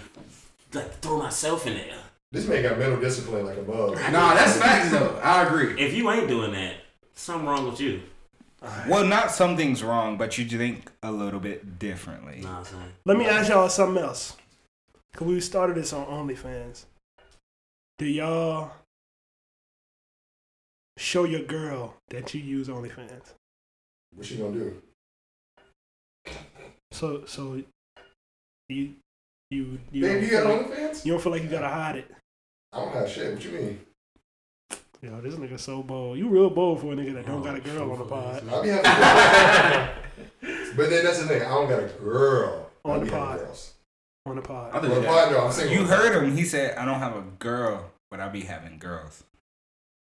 like, 0.73 0.83
like 0.85 0.99
throw 0.99 1.17
myself 1.19 1.67
in 1.67 1.75
there. 1.75 1.93
This 2.31 2.47
man 2.47 2.63
got 2.63 2.77
mental 2.79 2.99
discipline 2.99 3.45
like 3.45 3.57
a 3.57 3.61
bug. 3.61 3.95
Nah, 4.11 4.33
that's 4.33 4.57
facts 4.57 4.91
though. 4.91 5.19
I 5.23 5.43
agree. 5.45 5.79
If 5.79 5.93
you 5.93 6.09
ain't 6.11 6.27
doing 6.27 6.51
that, 6.53 6.73
something 7.13 7.47
wrong 7.47 7.69
with 7.69 7.79
you. 7.79 8.01
Well, 8.87 9.05
not 9.05 9.31
something's 9.31 9.83
wrong, 9.83 10.17
but 10.17 10.37
you 10.37 10.45
think 10.45 10.91
a 11.03 11.11
little 11.11 11.39
bit 11.39 11.77
differently. 11.79 12.39
Nah, 12.41 12.59
I'm. 12.59 12.93
Let 13.05 13.17
me 13.17 13.25
ask 13.25 13.49
y'all 13.49 13.69
something 13.69 14.03
else. 14.03 14.35
Cause 15.15 15.27
we 15.27 15.39
started 15.39 15.75
this 15.75 15.93
on 15.93 16.05
OnlyFans. 16.05 16.85
Do 17.97 18.05
y'all 18.05 18.71
show 20.97 21.23
your 21.23 21.41
girl 21.43 21.95
that 22.09 22.33
you 22.33 22.41
use 22.41 22.67
OnlyFans? 22.67 23.33
What 24.15 24.29
you 24.29 24.37
gonna 24.37 24.51
do? 24.51 24.81
So, 26.91 27.25
so 27.25 27.61
you, 28.69 28.93
you, 29.49 29.79
you, 29.91 30.01
Babe, 30.01 30.23
you 30.23 30.29
got 30.31 30.45
like, 30.45 30.67
OnlyFans? 30.67 31.05
you 31.05 31.13
don't 31.13 31.21
feel 31.21 31.31
like 31.31 31.43
you 31.43 31.49
gotta 31.49 31.67
hide 31.67 31.97
it. 31.97 32.11
I 32.73 32.79
don't 32.79 32.93
have 32.93 33.09
shit. 33.09 33.33
What 33.33 33.43
you 33.43 33.51
mean? 33.51 33.79
Yo, 35.01 35.19
this 35.21 35.35
nigga 35.35 35.59
so 35.59 35.83
bold. 35.83 36.17
You 36.17 36.27
real 36.29 36.49
bold 36.49 36.81
for 36.81 36.93
a 36.93 36.95
nigga 36.95 37.13
that 37.15 37.25
don't 37.27 37.41
Oh, 37.41 37.43
got 37.43 37.55
a 37.55 37.59
girl 37.59 37.91
on 37.91 37.99
the 37.99 38.05
pod. 38.05 38.43
I 38.49 38.61
be 38.63 38.69
But 40.75 40.89
then 40.89 41.05
that's 41.05 41.19
the 41.19 41.27
thing. 41.27 41.41
I 41.43 41.49
don't 41.49 41.69
got 41.69 41.83
a 41.83 41.87
girl. 41.87 42.69
On 42.83 43.05
the 43.05 43.11
pod. 43.11 43.37
girls. 43.39 43.73
On 44.25 44.35
the 44.35 44.41
pod. 44.41 44.71
I 44.73 44.79
think 44.79 44.91
Well, 44.93 45.01
that- 45.01 45.07
pod, 45.07 45.31
no, 45.31 45.45
I'm 45.45 45.51
single. 45.51 45.75
You 45.75 45.83
heard 45.85 46.23
him. 46.23 46.35
He 46.35 46.43
said, 46.45 46.75
"I 46.77 46.85
don't 46.85 46.99
have 46.99 47.15
a 47.15 47.21
girl, 47.39 47.91
but 48.09 48.19
I 48.19 48.27
be 48.29 48.41
having 48.41 48.79
girls." 48.79 49.23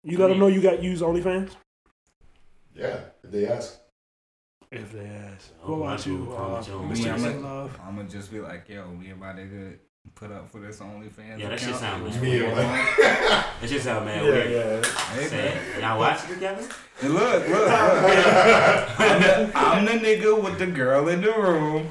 You 0.05 0.17
let 0.19 0.29
them 0.29 0.39
know 0.39 0.47
you 0.47 0.63
got 0.63 0.83
used 0.83 1.03
OnlyFans? 1.03 1.51
Yeah, 2.75 3.01
if 3.23 3.31
they 3.31 3.47
ask. 3.47 3.79
If 4.71 4.93
they 4.93 5.07
ask. 5.07 5.51
Oh, 5.65 5.77
What 5.79 5.87
about 5.87 6.07
you, 6.07 6.29
uh, 6.33 6.37
promise 6.37 6.67
you 6.69 6.73
don't 6.75 6.89
Mr. 6.91 7.13
I'm 7.15 7.21
Mr. 7.21 7.35
like- 7.35 7.43
Love? 7.43 7.81
I'm 7.85 7.97
gonna 7.97 8.09
just 8.09 8.31
be 8.33 8.41
like, 8.41 8.69
"Yo, 8.69 8.89
we 8.99 9.11
about 9.11 9.37
to 9.37 9.45
get 9.45 9.81
put 10.15 10.31
up 10.33 10.51
for 10.51 10.59
this 10.61 10.79
OnlyFans." 10.81 11.39
Yeah, 11.39 11.49
that 11.51 11.59
shit 11.61 11.69
account. 11.69 11.81
sound 11.83 12.03
What 12.05 12.15
mad 12.15 12.23
you 12.25 12.31
Me 12.41 12.43
want? 12.45 12.57
like, 12.57 12.97
That 12.99 13.67
just 13.69 13.85
sound 13.85 14.05
mad 14.07 14.25
Yeah, 14.25 14.31
weird. 14.31 14.51
yeah. 14.51 14.91
Hey, 15.15 15.27
Sad. 15.27 15.81
Y'all 15.81 15.99
watch 15.99 16.25
it 16.25 16.35
together? 16.35 16.69
And 17.03 17.15
look, 17.15 17.49
look, 17.49 17.51
look. 17.51 17.69
I'm, 19.01 19.21
the, 19.23 19.51
I'm 19.55 19.85
the 19.85 19.93
nigga 19.93 20.43
with 20.43 20.59
the 20.59 20.67
girl 20.67 21.09
in 21.09 21.21
the 21.23 21.33
room. 21.33 21.89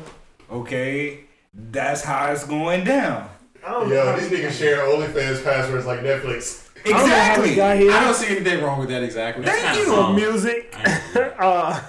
Okay, 0.51 1.21
that's 1.53 2.03
how 2.03 2.31
it's 2.31 2.45
going 2.45 2.83
down. 2.83 3.29
I 3.65 3.71
don't 3.71 3.89
know 3.89 3.95
yo, 3.95 4.17
these 4.17 4.29
niggas 4.29 4.51
share 4.57 4.79
OnlyFans 4.85 5.43
passwords 5.43 5.85
like 5.85 5.99
Netflix. 5.99 6.63
I 6.85 6.89
don't 6.91 7.09
know 7.09 7.15
how 7.15 7.41
we 7.41 7.49
Exactly. 7.49 7.89
I 7.89 8.03
don't 8.03 8.13
see 8.13 8.27
anything 8.37 8.63
wrong 8.63 8.79
with 8.79 8.87
that 8.89 9.03
exactly. 9.03 9.43
That's 9.43 9.59
Thank 9.59 9.77
kinda 9.77 9.89
you. 9.91 9.95
soft. 9.97 10.15
music. 10.15 10.75
uh, 11.39 11.81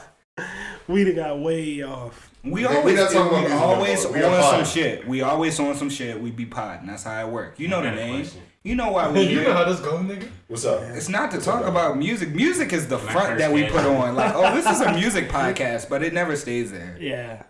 we 0.88 1.04
done 1.04 1.14
got 1.14 1.38
way 1.38 1.82
off. 1.82 2.30
We 2.42 2.50
We- 2.50 2.60
we 2.60 2.66
always, 2.66 2.96
not 2.96 3.10
talking 3.12 3.38
about 3.38 3.46
we 3.46 3.52
always. 3.52 4.06
We 4.06 4.22
on 4.22 4.42
some 4.42 4.64
shit. 4.64 5.06
We 5.06 5.22
always 5.22 5.60
on 5.60 5.74
some 5.76 5.90
shit. 5.90 6.20
We 6.20 6.30
be 6.30 6.46
potting. 6.46 6.86
That's 6.86 7.04
how 7.04 7.20
it 7.26 7.30
work. 7.30 7.54
You 7.58 7.68
know 7.68 7.82
the 7.82 7.88
I 7.88 7.94
got 7.94 8.00
a 8.02 8.06
name. 8.06 8.26
You 8.64 8.74
know 8.74 8.90
why 8.92 9.08
we 9.12 9.22
You 9.22 9.42
know 9.42 9.52
how 9.52 9.64
this 9.64 9.80
go, 9.80 9.98
nigga? 9.98 10.28
What's 10.46 10.64
up? 10.64 10.82
It's 10.82 11.08
not 11.08 11.30
to 11.32 11.40
talk 11.40 11.64
about 11.64 11.96
music. 11.98 12.30
Music 12.34 12.72
is 12.72 12.86
the 12.88 12.96
When 12.98 13.08
I 13.08 13.12
front 13.12 13.38
that 13.38 13.52
we 13.52 13.64
put 13.64 13.84
on. 13.84 14.14
Like, 14.14 14.32
oh, 14.34 14.54
this 14.54 14.66
is 14.66 14.80
a 14.80 14.92
music 14.98 15.28
podcast, 15.28 15.88
but 15.88 16.02
it 16.02 16.12
never 16.14 16.36
stays 16.36 16.70
there. 16.72 16.96
Yeah. 17.00 17.42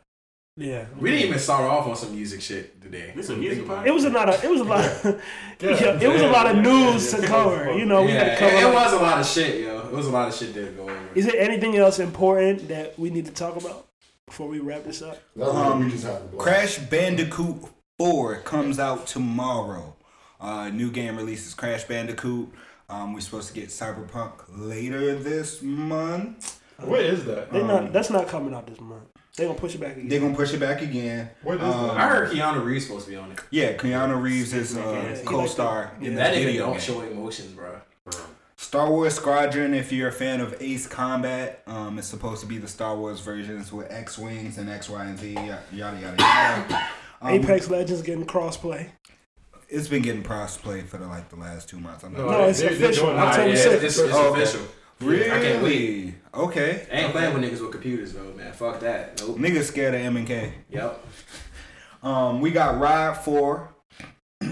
Yeah. 0.56 0.86
We 0.98 1.10
didn't 1.12 1.26
even 1.28 1.38
start 1.38 1.62
off 1.64 1.86
on 1.86 1.94
some 1.94 2.12
music 2.16 2.40
shit 2.40 2.80
today. 2.82 3.12
This 3.14 3.28
a 3.28 3.36
music 3.36 3.58
Think 3.58 3.70
about 3.70 3.86
It 3.86 3.94
was 3.94 4.04
a 4.04 4.10
lot 4.10 4.28
of 4.28 4.42
it 4.42 4.50
was 4.50 4.60
a 4.60 4.64
lot 4.64 4.84
of 4.84 5.04
yeah, 5.60 6.00
it 6.00 6.08
was 6.12 6.22
a 6.22 6.26
lot 6.28 6.46
of 6.46 6.56
news 6.56 7.12
to 7.12 7.24
cover. 7.24 7.72
You 7.78 7.84
know, 7.84 8.02
we 8.02 8.10
had 8.10 8.32
to 8.32 8.36
cover. 8.38 8.56
it, 8.56 8.62
it 8.64 8.74
was 8.74 8.92
a 8.92 8.96
lot 8.96 9.20
of 9.20 9.26
shit, 9.26 9.62
yo. 9.62 9.77
It 9.88 9.94
was 9.94 10.06
a 10.06 10.10
lot 10.10 10.28
of 10.28 10.34
shit 10.34 10.54
that 10.54 10.76
go 10.76 10.84
over. 10.84 11.08
Is 11.14 11.26
there 11.26 11.40
anything 11.40 11.76
else 11.76 11.98
important 11.98 12.68
that 12.68 12.98
we 12.98 13.10
need 13.10 13.26
to 13.26 13.32
talk 13.32 13.56
about 13.56 13.86
before 14.26 14.48
we 14.48 14.60
wrap 14.60 14.84
this 14.84 15.02
up? 15.02 15.18
Um, 15.40 15.84
we 15.84 15.90
just 15.90 16.04
have 16.04 16.18
to 16.22 16.24
blow. 16.28 16.38
Crash 16.38 16.78
Bandicoot 16.78 17.56
4 17.98 18.36
comes 18.40 18.78
out 18.78 19.06
tomorrow. 19.06 19.96
Uh, 20.40 20.68
new 20.68 20.90
game 20.90 21.16
releases 21.16 21.54
Crash 21.54 21.84
Bandicoot. 21.84 22.48
Um, 22.88 23.12
we're 23.12 23.20
supposed 23.20 23.48
to 23.48 23.54
get 23.54 23.68
Cyberpunk 23.68 24.32
later 24.48 25.14
this 25.16 25.62
month. 25.62 26.60
Where 26.78 27.00
is 27.02 27.24
that? 27.24 27.52
Um, 27.52 27.66
not 27.66 27.92
that's 27.92 28.08
not 28.08 28.28
coming 28.28 28.54
out 28.54 28.66
this 28.66 28.80
month. 28.80 29.02
They're 29.36 29.46
gonna 29.46 29.58
push 29.58 29.74
it 29.74 29.80
back 29.80 29.92
again. 29.96 30.08
They're 30.08 30.20
gonna 30.20 30.34
push 30.34 30.52
it 30.54 30.60
back 30.60 30.80
again. 30.80 31.30
Where 31.42 31.56
is 31.56 31.62
Um. 31.62 31.90
I 31.90 32.08
heard 32.08 32.30
Keanu 32.30 32.64
Reeves 32.64 32.86
supposed 32.86 33.06
to 33.06 33.10
be 33.10 33.16
on 33.16 33.32
it. 33.32 33.40
Yeah, 33.50 33.76
Keanu 33.76 34.20
Reeves 34.20 34.52
is 34.52 34.76
Yeah, 34.76 34.82
uh, 34.82 35.16
he 35.16 35.24
co-star 35.24 35.92
like 35.98 36.06
in 36.06 36.14
That 36.14 36.34
the 36.34 36.40
nigga 36.40 36.44
video 36.44 36.66
don't 36.66 36.80
show 36.80 37.00
emotions, 37.02 37.52
bro. 37.52 37.80
Star 38.68 38.90
Wars 38.90 39.14
Squadron, 39.14 39.72
if 39.72 39.90
you're 39.92 40.08
a 40.08 40.12
fan 40.12 40.42
of 40.42 40.54
Ace 40.60 40.86
Combat, 40.86 41.62
um, 41.66 41.98
it's 41.98 42.06
supposed 42.06 42.42
to 42.42 42.46
be 42.46 42.58
the 42.58 42.68
Star 42.68 42.94
Wars 42.94 43.18
versions 43.18 43.72
with 43.72 43.90
X 43.90 44.18
Wings 44.18 44.58
and 44.58 44.68
X, 44.68 44.90
Y, 44.90 45.04
and 45.06 45.18
Z, 45.18 45.32
yada, 45.32 45.62
yada, 45.72 45.98
yada. 45.98 46.16
yada. 46.22 46.88
Um, 47.22 47.30
Apex 47.32 47.70
Legends 47.70 48.02
getting 48.02 48.26
crossplay. 48.26 48.90
It's 49.70 49.88
been 49.88 50.02
getting 50.02 50.22
crossplay 50.22 50.84
for 50.86 50.98
the, 50.98 51.06
like 51.06 51.30
the 51.30 51.36
last 51.36 51.70
two 51.70 51.80
months. 51.80 52.04
I'm 52.04 52.12
not 52.12 52.26
No, 52.26 52.44
it's 52.44 52.60
they- 52.60 52.68
they 52.68 52.74
official. 52.74 53.06
doing 53.06 53.18
October 53.18 53.48
yeah, 53.48 53.54
6th. 53.54 53.82
it's, 53.84 53.98
it's 54.00 54.12
Oh, 54.14 54.34
official. 54.34 54.60
Really? 55.00 55.30
I 55.30 55.40
can't 55.40 55.62
wait. 55.62 56.14
Okay. 56.34 56.86
I 56.92 56.96
ain't 56.96 57.12
playing 57.12 57.32
with 57.32 57.42
niggas 57.44 57.62
with 57.62 57.70
computers, 57.72 58.12
bro, 58.12 58.34
man. 58.34 58.52
Fuck 58.52 58.80
that. 58.80 59.18
Nope. 59.26 59.38
Niggas 59.38 59.62
scared 59.64 59.94
of 59.94 60.02
M 60.02 60.18
and 60.18 60.26
K. 60.26 60.52
Yep. 60.68 61.06
Um, 62.02 62.42
we 62.42 62.50
got 62.50 62.78
Ride 62.78 63.16
4. 63.16 63.74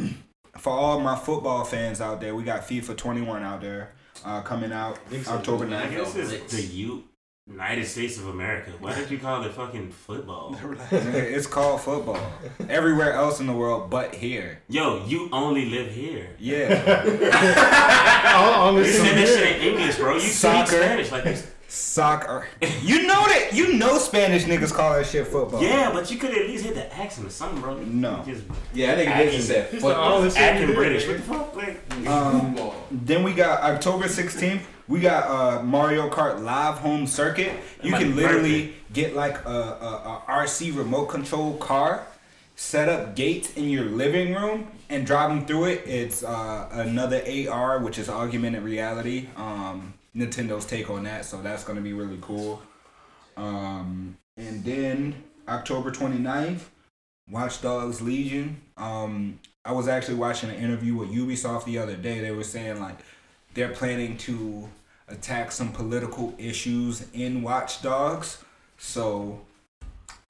For 0.57 0.73
all 0.73 1.01
my 1.01 1.17
football 1.17 1.65
fans 1.65 2.01
out 2.01 2.23
there, 2.23 2.35
we 2.35 2.45
got 2.45 2.63
FIFA 2.67 2.97
21 2.97 3.43
out 3.43 3.61
there 3.61 3.93
uh, 4.25 4.43
coming 4.43 4.73
out 4.73 4.99
October 5.29 5.65
are- 5.65 5.69
I 5.69 5.87
9th. 5.87 5.91
guess 5.91 6.17
it's 6.17 6.53
the 6.57 6.63
U- 6.63 7.05
United 7.49 7.85
States 7.87 8.19
of 8.19 8.27
America. 8.29 8.73
Why 8.81 8.95
did 8.95 9.11
you 9.11 9.19
call 9.19 9.43
it 9.45 9.53
fucking 9.53 9.91
football? 9.93 10.57
It's 10.91 11.47
called 11.47 11.81
football. 11.81 12.21
Everywhere 12.69 13.13
else 13.13 13.39
in 13.41 13.47
the 13.47 13.53
world 13.53 13.89
but 13.91 14.15
here. 14.15 14.63
Yo, 14.69 15.05
you 15.07 15.29
only 15.33 15.67
live 15.67 15.93
here. 15.93 16.31
Yeah. 16.39 16.83
I'll, 18.35 18.63
I'll 18.63 18.73
You 18.75 18.81
listen 18.81 19.05
said 19.05 19.15
to 19.15 19.21
that 19.21 19.29
shit 19.29 19.57
in 19.63 19.69
English, 19.75 19.97
bro. 19.97 20.15
You 20.15 20.21
Soccer. 20.21 20.67
speak 20.67 20.81
Spanish 20.83 21.13
like 21.13 21.25
this. 21.25 21.51
Soccer. 21.69 22.47
You 22.83 23.07
know 23.07 23.25
that. 23.27 23.51
You 23.53 23.75
know 23.75 23.99
Spanish 23.99 24.45
niggas 24.45 24.73
call 24.73 24.95
that 24.95 25.07
shit 25.07 25.27
football. 25.27 25.63
Yeah, 25.63 25.93
but 25.93 26.11
you 26.11 26.19
could 26.19 26.31
at 26.31 26.47
least 26.47 26.65
hit 26.65 26.75
the 26.75 26.95
accent 26.97 27.27
or 27.27 27.31
something, 27.31 27.61
bro. 27.61 27.77
No. 27.79 28.23
Just 28.27 28.45
Yeah, 28.73 28.95
that 28.95 29.05
nigga 29.07 29.11
Acting- 29.11 29.27
did 29.31 29.37
just 29.37 29.49
said 29.49 29.71
He's 29.71 29.83
like, 29.83 29.95
football. 29.95 30.19
oh, 30.19 30.23
this 30.23 30.35
shit 30.35 30.43
acting 30.43 30.75
British. 30.75 31.07
What 31.09 31.17
the 31.17 31.23
fuck? 31.23 31.57
Like, 31.57 32.07
Um, 32.09 32.57
Then 32.91 33.23
we 33.25 33.33
got 33.33 33.63
October 33.63 34.05
16th. 34.07 34.61
We 34.89 35.01
got 35.01 35.27
uh, 35.29 35.63
Mario 35.65 36.09
Kart 36.09 36.43
Live 36.45 36.79
Home 36.79 37.07
Circuit. 37.09 37.53
You 37.83 37.93
can 37.93 38.15
literally 38.15 38.75
get 38.93 39.17
like 39.17 39.45
a, 39.45 39.49
a, 39.51 40.23
a 40.29 40.33
RC 40.45 40.77
remote 40.77 41.07
control 41.07 41.55
car, 41.57 42.07
set 42.55 42.89
up 42.89 43.17
gates 43.17 43.53
in 43.55 43.69
your 43.69 43.85
living 43.87 44.35
room, 44.35 44.69
and 44.89 45.05
drive 45.05 45.31
them 45.31 45.45
through 45.45 45.65
it. 45.65 45.83
It's 45.87 46.23
uh, 46.23 46.69
another 46.71 47.21
AR, 47.51 47.81
which 47.81 47.99
is 47.99 48.09
augmented 48.09 48.63
reality. 48.63 49.27
Um, 49.37 49.95
Nintendo's 50.17 50.65
take 50.65 50.89
on 50.89 51.05
that, 51.05 51.25
so 51.25 51.43
that's 51.43 51.65
gonna 51.65 51.81
be 51.81 51.93
really 51.93 52.19
cool. 52.21 52.63
Um, 53.37 54.17
and 54.37 54.65
then 54.65 55.15
October 55.47 55.91
29th, 55.91 56.61
Watch 57.31 57.61
Dogs 57.61 58.01
Legion. 58.01 58.61
Um, 58.77 59.41
I 59.65 59.73
was 59.73 59.89
actually 59.89 60.17
watching 60.17 60.49
an 60.49 60.57
interview 60.57 60.95
with 60.95 61.11
Ubisoft 61.11 61.65
the 61.65 61.79
other 61.79 61.97
day. 61.97 62.21
They 62.21 62.31
were 62.31 62.45
saying 62.45 62.81
like 62.81 62.99
they're 63.55 63.73
planning 63.73 64.17
to 64.19 64.69
attack 65.09 65.53
some 65.53 65.73
political 65.73 66.35
issues 66.39 67.07
in 67.13 67.43
Watch 67.43 67.83
Dogs. 67.83 68.43
So 68.79 69.41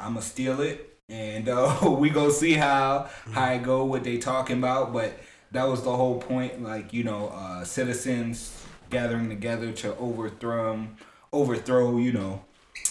I'ma 0.00 0.20
steal 0.20 0.60
it 0.60 0.98
and 1.08 1.48
uh, 1.50 1.76
we 1.98 2.10
go 2.10 2.30
see 2.30 2.54
how 2.54 3.08
how 3.32 3.52
it 3.52 3.62
go 3.62 3.84
what 3.84 4.04
they 4.04 4.18
talking 4.18 4.58
about. 4.58 4.92
But 4.92 5.18
that 5.52 5.64
was 5.68 5.82
the 5.82 5.94
whole 5.94 6.20
point, 6.20 6.62
like 6.62 6.92
you 6.92 7.04
know, 7.04 7.28
uh, 7.28 7.64
citizens 7.64 8.64
gathering 8.90 9.28
together 9.28 9.72
to 9.72 9.96
overthrow 9.96 10.86
overthrow 11.32 11.98
you 11.98 12.12
know 12.12 12.42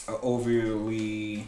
a 0.08 0.12
overly 0.22 1.48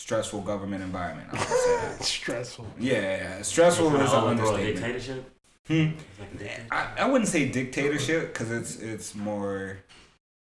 stressful 0.00 0.40
government 0.40 0.82
environment. 0.82 1.28
I 1.30 1.38
would 1.38 1.46
say 1.46 1.76
that. 1.76 2.04
Stressful. 2.04 2.66
Yeah, 2.78 2.92
yeah, 2.92 3.16
yeah. 3.16 3.42
stressful 3.42 3.94
is 3.96 4.12
an 4.12 4.24
understatement. 4.24 4.76
dictatorship. 4.76 5.30
Hmm. 5.66 5.74
Like 6.18 6.34
a 6.34 6.38
dictatorship. 6.38 6.72
I, 6.72 6.88
I 6.98 7.08
wouldn't 7.08 7.28
say 7.28 7.48
dictatorship 7.48 8.32
because 8.32 8.50
it's 8.50 8.76
it's 8.76 9.14
more 9.14 9.78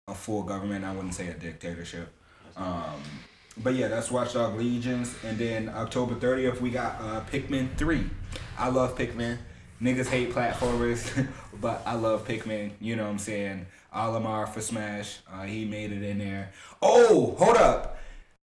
a 0.08 0.14
full 0.14 0.42
government. 0.42 0.84
I 0.84 0.92
wouldn't 0.94 1.14
say 1.14 1.28
a 1.28 1.34
dictatorship. 1.34 2.08
Um, 2.56 3.02
but 3.58 3.74
yeah, 3.74 3.88
that's 3.88 4.10
Watchdog 4.10 4.56
Legions, 4.58 5.14
and 5.24 5.38
then 5.38 5.68
October 5.68 6.14
thirtieth 6.14 6.60
we 6.60 6.70
got 6.70 7.00
uh, 7.00 7.20
Pikmin 7.30 7.76
three. 7.76 8.08
I 8.58 8.68
love 8.68 8.96
Pikmin. 8.96 9.38
Niggas 9.82 10.06
hate 10.06 10.32
platformers, 10.32 11.26
but 11.60 11.82
I 11.84 11.94
love 11.94 12.26
Pikmin. 12.26 12.70
You 12.80 12.94
know 12.96 13.02
what 13.04 13.10
I'm 13.10 13.18
saying? 13.18 13.66
Alamar 13.94 14.48
for 14.48 14.60
Smash. 14.60 15.18
Uh, 15.30 15.42
he 15.42 15.64
made 15.64 15.90
it 15.92 16.02
in 16.02 16.18
there. 16.18 16.52
Oh, 16.80 17.34
hold 17.38 17.56
up. 17.56 17.98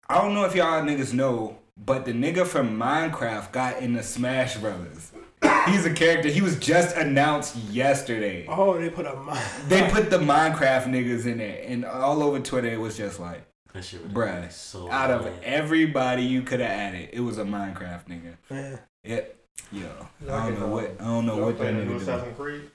I 0.09 0.21
don't 0.23 0.35
know 0.35 0.45
if 0.45 0.55
y'all 0.55 0.83
niggas 0.83 1.13
know, 1.13 1.59
but 1.77 2.05
the 2.05 2.13
nigga 2.13 2.47
from 2.47 2.79
Minecraft 2.79 3.51
got 3.51 3.79
in 3.81 3.93
the 3.95 4.03
Smash 4.05 4.57
Brothers. 4.59 5.11
He's 5.67 5.85
a 5.85 5.93
character. 5.93 6.29
He 6.29 6.41
was 6.43 6.59
just 6.61 6.97
announced 6.97 7.57
yesterday. 7.57 8.47
Oh, 8.49 8.79
they 8.79 8.89
put 8.89 9.05
a 9.07 9.17
mi- 9.17 9.41
They 9.69 9.91
put 9.91 10.11
the 10.11 10.19
Minecraft 10.19 10.85
niggas 10.85 11.27
in 11.27 11.39
there, 11.39 11.61
and 11.67 11.85
all 11.85 12.23
over 12.23 12.39
Twitter 12.39 12.69
it 12.69 12.79
was 12.81 12.97
just 12.97 13.19
like, 13.19 13.45
That 13.73 13.85
shit 13.85 14.09
bruh, 14.15 14.51
so 14.53 14.89
out 14.91 15.11
of 15.11 15.27
everybody 15.43 16.23
you 16.23 16.43
could 16.43 16.61
have 16.61 16.71
added, 16.71 17.11
it 17.13 17.21
was 17.21 17.39
a 17.39 17.45
Minecraft 17.45 18.07
nigga. 18.07 18.37
Man, 18.49 18.79
It, 19.03 19.33
yo, 19.73 19.89
I 20.31 20.51
don't 20.51 20.61
know 20.61 20.69
what 20.69 20.97
I 21.01 21.05
don't 21.05 21.27
know 21.27 21.37
what 21.37 21.59
that 21.59 21.59
playing 21.59 21.79
the 21.79 21.85
new 21.85 21.91
nigga 21.93 21.99
doing. 21.99 22.03
Assassin's 22.03 22.37
Creed? 22.37 22.71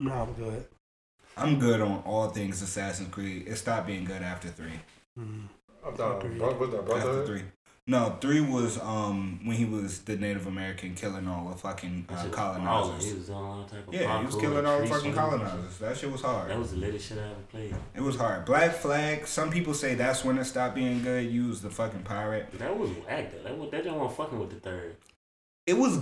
no, 0.00 0.12
I'm 0.12 0.32
good. 0.32 0.66
I'm 1.36 1.58
good 1.58 1.80
on 1.80 2.02
all 2.04 2.28
things 2.28 2.60
Assassin's 2.62 3.08
Creed. 3.08 3.46
It 3.46 3.56
stopped 3.56 3.86
being 3.86 4.04
good 4.04 4.22
after 4.22 4.48
three. 4.48 4.80
Mm. 5.18 5.48
I'm 5.86 5.96
done. 5.96 6.20
Three. 6.20 6.38
Bro, 6.38 6.54
what's 6.54 6.72
that, 6.72 6.96
After 6.96 7.26
three. 7.26 7.42
No, 7.86 8.16
three 8.20 8.40
was 8.40 8.78
um 8.78 9.40
when 9.44 9.56
he 9.56 9.64
was 9.64 10.02
the 10.02 10.16
Native 10.16 10.46
American 10.46 10.94
killing 10.94 11.26
all 11.26 11.48
the 11.48 11.56
fucking 11.56 12.06
uh, 12.08 12.26
colonizers. 12.30 12.64
balling. 12.64 13.00
He 13.00 13.14
was 13.14 13.26
doing 13.26 13.38
all 13.38 13.64
type 13.64 13.88
of 13.88 13.94
Yeah, 13.94 14.20
he 14.20 14.26
was 14.26 14.36
killing 14.36 14.66
all 14.66 14.80
the 14.80 14.86
fucking 14.86 15.12
colonizers. 15.14 15.78
That 15.78 15.96
shit 15.96 16.12
was 16.12 16.20
hard. 16.20 16.50
That 16.50 16.58
was 16.58 16.70
the 16.70 16.76
latest 16.76 17.08
shit 17.08 17.18
I 17.18 17.22
ever 17.22 17.34
played. 17.50 17.74
It 17.96 18.02
was 18.02 18.16
hard. 18.16 18.44
Black 18.44 18.74
Flag. 18.74 19.26
Some 19.26 19.50
people 19.50 19.74
say 19.74 19.94
that's 19.94 20.24
when 20.24 20.38
it 20.38 20.44
stopped 20.44 20.74
being 20.76 21.02
good. 21.02 21.30
Use 21.30 21.62
the 21.62 21.70
fucking 21.70 22.02
pirate. 22.02 22.52
That 22.58 22.78
was 22.78 22.90
whack 22.90 23.32
though. 23.32 23.42
That 23.42 23.58
was, 23.58 23.70
that 23.70 23.82
didn't 23.82 23.98
want 23.98 24.16
fucking 24.16 24.38
with 24.38 24.50
the 24.50 24.60
third. 24.60 24.96
It 25.66 25.74
was 25.78 26.00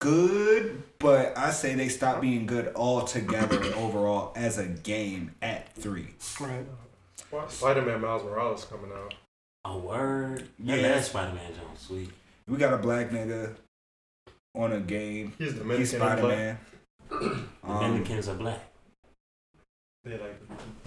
good, 0.00 0.82
but 0.98 1.36
I 1.36 1.50
say 1.50 1.74
they 1.74 1.88
stopped 1.88 2.20
being 2.20 2.46
good 2.46 2.72
altogether 2.76 3.62
overall 3.74 4.32
as 4.36 4.58
a 4.58 4.66
game 4.66 5.34
at 5.42 5.72
three. 5.74 6.08
Right. 6.40 6.64
Spider 7.48 7.82
Man 7.82 8.00
Miles 8.00 8.22
Morales 8.24 8.64
coming 8.64 8.92
out. 8.92 9.14
A 9.64 9.76
word. 9.76 10.48
That 10.60 10.78
Yeah. 10.80 10.88
last 10.94 11.10
Spider 11.10 11.34
Man 11.34 11.52
Jones, 11.54 11.80
sweet. 11.80 12.10
We 12.46 12.56
got 12.56 12.72
a 12.72 12.78
black 12.78 13.10
nigga 13.10 13.54
on 14.54 14.72
a 14.72 14.80
game. 14.80 15.32
He's 15.38 15.54
the 15.58 15.64
He's 15.76 15.92
Dominican. 15.92 16.00
Spider 16.00 16.28
Man. 16.28 16.58
The 17.10 17.16
Um, 17.64 17.80
Dominicans 17.80 18.28
are 18.28 18.34
black. 18.34 18.60
They 20.04 20.12
like 20.16 20.40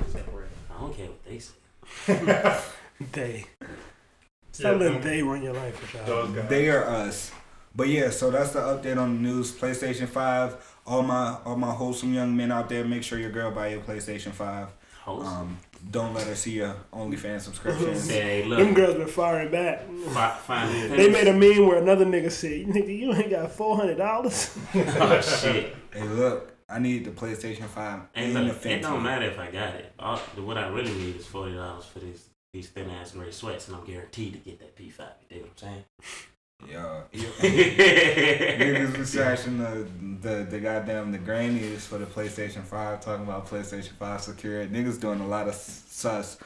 separate. 0.10 0.50
I 0.76 0.80
don't 0.80 0.96
care 0.96 1.08
what 1.08 1.26
they 1.26 1.40
say. 1.40 1.54
They. 3.12 3.46
Yeah, 3.60 3.68
Stop 4.52 4.80
letting 4.80 4.94
them- 4.96 5.02
they 5.04 5.24
run 5.24 5.42
your 5.42 5.54
life, 5.54 5.76
Rashad. 5.82 6.06
Those 6.06 6.36
guys. 6.36 6.50
They 6.50 6.70
are 6.70 6.86
us. 6.86 7.32
But 7.76 7.88
yeah, 7.88 8.10
so 8.10 8.32
that's 8.32 8.52
the 8.52 8.60
update 8.60 8.98
on 8.98 9.16
the 9.16 9.22
news. 9.30 9.52
PlayStation 9.52 10.08
Five. 10.08 10.58
All 10.86 11.04
my 11.04 11.38
all 11.46 11.56
my 11.56 11.72
wholesome 11.72 12.14
young 12.14 12.36
men 12.36 12.52
out 12.52 12.68
there, 12.70 12.84
make 12.84 13.04
sure 13.04 13.18
your 13.20 13.32
girl 13.32 13.52
buy 13.52 13.70
your 13.70 13.82
PlayStation 13.82 14.32
Five. 14.32 14.68
Um, 15.08 15.58
don't 15.90 16.14
let 16.14 16.28
her 16.28 16.36
see 16.36 16.52
your 16.52 16.76
OnlyFans 16.94 17.42
subscription. 17.42 17.96
Say, 17.98 18.44
hey, 18.44 18.50
Them 18.50 18.74
girls 18.74 18.96
been 18.96 19.08
firing 19.08 19.52
back. 19.52 19.82
Fi- 20.14 20.38
finally 20.46 20.88
They 20.90 21.10
made 21.10 21.28
a 21.28 21.34
finished. 21.34 21.58
meme 21.60 21.68
where 21.68 21.78
another 21.82 22.06
nigga 22.06 22.32
said, 22.32 22.68
"Nigga, 22.68 23.00
you 23.00 23.14
ain't 23.14 23.30
got 23.32 23.52
four 23.52 23.76
hundred 23.78 23.98
dollars." 23.98 24.56
oh 24.76 25.22
shit. 25.22 25.76
hey, 25.94 26.04
look, 26.08 26.52
I 26.70 26.78
need 26.80 27.06
the 27.06 27.12
PlayStation 27.12 27.66
Five 27.66 28.02
Hey, 28.14 28.26
and 28.28 28.36
the 28.36 28.42
look, 28.54 28.66
it 28.66 28.82
don't 28.82 29.02
matter 29.02 29.26
if 29.26 29.40
I 29.40 29.50
got 29.50 29.74
it. 29.76 29.92
All, 29.98 30.18
what 30.18 30.58
I 30.58 30.68
really 30.68 30.94
need 30.94 31.16
is 31.16 31.26
forty 31.26 31.56
dollars 31.56 31.86
for 31.86 32.00
these 32.00 32.28
these 32.54 32.70
thin 32.70 32.90
ass 32.90 33.12
gray 33.12 33.32
sweats, 33.32 33.68
and 33.70 33.78
I'm 33.78 33.86
guaranteed 33.86 34.34
to 34.34 34.40
get 34.40 34.60
that 34.60 34.76
P 34.76 34.90
five. 34.90 35.14
You 35.30 35.38
dig 35.38 35.42
what 35.48 35.64
I'm 35.64 35.84
Yeah, 36.70 37.02
saying? 37.12 37.78
niggas 38.60 38.98
was 38.98 39.14
trashing 39.14 39.58
the, 39.58 40.28
the 40.28 40.44
the 40.44 40.60
goddamn 40.60 41.12
the 41.12 41.18
grannies 41.18 41.86
for 41.86 41.98
the 41.98 42.06
PlayStation 42.06 42.64
Five, 42.64 43.02
talking 43.02 43.24
about 43.26 43.48
PlayStation 43.48 43.92
Five 43.94 44.22
security. 44.22 44.74
Niggas 44.74 45.00
doing 45.00 45.20
a 45.20 45.28
lot 45.28 45.48
of 45.48 45.56
sus. 45.56 46.38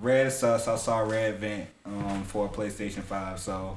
Red 0.00 0.32
sus. 0.32 0.68
I 0.68 0.76
saw 0.76 1.00
red 1.00 1.38
vent 1.38 1.68
um 1.84 2.22
for 2.24 2.48
PlayStation 2.48 3.02
Five, 3.02 3.38
so 3.38 3.76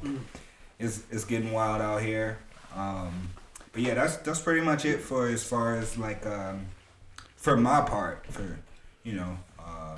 it's 0.79 1.03
it's 1.11 1.25
getting 1.25 1.51
wild 1.51 1.81
out 1.81 2.01
here. 2.01 2.39
Um, 2.75 3.29
but 3.71 3.81
yeah, 3.81 3.93
that's 3.93 4.17
that's 4.17 4.39
pretty 4.39 4.61
much 4.61 4.85
it 4.85 5.01
for 5.01 5.27
as 5.27 5.43
far 5.43 5.75
as 5.75 5.97
like 5.97 6.25
um 6.25 6.65
for 7.35 7.57
my 7.57 7.81
part 7.81 8.25
for 8.27 8.57
you 9.03 9.13
know 9.13 9.37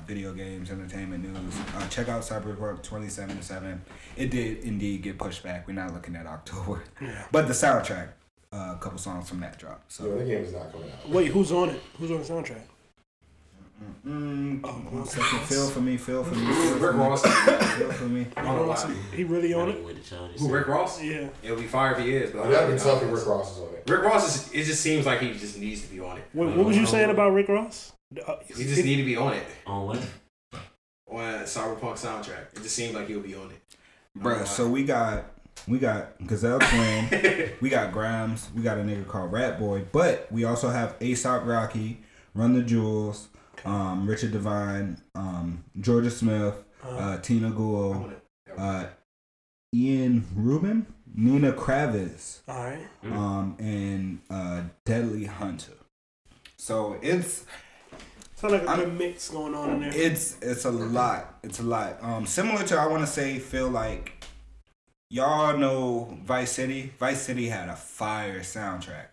video 0.08 0.32
games, 0.32 0.70
entertainment 0.70 1.22
news. 1.22 1.54
Uh, 1.76 1.86
check 1.88 2.08
out 2.08 2.22
Cyber 2.22 2.56
Cyberpunk 2.56 2.82
2077. 2.82 3.80
It 4.16 4.30
did 4.30 4.64
indeed 4.64 5.02
get 5.02 5.18
pushed 5.18 5.42
back. 5.42 5.68
We're 5.68 5.74
not 5.74 5.92
looking 5.92 6.16
at 6.16 6.26
October, 6.26 6.82
Yeah. 7.00 7.26
but 7.30 7.46
the 7.46 7.52
soundtrack, 7.52 8.08
uh, 8.52 8.74
a 8.74 8.78
couple 8.80 8.98
songs 8.98 9.28
from 9.28 9.40
that 9.40 9.58
drop. 9.58 9.84
So 9.88 10.04
So 10.04 10.18
the 10.18 10.24
game 10.24 10.42
is 10.42 10.54
not 10.54 10.72
coming 10.72 10.90
out. 10.90 11.08
Wait, 11.10 11.26
who's 11.26 11.52
on 11.52 11.68
it? 11.68 11.80
Who's 11.98 12.10
on 12.10 12.18
the 12.18 12.24
soundtrack? 12.24 12.62
Mm, 14.04 14.60
Oh, 14.64 14.68
one 14.68 15.06
second. 15.06 15.38
Feel 15.42 15.68
for 15.68 15.80
me. 15.80 15.96
Feel 15.98 16.24
for 16.24 16.34
me. 16.34 16.46
Feel 16.52 16.78
for 16.78 16.86
Rick 16.86 16.96
me. 16.96 17.00
Ross. 17.02 17.22
Feel 17.76 17.92
for 17.92 18.04
me. 18.04 18.26
I 18.36 18.42
don't 18.42 18.56
know 18.56 18.66
why. 18.66 18.94
He 19.14 19.22
really 19.22 19.52
on 19.54 19.68
it? 19.68 19.84
With 19.84 20.02
the 20.02 20.02
childish 20.02 20.40
Who, 20.40 20.48
Rick 20.52 20.66
Ross? 20.66 21.00
Yeah. 21.00 21.28
It'll 21.44 21.56
be 21.58 21.62
fire 21.68 21.92
if 21.92 21.98
he 21.98 22.12
is, 22.16 22.32
but 22.32 22.46
Oh, 22.46 22.50
that'd 22.50 22.74
be 22.74 22.80
tough 22.82 23.02
if 23.04 23.12
Rick 23.12 23.26
Ross 23.26 23.56
is 23.56 23.62
on 23.62 23.68
it. 23.74 23.84
Rick 23.88 24.02
Ross 24.02 24.48
is. 24.48 24.52
It 24.52 24.64
just 24.64 24.80
seems 24.82 25.06
like 25.06 25.20
he 25.20 25.32
just 25.34 25.58
needs 25.58 25.82
to 25.82 25.88
be 25.94 26.00
on 26.00 26.16
it. 26.18 26.24
What, 26.32 26.56
what 26.56 26.66
was 26.66 26.76
you 26.76 26.86
saying 26.86 27.10
about 27.10 27.32
Rick 27.34 27.48
Ross? 27.50 27.92
Uh, 28.26 28.36
He 28.46 28.64
just 28.64 28.84
need 28.84 28.96
to 28.96 29.04
be 29.04 29.16
on 29.16 29.34
it 29.34 29.44
On 29.66 29.86
what? 29.86 30.06
on 31.10 31.20
a 31.34 31.38
Cyberpunk 31.44 31.94
soundtrack. 31.94 32.52
It 32.56 32.62
just 32.62 32.74
seemed 32.76 32.94
like 32.94 33.08
he'll 33.08 33.20
be 33.20 33.34
on 33.34 33.50
it. 33.50 33.60
Bruh, 34.18 34.46
so 34.46 34.68
we 34.68 34.84
got 34.84 35.24
we 35.66 35.78
got 35.78 36.24
Gazelle 36.26 36.58
Twin, 36.60 37.50
we 37.60 37.68
got 37.68 37.92
Grimes, 37.92 38.48
we 38.54 38.62
got 38.62 38.78
a 38.78 38.82
nigga 38.82 39.06
called 39.06 39.32
Rat 39.32 39.58
Boy, 39.58 39.84
but 39.92 40.30
we 40.32 40.44
also 40.44 40.70
have 40.70 40.96
A$AP 41.00 41.46
Rocky, 41.46 42.00
Run 42.34 42.54
the 42.54 42.62
Jewels, 42.62 43.28
um, 43.64 44.06
Richard 44.08 44.32
Devine, 44.32 44.98
um, 45.14 45.64
Georgia 45.80 46.10
Smith, 46.10 46.54
uh, 46.84 47.18
Tina 47.18 47.50
Guo, 47.50 48.12
uh, 48.56 48.86
Ian 49.74 50.26
Rubin, 50.34 50.86
Nina 51.14 51.52
Kraviz, 51.52 52.40
All 52.48 52.64
right. 52.64 52.86
um, 53.04 53.56
and 53.58 54.20
uh, 54.30 54.62
Deadly 54.84 55.26
Hunta. 55.26 55.74
So 56.56 56.98
it's 57.02 57.44
Sound 58.38 58.52
like 58.52 58.62
a 58.62 58.76
good 58.76 58.96
mix 58.96 59.30
going 59.30 59.52
on 59.52 59.70
in 59.70 59.80
there. 59.80 59.90
it's 59.92 60.36
it's 60.40 60.64
a 60.64 60.70
lot. 60.70 61.40
It's 61.42 61.58
a 61.58 61.64
lot. 61.64 61.98
Um, 62.00 62.24
similar 62.24 62.62
to 62.66 62.76
I 62.76 62.86
want 62.86 63.04
to 63.04 63.06
say 63.08 63.40
feel 63.40 63.68
like 63.68 64.24
y'all 65.10 65.58
know 65.58 66.16
Vice 66.22 66.52
City. 66.52 66.92
Vice 67.00 67.20
City 67.20 67.48
had 67.48 67.68
a 67.68 67.74
fire 67.74 68.38
soundtrack. 68.42 69.06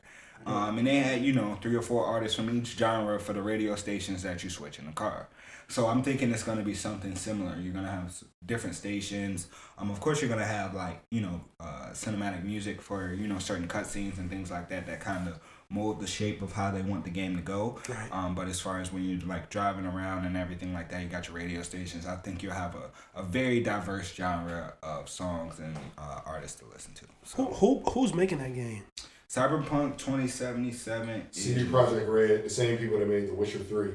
Um, 0.45 0.77
and 0.77 0.85
they 0.85 0.97
had 0.97 1.23
you 1.23 1.34
know 1.34 1.57
three 1.60 1.76
or 1.76 1.81
four 1.81 2.06
artists 2.06 2.35
from 2.35 2.56
each 2.56 2.77
genre 2.77 3.19
for 3.19 3.34
the 3.34 3.41
radio 3.41 3.76
stations 3.76 4.22
that 4.22 4.43
you 4.43 4.52
switch 4.52 4.77
in 4.77 4.85
the 4.85 4.91
car. 4.91 5.27
So 5.69 5.88
I'm 5.88 6.03
thinking 6.03 6.30
it's 6.30 6.43
gonna 6.43 6.61
be 6.61 6.76
something 6.76 7.15
similar. 7.15 7.57
You're 7.60 7.73
gonna 7.73 7.89
have 7.89 8.15
different 8.45 8.76
stations. 8.76 9.47
Um, 9.80 9.89
of 9.89 9.99
course 10.02 10.22
you're 10.22 10.30
gonna 10.30 10.45
have 10.45 10.76
like 10.76 11.02
you 11.10 11.22
know 11.22 11.41
uh, 11.60 11.89
cinematic 11.93 12.43
music 12.43 12.80
for 12.80 13.11
you 13.11 13.27
know 13.27 13.39
certain 13.39 13.68
cutscenes 13.68 14.19
and 14.19 14.30
things 14.30 14.52
like 14.52 14.69
that 14.69 14.85
that 14.85 14.99
kind 14.99 15.27
of 15.27 15.39
mold 15.70 16.00
the 16.00 16.08
shape 16.08 16.42
of 16.42 16.54
how 16.54 16.72
they 16.72 16.82
want 16.82 17.04
the 17.04 17.10
game 17.10 17.36
to 17.36 17.42
go. 17.42 17.80
Right. 17.90 18.10
Um, 18.12 18.36
but 18.36 18.48
as 18.48 18.60
far 18.60 18.80
as 18.80 18.92
when 18.94 19.04
you're 19.04 19.28
like 19.28 19.50
driving 19.50 19.86
around 19.86 20.26
and 20.26 20.38
everything 20.38 20.74
like 20.74 20.90
that, 20.92 21.02
you 21.02 21.08
got 21.10 21.28
your 21.28 21.36
radio 21.36 21.62
stations. 21.62 22.06
I 22.06 22.16
think 22.18 22.44
you'll 22.44 22.54
have 22.54 22.76
a, 22.76 23.20
a 23.20 23.24
very 23.24 23.62
diverse 23.62 24.14
genre 24.14 24.74
of 24.84 25.10
songs 25.10 25.60
and 25.60 25.76
uh, 25.98 26.22
artists 26.26 26.60
to 26.60 26.66
listen 26.66 26.94
to. 26.96 27.06
Who, 27.36 27.46
who 27.46 27.80
who's 27.92 28.14
making 28.14 28.38
that 28.40 28.54
game? 28.54 28.84
Cyberpunk 29.30 29.98
2077 29.98 31.28
CD 31.32 31.62
is, 31.62 31.68
Projekt 31.68 32.08
Red, 32.08 32.46
the 32.46 32.50
same 32.50 32.78
people 32.78 33.00
that 33.00 33.08
made 33.08 33.28
The 33.28 33.34
Witcher 33.34 33.60
3. 33.60 33.90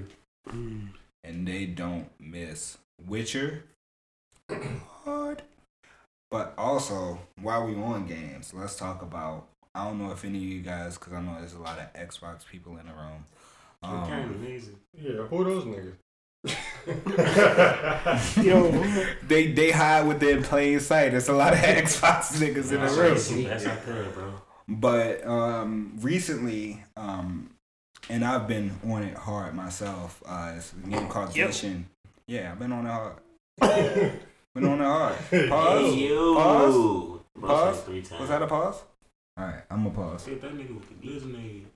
and 1.24 1.46
they 1.46 1.66
don't 1.66 2.08
miss 2.18 2.78
Witcher 3.06 3.64
hard. 5.04 5.42
But 6.30 6.54
also, 6.56 7.18
while 7.42 7.66
we 7.66 7.74
on 7.74 8.06
games, 8.06 8.54
let's 8.54 8.76
talk 8.76 9.02
about. 9.02 9.48
I 9.74 9.84
don't 9.84 9.98
know 9.98 10.10
if 10.12 10.24
any 10.24 10.38
of 10.38 10.44
you 10.44 10.60
guys, 10.62 10.98
because 10.98 11.12
I 11.12 11.20
know 11.22 11.36
there's 11.38 11.54
a 11.54 11.58
lot 11.60 11.78
of 11.78 11.92
Xbox 11.94 12.44
people 12.46 12.76
in 12.78 12.86
the 12.86 12.92
room. 12.92 13.24
Okay, 13.84 14.12
Um, 14.22 14.34
amazing. 14.34 14.76
Yeah, 14.92 15.22
who 15.22 15.40
are 15.40 15.44
those 15.44 15.64
niggas? 15.64 15.94
Yo, 18.42 18.70
they 19.28 19.52
they 19.52 19.70
hide 19.70 20.06
within 20.06 20.42
plain 20.42 20.80
sight. 20.80 21.10
There's 21.10 21.28
a 21.28 21.34
lot 21.34 21.52
of 21.52 21.58
Xbox 21.60 22.32
niggas 22.38 22.72
in 22.72 22.80
the 22.80 23.36
room. 23.36 23.44
That's 23.48 23.64
not 23.64 23.84
good, 23.84 24.14
bro. 24.14 24.32
But 24.68 25.26
um, 25.26 25.98
recently, 26.00 26.82
um, 26.96 27.50
and 28.08 28.24
I've 28.24 28.48
been 28.48 28.72
on 28.86 29.02
it 29.02 29.16
hard 29.16 29.54
myself. 29.54 30.22
Uh, 30.26 30.54
it's 30.56 30.72
a 30.72 30.76
game 30.88 31.08
called 31.08 31.36
Yep. 31.36 31.50
Genshin. 31.50 31.84
Yeah, 32.26 32.52
I've 32.52 32.58
been 32.58 32.72
on 32.72 32.86
it 32.86 32.90
hard. 32.90 33.16
been 34.54 34.66
on 34.68 34.80
it 34.80 34.84
hard. 34.84 35.16
Pause. 35.50 35.94
Hey, 35.94 36.08
yo. 36.08 36.34
Pause. 36.34 37.20
Pause. 37.40 37.76
said 37.76 37.84
three 37.86 38.02
times. 38.02 38.20
Was 38.20 38.28
that 38.30 38.42
a 38.42 38.46
pause? 38.46 38.82
All 39.36 39.44
right, 39.46 39.62
I'm 39.70 39.84
gonna 39.84 39.94
pause. 39.94 40.24
That 40.24 40.42
nigga 40.42 40.74
with 40.74 40.88
the 40.88 41.06
glistening. 41.06 41.66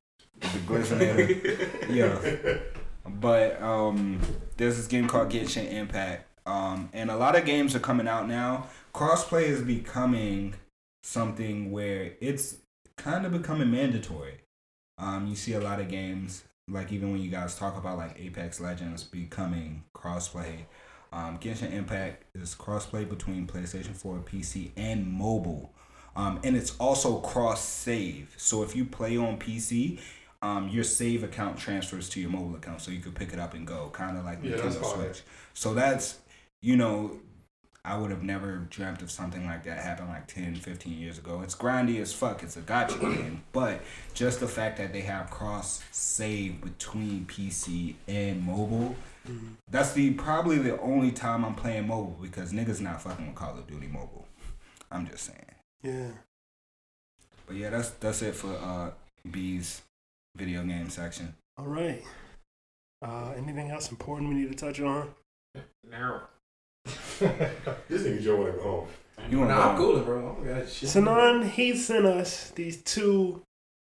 The 0.41 0.59
glistening. 0.67 1.97
yeah. 1.97 2.59
But 3.07 3.61
um, 3.63 4.21
there's 4.57 4.77
this 4.77 4.87
game 4.87 5.07
called 5.09 5.31
Genshin 5.31 5.71
Impact. 5.73 6.27
Um, 6.47 6.91
and 6.93 7.11
a 7.11 7.17
lot 7.17 7.37
of 7.37 7.45
games 7.45 7.75
are 7.75 7.81
coming 7.81 8.09
out 8.09 8.29
now. 8.29 8.67
Crossplay 8.95 9.45
is 9.45 9.63
becoming 9.63 10.55
something 11.03 11.71
where 11.71 12.13
it's 12.21 12.57
kind 12.97 13.25
of 13.27 13.33
becoming 13.33 13.71
mandatory. 13.71 14.41
Um, 14.99 15.27
you 15.27 15.37
see 15.37 15.55
a 15.55 15.61
lot 15.61 15.81
of 15.81 15.89
games, 15.89 16.45
like 16.69 16.93
even 16.93 17.13
when 17.13 17.21
you 17.21 17.31
guys 17.31 17.57
talk 17.57 17.77
about 17.77 17.99
like 17.99 18.19
Apex 18.19 18.61
Legends 18.61 19.05
becoming 19.05 19.85
crossplay. 19.97 20.67
Um, 21.13 21.39
Genshin 21.39 21.73
Impact 21.73 22.25
is 22.35 22.55
crossplay 22.55 23.09
between 23.09 23.47
PlayStation 23.47 23.95
4, 23.95 24.19
PC, 24.19 24.71
and 24.77 25.07
mobile. 25.07 25.73
Um, 26.17 26.41
and 26.45 26.57
it's 26.57 26.77
also 26.79 27.19
cross 27.21 27.63
save. 27.65 28.35
So 28.37 28.63
if 28.63 28.77
you 28.77 28.85
play 28.85 29.17
on 29.17 29.39
PC, 29.39 29.99
um, 30.43 30.69
your 30.69 30.85
save 30.85 31.25
account 31.25 31.59
transfers 31.59 32.09
to 32.11 32.21
your 32.21 32.31
mobile 32.31 32.55
account, 32.57 32.81
so 32.83 32.91
you 32.91 33.01
could 33.01 33.15
pick 33.15 33.33
it 33.33 33.39
up 33.39 33.55
and 33.55 33.67
go, 33.67 33.91
kind 33.93 34.17
of 34.17 34.25
like 34.25 34.39
Yeah, 34.43 34.57
Nintendo. 34.57 34.85
Switch. 34.95 35.23
So 35.55 35.75
that's, 35.75 36.19
you 36.61 36.77
know, 36.77 37.19
I 37.87 37.99
would 37.99 38.11
have 38.11 38.23
never 38.23 38.67
dreamt 38.71 39.03
of 39.03 39.11
something 39.11 39.45
like 39.45 39.65
that 39.65 39.79
happened 39.79 40.09
like 40.09 40.27
10, 40.27 40.55
15 40.57 40.99
years 40.99 41.19
ago. 41.19 41.43
It's 41.43 41.55
grindy 41.55 42.01
as 42.01 42.13
fuck. 42.15 42.43
It's 42.43 42.57
a 42.57 42.63
gacha 42.63 42.99
game. 43.01 43.43
But 43.53 43.83
just 44.15 44.41
the 44.41 44.49
fact 44.49 44.79
that 44.79 44.93
they 44.93 45.03
have 45.03 45.29
cross 45.31 45.83
save 45.91 46.63
between 46.63 47.27
PC 47.27 47.95
and 48.09 48.43
mobile, 48.43 48.97
that's 49.71 49.93
the 49.93 50.13
probably 50.13 50.59
the 50.59 50.81
only 50.81 51.11
time 51.11 51.45
I'm 51.45 51.55
playing 51.55 51.89
mobile 51.89 52.17
because 52.23 52.53
niggas 52.53 52.81
not 52.81 53.03
fucking 53.03 53.27
with 53.27 53.35
Call 53.35 53.59
of 53.59 53.67
Duty 53.67 53.87
mobile. 53.89 54.27
I'm 54.91 55.07
just 55.07 55.25
saying. 55.25 55.45
Yeah. 55.85 56.09
But 57.47 57.57
yeah, 57.57 57.71
that's 57.71 57.91
that's 57.91 58.23
it 58.23 58.35
for 58.35 58.55
uh 58.57 58.91
B's 59.31 59.83
video 60.37 60.65
game 60.65 60.91
section. 60.91 61.35
All 61.57 61.67
right. 61.67 62.03
Uh, 63.03 63.33
anything 63.37 63.71
else 63.71 63.91
important 63.91 64.31
we 64.31 64.35
need 64.37 64.51
to 64.51 64.57
touch 64.57 64.81
on? 64.81 65.11
No. 65.89 66.23
This 67.89 68.03
nigga 68.03 68.23
Joe 68.23 68.37
wanna 68.37 68.53
go 68.53 68.63
home. 68.63 68.89
You 69.31 69.39
want 69.39 69.51
Nah, 69.51 69.71
I'm 69.71 69.77
cooling, 69.77 70.05
bro. 70.05 70.37
I 70.43 70.47
got 70.47 70.69
shit. 70.69 70.89
Sanan, 70.89 71.49
he 71.49 71.77
sent 71.77 72.07
us 72.07 72.51
these 72.51 72.83
two 72.83 73.43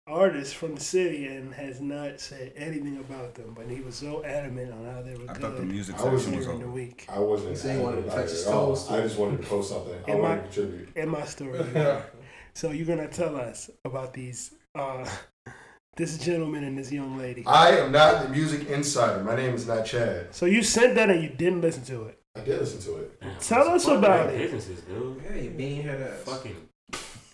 artists 0.09 0.53
from 0.53 0.75
the 0.75 0.81
city 0.81 1.27
and 1.27 1.53
has 1.53 1.79
not 1.79 2.19
said 2.19 2.51
anything 2.55 2.97
about 2.97 3.35
them, 3.35 3.53
but 3.55 3.67
he 3.67 3.79
was 3.81 3.95
so 3.95 4.23
adamant 4.23 4.71
on 4.73 4.85
how 4.85 5.01
they 5.01 5.15
were 5.15 5.29
I 5.29 5.33
thought 5.35 5.55
the 5.57 5.63
music 5.63 5.95
I 5.99 6.03
was- 6.09 6.23
section 6.23 6.37
was 6.37 6.45
during 6.47 6.59
the 6.61 6.65
over. 6.65 6.73
week. 6.75 7.05
I 7.09 7.19
wasn't 7.19 7.51
He 7.51 7.55
said 7.55 7.77
he 7.77 7.81
wanted 7.83 8.01
to 8.03 8.07
adamant 8.07 8.21
touch 8.27 8.31
his 8.31 8.41
about 8.47 8.51
it 8.51 8.55
at 8.55 8.59
all. 8.59 8.67
toes. 8.75 8.91
I 8.91 9.01
just 9.01 9.17
wanted 9.19 9.41
to 9.41 9.47
post 9.47 9.69
something. 9.69 9.93
I 10.07 10.11
Am 10.11 10.19
wanted 10.19 10.33
I- 10.33 10.35
to 10.37 10.41
contribute. 10.43 10.89
In 10.97 11.09
my 11.09 11.25
story. 11.25 11.63
so 12.53 12.71
you're 12.71 12.87
gonna 12.87 13.07
tell 13.07 13.35
us 13.35 13.69
about 13.85 14.13
these 14.13 14.53
uh 14.75 15.05
this 15.95 16.17
gentleman 16.17 16.63
and 16.63 16.77
this 16.77 16.91
young 16.91 17.17
lady. 17.17 17.43
I 17.45 17.77
am 17.77 17.91
not 17.91 18.23
the 18.23 18.29
music 18.29 18.67
insider. 18.69 19.23
My 19.23 19.35
name 19.35 19.53
is 19.53 19.67
not 19.67 19.85
Chad. 19.85 20.33
So 20.33 20.45
you 20.45 20.63
sent 20.63 20.95
that 20.95 21.09
and 21.09 21.21
you 21.21 21.29
didn't 21.29 21.61
listen 21.61 21.83
to 21.85 22.05
it. 22.05 22.15
I 22.35 22.41
did 22.41 22.59
listen 22.59 22.79
to 22.81 22.99
it. 23.01 23.19
Damn, 23.21 23.37
Tell 23.39 23.67
us 23.69 23.85
about 23.87 24.27
great 24.29 24.41
it. 24.41 24.51
Businesses, 24.51 24.83
dude. 24.85 25.21
Yeah, 25.29 25.35
you 25.41 25.49
being 25.49 25.81
here 25.83 25.97
to 25.97 26.11
Fucking. 26.29 26.55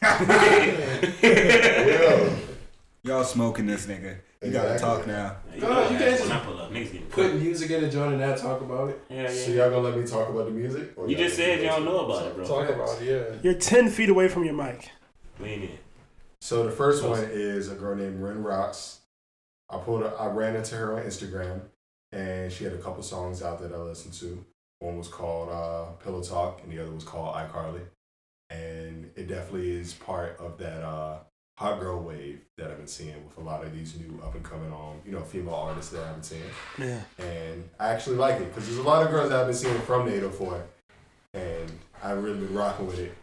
Well, 1.21 2.35
Y'all 3.05 3.23
smoking 3.23 3.67
this 3.67 3.85
nigga. 3.85 4.15
You 4.41 4.51
gotta 4.51 4.79
talk 4.79 5.05
now. 5.05 5.37
You 5.53 5.61
No, 5.61 5.69
know, 5.69 5.83
you 5.89 5.93
you 5.93 5.99
can't 5.99 6.19
when 6.21 6.31
I 6.31 6.39
pull 6.39 6.59
up, 6.59 6.71
niggas 6.71 6.91
getting 6.91 7.07
put 7.07 7.31
put. 7.31 7.35
music 7.41 7.69
in 7.69 7.83
and 7.83 7.91
join 7.91 8.13
and 8.13 8.21
that 8.21 8.39
talk 8.39 8.61
about 8.61 8.89
it. 8.89 8.99
Yeah, 9.11 9.27
so 9.29 9.51
yeah. 9.51 9.57
y'all 9.57 9.69
gonna 9.69 9.89
let 9.89 9.97
me 9.97 10.07
talk 10.07 10.27
about 10.29 10.45
the 10.45 10.51
music? 10.51 10.93
or 10.95 11.07
You 11.07 11.15
y'all 11.15 11.25
just 11.27 11.37
gonna 11.37 11.55
said 11.55 11.63
y'all 11.65 11.81
know 11.81 12.05
about 12.05 12.25
it, 12.27 12.35
bro. 12.35 12.45
Talk 12.47 12.69
about 12.69 12.99
it, 13.01 13.05
yeah. 13.05 13.35
You're 13.43 13.59
ten 13.59 13.89
feet 13.91 14.09
away 14.09 14.27
from 14.27 14.43
your 14.43 14.55
mic. 14.55 14.89
Lean 15.39 15.61
in. 15.61 15.69
So 16.41 16.63
the 16.63 16.71
first 16.71 17.03
one 17.03 17.23
is 17.31 17.71
a 17.71 17.75
girl 17.75 17.95
named 17.95 18.19
Rinn 18.21 18.43
Raxx. 18.43 18.97
I 19.69 19.77
pulled 19.77 20.01
her, 20.01 20.19
I 20.19 20.25
ran 20.27 20.55
into 20.55 20.75
her 20.75 20.97
on 20.97 21.03
Instagram 21.03 21.61
and 22.11 22.51
she 22.51 22.63
had 22.63 22.73
a 22.73 22.77
couple 22.79 23.03
songs 23.03 23.43
out 23.43 23.61
that 23.61 23.71
I 23.71 23.77
listened 23.77 24.13
to. 24.15 24.43
One 24.79 24.97
was 24.97 25.07
called 25.07 25.49
uh, 25.49 25.91
Pillow 26.03 26.21
Talk 26.23 26.61
and 26.63 26.71
the 26.71 26.79
other 26.81 26.91
was 26.91 27.03
called 27.03 27.35
iCarly. 27.35 27.81
And 28.49 29.11
it 29.15 29.27
definitely 29.27 29.71
is 29.71 29.93
part 29.93 30.37
of 30.39 30.57
that 30.59 30.83
uh, 30.83 31.19
hot 31.57 31.79
girl 31.79 31.99
wave 32.01 32.41
that 32.57 32.69
I've 32.69 32.77
been 32.77 32.87
seeing 32.87 33.15
with 33.25 33.37
a 33.37 33.41
lot 33.41 33.63
of 33.63 33.73
these 33.73 33.95
new 33.97 34.19
up 34.23 34.35
and 34.35 34.43
coming 34.43 34.71
on, 34.73 34.99
you 35.05 35.11
know, 35.13 35.21
female 35.21 35.55
artists 35.55 35.91
that 35.91 36.03
I've 36.03 36.13
been 36.15 36.23
seeing. 36.23 36.41
Yeah. 36.77 36.99
And 37.17 37.69
I 37.79 37.89
actually 37.89 38.17
like 38.17 38.35
it 38.41 38.49
because 38.53 38.67
there's 38.67 38.79
a 38.79 38.83
lot 38.83 39.03
of 39.03 39.09
girls 39.11 39.29
that 39.29 39.39
I've 39.39 39.47
been 39.47 39.55
seeing 39.55 39.79
from 39.81 40.05
the 40.05 40.13
804 40.15 40.63
and 41.33 41.71
I've 42.03 42.21
really 42.23 42.39
been 42.39 42.53
rocking 42.53 42.87
with 42.87 42.99
it. 42.99 43.15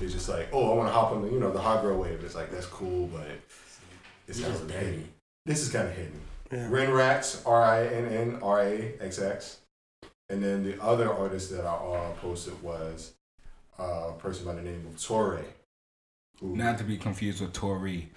It's 0.00 0.12
just 0.12 0.28
like, 0.28 0.48
oh, 0.52 0.72
I 0.72 0.76
want 0.76 0.88
to 0.88 0.92
hop 0.92 1.12
on 1.12 1.22
the, 1.22 1.28
you 1.30 1.40
know, 1.40 1.50
the 1.50 1.60
hot 1.60 1.82
girl 1.82 1.98
wave. 1.98 2.22
It's 2.24 2.34
like, 2.34 2.50
that's 2.50 2.66
cool, 2.66 3.06
but 3.08 3.26
it's 4.26 4.38
You 4.38 4.44
not 4.44 4.52
just 4.52 4.62
really 4.64 4.74
dirty. 4.74 4.86
hidden. 4.90 5.08
This 5.46 5.60
is 5.62 5.70
kind 5.70 5.88
of 5.88 5.94
hidden. 5.94 6.20
Yeah. 6.52 6.68
Rinn 6.70 6.90
Raxx, 6.90 7.42
R 7.46 7.62
I 7.62 7.86
N 7.86 8.06
N 8.06 8.38
R 8.42 8.60
A 8.62 8.92
X 9.00 9.18
X. 9.18 9.58
And 10.30 10.42
then 10.42 10.62
the 10.62 10.80
other 10.82 11.10
artist 11.12 11.50
that 11.52 11.64
I 11.64 11.74
uh, 11.74 12.12
posted 12.20 12.62
was 12.62 13.14
uh, 13.78 14.08
a 14.10 14.12
person 14.18 14.44
by 14.44 14.54
the 14.54 14.62
name 14.62 14.86
of 14.86 15.02
Torre. 15.02 15.40
Who, 16.40 16.56
Not 16.56 16.78
to 16.78 16.84
be 16.84 16.96
confused 16.96 17.40
with 17.40 17.52
Tory. 17.52 18.10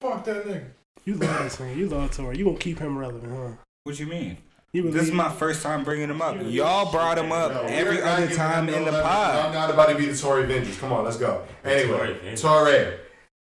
Fuck 0.00 0.24
that 0.24 0.46
nigga. 0.46 0.66
You 1.04 1.14
love 1.14 1.42
this 1.44 1.58
man. 1.60 1.78
You 1.78 1.88
love 1.88 2.10
Tory. 2.10 2.36
You 2.38 2.44
gonna 2.44 2.58
keep 2.58 2.78
him 2.78 2.98
relevant, 2.98 3.32
huh? 3.32 3.62
What 3.84 3.96
do 3.96 4.04
you 4.04 4.10
mean? 4.10 4.36
You 4.72 4.90
This 4.90 5.04
is 5.04 5.12
my 5.12 5.30
first 5.30 5.62
time 5.62 5.82
bringing 5.82 6.10
him 6.10 6.20
up. 6.20 6.36
Y'all 6.42 6.92
brought 6.92 7.16
him 7.16 7.32
up 7.32 7.52
No, 7.52 7.62
every 7.62 8.02
other 8.02 8.28
time 8.28 8.68
in 8.68 8.84
the 8.84 8.92
love. 8.92 9.02
pod. 9.02 9.46
I'm 9.46 9.54
not 9.54 9.70
about 9.70 9.88
to 9.88 9.94
be 9.94 10.04
the 10.06 10.16
Tory 10.16 10.44
Avengers. 10.44 10.76
Come 10.78 10.92
on, 10.92 11.04
let's 11.04 11.16
go. 11.16 11.42
Anyway, 11.64 12.12
Avengers. 12.18 12.42
Torre. 12.42 12.98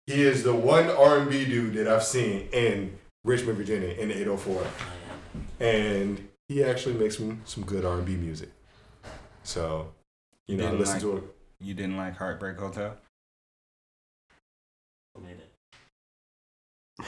He 0.07 0.23
is 0.23 0.41
the 0.43 0.55
one 0.55 0.89
R&B 0.89 1.45
dude 1.45 1.75
that 1.75 1.87
I've 1.87 2.03
seen 2.03 2.47
in 2.51 2.97
Richmond, 3.23 3.57
Virginia, 3.57 3.89
in 3.89 4.09
the 4.09 4.15
804, 4.21 4.65
and 5.59 6.27
he 6.49 6.63
actually 6.63 6.95
makes 6.95 7.17
some 7.17 7.41
some 7.45 7.63
good 7.63 7.85
R&B 7.85 8.15
music. 8.15 8.49
So, 9.43 9.93
you 10.47 10.57
know, 10.57 10.67
I 10.67 10.71
listen 10.71 10.93
like- 10.95 11.01
to 11.03 11.17
it. 11.17 11.23
You 11.61 11.73
didn't 11.73 11.95
like 11.95 12.17
Heartbreak 12.17 12.57
Hotel? 12.57 12.97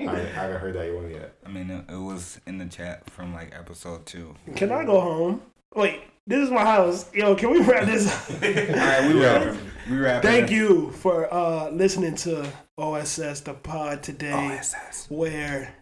I, 0.00 0.06
I 0.06 0.18
haven't 0.18 0.60
heard 0.60 0.74
that 0.74 0.94
one 0.94 1.10
yet. 1.10 1.34
I 1.46 1.48
mean, 1.48 1.70
it, 1.70 1.84
it 1.90 1.96
was 1.98 2.40
in 2.46 2.58
the 2.58 2.66
chat 2.66 3.08
from 3.10 3.32
like 3.32 3.54
episode 3.54 4.06
two. 4.06 4.34
Can 4.56 4.72
I 4.72 4.84
go 4.84 5.00
home? 5.00 5.42
Wait, 5.74 6.02
this 6.26 6.44
is 6.44 6.50
my 6.50 6.64
house. 6.64 7.12
Yo, 7.14 7.34
can 7.34 7.50
we 7.50 7.60
wrap 7.62 7.86
this 7.86 8.06
up? 8.06 8.30
All 8.42 8.48
right, 8.48 9.08
we 9.08 9.20
wrapping. 9.20 9.58
We 9.90 9.96
wrapping. 9.98 10.30
Thank 10.30 10.50
you 10.50 10.90
for 10.92 11.32
uh, 11.32 11.70
listening 11.70 12.14
to 12.16 12.46
OSS 12.78 13.40
the 13.40 13.54
pod 13.54 14.02
today, 14.02 14.58
OSS. 14.58 15.06
where 15.08 15.74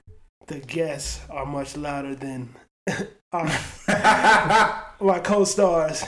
the 0.47 0.61
guests 0.61 1.21
are 1.31 1.47
much 1.47 1.77
louder 1.77 2.15
than 2.15 2.55
our, 3.33 3.47
my 5.01 5.21
co-stars. 5.23 6.05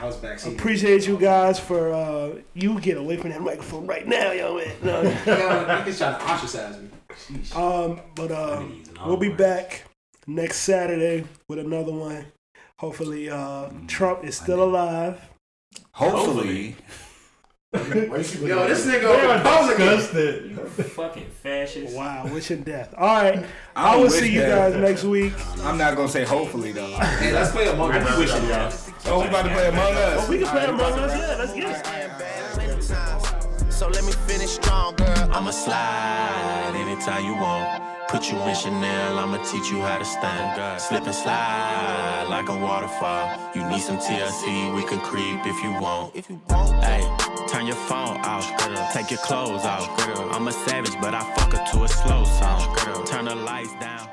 I 0.00 0.06
was 0.06 0.16
backseat. 0.16 0.54
Appreciate 0.54 1.06
you 1.06 1.18
guys 1.18 1.60
for 1.60 1.92
uh, 1.92 2.36
you 2.54 2.80
get 2.80 2.96
away 2.96 3.18
from 3.18 3.30
that 3.30 3.42
microphone 3.42 3.86
right 3.86 4.06
now, 4.06 4.32
yo 4.32 4.56
man. 4.56 4.74
No. 4.82 5.02
Yo, 5.02 5.10
niggas 5.10 5.98
trying 5.98 6.18
to 6.18 6.26
ostracize 6.26 6.80
me. 6.80 6.88
Um, 7.54 8.00
but 8.14 8.30
uh, 8.30 8.62
we'll 9.04 9.18
be 9.18 9.28
back 9.28 9.84
next 10.26 10.60
Saturday 10.60 11.26
with 11.48 11.58
another 11.58 11.92
one. 11.92 12.24
Hopefully, 12.78 13.28
uh, 13.28 13.68
Trump 13.88 14.24
is 14.24 14.36
still 14.36 14.62
alive. 14.62 15.20
Hopefully. 15.92 16.76
Yo, 17.72 17.78
this 17.80 18.86
nigga 18.86 19.36
Republican. 19.36 20.56
Fucking 20.84 21.30
fascist. 21.42 21.94
Wow, 21.94 22.26
wishing 22.32 22.62
death. 22.62 22.94
All 22.96 23.06
right, 23.06 23.44
I 23.76 23.92
I 23.92 23.96
will 23.96 24.10
see 24.10 24.32
you 24.32 24.40
guys 24.40 24.74
next 24.76 25.04
week. 25.04 25.34
I'm 25.62 25.76
not 25.76 25.94
gonna 25.94 26.08
say 26.08 26.24
hopefully 26.24 26.72
though. 26.72 26.90
Hey, 26.96 27.32
let's 27.32 27.52
play 27.52 27.68
Among 27.68 27.92
I 27.92 27.98
be 27.98 28.18
wishing 28.18 28.48
that. 28.48 28.89
Oh, 29.06 29.20
we 29.20 29.28
about 29.28 29.42
to 29.44 29.50
play 29.52 29.68
Among 29.68 29.92
Us. 29.94 30.24
Oh, 30.24 30.30
we 30.30 30.38
can 30.38 30.46
play 30.48 30.64
Among 30.66 30.92
Us. 30.92 31.12
Yeah, 31.18 31.36
let's 31.38 31.52
get 31.52 31.70
it. 31.70 31.86
So 33.72 33.88
let 33.88 34.04
me 34.04 34.12
finish 34.12 34.50
strong, 34.50 34.94
girl. 34.96 35.28
I'ma 35.32 35.50
slide 35.50 36.72
anytime 36.74 37.24
you 37.24 37.34
want. 37.34 37.82
Put 38.08 38.30
you 38.30 38.38
in 38.42 38.54
Chanel, 38.54 39.18
I'ma 39.18 39.38
teach 39.44 39.70
you 39.70 39.80
how 39.80 39.98
to 39.98 40.04
stand. 40.04 40.80
Slip 40.80 41.04
and 41.06 41.14
slide 41.14 42.26
like 42.28 42.48
a 42.48 42.56
waterfall. 42.56 43.30
You 43.54 43.64
need 43.68 43.80
some 43.80 43.98
TLC, 43.98 44.74
we 44.74 44.82
can 44.84 44.98
creep 45.00 45.46
if 45.46 45.62
you 45.62 45.70
want. 45.80 46.14
If 46.16 46.28
you 46.28 46.40
want, 46.48 46.84
hey, 46.84 47.06
turn 47.48 47.66
your 47.66 47.76
phone 47.76 48.18
off. 48.18 48.46
Take 48.92 49.10
your 49.10 49.20
clothes 49.20 49.64
off. 49.64 49.88
I'm 50.34 50.48
a 50.48 50.52
savage, 50.52 50.98
but 51.00 51.14
I 51.14 51.22
fuck 51.34 51.52
her 51.52 51.64
to 51.72 51.84
a 51.84 51.88
slow 51.88 52.24
song. 52.24 52.76
Turn 53.06 53.24
the 53.26 53.34
lights 53.34 53.72
down. 53.80 54.08